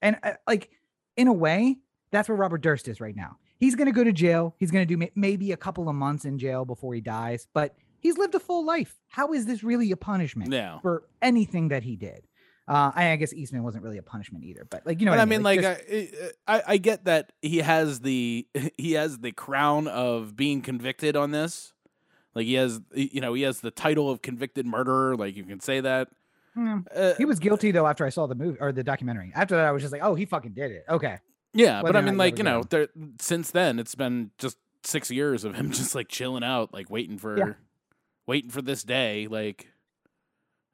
And 0.01 0.17
uh, 0.23 0.33
like, 0.47 0.69
in 1.17 1.27
a 1.27 1.33
way, 1.33 1.79
that's 2.11 2.29
where 2.29 2.35
Robert 2.35 2.61
Durst 2.61 2.87
is 2.87 2.99
right 3.01 3.15
now. 3.15 3.37
He's 3.57 3.75
going 3.75 3.87
to 3.87 3.91
go 3.91 4.03
to 4.03 4.11
jail. 4.13 4.55
He's 4.57 4.71
going 4.71 4.81
to 4.87 4.91
do 4.93 4.97
may- 4.97 5.11
maybe 5.15 5.51
a 5.51 5.57
couple 5.57 5.89
of 5.89 5.95
months 5.95 6.25
in 6.25 6.37
jail 6.39 6.65
before 6.65 6.93
he 6.93 7.01
dies, 7.01 7.47
but 7.53 7.75
he's 7.99 8.17
lived 8.17 8.33
a 8.35 8.39
full 8.39 8.65
life. 8.65 8.95
How 9.09 9.33
is 9.33 9.45
this 9.45 9.63
really 9.63 9.91
a 9.91 9.97
punishment 9.97 10.51
yeah 10.53 10.79
for 10.79 11.03
anything 11.21 11.67
that 11.69 11.83
he 11.83 11.95
did? 11.95 12.25
Uh, 12.67 12.91
I, 12.93 13.11
I 13.11 13.15
guess 13.15 13.33
Eastman 13.33 13.63
wasn't 13.63 13.83
really 13.83 13.97
a 13.97 14.03
punishment 14.03 14.43
either, 14.45 14.65
but 14.69 14.85
like, 14.85 14.99
you 14.99 15.07
know, 15.07 15.13
I 15.13 15.25
mean, 15.25 15.41
like, 15.41 15.61
just- 15.61 15.81
I, 15.89 16.09
I 16.47 16.63
I 16.67 16.77
get 16.77 17.05
that 17.05 17.31
he 17.41 17.57
has 17.57 17.99
the 18.01 18.47
he 18.77 18.93
has 18.93 19.17
the 19.19 19.31
crown 19.31 19.87
of 19.87 20.35
being 20.35 20.61
convicted 20.61 21.15
on 21.15 21.31
this. 21.31 21.73
Like 22.35 22.45
he 22.45 22.53
has, 22.53 22.79
you 22.93 23.21
know, 23.21 23.33
he 23.33 23.41
has 23.41 23.61
the 23.61 23.71
title 23.71 24.09
of 24.11 24.21
convicted 24.21 24.65
murderer. 24.67 25.15
Like 25.15 25.35
you 25.35 25.43
can 25.43 25.59
say 25.59 25.81
that. 25.81 26.09
Hmm. 26.53 26.79
Uh, 26.95 27.13
he 27.17 27.25
was 27.25 27.39
guilty 27.39 27.71
though 27.71 27.87
after 27.87 28.05
I 28.05 28.09
saw 28.09 28.27
the 28.27 28.35
movie 28.35 28.59
or 28.59 28.71
the 28.71 28.83
documentary. 28.83 29.31
After 29.33 29.55
that, 29.55 29.65
I 29.65 29.71
was 29.71 29.81
just 29.81 29.91
like, 29.91 30.03
oh, 30.03 30.13
he 30.15 30.25
fucking 30.25 30.53
did 30.53 30.71
it. 30.71 30.85
Okay. 30.87 31.17
Yeah, 31.53 31.81
but 31.81 31.95
I 31.95 32.01
mean, 32.01 32.17
like 32.17 32.37
you 32.37 32.43
know, 32.43 32.63
there, 32.63 32.87
since 33.19 33.51
then 33.51 33.79
it's 33.79 33.95
been 33.95 34.31
just 34.37 34.57
six 34.83 35.09
years 35.11 35.43
of 35.43 35.55
him 35.55 35.71
just 35.71 35.95
like 35.95 36.07
chilling 36.07 36.43
out, 36.43 36.73
like 36.73 36.89
waiting 36.89 37.17
for, 37.17 37.57
waiting 38.27 38.49
for 38.49 38.61
this 38.61 38.83
day. 38.83 39.27
Like, 39.29 39.67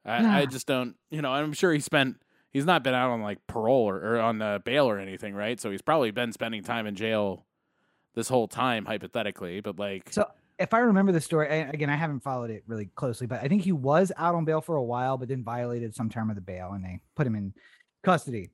I, 0.04 0.42
I 0.42 0.46
just 0.46 0.66
don't, 0.66 0.96
you 1.10 1.22
know, 1.22 1.30
I'm 1.32 1.52
sure 1.52 1.72
he 1.72 1.80
spent. 1.80 2.20
He's 2.52 2.64
not 2.64 2.82
been 2.82 2.94
out 2.94 3.10
on 3.10 3.20
like 3.20 3.46
parole 3.46 3.86
or, 3.86 3.96
or 3.96 4.18
on 4.18 4.40
uh, 4.40 4.58
bail 4.60 4.88
or 4.88 4.98
anything, 4.98 5.34
right? 5.34 5.60
So 5.60 5.70
he's 5.70 5.82
probably 5.82 6.10
been 6.10 6.32
spending 6.32 6.62
time 6.62 6.86
in 6.86 6.94
jail 6.94 7.44
this 8.14 8.28
whole 8.28 8.48
time, 8.48 8.86
hypothetically. 8.86 9.60
But 9.60 9.78
like, 9.78 10.10
So 10.10 10.26
if 10.58 10.72
I 10.72 10.78
remember 10.78 11.12
the 11.12 11.20
story, 11.20 11.48
I, 11.48 11.56
again, 11.68 11.90
I 11.90 11.96
haven't 11.96 12.20
followed 12.20 12.50
it 12.50 12.64
really 12.66 12.86
closely, 12.94 13.26
but 13.26 13.42
I 13.42 13.48
think 13.48 13.62
he 13.62 13.72
was 13.72 14.10
out 14.16 14.34
on 14.34 14.44
bail 14.46 14.62
for 14.62 14.76
a 14.76 14.82
while, 14.82 15.18
but 15.18 15.28
then 15.28 15.44
violated 15.44 15.94
some 15.94 16.08
term 16.08 16.30
of 16.30 16.36
the 16.36 16.40
bail 16.42 16.72
and 16.72 16.82
they 16.82 17.00
put 17.14 17.26
him 17.26 17.34
in 17.34 17.52
custody. 18.02 18.50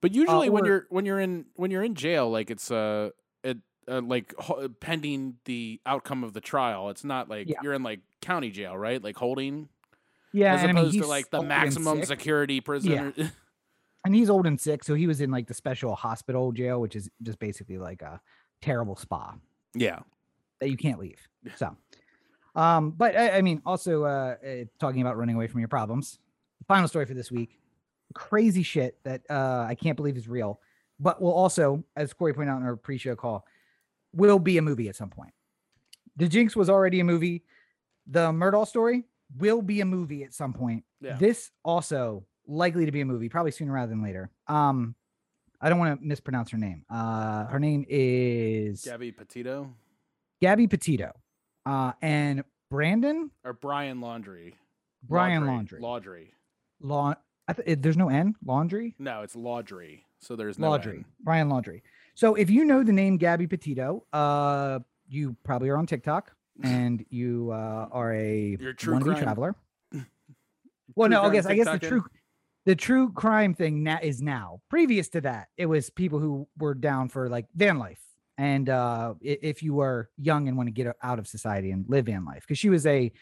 But 0.00 0.14
usually 0.14 0.50
when 0.50 0.64
or- 0.64 0.66
you're 0.66 0.86
when 0.90 1.04
you're 1.06 1.20
in 1.20 1.46
when 1.54 1.70
you're 1.70 1.82
in 1.82 1.94
jail, 1.94 2.30
like 2.30 2.50
it's 2.50 2.70
uh, 2.70 3.10
it, 3.42 3.58
uh 3.88 4.00
like 4.00 4.34
ho- 4.38 4.68
pending 4.80 5.36
the 5.44 5.80
outcome 5.86 6.24
of 6.24 6.32
the 6.32 6.40
trial. 6.40 6.90
It's 6.90 7.04
not 7.04 7.28
like 7.28 7.48
Yeah. 7.48 7.58
you're 7.62 7.72
in 7.74 7.82
like 7.82 8.00
county 8.20 8.50
jail, 8.50 8.76
right? 8.76 9.02
Like 9.02 9.16
holding, 9.16 9.68
Yeah. 10.32 10.54
as 10.54 10.62
and 10.62 10.70
I 10.70 10.72
mean, 10.74 10.82
opposed 10.84 10.98
to 11.00 11.06
like 11.06 11.30
the 11.30 11.42
maximum 11.42 12.04
security 12.04 12.60
prison. 12.60 13.14
or- 13.18 13.32
and 14.04 14.14
he's 14.14 14.30
old 14.30 14.46
and 14.46 14.60
sick. 14.60 14.84
So 14.84 14.94
he 14.94 15.06
was 15.06 15.20
in 15.20 15.30
like 15.30 15.46
the 15.48 15.54
special 15.54 15.94
hospital 15.94 16.52
jail, 16.52 16.80
which 16.80 16.94
is 16.96 17.10
just 17.22 17.38
basically 17.38 17.78
like 17.78 18.02
a 18.02 18.20
terrible 18.62 18.96
spa 18.96 19.34
yeah, 19.74 20.00
that 20.60 20.70
you 20.70 20.76
can't 20.76 20.98
leave. 20.98 21.20
So, 21.56 21.76
um, 22.54 22.90
but 22.92 23.16
I, 23.16 23.38
I 23.38 23.42
mean, 23.42 23.62
also 23.66 24.04
uh, 24.04 24.36
uh, 24.44 24.64
talking 24.78 25.00
about 25.00 25.16
running 25.16 25.36
away 25.36 25.46
from 25.46 25.60
your 25.60 25.68
problems. 25.68 26.18
The 26.58 26.64
Final 26.64 26.88
story 26.88 27.04
for 27.06 27.14
this 27.14 27.30
week: 27.30 27.57
crazy 28.14 28.62
shit 28.62 28.98
that 29.04 29.22
uh, 29.30 29.66
I 29.68 29.74
can't 29.74 29.96
believe 29.96 30.16
is 30.16 30.28
real, 30.28 30.60
but 30.98 31.20
will 31.20 31.32
also, 31.32 31.84
as 31.96 32.12
Corey 32.12 32.34
pointed 32.34 32.50
out 32.50 32.58
in 32.60 32.66
our 32.66 32.76
pre-show 32.76 33.16
call, 33.16 33.44
will 34.12 34.38
be 34.38 34.58
a 34.58 34.62
movie 34.62 34.88
at 34.88 34.96
some 34.96 35.10
point. 35.10 35.32
The 36.16 36.28
Jinx 36.28 36.56
was 36.56 36.68
already 36.68 37.00
a 37.00 37.04
movie. 37.04 37.44
The 38.06 38.30
Murdaugh 38.30 38.66
story 38.66 39.04
will 39.36 39.62
be 39.62 39.80
a 39.80 39.84
movie 39.84 40.24
at 40.24 40.34
some 40.34 40.52
point. 40.52 40.84
Yeah. 41.00 41.16
This 41.16 41.50
also 41.64 42.24
likely 42.46 42.86
to 42.86 42.92
be 42.92 43.02
a 43.02 43.04
movie, 43.04 43.28
probably 43.28 43.52
sooner 43.52 43.72
rather 43.72 43.90
than 43.90 44.02
later. 44.02 44.30
Um, 44.46 44.94
I 45.60 45.68
don't 45.68 45.78
want 45.78 46.00
to 46.00 46.06
mispronounce 46.06 46.50
her 46.50 46.58
name. 46.58 46.84
Uh, 46.88 47.46
her 47.46 47.58
name 47.58 47.84
is 47.88 48.82
Gabby 48.84 49.12
Petito 49.12 49.74
Gabby 50.40 50.66
Petito, 50.68 51.12
uh, 51.66 51.92
and 52.00 52.44
Brandon 52.70 53.30
or 53.44 53.52
Brian 53.52 53.98
Laundrie. 53.98 54.54
Brian 55.02 55.44
Laundrie. 55.44 55.80
Laundrie. 55.80 56.30
Law. 56.80 57.10
I 57.10 57.16
th- 57.54 57.68
it- 57.68 57.82
there's 57.82 57.96
no 57.96 58.08
N. 58.08 58.34
Laundrie. 58.46 58.94
No, 58.98 59.22
it's 59.22 59.34
Laundrie. 59.36 60.02
So 60.20 60.36
there's 60.36 60.58
no 60.58 60.70
Laundrie. 60.70 60.98
N. 60.98 61.04
Brian 61.20 61.48
Laundrie. 61.48 61.82
So 62.14 62.34
if 62.34 62.50
you 62.50 62.64
know 62.64 62.82
the 62.82 62.92
name 62.92 63.16
Gabby 63.16 63.46
Petito, 63.46 64.04
uh, 64.12 64.80
you 65.08 65.36
probably 65.44 65.68
are 65.68 65.76
on 65.76 65.86
TikTok 65.86 66.32
and 66.62 67.04
you 67.10 67.50
uh, 67.52 67.88
are 67.92 68.12
a 68.14 68.56
You're 68.60 68.70
a 68.70 68.74
true 68.74 68.98
crime. 69.00 69.16
traveler. 69.22 69.54
Well, 70.94 71.08
true 71.08 71.16
no, 71.16 71.22
I 71.22 71.30
guess 71.32 71.46
I 71.46 71.54
guess 71.54 71.68
the 71.68 71.78
true 71.78 72.04
the 72.64 72.74
true 72.74 73.12
crime 73.12 73.54
thing 73.54 73.82
na- 73.84 73.98
is 74.02 74.20
now. 74.20 74.60
Previous 74.68 75.08
to 75.10 75.20
that, 75.20 75.48
it 75.56 75.66
was 75.66 75.90
people 75.90 76.18
who 76.18 76.48
were 76.58 76.74
down 76.74 77.08
for 77.08 77.28
like 77.28 77.46
van 77.54 77.78
life, 77.78 78.00
and 78.36 78.68
uh, 78.68 79.14
if 79.20 79.62
you 79.62 79.74
were 79.74 80.10
young 80.18 80.48
and 80.48 80.56
want 80.56 80.66
to 80.66 80.72
get 80.72 80.94
out 81.02 81.18
of 81.18 81.28
society 81.28 81.70
and 81.70 81.84
live 81.88 82.06
van 82.06 82.24
life, 82.24 82.40
because 82.42 82.58
she 82.58 82.68
was 82.70 82.84
a 82.86 83.12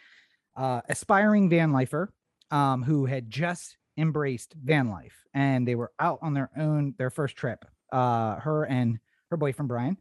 uh, 0.56 0.80
aspiring 0.88 1.50
van 1.50 1.72
lifer 1.72 2.12
um, 2.50 2.82
who 2.82 3.04
had 3.04 3.28
just 3.30 3.76
embraced 3.96 4.54
van 4.62 4.90
life, 4.90 5.24
and 5.34 5.66
they 5.66 5.74
were 5.74 5.92
out 5.98 6.18
on 6.22 6.34
their 6.34 6.50
own 6.56 6.94
their 6.98 7.10
first 7.10 7.36
trip. 7.36 7.64
Uh, 7.92 8.36
her 8.36 8.64
and 8.64 8.98
her 9.30 9.36
boyfriend 9.36 9.68
Brian, 9.68 9.96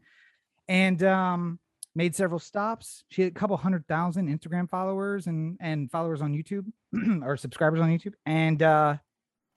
and 0.68 1.04
um, 1.04 1.60
made 1.96 2.16
several 2.16 2.40
stops. 2.40 3.04
She 3.10 3.22
had 3.24 3.32
a 3.32 3.36
couple 3.36 3.56
hundred 3.58 3.88
thousand 3.88 4.28
Instagram 4.28 4.70
followers 4.70 5.28
and 5.28 5.58
and 5.60 5.90
followers 5.92 6.22
on 6.22 6.34
YouTube 6.34 6.66
or 7.24 7.38
subscribers 7.38 7.80
on 7.80 7.90
YouTube, 7.90 8.14
and 8.26 8.62
uh, 8.62 8.98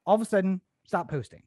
all 0.07 0.14
of 0.14 0.20
a 0.20 0.24
sudden 0.24 0.61
stopped 0.86 1.11
posting. 1.11 1.43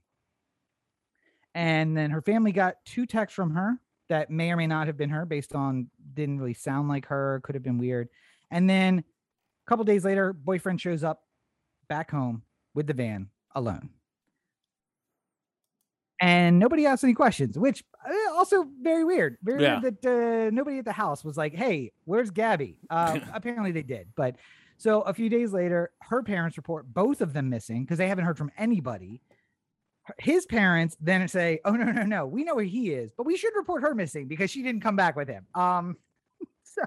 And 1.53 1.97
then 1.97 2.11
her 2.11 2.21
family 2.21 2.51
got 2.51 2.75
two 2.85 3.05
texts 3.05 3.35
from 3.35 3.51
her 3.51 3.77
that 4.09 4.29
may 4.29 4.51
or 4.51 4.57
may 4.57 4.67
not 4.67 4.87
have 4.87 4.97
been 4.97 5.09
her, 5.09 5.25
based 5.25 5.55
on 5.55 5.87
didn't 6.13 6.39
really 6.39 6.53
sound 6.53 6.89
like 6.89 7.05
her, 7.07 7.41
could 7.43 7.55
have 7.55 7.63
been 7.63 7.77
weird. 7.77 8.09
And 8.51 8.69
then 8.69 8.99
a 8.99 9.69
couple 9.69 9.85
days 9.85 10.05
later, 10.05 10.33
boyfriend 10.33 10.81
shows 10.81 11.03
up 11.03 11.23
back 11.87 12.11
home 12.11 12.43
with 12.74 12.88
the 12.88 12.93
van 12.93 13.30
alone. 13.55 13.89
And 16.19 16.59
nobody 16.59 16.86
asked 16.86 17.03
any 17.03 17.15
questions, 17.15 17.57
which 17.57 17.84
uh, 18.07 18.34
also 18.34 18.67
very 18.82 19.03
weird. 19.03 19.38
Very 19.41 19.63
Yeah. 19.63 19.80
weird 19.82 20.01
that 20.03 20.47
uh, 20.47 20.49
nobody 20.53 20.78
at 20.78 20.86
the 20.86 20.91
house 20.91 21.24
was 21.24 21.36
like, 21.36 21.55
"Hey, 21.55 21.91
where's 22.05 22.30
Gabby?" 22.30 22.78
Uh, 22.91 23.19
apparently 23.34 23.72
they 23.72 23.82
did, 23.82 24.09
but 24.15 24.36
so 24.78 25.01
a 25.01 25.13
few 25.13 25.30
days 25.30 25.51
later, 25.51 25.91
her 26.01 26.22
parents 26.22 26.57
report 26.57 26.91
both 26.93 27.22
of 27.22 27.34
them 27.34 27.49
missing 27.49 27.84
because 27.84 27.97
they 27.97 28.07
haven't 28.07 28.26
heard 28.26 28.38
from 28.38 28.51
anybody. 28.57 29.22
His 30.19 30.45
parents 30.45 30.95
then 31.01 31.28
say, 31.28 31.59
"Oh 31.65 31.72
no, 31.72 31.86
no, 31.91 32.03
no, 32.03 32.28
we 32.28 32.43
know 32.43 32.53
where 32.53 32.65
he 32.65 32.91
is, 32.91 33.11
but 33.17 33.26
we 33.26 33.36
should 33.36 33.55
report 33.55 33.82
her 33.82 33.95
missing 33.95 34.28
because 34.28 34.51
she 34.51 34.61
didn't 34.61 34.82
come 34.82 34.95
back 34.95 35.15
with 35.15 35.28
him." 35.28 35.47
Um, 35.55 35.97
so 36.63 36.84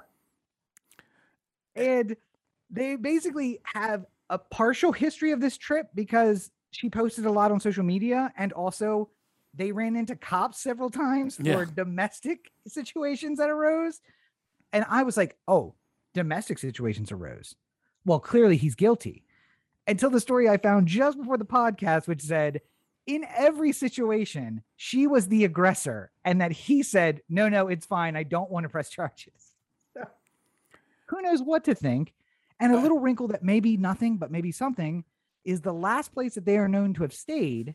and 1.74 2.16
they 2.70 2.94
basically 2.96 3.58
have 3.64 4.04
a 4.30 4.38
partial 4.38 4.92
history 4.92 5.32
of 5.32 5.40
this 5.40 5.56
trip 5.56 5.88
because 5.94 6.50
she 6.70 6.88
posted 6.90 7.26
a 7.26 7.30
lot 7.30 7.52
on 7.52 7.60
social 7.60 7.84
media 7.84 8.32
and 8.36 8.52
also 8.52 9.10
they 9.54 9.70
ran 9.70 9.94
into 9.96 10.16
cops 10.16 10.60
several 10.60 10.90
times 10.90 11.38
Yeah. 11.40 11.54
for 11.56 11.64
domestic 11.66 12.50
situations 12.66 13.38
that 13.38 13.50
arose 13.50 14.00
and 14.72 14.84
i 14.88 15.02
was 15.02 15.16
like 15.16 15.36
oh 15.46 15.74
domestic 16.14 16.58
situations 16.58 17.12
arose 17.12 17.54
well 18.04 18.20
clearly 18.20 18.56
he's 18.56 18.74
guilty. 18.74 19.24
Until 19.86 20.10
the 20.10 20.20
story 20.20 20.48
i 20.48 20.56
found 20.56 20.88
just 20.88 21.18
before 21.18 21.36
the 21.38 21.44
podcast 21.44 22.08
which 22.08 22.22
said 22.22 22.60
in 23.06 23.26
every 23.36 23.70
situation 23.72 24.62
she 24.76 25.06
was 25.06 25.28
the 25.28 25.44
aggressor 25.44 26.10
and 26.24 26.40
that 26.40 26.52
he 26.52 26.82
said 26.82 27.20
no 27.28 27.48
no 27.50 27.68
it's 27.68 27.84
fine. 27.86 28.16
I 28.16 28.22
don't 28.22 28.50
want 28.50 28.64
to 28.64 28.70
press 28.70 28.88
charges. 28.98 29.52
So 29.94 30.04
who 31.08 31.20
knows 31.22 31.42
what 31.42 31.64
to 31.64 31.74
think 31.74 32.14
and 32.60 32.72
a 32.72 32.78
little 32.78 32.98
wrinkle 32.98 33.28
that 33.28 33.42
may 33.42 33.60
be 33.60 33.76
nothing 33.76 34.16
but 34.16 34.30
maybe 34.30 34.52
something 34.52 35.04
is 35.44 35.60
the 35.60 35.72
last 35.72 36.12
place 36.12 36.34
that 36.34 36.44
they 36.44 36.56
are 36.56 36.68
known 36.68 36.94
to 36.94 37.02
have 37.02 37.12
stayed 37.12 37.74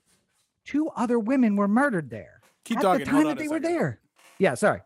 two 0.65 0.89
other 0.89 1.19
women 1.19 1.55
were 1.55 1.67
murdered 1.67 2.09
there 2.09 2.41
Keep 2.65 2.77
at 2.77 2.81
talking. 2.83 3.05
the 3.05 3.11
time 3.11 3.27
that 3.27 3.37
they 3.37 3.47
were 3.47 3.59
there. 3.59 3.99
Yeah, 4.37 4.53
sorry. 4.53 4.81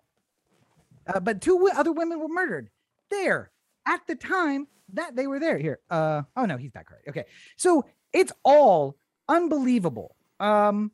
Uh, 1.05 1.19
but 1.19 1.41
two 1.41 1.69
other 1.75 1.91
women 1.91 2.19
were 2.19 2.27
murdered 2.27 2.69
there 3.09 3.51
at 3.85 4.01
the 4.07 4.15
time 4.15 4.67
that 4.93 5.15
they 5.15 5.27
were 5.27 5.39
there. 5.39 5.57
Here. 5.57 5.79
Uh, 5.89 6.23
oh 6.35 6.45
no, 6.45 6.57
he's 6.57 6.71
back 6.71 6.89
right. 6.91 7.01
Okay. 7.09 7.25
So 7.57 7.85
it's 8.13 8.31
all 8.43 8.97
unbelievable. 9.27 10.15
Um, 10.39 10.91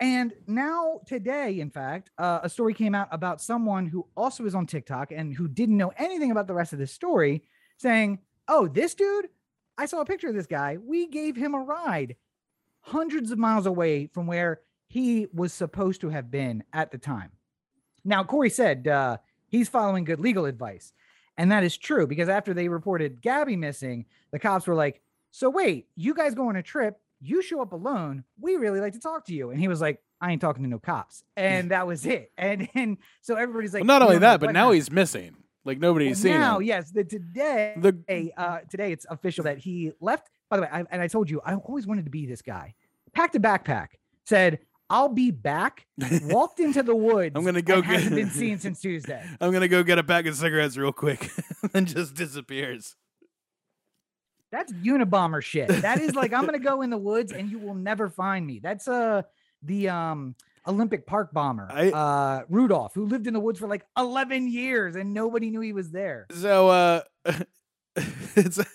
and 0.00 0.32
now 0.46 1.00
today, 1.06 1.60
in 1.60 1.70
fact, 1.70 2.10
uh, 2.18 2.40
a 2.42 2.48
story 2.48 2.74
came 2.74 2.94
out 2.94 3.08
about 3.12 3.40
someone 3.40 3.86
who 3.86 4.06
also 4.16 4.44
is 4.46 4.54
on 4.54 4.66
TikTok 4.66 5.12
and 5.12 5.32
who 5.32 5.46
didn't 5.46 5.76
know 5.76 5.92
anything 5.96 6.30
about 6.32 6.48
the 6.48 6.54
rest 6.54 6.72
of 6.72 6.78
this 6.78 6.92
story, 6.92 7.44
saying, 7.82 8.20
"Oh, 8.48 8.66
this 8.68 8.94
dude, 8.94 9.28
I 9.76 9.86
saw 9.86 10.00
a 10.00 10.06
picture 10.06 10.28
of 10.28 10.34
this 10.34 10.46
guy. 10.46 10.78
We 10.78 11.06
gave 11.08 11.36
him 11.36 11.54
a 11.54 11.60
ride 11.60 12.16
hundreds 12.82 13.30
of 13.30 13.38
miles 13.38 13.66
away 13.66 14.06
from 14.06 14.26
where 14.26 14.60
he 14.88 15.26
was 15.32 15.52
supposed 15.52 16.00
to 16.02 16.10
have 16.10 16.30
been 16.30 16.64
at 16.72 16.90
the 16.90 16.98
time. 16.98 17.30
Now, 18.04 18.24
Corey 18.24 18.50
said 18.50 18.86
uh, 18.86 19.18
he's 19.48 19.68
following 19.68 20.04
good 20.04 20.20
legal 20.20 20.44
advice. 20.44 20.92
And 21.38 21.50
that 21.50 21.64
is 21.64 21.76
true 21.76 22.06
because 22.06 22.28
after 22.28 22.52
they 22.52 22.68
reported 22.68 23.22
Gabby 23.22 23.56
missing, 23.56 24.04
the 24.32 24.38
cops 24.38 24.66
were 24.66 24.74
like, 24.74 25.00
So 25.30 25.48
wait, 25.48 25.86
you 25.96 26.14
guys 26.14 26.34
go 26.34 26.48
on 26.48 26.56
a 26.56 26.62
trip, 26.62 27.00
you 27.20 27.40
show 27.40 27.62
up 27.62 27.72
alone. 27.72 28.24
We 28.38 28.56
really 28.56 28.80
like 28.80 28.92
to 28.92 29.00
talk 29.00 29.24
to 29.26 29.34
you. 29.34 29.50
And 29.50 29.58
he 29.58 29.68
was 29.68 29.80
like, 29.80 30.02
I 30.20 30.30
ain't 30.30 30.42
talking 30.42 30.62
to 30.62 30.68
no 30.68 30.78
cops. 30.78 31.24
And 31.36 31.70
that 31.72 31.86
was 31.86 32.04
it. 32.04 32.32
And 32.36 32.68
and 32.74 32.98
so 33.22 33.36
everybody's 33.36 33.72
like, 33.72 33.82
Well, 33.82 33.98
not 33.98 34.02
only 34.02 34.18
that, 34.18 34.40
but 34.40 34.52
now 34.52 34.72
he's 34.72 34.90
missing. 34.90 35.36
Like 35.64 35.78
nobody's 35.78 36.18
seen 36.20 36.32
now, 36.32 36.56
him. 36.58 36.64
yes, 36.64 36.90
the 36.90 37.04
today 37.04 37.74
The 37.78 38.32
uh 38.36 38.58
today 38.68 38.92
it's 38.92 39.06
official 39.08 39.44
that 39.44 39.58
he 39.58 39.92
left. 40.00 40.28
By 40.50 40.56
the 40.56 40.62
way 40.62 40.68
I, 40.72 40.84
and 40.90 41.00
i 41.00 41.06
told 41.08 41.30
you 41.30 41.40
i 41.44 41.54
always 41.54 41.86
wanted 41.86 42.04
to 42.04 42.10
be 42.10 42.26
this 42.26 42.42
guy. 42.42 42.74
Packed 43.14 43.36
a 43.36 43.40
backpack 43.40 43.88
said 44.26 44.58
i'll 44.90 45.08
be 45.08 45.30
back 45.30 45.86
walked 46.24 46.60
into 46.60 46.82
the 46.82 46.94
woods 46.94 47.32
I'm 47.36 47.44
gonna 47.44 47.62
go 47.62 47.76
and 47.76 47.84
hasn't 47.86 48.10
get- 48.10 48.16
been 48.16 48.30
seen 48.42 48.58
since 48.58 48.80
tuesday. 48.80 49.24
I'm 49.40 49.52
gonna 49.52 49.68
go 49.68 49.82
get 49.82 49.98
a 49.98 50.04
pack 50.04 50.26
of 50.26 50.34
cigarettes 50.34 50.76
real 50.76 50.92
quick, 50.92 51.30
and 51.74 51.86
just 51.86 52.14
disappears. 52.14 52.96
that's 54.50 54.72
unabomber 54.72 55.42
shit. 55.42 55.68
That 55.68 56.00
is 56.00 56.14
like 56.14 56.32
i'm 56.32 56.44
gonna 56.44 56.58
go 56.58 56.82
in 56.82 56.90
the 56.90 56.98
woods 56.98 57.32
and 57.32 57.50
you 57.50 57.58
will 57.58 57.74
never 57.74 58.10
find 58.10 58.46
me. 58.46 58.58
That's 58.62 58.88
uh 58.88 59.22
the 59.62 59.88
um 59.88 60.34
olympic 60.66 61.06
park 61.06 61.32
bomber 61.32 61.68
I- 61.70 61.90
uh 61.90 62.42
rudolph 62.48 62.94
who 62.94 63.06
lived 63.06 63.26
in 63.26 63.34
the 63.34 63.40
woods 63.40 63.58
for 63.58 63.66
like 63.68 63.84
11 63.96 64.48
years 64.48 64.96
and 64.96 65.12
nobody 65.12 65.50
knew 65.50 65.60
he 65.60 65.72
was 65.72 65.90
there 65.90 66.26
So 66.32 66.68
uh, 66.68 67.00
it's 68.36 68.58
a, 68.58 68.66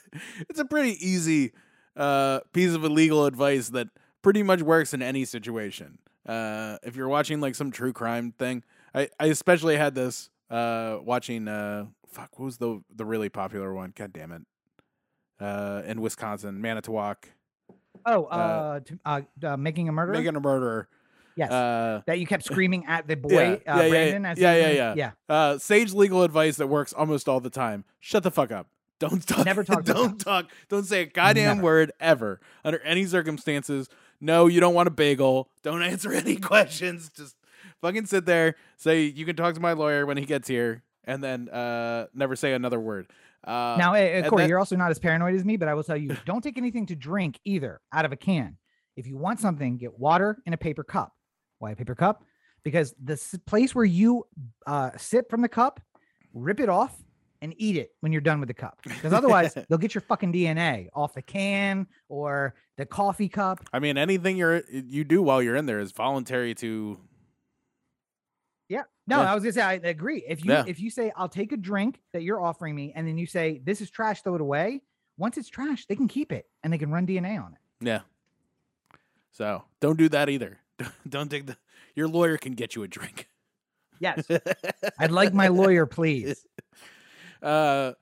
it's 0.50 0.60
a 0.60 0.66
pretty 0.66 0.94
easy 1.06 1.54
uh 1.96 2.42
piece 2.54 2.74
of 2.74 2.84
illegal 2.84 3.26
advice 3.26 3.70
that 3.70 3.88
pretty 4.22 4.44
much 4.44 4.62
works 4.62 4.94
in 4.94 5.02
any 5.02 5.24
situation. 5.26 6.00
Uh, 6.26 6.78
if 6.84 6.96
you're 6.98 7.08
watching 7.08 7.40
like 7.40 7.56
some 7.56 7.72
true 7.72 7.94
crime 7.94 8.34
thing, 8.38 8.64
I 8.94 9.08
I 9.20 9.28
especially 9.28 9.78
had 9.78 9.96
this 9.96 10.30
uh 10.50 10.98
watching 11.02 11.48
uh 11.48 11.86
fuck 12.10 12.38
what 12.38 12.46
was 12.46 12.58
the 12.58 12.82
the 12.94 13.06
really 13.06 13.30
popular 13.30 13.74
one? 13.74 13.94
God 13.96 14.12
damn 14.14 14.32
it. 14.32 14.42
Uh, 15.40 15.84
in 15.86 16.02
Wisconsin, 16.02 16.60
Manitowoc, 16.62 17.30
oh 18.06 18.26
Uh, 18.26 18.28
uh, 18.28 18.80
to, 18.82 19.00
uh, 19.06 19.22
uh 19.44 19.58
making 19.58 19.88
a 19.88 19.92
murder 19.92 20.12
making 20.14 20.36
a 20.36 20.40
murderer. 20.40 20.90
Yes 21.38 21.52
Uh, 21.52 22.02
that 22.08 22.20
you 22.20 22.28
kept 22.28 22.44
screaming 22.52 22.86
at 22.88 23.08
the 23.08 23.16
boy 23.16 23.30
Yeah, 23.66 23.74
uh, 23.76 23.78
yeah, 23.78 23.84
yeah, 23.84 23.90
brandon 23.90 24.26
as 24.26 24.38
yeah, 24.40 24.56
yeah, 24.56 24.72
yeah. 24.72 24.94
yeah 24.96 25.12
uh, 25.30 25.58
sage 25.58 25.94
legal 25.94 26.24
advice 26.24 26.58
that 26.58 26.68
works 26.68 26.92
almost 26.94 27.30
all 27.30 27.40
the 27.40 27.50
time. 27.50 27.86
Shut 28.02 28.24
the 28.24 28.32
fuck 28.32 28.52
up. 28.52 28.68
Don't 29.00 29.26
talk. 29.26 29.46
Never 29.46 29.64
talk 29.64 29.86
Don't 29.86 30.20
talk. 30.20 30.50
Don't 30.70 30.84
say 30.86 31.04
a 31.04 31.06
goddamn 31.06 31.58
Never. 31.58 31.62
word 31.64 31.92
ever 32.00 32.42
under 32.66 32.80
any 32.82 33.06
circumstances. 33.06 33.88
No, 34.20 34.48
you 34.48 34.60
don't 34.60 34.74
want 34.74 34.88
a 34.88 34.92
bagel. 34.92 35.50
Don't 35.62 35.84
answer 35.94 36.12
any 36.12 36.36
questions. 36.38 37.12
Just 37.16 37.36
fucking 37.82 38.08
sit 38.08 38.26
there. 38.26 38.56
Say 38.78 39.04
you 39.04 39.24
can 39.26 39.36
talk 39.36 39.54
to 39.54 39.60
my 39.60 39.74
lawyer 39.74 40.08
when 40.08 40.18
he 40.18 40.26
gets 40.26 40.48
here, 40.48 40.82
and 41.04 41.24
then 41.24 41.48
uh, 41.50 42.08
never 42.16 42.36
say 42.36 42.54
another 42.54 42.80
word. 42.80 43.06
Uh, 43.46 43.76
Now, 43.78 43.94
uh, 43.94 44.28
Corey, 44.28 44.44
that- 44.44 44.50
you're 44.50 44.58
also 44.58 44.76
not 44.76 44.90
as 44.90 44.98
paranoid 44.98 45.36
as 45.36 45.46
me, 45.46 45.56
but 45.58 45.68
I 45.68 45.76
will 45.76 45.84
tell 45.84 45.96
you, 45.96 46.18
don't 46.26 46.42
take 46.42 46.58
anything 46.58 46.88
to 46.88 46.96
drink 46.96 47.40
either 47.46 47.80
out 47.94 48.04
of 48.06 48.12
a 48.12 48.18
can. 48.18 48.58
If 48.96 49.06
you 49.06 49.16
want 49.16 49.40
something, 49.40 49.78
get 49.78 50.00
water 50.00 50.40
in 50.48 50.54
a 50.54 50.58
paper 50.58 50.84
cup. 50.84 51.14
Why 51.60 51.72
a 51.72 51.76
paper 51.76 51.96
cup? 51.96 52.24
Because 52.64 52.94
the 53.04 53.18
place 53.46 53.74
where 53.74 53.86
you 53.86 54.26
uh, 54.66 54.92
sip 54.98 55.30
from 55.30 55.42
the 55.42 55.50
cup, 55.50 55.80
rip 56.34 56.60
it 56.60 56.70
off 56.70 56.96
and 57.42 57.54
eat 57.58 57.78
it 57.78 57.92
when 58.02 58.12
you're 58.12 58.22
done 58.22 58.40
with 58.40 58.48
the 58.48 58.54
cup. 58.54 58.80
Because 58.84 59.14
otherwise, 59.14 59.54
they'll 59.70 59.78
get 59.78 59.94
your 59.96 60.02
fucking 60.02 60.34
DNA 60.34 60.88
off 60.94 61.14
the 61.14 61.22
can 61.22 61.88
or 62.10 62.56
the 62.78 62.86
coffee 62.86 63.30
cup. 63.30 63.64
I 63.72 63.80
mean, 63.80 63.98
anything 63.98 64.38
you're 64.38 64.64
you 64.70 65.04
do 65.04 65.22
while 65.22 65.42
you're 65.42 65.56
in 65.56 65.66
there 65.66 65.80
is 65.80 65.92
voluntary 65.92 66.54
to. 66.56 67.00
Yeah. 68.70 68.84
No, 69.08 69.22
Yeah. 69.22 69.32
I 69.32 69.36
was 69.36 69.44
gonna 69.44 69.54
say 69.54 69.62
I 69.62 69.74
agree. 69.74 70.24
If 70.28 70.44
you 70.44 70.52
Yeah. 70.52 70.66
if 70.68 70.80
you 70.80 70.90
say 70.90 71.12
I'll 71.16 71.30
take 71.30 71.52
a 71.54 71.58
drink 71.58 72.02
that 72.12 72.24
you're 72.24 72.42
offering 72.42 72.76
me, 72.76 72.92
and 72.96 73.08
then 73.08 73.18
you 73.18 73.26
say 73.26 73.62
this 73.64 73.82
is 73.82 73.90
trash, 73.90 74.24
throw 74.24 74.36
it 74.36 74.42
away. 74.42 74.82
Once 75.18 75.38
it's 75.38 75.48
trash, 75.50 75.86
they 75.86 75.96
can 75.96 76.08
keep 76.08 76.32
it 76.32 76.46
and 76.64 76.74
they 76.74 76.78
can 76.78 76.92
run 76.92 77.08
DNA 77.08 77.38
on 77.44 77.54
it. 77.54 77.60
Yeah. 77.86 78.02
So 79.32 79.64
don't 79.80 79.98
do 79.98 80.10
that 80.10 80.30
either. 80.30 80.60
Don't 81.10 81.30
take 81.30 81.48
the. 81.48 81.58
Your 81.96 82.08
lawyer 82.08 82.38
can 82.38 82.54
get 82.54 82.76
you 82.76 82.84
a 82.84 82.88
drink. 82.88 83.28
Yes. 84.00 84.28
I'd 85.00 85.12
like 85.12 85.34
my 85.34 85.48
lawyer, 85.48 85.86
please. 85.86 86.46
uh, 87.42 87.94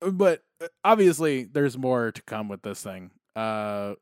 but 0.00 0.42
uh, 0.60 0.68
obviously, 0.84 1.44
there's 1.44 1.76
more 1.76 2.12
to 2.12 2.22
come 2.22 2.48
with 2.48 2.62
this 2.62 2.82
thing. 2.82 3.10
Uh, 3.34 3.94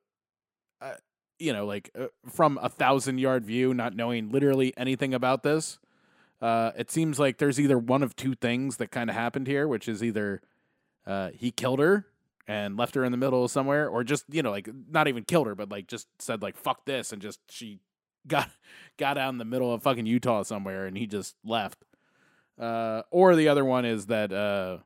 uh 0.81 0.95
you 1.39 1.55
know, 1.55 1.65
like 1.65 1.91
uh, 1.99 2.07
from 2.29 2.59
a 2.63 2.69
thousand 2.69 3.19
yard 3.19 3.45
view, 3.45 3.73
not 3.73 3.97
knowing 3.97 4.31
literally 4.31 4.75
anything 4.77 5.15
about 5.15 5.43
this, 5.43 5.79
uh, 6.43 6.73
it 6.77 6.91
seems 6.91 7.19
like 7.19 7.39
there's 7.39 7.59
either 7.59 7.79
one 7.79 8.03
of 8.03 8.15
two 8.15 8.35
things 8.35 8.77
that 8.77 8.91
kind 8.91 9.09
of 9.09 9.17
happened 9.17 9.47
here, 9.47 9.67
which 9.67 9.89
is 9.89 10.03
either 10.03 10.43
uh, 11.07 11.31
he 11.35 11.51
killed 11.51 11.79
her 11.79 12.07
and 12.47 12.77
left 12.77 12.95
her 12.95 13.05
in 13.05 13.11
the 13.13 13.17
middle 13.17 13.45
of 13.45 13.51
somewhere, 13.51 13.89
or 13.89 14.05
just 14.05 14.25
you 14.31 14.43
know 14.43 14.51
like 14.51 14.69
not 14.91 15.09
even 15.09 15.25
killed 15.25 15.47
her, 15.47 15.55
but 15.55 15.71
like 15.71 15.87
just 15.87 16.09
said 16.19 16.43
like 16.43 16.57
fuck 16.57 16.85
this 16.85 17.13
and 17.13 17.23
just 17.23 17.41
she 17.49 17.81
got 18.27 18.51
got 18.99 19.17
out 19.19 19.31
in 19.31 19.39
the 19.39 19.45
middle 19.45 19.73
of 19.73 19.83
fucking 19.83 20.07
Utah 20.07 20.43
somewhere 20.43 20.87
and 20.87 20.97
he 20.97 21.07
just 21.07 21.35
left. 21.45 21.85
Uh, 22.59 23.03
or 23.11 23.35
the 23.37 23.49
other 23.49 23.65
one 23.65 23.85
is 23.85 24.07
that 24.07 24.33
uh, 24.33 24.79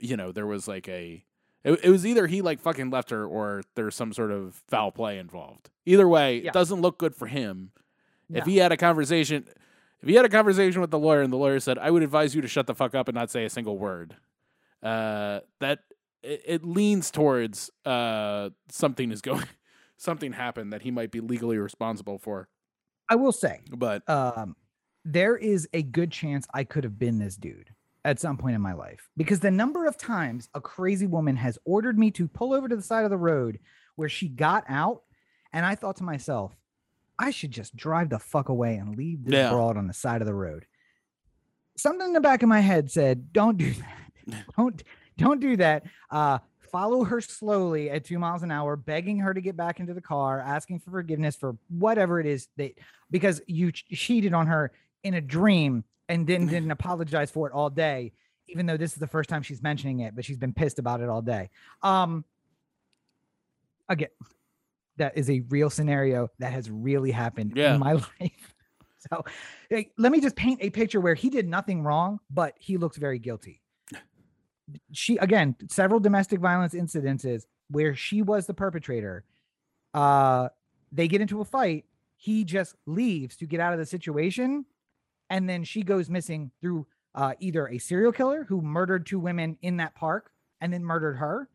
you 0.00 0.16
know 0.16 0.32
there 0.32 0.46
was 0.46 0.66
like 0.66 0.88
a 0.88 1.24
it, 1.64 1.78
it 1.84 1.90
was 1.90 2.04
either 2.04 2.26
he 2.26 2.42
like 2.42 2.60
fucking 2.60 2.90
left 2.90 3.10
her 3.10 3.24
or 3.24 3.62
there's 3.76 3.94
some 3.94 4.12
sort 4.12 4.32
of 4.32 4.60
foul 4.68 4.90
play 4.90 5.18
involved. 5.18 5.70
Either 5.86 6.08
way, 6.08 6.38
Yeah. 6.40 6.48
it 6.48 6.52
doesn't 6.52 6.80
look 6.80 6.98
good 6.98 7.14
for 7.14 7.26
him. 7.26 7.70
If 8.34 8.46
he 8.46 8.56
had 8.56 8.72
a 8.72 8.76
conversation, 8.78 9.44
if 10.00 10.08
he 10.08 10.14
had 10.14 10.24
a 10.24 10.28
conversation 10.30 10.80
with 10.80 10.90
the 10.90 10.98
lawyer 10.98 11.20
and 11.20 11.30
the 11.32 11.36
lawyer 11.36 11.60
said, 11.60 11.76
"I 11.78 11.90
would 11.90 12.02
advise 12.02 12.34
you 12.34 12.40
to 12.40 12.48
shut 12.48 12.66
the 12.66 12.74
fuck 12.74 12.94
up 12.94 13.06
and 13.08 13.14
not 13.14 13.30
say 13.30 13.44
a 13.44 13.50
single 13.50 13.76
word," 13.76 14.16
uh, 14.82 15.40
that 15.60 15.80
it, 16.22 16.42
it 16.46 16.64
leans 16.64 17.10
towards 17.10 17.70
uh, 17.84 18.48
something 18.70 19.12
is 19.12 19.20
going, 19.20 19.44
something 20.02 20.32
happened 20.32 20.72
that 20.72 20.82
he 20.82 20.90
might 20.90 21.10
be 21.10 21.20
legally 21.20 21.58
responsible 21.58 22.18
for. 22.18 22.48
I 23.08 23.14
will 23.14 23.32
say, 23.32 23.60
But 23.76 24.08
um, 24.08 24.56
there 25.04 25.36
is 25.36 25.68
a 25.72 25.82
good 25.82 26.10
chance 26.10 26.46
I 26.52 26.64
could 26.64 26.84
have 26.84 26.98
been 26.98 27.18
this 27.18 27.36
dude 27.36 27.70
at 28.04 28.18
some 28.18 28.36
point 28.36 28.56
in 28.56 28.60
my 28.60 28.72
life 28.72 29.08
because 29.16 29.38
the 29.40 29.50
number 29.50 29.86
of 29.86 29.96
times 29.96 30.48
a 30.54 30.60
crazy 30.60 31.06
woman 31.06 31.36
has 31.36 31.56
ordered 31.64 31.98
me 31.98 32.10
to 32.12 32.26
pull 32.26 32.52
over 32.52 32.68
to 32.68 32.74
the 32.76 32.82
side 32.82 33.04
of 33.04 33.10
the 33.10 33.16
road 33.16 33.58
where 33.96 34.08
she 34.08 34.28
got 34.28 34.64
out, 34.68 35.02
and 35.52 35.64
I 35.64 35.74
thought 35.76 35.96
to 35.98 36.02
myself, 36.04 36.56
I 37.18 37.30
should 37.30 37.50
just 37.52 37.76
drive 37.76 38.08
the 38.08 38.18
fuck 38.18 38.48
away 38.48 38.76
and 38.76 38.96
leave 38.96 39.24
this 39.24 39.34
Yeah. 39.34 39.50
broad 39.50 39.76
on 39.76 39.86
the 39.86 39.92
side 39.94 40.20
of 40.22 40.26
the 40.26 40.34
road. 40.34 40.66
Something 41.76 42.08
in 42.08 42.12
the 42.12 42.20
back 42.20 42.42
of 42.42 42.48
my 42.48 42.60
head 42.60 42.90
said, 42.90 43.32
"Don't 43.32 43.56
do 43.58 43.72
that. 43.74 44.44
don't 44.56 44.82
don't 45.16 45.40
do 45.40 45.56
that." 45.58 45.84
Uh, 46.10 46.38
follow 46.72 47.04
her 47.04 47.20
slowly 47.20 47.90
at 47.90 48.04
two 48.04 48.18
miles 48.18 48.42
an 48.42 48.50
hour, 48.50 48.74
begging 48.76 49.18
her 49.18 49.32
to 49.34 49.40
get 49.40 49.56
back 49.56 49.78
into 49.78 49.94
the 49.94 50.00
car, 50.00 50.40
asking 50.40 50.80
for 50.80 50.90
forgiveness 50.90 51.36
for 51.36 51.56
whatever 51.68 52.18
it 52.18 52.26
is 52.26 52.48
that 52.56 52.72
because 53.10 53.40
you 53.46 53.70
cheated 53.70 54.32
on 54.32 54.46
her 54.46 54.72
in 55.04 55.14
a 55.14 55.20
dream 55.20 55.84
and 56.08 56.26
then 56.26 56.46
didn't 56.46 56.70
apologize 56.78 57.30
for 57.30 57.46
it 57.46 57.52
all 57.52 57.70
day, 57.70 58.12
even 58.48 58.66
though 58.66 58.76
this 58.78 58.92
is 58.94 58.98
the 58.98 59.06
first 59.06 59.28
time 59.30 59.42
she's 59.42 59.62
mentioning 59.62 60.00
it, 60.00 60.16
but 60.16 60.24
she's 60.24 60.38
been 60.38 60.52
pissed 60.54 60.78
about 60.78 61.00
it 61.00 61.08
all 61.08 61.22
day. 61.22 61.50
Um, 61.82 62.24
again, 63.88 64.08
that 64.96 65.16
is 65.16 65.28
a 65.30 65.40
real 65.48 65.70
scenario 65.70 66.28
that 66.38 66.52
has 66.52 66.70
really 66.70 67.10
happened 67.10 67.52
Yeah. 67.54 67.74
in 67.74 67.80
my 67.80 67.92
life. 68.20 68.54
So 69.10 69.24
like, 69.70 69.90
let 69.98 70.12
me 70.12 70.20
just 70.20 70.36
paint 70.36 70.60
a 70.62 70.70
picture 70.70 71.00
where 71.00 71.14
he 71.14 71.28
did 71.28 71.48
nothing 71.48 71.82
wrong, 71.82 72.20
but 72.30 72.54
he 72.58 72.76
looks 72.76 72.96
very 72.96 73.18
guilty. 73.18 73.61
She 74.92 75.16
again, 75.18 75.56
several 75.68 76.00
domestic 76.00 76.40
violence 76.40 76.74
incidences 76.74 77.44
where 77.68 77.94
she 77.94 78.22
was 78.22 78.46
the 78.46 78.54
perpetrator. 78.54 79.24
Uh, 79.94 80.48
they 80.90 81.08
get 81.08 81.20
into 81.20 81.40
a 81.40 81.44
fight. 81.44 81.84
He 82.16 82.44
just 82.44 82.76
leaves 82.86 83.36
to 83.38 83.46
get 83.46 83.60
out 83.60 83.72
of 83.72 83.78
the 83.78 83.86
situation, 83.86 84.64
and 85.30 85.48
then 85.48 85.64
she 85.64 85.82
goes 85.82 86.08
missing 86.08 86.50
through 86.60 86.86
uh, 87.14 87.34
either 87.40 87.66
a 87.68 87.78
serial 87.78 88.12
killer 88.12 88.44
who 88.44 88.60
murdered 88.62 89.06
two 89.06 89.18
women 89.18 89.58
in 89.62 89.78
that 89.78 89.94
park 89.94 90.30
and 90.60 90.72
then 90.72 90.84
murdered 90.84 91.14
her, 91.14 91.48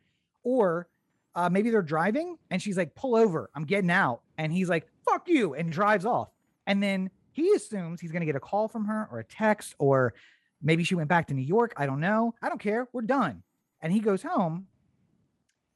or 0.44 0.88
uh, 1.36 1.50
maybe 1.50 1.70
they're 1.70 1.82
driving 1.82 2.38
and 2.50 2.62
she's 2.62 2.78
like, 2.78 2.96
"Pull 2.96 3.16
over, 3.16 3.50
I'm 3.56 3.64
getting 3.64 3.92
out," 3.92 4.22
and 4.38 4.52
he's 4.52 4.70
like, 4.70 4.88
"Fuck 5.06 5.30
you," 5.30 5.54
and 5.54 5.72
drives 5.72 6.06
off. 6.06 6.30
And 6.66 6.84
then 6.84 7.10
he 7.32 7.54
assumes 7.54 8.02
he's 8.02 8.12
gonna 8.12 8.26
get 8.26 8.36
a 8.36 8.40
call 8.40 8.68
from 8.68 8.86
her 8.86 9.08
or 9.12 9.20
a 9.20 9.24
text, 9.24 9.76
or 9.78 10.14
maybe 10.62 10.84
she 10.84 10.96
went 10.96 11.10
back 11.10 11.28
to 11.28 11.34
New 11.34 11.42
York. 11.44 11.74
I 11.78 11.86
don't 11.86 12.00
know. 12.00 12.34
I 12.42 12.50
don't 12.50 12.60
care. 12.62 12.88
We're 12.94 13.02
done. 13.02 13.44
And 13.82 13.94
he 13.94 14.00
goes 14.00 14.24
home, 14.24 14.68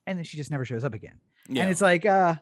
and 0.07 0.17
then 0.17 0.23
she 0.23 0.37
just 0.37 0.51
never 0.51 0.65
shows 0.65 0.83
up 0.83 0.93
again. 0.93 1.19
yeah, 1.47 1.63
And 1.63 1.71
it's 1.71 1.81
like, 1.81 2.05
uh, 2.05 2.35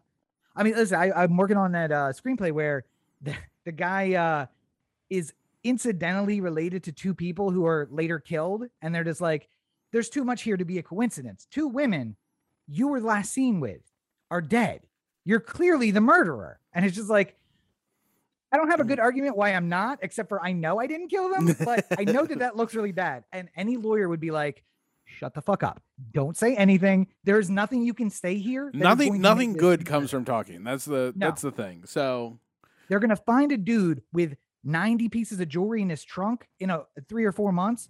I 0.55 0.63
mean, 0.63 0.75
listen, 0.75 0.97
I, 0.99 1.11
I'm 1.11 1.35
working 1.37 1.57
on 1.57 1.73
that 1.73 1.91
uh, 1.91 2.13
screenplay 2.13 2.51
where 2.51 2.85
the, 3.21 3.35
the 3.65 3.71
guy 3.71 4.13
uh, 4.13 4.45
is 5.09 5.33
incidentally 5.63 6.39
related 6.39 6.83
to 6.85 6.91
two 6.91 7.13
people 7.13 7.51
who 7.51 7.65
are 7.65 7.87
later 7.91 8.19
killed. 8.19 8.65
And 8.81 8.95
they're 8.95 9.03
just 9.03 9.21
like, 9.21 9.49
there's 9.91 10.09
too 10.09 10.23
much 10.23 10.43
here 10.43 10.55
to 10.55 10.65
be 10.65 10.77
a 10.77 10.83
coincidence. 10.83 11.47
Two 11.51 11.67
women 11.67 12.15
you 12.67 12.87
were 12.87 13.01
last 13.01 13.33
seen 13.33 13.59
with 13.59 13.81
are 14.31 14.41
dead. 14.41 14.81
You're 15.25 15.39
clearly 15.39 15.91
the 15.91 16.01
murderer. 16.01 16.59
And 16.73 16.85
it's 16.85 16.95
just 16.95 17.09
like, 17.09 17.35
I 18.51 18.57
don't 18.57 18.69
have 18.69 18.79
a 18.79 18.83
good 18.83 18.99
mm. 18.99 19.03
argument 19.03 19.37
why 19.37 19.53
I'm 19.53 19.69
not, 19.69 19.99
except 20.01 20.29
for 20.29 20.43
I 20.43 20.53
know 20.53 20.79
I 20.79 20.87
didn't 20.87 21.09
kill 21.09 21.29
them, 21.29 21.55
but 21.63 21.85
I 21.97 22.03
know 22.03 22.25
that 22.25 22.39
that 22.39 22.55
looks 22.55 22.73
really 22.73 22.91
bad. 22.91 23.23
And 23.31 23.49
any 23.55 23.77
lawyer 23.77 24.09
would 24.09 24.19
be 24.19 24.31
like, 24.31 24.63
shut 25.05 25.33
the 25.33 25.41
fuck 25.41 25.63
up. 25.63 25.81
Don't 26.11 26.35
say 26.35 26.55
anything. 26.55 27.07
There's 27.23 27.49
nothing 27.49 27.83
you 27.83 27.93
can 27.93 28.09
say 28.09 28.37
here. 28.37 28.69
is 28.73 28.79
nothing 28.79 29.21
nothing 29.21 29.53
good 29.53 29.79
better." 29.81 29.91
comes 29.91 30.11
from 30.11 30.25
talking. 30.25 30.63
That's 30.63 30.85
the 30.85 31.13
No. 31.15 31.27
that's 31.27 31.41
the 31.41 31.51
thing. 31.51 31.83
So 31.85 32.39
They're 32.87 32.99
gonna 32.99 33.15
find 33.15 33.51
a 33.51 33.57
dude 33.57 34.01
with 34.11 34.35
90 34.63 35.09
pieces 35.09 35.39
of 35.39 35.47
jewelry 35.47 35.81
in 35.81 35.89
his 35.89 36.03
trunk 36.03 36.47
in 36.59 36.69
a 36.69 36.85
three 37.07 37.25
or 37.25 37.31
four 37.31 37.51
months, 37.51 37.87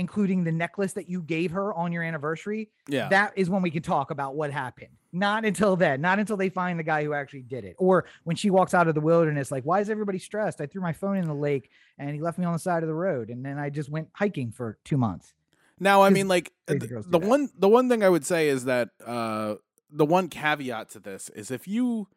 including 0.00 0.42
the 0.42 0.50
necklace 0.50 0.94
that 0.94 1.08
you 1.08 1.22
gave 1.22 1.50
her 1.52 1.72
on 1.74 1.92
your 1.92 2.02
anniversary. 2.02 2.70
yeah, 2.88 3.08
That 3.10 3.32
is 3.36 3.50
when 3.50 3.60
we 3.62 3.70
can 3.70 3.82
talk 3.82 4.10
about 4.10 4.34
what 4.34 4.50
happened. 4.50 4.90
Not 5.12 5.44
until 5.44 5.76
then. 5.76 6.00
Not 6.00 6.18
until 6.18 6.36
they 6.36 6.48
find 6.48 6.78
the 6.78 6.82
guy 6.82 7.04
who 7.04 7.12
actually 7.12 7.42
did 7.42 7.64
it. 7.64 7.76
Or 7.78 8.06
when 8.24 8.34
she 8.34 8.48
walks 8.48 8.72
out 8.72 8.88
of 8.88 8.94
the 8.94 9.00
wilderness, 9.00 9.50
like, 9.52 9.64
why 9.64 9.80
is 9.80 9.90
everybody 9.90 10.18
stressed? 10.18 10.60
I 10.60 10.66
threw 10.66 10.80
my 10.80 10.92
phone 10.94 11.18
in 11.18 11.26
the 11.26 11.34
lake 11.34 11.70
and 11.98 12.14
he 12.14 12.20
left 12.20 12.38
me 12.38 12.46
on 12.46 12.54
the 12.54 12.58
side 12.58 12.82
of 12.82 12.88
the 12.88 12.94
road, 12.94 13.28
and 13.28 13.44
then 13.44 13.58
I 13.58 13.68
just 13.68 13.90
went 13.90 14.08
hiking 14.14 14.50
for 14.50 14.78
two 14.84 14.96
months. 14.96 15.34
Now, 15.78 16.02
I 16.02 16.10
mean, 16.10 16.28
like 16.28 16.52
crazy 16.66 16.80
th- 16.80 16.90
girls 16.90 17.04
do 17.06 17.12
the 17.12 17.18
one 17.18 17.50
the 17.58 17.68
one 17.68 17.88
thing 17.88 18.02
I 18.02 18.08
would 18.08 18.24
say 18.24 18.48
is 18.48 18.64
that 18.64 18.88
uh, 19.04 19.56
the 19.90 20.06
one 20.06 20.28
caveat 20.28 20.90
to 20.90 21.00
this 21.00 21.28
is 21.30 21.50
if 21.50 21.68
you 21.68 22.08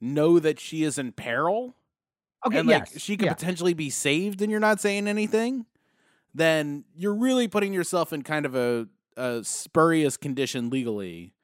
know 0.00 0.38
that 0.38 0.60
she 0.60 0.82
is 0.84 0.98
in 0.98 1.12
peril 1.12 1.74
Okay, 2.44 2.58
and 2.58 2.68
like 2.68 2.90
yes, 2.92 3.00
she 3.00 3.16
could 3.16 3.26
yeah. 3.26 3.34
potentially 3.34 3.74
be 3.74 3.90
saved, 3.90 4.42
and 4.42 4.50
you're 4.50 4.60
not 4.60 4.80
saying 4.80 5.06
anything, 5.06 5.66
then 6.34 6.84
you're 6.94 7.14
really 7.14 7.48
putting 7.48 7.72
yourself 7.72 8.12
in 8.12 8.22
kind 8.22 8.46
of 8.46 8.54
a, 8.54 8.88
a 9.16 9.40
spurious 9.44 10.16
condition 10.16 10.70
legally. 10.70 11.34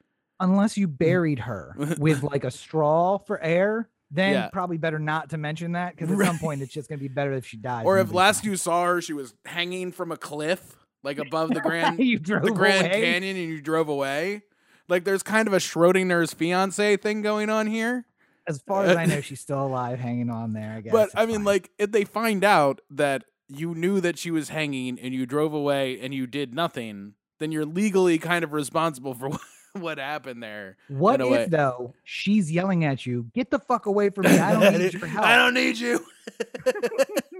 unless 0.40 0.76
you 0.76 0.86
mm. 0.88 0.96
buried 0.98 1.40
her 1.40 1.74
with 1.98 2.22
like 2.22 2.44
a 2.44 2.50
straw 2.50 3.18
for 3.18 3.40
air, 3.42 3.88
then 4.10 4.32
Yeah. 4.34 4.48
probably 4.50 4.78
better 4.78 4.98
not 4.98 5.30
to 5.30 5.36
mention 5.38 5.72
that 5.72 5.96
because 5.96 6.10
at 6.10 6.26
some 6.26 6.38
point 6.38 6.62
it's 6.62 6.72
just 6.72 6.88
gonna 6.88 7.00
be 7.00 7.08
better 7.08 7.32
if 7.32 7.44
she 7.46 7.56
dies. 7.56 7.84
Or 7.84 7.98
if 7.98 8.12
last 8.12 8.44
you 8.44 8.56
saw 8.56 8.84
her, 8.86 9.00
she 9.02 9.12
was 9.12 9.34
hanging 9.44 9.92
from 9.92 10.12
a 10.12 10.16
cliff, 10.16 10.76
like 11.02 11.18
above 11.18 11.50
the 11.50 11.60
Grand 11.68 11.98
the 11.98 12.16
Grand 12.54 12.86
away. 12.86 13.00
Canyon, 13.00 13.36
and 13.36 13.48
you 13.50 13.60
drove 13.60 13.88
away. 13.88 14.42
Like 14.88 15.04
there's 15.04 15.22
kind 15.22 15.46
of 15.46 15.52
a 15.52 15.58
Schrodinger's 15.58 16.32
fiance 16.32 16.96
thing 16.98 17.20
going 17.20 17.50
on 17.50 17.66
here. 17.66 18.06
As 18.46 18.62
far 18.66 18.84
as 18.86 18.96
I 18.96 19.04
know, 19.06 19.20
she's 19.20 19.40
still 19.40 19.66
alive, 19.66 19.98
hanging 19.98 20.30
on 20.30 20.54
there. 20.54 20.72
I 20.78 20.80
guess. 20.80 20.92
But 20.92 21.10
I 21.14 21.26
mean, 21.26 21.36
fine. 21.36 21.44
like, 21.44 21.70
if 21.78 21.92
they 21.92 22.04
find 22.04 22.42
out 22.44 22.80
that 22.90 23.24
you 23.48 23.74
knew 23.74 24.00
that 24.00 24.18
she 24.18 24.30
was 24.30 24.50
hanging 24.50 24.98
and 25.00 25.14
you 25.14 25.26
drove 25.26 25.52
away 25.52 25.98
and 26.00 26.14
you 26.14 26.26
did 26.26 26.54
nothing, 26.54 27.14
then 27.38 27.50
you're 27.52 27.64
legally 27.66 28.18
kind 28.18 28.44
of 28.44 28.52
responsible 28.52 29.14
for 29.14 29.28
what, 29.30 29.40
what 29.72 29.98
happened 29.98 30.42
there. 30.42 30.76
what 30.88 31.20
if 31.20 31.28
way. 31.30 31.46
though 31.48 31.94
she's 32.04 32.52
yelling 32.52 32.84
at 32.84 33.06
you? 33.06 33.26
Get 33.34 33.50
the 33.50 33.58
fuck 33.58 33.86
away 33.86 34.10
from 34.10 34.26
me! 34.26 34.38
I 34.38 34.52
don't 34.60 34.78
need 34.78 34.92
your 34.92 35.06
help. 35.06 35.24
I 35.24 35.36
don't 35.36 35.54
need 35.54 35.78
you. 35.78 36.04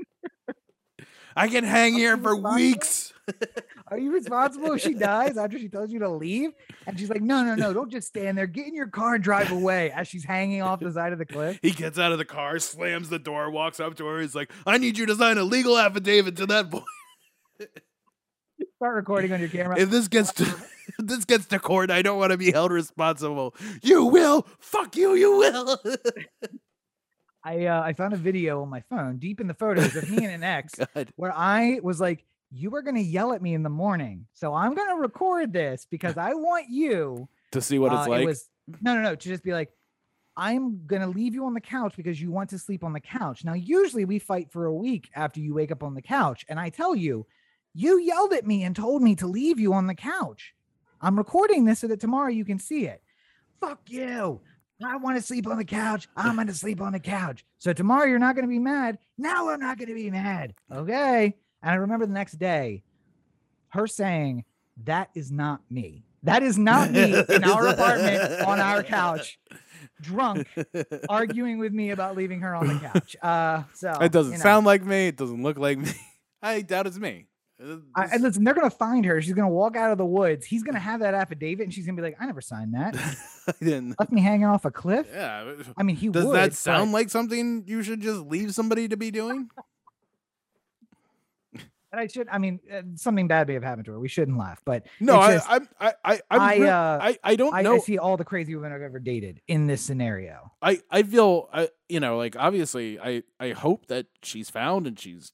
I 1.39 1.47
can 1.47 1.63
hang 1.63 1.95
here 1.95 2.17
for 2.17 2.35
weeks. 2.35 3.13
Are 3.89 3.99
you 3.99 4.13
responsible 4.13 4.73
if 4.73 4.83
she 4.83 4.93
dies 4.93 5.37
after 5.37 5.57
she 5.57 5.69
tells 5.69 5.93
you 5.93 6.01
to 6.01 6.09
leave? 6.09 6.51
And 6.87 6.99
she's 6.99 7.09
like, 7.09 7.23
no, 7.23 7.45
no, 7.45 7.55
no, 7.55 7.73
don't 7.73 7.93
just 7.93 8.09
stand 8.09 8.37
there. 8.37 8.49
Get 8.49 8.67
in 8.67 8.75
your 8.75 8.89
car 8.89 9.15
and 9.15 9.23
drive 9.23 9.53
away 9.53 9.93
as 9.93 10.09
she's 10.09 10.25
hanging 10.25 10.63
off 10.63 10.81
the 10.81 10.91
side 10.91 11.13
of 11.13 11.19
the 11.21 11.25
cliff. 11.25 11.61
He 11.63 11.71
gets 11.71 11.97
out 11.97 12.11
of 12.11 12.19
the 12.19 12.25
car, 12.25 12.59
slams 12.59 13.09
the 13.09 13.21
door, 13.21 13.51
walks 13.51 13.79
up 13.79 13.95
to 13.99 14.07
her. 14.07 14.21
He's 14.21 14.35
like, 14.35 14.51
I 14.67 14.79
need 14.79 14.99
you 14.99 15.07
to 15.07 15.15
sign 15.15 15.39
a 15.39 15.45
legal 15.45 15.79
affidavit 15.79 16.37
to 16.39 16.47
that 16.47 16.71
boy. 16.71 16.83
Start 18.77 18.97
recording 18.97 19.33
on 19.33 19.39
your 19.39 19.49
camera. 19.49 19.79
If 19.79 19.91
this 19.91 20.09
gets 20.09 20.33
to 20.35 20.43
if 20.45 20.95
this 20.99 21.25
gets 21.25 21.47
to 21.47 21.61
court, 21.61 21.93
I 21.93 22.03
don't 22.03 22.19
want 22.19 22.33
to 22.33 22.39
be 22.39 22.51
held 22.51 22.73
responsible. 22.73 23.55
You 23.83 24.05
will. 24.07 24.47
Fuck 24.59 24.97
you, 24.97 25.15
you 25.15 25.37
will. 25.37 25.79
I 27.45 27.67
uh, 27.67 27.83
I 27.83 27.93
found 27.93 28.13
a 28.13 28.17
video 28.17 28.63
on 28.63 28.69
my 28.69 28.81
phone, 28.91 29.19
deep 29.19 29.41
in 29.41 29.47
the 29.47 29.55
photos 29.55 29.95
of 29.97 30.11
me 30.11 30.25
and 30.25 30.35
an 30.35 30.43
ex, 30.43 30.75
where 31.17 31.33
I 31.35 31.81
was 31.83 32.01
like, 32.01 32.25
"You 32.51 32.75
are 32.75 32.83
gonna 32.83 33.01
yell 33.01 33.33
at 33.33 33.43
me 33.43 33.55
in 33.55 33.63
the 33.63 33.71
morning, 33.71 34.27
so 34.33 34.55
I'm 34.55 34.75
gonna 34.75 34.97
record 34.97 35.53
this 35.53 35.87
because 35.91 36.17
I 36.17 36.35
want 36.35 36.67
you." 36.69 37.29
To 37.53 37.61
see 37.61 37.79
what 37.79 37.93
it's 37.93 38.07
uh, 38.07 38.11
like. 38.11 38.23
It 38.23 38.27
was 38.27 38.49
no, 38.81 38.95
no, 38.95 39.03
no. 39.03 39.15
To 39.15 39.29
just 39.29 39.45
be 39.45 39.53
like, 39.53 39.71
I'm 40.37 40.87
gonna 40.87 41.09
leave 41.09 41.35
you 41.35 41.47
on 41.47 41.55
the 41.55 41.61
couch 41.61 41.95
because 41.97 42.21
you 42.21 42.31
want 42.31 42.51
to 42.51 42.59
sleep 42.59 42.85
on 42.85 42.93
the 42.93 43.01
couch. 43.01 43.45
Now, 43.45 43.55
usually 43.55 44.05
we 44.05 44.19
fight 44.19 44.51
for 44.53 44.67
a 44.67 44.75
week 44.75 45.11
after 45.15 45.41
you 45.41 45.55
wake 45.55 45.73
up 45.73 45.83
on 45.83 45.95
the 45.95 46.03
couch, 46.03 46.45
and 46.49 46.61
I 46.61 46.71
tell 46.71 46.95
you, 46.95 47.27
you 47.75 47.99
yelled 47.99 48.33
at 48.33 48.47
me 48.47 48.65
and 48.65 48.75
told 48.75 49.03
me 49.03 49.15
to 49.17 49.27
leave 49.27 49.59
you 49.59 49.73
on 49.75 49.87
the 49.87 49.95
couch. 49.95 50.55
I'm 51.01 51.17
recording 51.17 51.65
this 51.65 51.79
so 51.79 51.87
that 51.89 52.01
tomorrow 52.01 52.31
you 52.31 52.45
can 52.45 52.59
see 52.59 52.87
it. 52.87 53.03
Fuck 53.61 53.81
you. 53.87 54.41
I 54.85 54.97
want 54.97 55.17
to 55.17 55.23
sleep 55.23 55.47
on 55.47 55.59
the 55.59 55.65
couch. 55.65 56.09
I'm 56.17 56.37
going 56.37 56.47
to 56.47 56.55
sleep 56.55 56.81
on 56.81 56.93
the 56.93 57.01
couch. 57.01 57.45
So 57.59 57.73
tomorrow 57.73 58.07
you're 58.07 58.19
not 58.19 58.35
going 58.35 58.45
to 58.47 58.51
be 58.51 58.59
mad. 58.59 58.99
Now 59.17 59.49
I'm 59.51 59.61
not 59.61 59.79
going 59.79 59.89
to 59.89 59.95
be 59.95 60.11
mad. 60.11 60.55
Okay. 60.73 61.35
And 61.63 61.71
I 61.71 61.75
remember 61.75 62.07
the 62.07 62.13
next 62.13 62.39
day 62.39 62.83
her 63.71 63.87
saying, 63.87 64.45
That 64.85 65.11
is 65.15 65.31
not 65.33 65.61
me. 65.71 66.05
That 66.23 66.43
is 66.43 66.59
not 66.59 66.91
me 66.91 67.15
in 67.29 67.45
our 67.45 67.69
apartment 67.69 68.41
on 68.43 68.59
our 68.61 68.83
couch, 68.83 69.39
drunk, 70.01 70.49
arguing 71.09 71.59
with 71.59 71.73
me 71.73 71.91
about 71.91 72.17
leaving 72.17 72.41
her 72.41 72.55
on 72.57 72.67
the 72.67 72.75
couch. 72.75 73.17
Uh, 73.23 73.63
so 73.75 73.91
It 74.01 74.11
doesn't 74.11 74.33
you 74.33 74.39
know. 74.39 74.43
sound 74.43 74.67
like 74.67 74.85
me. 74.85 75.09
It 75.09 75.17
doesn't 75.17 75.43
look 75.43 75.59
like 75.59 75.79
me. 75.79 75.91
I 76.43 76.61
doubt 76.63 76.87
it's 76.87 76.99
me. 76.99 77.27
Uh, 77.63 77.77
I, 77.95 78.05
and 78.13 78.23
listen, 78.23 78.45
they're 78.45 78.55
gonna 78.55 78.71
find 78.71 79.05
her. 79.05 79.21
She's 79.21 79.33
gonna 79.35 79.49
walk 79.49 79.75
out 79.77 79.91
of 79.91 79.99
the 79.99 80.05
woods. 80.07 80.47
He's 80.47 80.63
gonna 80.63 80.79
have 80.79 81.01
that 81.01 81.15
affidavit, 81.15 81.65
and 81.65 81.75
she's 81.75 81.87
gonna 81.87 81.97
be 81.97 82.03
like, 82.03 82.17
"I 82.21 82.27
never 82.27 82.41
signed 82.41 82.75
that. 82.75 82.95
I 83.49 83.53
didn't. 83.61 83.99
Left 83.99 84.13
me 84.13 84.21
hanging 84.21 84.45
off 84.47 84.65
a 84.65 84.71
cliff." 84.71 85.09
Yeah. 85.13 85.55
I 85.77 85.83
mean, 85.83 85.97
he 85.97 86.09
Does 86.09 86.25
would. 86.27 86.37
that 86.37 86.51
but- 86.51 86.55
sound 86.57 86.93
like 86.93 87.11
something 87.11 87.65
you 87.67 87.83
should 87.83 88.01
just 88.01 88.21
leave 88.21 88.55
somebody 88.55 88.87
to 88.89 88.97
be 88.97 89.11
doing? 89.11 89.49
And 91.91 91.99
I 91.99 92.07
should. 92.07 92.29
I 92.29 92.37
mean, 92.37 92.61
uh, 92.71 92.83
something 92.97 93.29
bad 93.29 93.49
may 93.49 93.55
have 93.55 93.63
happened 93.63 93.87
to 93.87 93.93
her. 93.93 93.99
We 93.99 94.09
shouldn't 94.09 94.37
laugh, 94.37 94.61
but 94.63 94.85
No, 95.01 95.19
I, 95.19 95.33
just- 95.37 95.49
I, 95.49 95.95
I, 96.05 96.21
I, 96.31 96.57
real- 96.59 96.69
uh, 96.69 96.99
I, 97.01 97.19
I 97.25 97.35
don't 97.35 97.55
I, 97.55 97.63
know. 97.63 97.77
I 97.77 97.79
see 97.79 97.97
all 97.97 98.19
the 98.19 98.27
crazy 98.27 98.55
women 98.55 98.73
I've 98.75 98.83
ever 98.83 98.99
dated 98.99 99.41
in 99.49 99.67
this 99.69 99.81
scenario. 99.81 100.53
I, 100.61 100.81
I 100.91 101.03
feel, 101.03 101.49
I, 101.51 101.71
you 101.89 101.99
know, 101.99 102.19
like 102.19 102.37
obviously, 102.39 103.01
I, 103.01 103.23
I 103.41 103.53
hope 103.53 103.87
that 103.87 104.05
she's 104.23 104.51
found 104.51 104.87
and 104.87 105.01
she's 105.01 105.33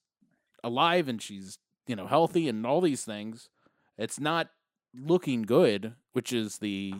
alive 0.62 1.09
and 1.09 1.20
she's, 1.20 1.59
you 1.86 1.97
know, 1.97 2.06
healthy 2.06 2.48
and 2.48 2.66
all 2.66 2.81
these 2.81 3.05
things. 3.05 3.48
It's 3.98 4.19
not 4.20 4.48
looking 4.94 5.43
good, 5.43 5.94
which 6.12 6.32
is 6.32 6.59
the, 6.59 6.94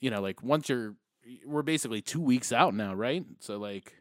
you 0.00 0.10
know, 0.10 0.20
like 0.20 0.42
once 0.42 0.68
you're, 0.68 0.94
we're 1.46 1.62
basically 1.62 2.00
two 2.00 2.20
weeks 2.20 2.52
out 2.52 2.74
now, 2.74 2.94
right? 2.94 3.24
So 3.40 3.58
like, 3.58 3.92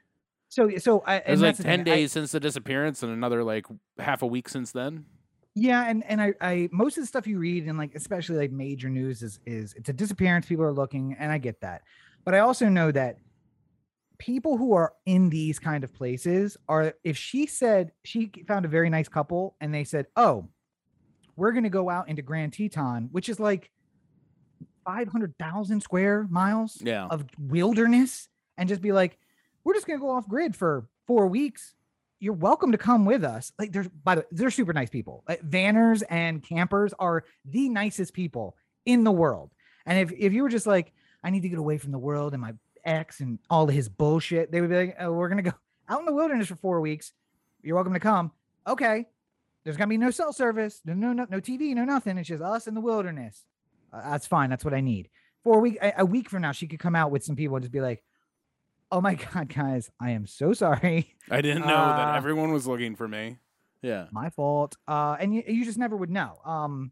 So, 0.49 0.69
so 0.77 1.03
I, 1.05 1.18
it 1.18 1.30
was 1.31 1.41
like 1.41 1.57
ten 1.57 1.84
thing, 1.84 1.93
I- 1.93 1.95
days 1.97 2.11
since 2.14 2.31
the 2.31 2.39
disappearance 2.39 3.03
and 3.03 3.11
another 3.11 3.43
like 3.43 3.65
half 3.99 4.22
a 4.22 4.27
week 4.27 4.47
since 4.49 4.72
then. 4.72 5.05
Yeah, 5.59 5.89
and 5.89 6.03
and 6.05 6.22
I, 6.22 6.34
I 6.39 6.69
most 6.72 6.97
of 6.97 7.03
the 7.03 7.07
stuff 7.07 7.26
you 7.26 7.39
read 7.39 7.65
and 7.65 7.80
like 7.80 7.95
especially 7.95 8.38
like 8.38 8.51
major 8.51 8.89
news 8.89 9.23
is 9.23 9.39
is 9.47 9.73
it's 9.73 9.89
a 9.89 9.93
disappearance. 9.93 10.45
People 10.45 10.64
are 10.65 10.72
looking, 10.72 11.15
and 11.19 11.31
I 11.31 11.39
get 11.39 11.61
that, 11.61 11.81
but 12.23 12.35
I 12.35 12.39
also 12.39 12.69
know 12.69 12.91
that 12.91 13.18
people 14.19 14.57
who 14.57 14.73
are 14.73 14.94
in 15.06 15.30
these 15.30 15.60
kind 15.60 15.84
of 15.84 15.94
places 15.94 16.57
are. 16.68 16.94
If 17.03 17.18
she 17.18 17.45
said 17.45 17.91
she 18.03 18.31
found 18.48 18.65
a 18.65 18.69
very 18.69 18.89
nice 18.89 19.07
couple, 19.10 19.56
and 19.61 19.73
they 19.73 19.84
said, 19.84 20.07
"Oh, 20.15 20.48
we're 21.35 21.52
gonna 21.52 21.69
go 21.69 21.89
out 21.89 22.10
into 22.10 22.22
Grand 22.22 22.53
Teton," 22.53 23.10
which 23.11 23.30
is 23.30 23.39
like 23.39 23.72
five 24.85 25.07
hundred 25.10 25.35
thousand 25.38 25.81
square 25.81 26.27
miles 26.30 26.81
Yeah. 26.81 27.07
of 27.07 27.26
wilderness, 27.38 28.30
and 28.57 28.68
just 28.69 28.81
be 28.81 28.91
like, 28.91 29.18
"We're 29.64 29.73
just 29.73 29.85
gonna 29.88 29.99
go 29.99 30.10
off 30.11 30.27
grid 30.27 30.56
for 30.56 30.88
four 31.06 31.27
weeks." 31.27 31.73
you're 32.19 32.34
welcome 32.34 32.72
to 32.72 32.80
come 32.80 33.06
with 33.06 33.23
us. 33.23 33.52
Like 33.60 33.72
there's 33.72 33.88
by 33.89 34.15
the 34.15 34.26
they're 34.31 34.49
super 34.49 34.73
nice 34.73 34.89
people. 34.89 35.23
Like 35.30 35.39
vanners 35.44 36.02
and 36.10 36.41
campers 36.41 36.91
are 36.98 37.23
the 37.45 37.69
nicest 37.69 38.15
people 38.15 38.57
in 38.88 39.03
the 39.03 39.11
world. 39.11 39.52
And 39.85 39.99
if 39.99 40.11
if 40.18 40.34
you 40.34 40.41
were 40.41 40.49
just 40.49 40.65
like, 40.65 40.94
I 41.23 41.30
need 41.30 41.41
to 41.44 41.49
get 41.49 41.60
away 41.60 41.77
from 41.77 41.91
the 41.91 41.99
world 41.99 42.34
and 42.34 42.41
my 42.41 42.56
ex 42.88 43.19
and 43.19 43.38
all 43.49 43.68
of 43.68 43.76
his 43.76 43.89
bullshit, 43.89 44.51
they 44.51 44.61
would 44.61 44.69
be 44.69 44.76
like, 44.77 44.95
oh, 44.99 45.11
we're 45.11 45.30
gonna 45.30 45.41
go 45.43 45.53
out 45.89 45.99
in 45.99 46.05
the 46.05 46.14
wilderness 46.14 46.47
for 46.47 46.55
four 46.55 46.81
weeks. 46.81 47.11
You're 47.61 47.76
welcome 47.76 47.93
to 47.93 47.99
come. 47.99 48.31
Okay. 48.65 49.05
There's 49.64 49.76
gonna 49.77 49.89
be 49.89 49.97
no 49.97 50.11
cell 50.11 50.31
service, 50.34 50.81
no 50.85 50.93
no 50.93 51.11
no, 51.14 51.27
no 51.30 51.39
TV, 51.41 51.76
no 51.76 51.84
nothing. 51.84 52.18
It's 52.18 52.30
just 52.30 52.41
us 52.41 52.68
in 52.68 52.73
the 52.73 52.81
wilderness. 52.81 53.43
Uh, 53.91 54.09
that's 54.11 54.26
fine. 54.26 54.49
That's 54.49 54.64
what 54.65 54.73
I 54.73 54.80
need. 54.81 55.09
For 55.43 55.57
a 55.57 55.61
week, 55.61 55.77
a, 55.81 55.93
a 55.99 56.05
week 56.05 56.30
from 56.30 56.41
now, 56.41 56.51
she 56.53 56.68
could 56.68 56.80
come 56.80 56.95
out 56.95 57.11
with 57.11 57.23
some 57.23 57.35
people 57.35 57.57
and 57.57 57.64
just 57.64 57.72
be 57.73 57.81
like, 57.81 58.01
"Oh 58.91 59.01
my 59.01 59.15
god, 59.34 59.53
guys, 59.53 59.89
I 59.99 60.11
am 60.11 60.26
so 60.26 60.53
sorry. 60.53 61.15
I 61.30 61.41
didn't 61.41 61.64
know 61.64 61.68
that 61.68 62.14
Uh, 62.14 62.15
everyone 62.15 62.53
was 62.53 62.65
looking 62.65 62.95
for 62.95 63.07
me. 63.07 63.38
Yeah. 63.81 64.07
my 64.11 64.30
fault. 64.31 64.76
Uh, 64.88 65.15
and 65.19 65.35
you, 65.35 65.43
you 65.47 65.64
just 65.65 65.77
never 65.77 65.95
would 65.95 66.09
know. 66.09 66.39
Um, 66.45 66.91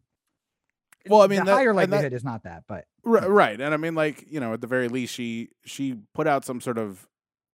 Well, 1.10 1.22
I 1.22 1.28
mean, 1.28 1.40
the 1.40 1.46
that- 1.46 1.52
higher 1.54 1.70
and 1.72 1.80
that- 1.80 1.90
likelihood 1.90 2.14
is 2.14 2.24
not 2.24 2.44
that, 2.44 2.64
but 2.68 2.86
Right, 3.04 3.30
right. 3.30 3.62
And 3.62 3.74
I 3.74 3.78
mean, 3.78 3.94
like, 3.96 4.26
you 4.30 4.40
know, 4.40 4.54
at 4.54 4.62
the 4.62 4.68
very 4.68 4.88
least, 4.88 5.14
she 5.14 5.50
she 5.66 5.96
put 6.14 6.28
out 6.28 6.44
some 6.46 6.60
sort 6.62 6.78
of 6.78 7.08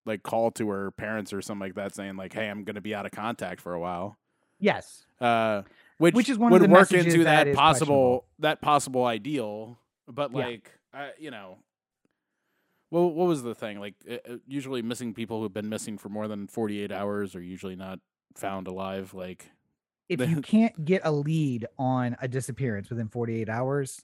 like 0.05 0.23
call 0.23 0.49
to 0.51 0.69
her 0.69 0.91
parents 0.91 1.31
or 1.33 1.41
something 1.41 1.59
like 1.67 1.75
that, 1.75 1.93
saying 1.93 2.15
like, 2.15 2.33
"Hey, 2.33 2.47
I'm 2.49 2.63
going 2.63 2.75
to 2.75 2.81
be 2.81 2.95
out 2.95 3.05
of 3.05 3.11
contact 3.11 3.61
for 3.61 3.73
a 3.73 3.79
while," 3.79 4.17
yes, 4.59 5.05
uh, 5.19 5.63
which 5.97 6.15
Which 6.15 6.29
is 6.29 6.37
one 6.37 6.51
of 6.53 6.59
would 6.61 6.69
the 6.69 6.73
work 6.73 6.91
into 6.93 7.23
that 7.25 7.43
that, 7.45 7.55
possible 7.55 8.25
that 8.39 8.61
possible 8.61 9.05
ideal. 9.05 9.77
But 10.07 10.31
Yeah. 10.31 10.37
like, 10.45 10.71
I, 10.93 11.11
you 11.19 11.29
know, 11.31 11.59
well, 12.89 13.09
what 13.11 13.27
was 13.27 13.43
the 13.43 13.53
thing? 13.55 13.79
Like, 13.79 13.95
uh, 14.09 14.15
uh, 14.27 14.37
usually 14.47 14.81
missing 14.81 15.13
people 15.13 15.41
who've 15.41 15.53
been 15.53 15.69
missing 15.69 15.97
for 15.97 16.09
more 16.09 16.27
than 16.27 16.47
48 16.47 16.91
hours 16.91 17.35
are 17.35 17.41
usually 17.41 17.75
not 17.75 17.99
found 18.35 18.67
alive. 18.67 19.13
Like, 19.13 19.51
if 20.11 20.29
you 20.29 20.41
can't 20.41 20.83
get 20.85 21.01
a 21.03 21.11
lead 21.11 21.67
on 21.79 22.17
a 22.21 22.27
disappearance 22.27 22.89
within 22.89 23.07
48 23.07 23.47
hours, 23.49 24.01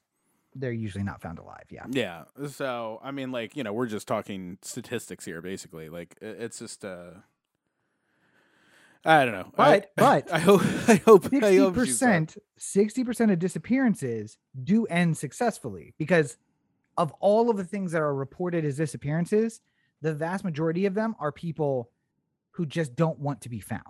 they're 0.55 0.71
usually 0.71 1.03
not 1.03 1.21
found 1.21 1.38
alive. 1.39 1.65
Yeah. 1.69 1.85
Yeah. 1.89 2.23
So 2.49 2.99
I 3.03 3.11
mean, 3.11 3.31
like 3.31 3.55
you 3.55 3.63
know, 3.63 3.73
we're 3.73 3.88
just 3.88 4.07
talking 4.07 4.57
statistics 4.61 5.25
here, 5.25 5.41
basically. 5.41 5.89
Like 5.89 6.17
it's 6.21 6.59
just 6.59 6.84
uh, 6.85 7.11
I 9.05 9.23
don't 9.25 9.34
know. 9.34 9.51
I- 9.57 9.79
But- 9.79 9.91
but 9.95 10.34
I 10.34 10.39
hope 10.39 10.61
I 10.88 10.95
hope 10.95 11.25
I 11.34 11.55
hope 11.57 11.75
she's 11.75 11.99
fine. 11.99 12.25
percent, 12.25 12.38
sixty 12.57 13.03
percent 13.03 13.31
of 13.31 13.39
disappearances 13.39 14.38
do 14.63 14.85
end 14.88 15.17
successfully 15.17 15.93
because 15.97 16.38
of 16.97 17.11
all 17.19 17.49
of 17.49 17.57
the 17.57 17.63
things 17.63 17.91
that 17.91 18.01
are 18.01 18.13
reported 18.15 18.65
as 18.65 18.77
disappearances, 18.77 19.61
the 20.01 20.13
vast 20.13 20.43
majority 20.43 20.85
of 20.88 20.95
them 20.95 21.15
are 21.19 21.31
people 21.31 21.91
who 22.51 22.65
just 22.65 22.95
don't 22.95 23.19
want 23.19 23.41
to 23.41 23.49
be 23.49 23.59
found. 23.59 23.84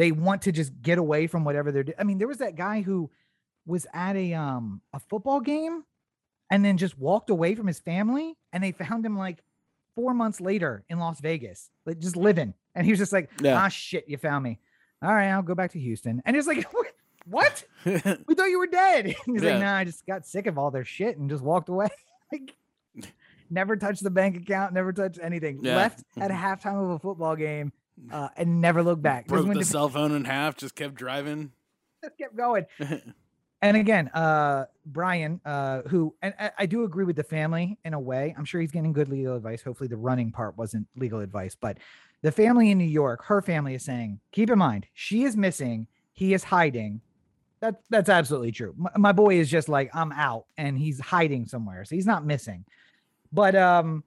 They 0.00 0.12
want 0.12 0.40
to 0.42 0.52
just 0.52 0.72
get 0.80 0.96
away 0.96 1.26
from 1.26 1.44
whatever 1.44 1.70
they're 1.70 1.82
doing. 1.82 1.96
I 1.98 2.04
mean, 2.04 2.16
there 2.16 2.26
was 2.26 2.38
that 2.38 2.56
guy 2.56 2.80
who 2.80 3.10
was 3.66 3.86
at 3.92 4.16
a 4.16 4.32
um 4.32 4.80
a 4.94 4.98
football 4.98 5.40
game 5.40 5.84
and 6.50 6.64
then 6.64 6.78
just 6.78 6.98
walked 6.98 7.28
away 7.28 7.54
from 7.54 7.66
his 7.66 7.80
family 7.80 8.34
and 8.50 8.64
they 8.64 8.72
found 8.72 9.04
him 9.04 9.18
like 9.18 9.42
four 9.94 10.14
months 10.14 10.40
later 10.40 10.84
in 10.88 10.98
Las 10.98 11.20
Vegas, 11.20 11.68
like 11.84 11.98
just 11.98 12.16
living. 12.16 12.54
And 12.74 12.86
he 12.86 12.92
was 12.92 12.98
just 12.98 13.12
like, 13.12 13.28
Yeah. 13.42 13.62
ah 13.62 13.68
shit, 13.68 14.08
you 14.08 14.16
found 14.16 14.42
me. 14.42 14.58
All 15.02 15.12
right, 15.12 15.28
I'll 15.28 15.42
go 15.42 15.54
back 15.54 15.72
to 15.72 15.78
Houston. 15.78 16.22
And 16.24 16.34
it's 16.34 16.46
like, 16.46 16.64
what? 17.26 17.62
We 17.84 18.34
thought 18.34 18.48
you 18.48 18.58
were 18.58 18.68
dead. 18.68 19.04
And 19.04 19.14
he's 19.26 19.42
Yeah. 19.42 19.50
like, 19.52 19.60
nah, 19.60 19.76
I 19.76 19.84
just 19.84 20.06
got 20.06 20.24
sick 20.26 20.46
of 20.46 20.56
all 20.56 20.70
their 20.70 20.84
shit 20.86 21.18
and 21.18 21.28
just 21.28 21.42
walked 21.44 21.68
away. 21.68 21.88
like, 22.32 22.54
never 23.50 23.76
touched 23.76 24.02
the 24.02 24.10
bank 24.10 24.36
account, 24.36 24.72
never 24.72 24.92
touched 24.94 25.18
anything. 25.22 25.58
Yeah. 25.62 25.76
Left 25.76 26.02
at 26.18 26.30
halftime 26.30 26.82
of 26.82 26.90
a 26.90 26.98
football 26.98 27.36
game 27.36 27.72
uh, 28.10 28.28
and 28.36 28.60
never 28.60 28.82
looked 28.82 29.02
back. 29.02 29.26
Broke 29.26 29.52
the 29.52 29.64
cell 29.64 29.88
phone 29.88 30.12
in 30.12 30.24
half. 30.24 30.56
Just 30.56 30.74
kept 30.74 30.94
driving. 30.94 31.52
just 32.02 32.18
kept 32.18 32.36
going. 32.36 32.66
And 33.62 33.76
again, 33.76 34.08
uh, 34.08 34.66
Brian, 34.86 35.40
uh, 35.44 35.82
who, 35.82 36.14
and 36.22 36.32
I, 36.38 36.50
I 36.60 36.66
do 36.66 36.84
agree 36.84 37.04
with 37.04 37.16
the 37.16 37.24
family 37.24 37.78
in 37.84 37.92
a 37.92 38.00
way. 38.00 38.34
I'm 38.36 38.44
sure 38.44 38.60
he's 38.60 38.70
getting 38.70 38.92
good 38.92 39.08
legal 39.08 39.36
advice. 39.36 39.62
Hopefully, 39.62 39.88
the 39.88 39.98
running 39.98 40.32
part 40.32 40.56
wasn't 40.56 40.86
legal 40.96 41.20
advice, 41.20 41.54
but 41.54 41.76
the 42.22 42.32
family 42.32 42.70
in 42.70 42.78
New 42.78 42.84
York, 42.84 43.24
her 43.24 43.42
family 43.42 43.74
is 43.74 43.84
saying, 43.84 44.20
keep 44.32 44.50
in 44.50 44.58
mind, 44.58 44.86
she 44.94 45.24
is 45.24 45.36
missing, 45.36 45.88
he 46.12 46.32
is 46.32 46.44
hiding. 46.44 47.02
That 47.60 47.82
that's 47.90 48.08
absolutely 48.08 48.52
true. 48.52 48.74
My, 48.78 48.90
my 48.96 49.12
boy 49.12 49.38
is 49.38 49.50
just 49.50 49.68
like, 49.68 49.90
I'm 49.94 50.12
out, 50.12 50.46
and 50.56 50.78
he's 50.78 50.98
hiding 50.98 51.46
somewhere, 51.46 51.84
so 51.84 51.94
he's 51.94 52.06
not 52.06 52.24
missing. 52.24 52.64
But 53.30 53.54
um, 53.54 54.04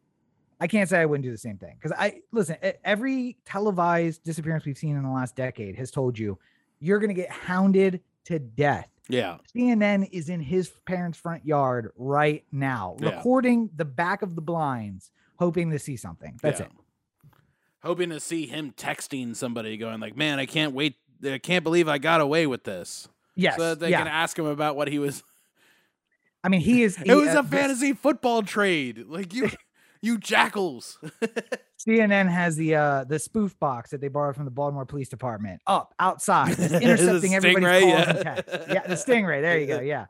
I 0.63 0.67
can't 0.67 0.87
say 0.87 1.01
I 1.01 1.05
wouldn't 1.05 1.25
do 1.25 1.31
the 1.31 1.37
same 1.37 1.57
thing 1.57 1.75
because 1.77 1.91
I 1.91 2.21
listen. 2.31 2.55
Every 2.85 3.35
televised 3.43 4.23
disappearance 4.23 4.63
we've 4.63 4.77
seen 4.77 4.95
in 4.95 5.03
the 5.03 5.09
last 5.09 5.35
decade 5.35 5.75
has 5.75 5.91
told 5.91 6.17
you 6.17 6.39
you're 6.79 6.99
going 6.99 7.09
to 7.09 7.21
get 7.21 7.29
hounded 7.29 7.99
to 8.25 8.39
death. 8.39 8.87
yeah. 9.09 9.39
CNN 9.53 10.07
is 10.13 10.29
in 10.29 10.39
his 10.39 10.69
parents' 10.85 11.17
front 11.17 11.45
yard 11.45 11.91
right 11.97 12.45
now, 12.49 12.95
Yeah. 13.01 13.17
recording 13.17 13.69
the 13.75 13.83
back 13.83 14.21
of 14.21 14.35
the 14.35 14.41
blinds, 14.41 15.11
hoping 15.37 15.69
to 15.71 15.79
see 15.79 15.97
something. 15.97 16.39
That's 16.41 16.61
yeah. 16.61 16.67
it. 16.67 16.71
Hoping 17.83 18.11
to 18.11 18.21
see 18.21 18.45
him 18.47 18.71
texting 18.71 19.35
somebody, 19.35 19.75
going 19.75 19.99
like, 19.99 20.15
"Man, 20.15 20.39
I 20.39 20.45
can't 20.45 20.73
wait. 20.73 20.95
I 21.25 21.39
can't 21.39 21.65
believe 21.65 21.89
I 21.89 21.97
got 21.97 22.21
away 22.21 22.47
with 22.47 22.63
this." 22.63 23.09
Yes. 23.35 23.57
So 23.57 23.71
that 23.71 23.79
they 23.81 23.89
yeah. 23.89 23.97
can 23.97 24.07
ask 24.07 24.39
him 24.39 24.45
about 24.45 24.77
what 24.77 24.87
he 24.87 24.97
was. 24.99 25.23
I 26.41 26.47
mean, 26.47 26.61
he 26.61 26.83
is. 26.83 26.97
It 27.05 27.13
was 27.13 27.35
uh, 27.35 27.39
a 27.39 27.41
this- 27.43 27.51
fantasy 27.51 27.91
football 27.91 28.43
trade. 28.43 29.05
Like 29.09 29.33
you, 29.33 29.49
you 30.03 30.17
jackals. 30.19 30.99
CNN 31.79 32.29
has 32.29 32.55
the 32.55 32.75
uh 32.75 33.03
the 33.05 33.17
spoof 33.17 33.57
box 33.59 33.89
that 33.91 33.99
they 34.01 34.07
borrowed 34.07 34.35
from 34.35 34.45
the 34.45 34.51
Baltimore 34.51 34.85
Police 34.85 35.09
Department 35.09 35.61
up 35.65 35.93
outside, 35.99 36.57
intercepting 36.59 37.33
everybody's 37.33 37.67
Stingray, 37.67 37.81
calls 37.81 37.93
yeah. 37.93 38.09
and 38.09 38.19
texts. 38.21 38.65
Yeah, 38.69 38.87
the 38.87 38.95
stingray. 38.95 39.41
There 39.41 39.57
you 39.59 39.67
go. 39.67 39.79
Yeah, 39.81 40.05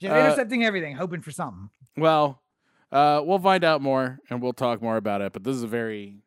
just 0.00 0.12
Uh, 0.12 0.16
intercepting 0.18 0.64
everything, 0.64 0.96
hoping 0.96 1.20
for 1.22 1.30
something. 1.30 1.70
Well, 1.96 2.42
uh, 2.92 3.22
we'll 3.24 3.38
find 3.38 3.64
out 3.64 3.80
more 3.82 4.18
and 4.30 4.42
we'll 4.42 4.52
talk 4.52 4.82
more 4.82 4.96
about 4.96 5.20
it. 5.22 5.32
But 5.32 5.44
this 5.44 5.56
is 5.56 5.62
a 5.62 5.66
very 5.68 6.18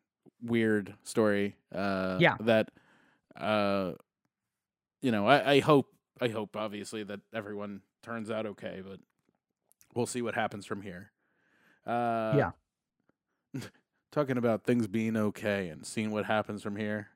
weird 0.42 0.94
story. 1.04 1.56
Uh, 1.74 2.18
Yeah. 2.20 2.36
That, 2.40 2.70
uh, 3.36 3.92
you 5.00 5.10
know, 5.12 5.26
I, 5.26 5.52
I 5.54 5.60
hope, 5.60 5.88
I 6.20 6.28
hope 6.28 6.56
obviously 6.56 7.02
that 7.04 7.20
everyone 7.34 7.80
turns 8.02 8.30
out 8.30 8.46
okay, 8.46 8.82
but 8.86 9.00
we'll 9.94 10.06
see 10.06 10.22
what 10.22 10.34
happens 10.34 10.66
from 10.66 10.82
here. 10.82 11.10
Uh, 11.86 12.34
Yeah. 12.36 12.50
Talking 14.12 14.36
about 14.36 14.64
things 14.64 14.86
being 14.86 15.16
okay 15.16 15.68
and 15.68 15.86
seeing 15.86 16.10
what 16.10 16.26
happens 16.26 16.62
from 16.62 16.76
here. 16.76 17.08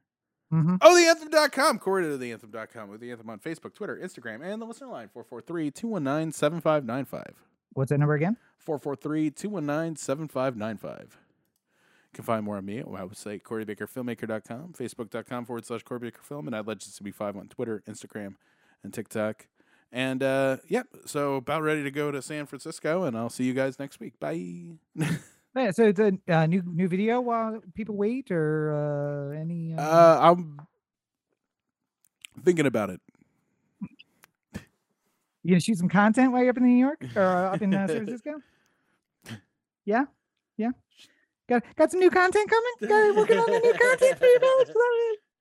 Mhm. 0.52 0.78
Oh, 0.80 0.94
theanthem.com. 0.94 1.78
Coordinated 1.78 2.20
to 2.20 2.46
theanthem.com 2.48 2.88
with 2.88 3.00
the 3.00 3.10
anthem 3.10 3.28
on 3.28 3.38
Facebook, 3.40 3.74
Twitter, 3.74 3.96
Instagram, 3.96 4.42
and 4.42 4.62
the 4.62 4.66
listener 4.66 4.88
line 4.88 5.08
443 5.08 5.70
219 5.72 6.32
7595. 6.32 7.34
What's 7.74 7.90
that 7.90 7.98
number 7.98 8.14
again? 8.14 8.36
443 8.58 9.30
219 9.30 9.96
7595. 9.96 11.00
You 11.10 12.14
can 12.14 12.24
find 12.24 12.44
more 12.44 12.56
on 12.56 12.64
me 12.64 12.78
at 12.78 12.90
my 12.90 13.00
website, 13.02 13.42
CoreyBakerFilmmaker.com, 13.42 14.72
Facebook.com 14.72 15.44
forward 15.44 15.66
slash 15.66 15.82
Corey 15.82 16.00
Baker 16.00 16.22
Film, 16.22 16.46
and 16.46 16.56
I'd 16.56 16.66
Legends 16.66 16.96
to 16.96 17.02
be 17.02 17.10
5 17.10 17.36
on 17.36 17.48
Twitter, 17.48 17.82
Instagram, 17.86 18.36
and 18.82 18.94
TikTok. 18.94 19.48
And 19.92 20.22
uh, 20.22 20.58
yep, 20.68 20.86
so 21.04 21.34
about 21.34 21.62
ready 21.62 21.82
to 21.82 21.90
go 21.90 22.10
to 22.10 22.22
San 22.22 22.46
Francisco, 22.46 23.02
and 23.04 23.16
I'll 23.18 23.28
see 23.28 23.44
you 23.44 23.52
guys 23.52 23.78
next 23.78 24.00
week. 24.00 24.18
Bye. 24.18 24.78
Yeah, 25.56 25.70
so 25.70 25.84
it's 25.84 25.98
a 25.98 26.12
uh, 26.28 26.44
new 26.44 26.62
new 26.66 26.86
video 26.86 27.20
while 27.22 27.62
people 27.74 27.96
wait, 27.96 28.30
or 28.30 29.32
uh, 29.32 29.40
any. 29.40 29.72
Uh... 29.72 29.80
uh, 29.80 30.18
I'm 30.20 30.58
thinking 32.44 32.66
about 32.66 32.90
it. 32.90 33.00
You 35.42 35.50
gonna 35.52 35.60
shoot 35.60 35.78
some 35.78 35.88
content 35.88 36.32
while 36.32 36.42
you're 36.42 36.50
up 36.50 36.58
in 36.58 36.64
New 36.64 36.78
York 36.78 37.02
or 37.14 37.22
uh, 37.22 37.54
up 37.54 37.62
in 37.62 37.72
uh, 37.72 37.86
San 37.86 37.96
Francisco? 38.04 38.42
Yeah, 39.86 40.04
yeah. 40.58 40.72
Got 41.48 41.62
got 41.76 41.90
some 41.90 42.00
new 42.00 42.10
content 42.10 42.50
coming. 42.50 42.90
Got 42.90 43.16
working 43.16 43.38
on 43.38 43.46
the 43.46 43.60
new 43.60 43.72
content 43.72 44.18
for 44.18 44.26
you 44.26 44.38
guys. 44.40 44.74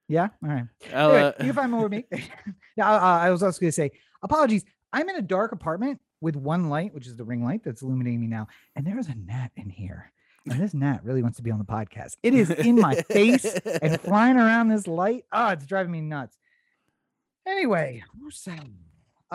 Yeah. 0.07 0.27
All 0.43 0.49
right. 0.49 0.65
Anyway, 0.93 1.21
uh, 1.23 1.31
you 1.39 1.45
can 1.45 1.53
find 1.53 1.71
more 1.71 1.83
with 1.83 1.91
me. 1.91 2.05
yeah. 2.77 2.89
I, 2.89 3.27
I 3.27 3.31
was 3.31 3.43
also 3.43 3.59
gonna 3.59 3.71
say 3.71 3.91
apologies. 4.23 4.63
I'm 4.93 5.09
in 5.09 5.17
a 5.17 5.21
dark 5.21 5.51
apartment 5.51 5.99
with 6.21 6.35
one 6.35 6.69
light, 6.69 6.93
which 6.93 7.07
is 7.07 7.15
the 7.15 7.23
ring 7.23 7.43
light 7.43 7.63
that's 7.63 7.81
illuminating 7.81 8.21
me 8.21 8.27
now, 8.27 8.47
and 8.75 8.85
there 8.85 8.99
is 8.99 9.07
a 9.07 9.15
gnat 9.15 9.51
in 9.55 9.69
here. 9.69 10.11
And 10.49 10.61
this 10.61 10.73
gnat 10.73 11.03
really 11.03 11.23
wants 11.23 11.37
to 11.37 11.43
be 11.43 11.49
on 11.49 11.57
the 11.57 11.65
podcast. 11.65 12.17
It 12.21 12.35
is 12.35 12.51
in 12.51 12.75
my 12.75 12.95
face 12.95 13.45
and 13.45 13.99
flying 14.01 14.37
around 14.37 14.69
this 14.69 14.85
light. 14.85 15.25
Oh, 15.31 15.49
it's 15.49 15.65
driving 15.65 15.91
me 15.91 16.01
nuts. 16.01 16.37
Anyway, 17.47 18.03
where's 18.19 18.43
that? 18.43 18.65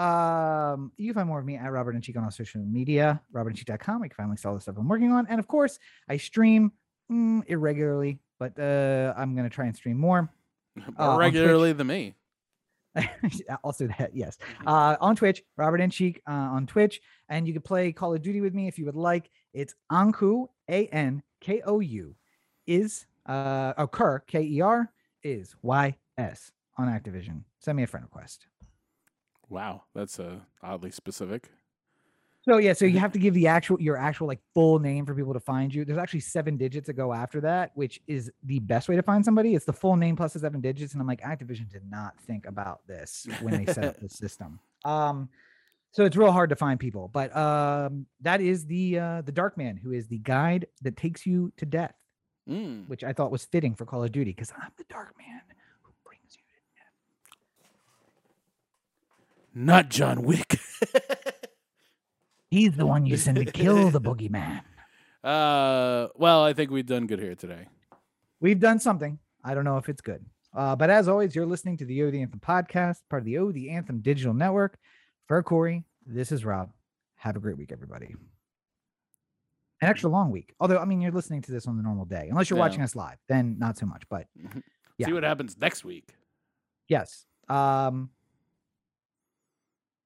Um, 0.01 0.93
you 0.97 1.09
can 1.09 1.15
find 1.15 1.29
more 1.29 1.41
of 1.41 1.45
me 1.45 1.57
at 1.57 1.71
Robert 1.71 1.95
and 1.95 2.03
Cheek 2.03 2.17
on 2.17 2.25
all 2.25 2.31
social 2.31 2.61
media, 2.61 3.21
robertandcheek.com. 3.35 4.05
You 4.05 4.09
can 4.09 4.17
find 4.17 4.29
links 4.29 4.43
to 4.43 4.49
all 4.49 4.55
the 4.55 4.61
stuff 4.61 4.77
I'm 4.79 4.89
working 4.89 5.13
on. 5.13 5.27
And 5.29 5.41
of 5.41 5.49
course, 5.49 5.79
I 6.09 6.17
stream 6.17 6.73
mm, 7.11 7.43
irregularly, 7.49 8.21
but 8.39 8.59
uh, 8.59 9.13
I'm 9.17 9.35
going 9.35 9.49
to 9.49 9.55
try 9.55 9.67
and 9.67 9.77
stream 9.77 9.99
more. 9.99 10.31
more 10.77 10.85
on 10.97 11.19
regularly 11.19 11.73
than 11.73 11.89
me. 11.89 12.15
also 13.65 13.87
that 13.99 14.11
yes. 14.15 14.39
Uh 14.67 14.97
on 15.01 15.17
twitch 15.17 15.43
robert 15.57 15.81
and 15.81 15.93
cheek 15.93 16.21
uh, 16.29 16.33
on 16.33 16.67
twitch 16.67 17.01
and 17.29 17.47
you 17.47 17.53
can 17.53 17.63
play 17.63 17.93
call 17.93 18.15
of 18.15 18.23
duty 18.23 18.41
with 18.41 18.55
me 18.55 18.69
if 18.69 18.79
you 18.79 18.85
would 18.87 18.97
like. 18.97 19.31
It's 19.53 19.75
Ankou 19.91 20.47
a-n-k-o-u 20.69 22.15
is 22.67 23.07
uh 23.27 23.73
oh 23.79 23.87
Kerr, 23.87 24.21
k-e-r 24.21 24.91
is 25.23 25.55
y-s 25.63 26.53
on 26.79 26.89
activision. 26.89 27.43
Send 27.59 27.77
me 27.77 27.83
a 27.83 27.87
friend 27.87 28.05
request. 28.05 28.47
Wow, 29.49 29.83
that's 29.95 30.21
uh, 30.21 30.37
oddly 30.63 30.93
specific. 30.93 31.51
So 32.43 32.57
yeah 32.59 32.73
so 32.73 32.85
you 32.85 32.99
have 32.99 33.13
to 33.13 33.19
give 33.19 33.35
the 33.35 33.47
actual 33.47 33.81
your 33.81 33.97
actual 33.97 34.27
like 34.27 34.41
full 34.55 34.79
name 34.79 35.05
for 35.05 35.15
people 35.15 35.35
to 35.35 35.41
find 35.41 35.75
you 35.75 35.85
there's 35.85 35.99
actually 35.99 36.21
seven 36.21 36.57
digits 36.57 36.87
that 36.87 36.95
go 36.95 37.13
after 37.13 37.41
that 37.41 37.71
which 37.75 38.01
is 38.07 38.31
the 38.45 38.59
best 38.61 38.89
way 38.89 38.97
to 38.97 39.03
find 39.03 39.25
somebody 39.25 39.55
it's 39.55 39.65
the 39.67 39.73
full 39.73 39.97
name 39.97 40.17
plus 40.17 40.33
the 40.33 40.39
seven 40.39 40.61
digits 40.61 40.93
and 40.95 41.01
i'm 41.03 41.07
like 41.07 41.21
activision 41.21 41.69
did 41.71 41.83
not 41.91 42.19
think 42.21 42.47
about 42.47 42.81
this 42.87 43.27
when 43.43 43.63
they 43.63 43.71
set 43.73 43.85
up 43.85 44.01
the 44.01 44.09
system 44.09 44.59
um 44.85 45.29
so 45.93 46.05
it's 46.05 46.17
real 46.17 46.33
hard 46.33 46.49
to 46.51 46.57
find 46.57 46.81
people 46.81 47.09
but 47.13 47.35
um 47.37 48.07
that 48.21 48.41
is 48.41 48.65
the 48.67 48.99
uh 48.99 49.23
the 49.23 49.33
dark 49.33 49.57
man 49.59 49.77
who 49.77 49.93
is 49.93 50.09
the 50.09 50.19
guide 50.19 50.67
that 50.83 50.97
takes 50.97 51.27
you 51.27 51.53
to 51.57 51.67
death 51.67 51.95
Mm. 52.49 52.89
which 52.89 53.05
i 53.05 53.13
thought 53.13 53.31
was 53.31 53.45
fitting 53.45 53.75
for 53.75 53.85
call 53.85 54.03
of 54.03 54.11
duty 54.11 54.31
because 54.33 54.51
i'm 54.61 54.71
the 54.79 54.85
dark 54.89 55.15
man 55.19 55.41
who 55.83 55.93
brings 56.05 56.37
you 56.37 56.43
to 56.43 56.61
death. 56.75 57.37
Not 59.55 59.89
John 59.91 60.23
Wick. 60.23 60.59
he's 62.51 62.73
the 62.77 62.87
one 62.87 63.07
you 63.07 63.17
send 63.17 63.37
to 63.39 63.45
kill 63.47 63.91
the 63.91 64.01
boogeyman 64.09 64.63
uh, 65.23 66.09
well, 66.17 66.43
I 66.43 66.55
think 66.55 66.71
we've 66.71 66.87
done 66.87 67.07
good 67.07 67.19
here 67.21 67.35
today. 67.35 67.67
we've 68.41 68.59
done 68.59 68.81
something. 68.81 69.19
I 69.45 69.53
don't 69.55 69.65
know 69.65 69.77
if 69.77 69.91
it's 69.91 70.01
good. 70.01 70.25
Uh, 70.57 70.75
but 70.75 70.89
as 70.89 71.09
always, 71.09 71.35
you're 71.37 71.45
listening 71.45 71.77
to 71.77 71.85
the 71.85 72.03
O 72.03 72.11
the 72.11 72.23
Anthem 72.23 72.41
podcast, 72.41 73.01
part 73.11 73.21
of 73.21 73.27
the 73.27 73.37
O 73.37 73.53
the 73.53 73.69
Anthem 73.69 74.01
digital 74.01 74.33
network. 74.33 74.79
For 75.29 75.43
Corey, 75.43 75.85
this 76.07 76.33
is 76.33 76.43
Rob. 76.45 76.71
Have 77.17 77.37
a 77.37 77.39
great 77.39 77.59
week, 77.59 77.71
everybody. 77.71 78.15
An 79.83 79.89
extra 79.91 80.09
long 80.09 80.31
week. 80.31 80.55
Although, 80.59 80.79
I 80.79 80.87
mean, 80.87 81.03
you're 81.03 81.13
listening 81.13 81.43
to 81.43 81.53
this 81.53 81.67
on 81.67 81.77
the 81.77 81.83
normal 81.83 82.07
day, 82.07 82.29
unless 82.31 82.49
you're 82.49 82.59
Yeah. 82.59 82.65
watching 82.65 82.81
us 82.83 82.97
live, 82.97 83.19
then 83.29 83.57
not 83.59 83.77
so 83.77 83.85
much. 83.85 84.03
But 84.09 84.27
Yeah. 84.97 85.07
See 85.07 85.13
what 85.13 85.23
happens 85.23 85.57
next 85.59 85.85
week. 85.85 86.09
yes. 86.89 87.27
Um, 87.49 88.09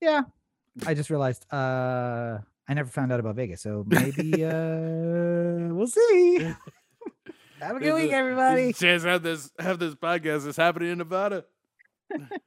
yeah. 0.01 0.23
I 0.87 0.95
just 0.95 1.11
realized 1.11 1.47
uh, 1.53 2.39
I 2.69 2.75
never 2.75 2.89
found 2.89 3.13
out 3.13 3.21
about 3.21 3.37
Vegas. 3.37 3.63
So 3.63 3.85
maybe 3.87 4.45
uh, 4.45 5.75
we'll 5.75 5.87
see. 5.87 6.39
Have 7.61 7.77
a 7.77 7.81
good 7.81 7.95
week, 7.95 8.13
everybody. 8.13 8.73
Chance 8.73 9.05
have 9.05 9.23
this 9.23 9.51
have 9.59 9.79
this 9.79 9.95
podcast 9.95 10.47
is 10.47 10.57
happening 10.57 10.91
in 10.91 10.99
Nevada. 10.99 11.45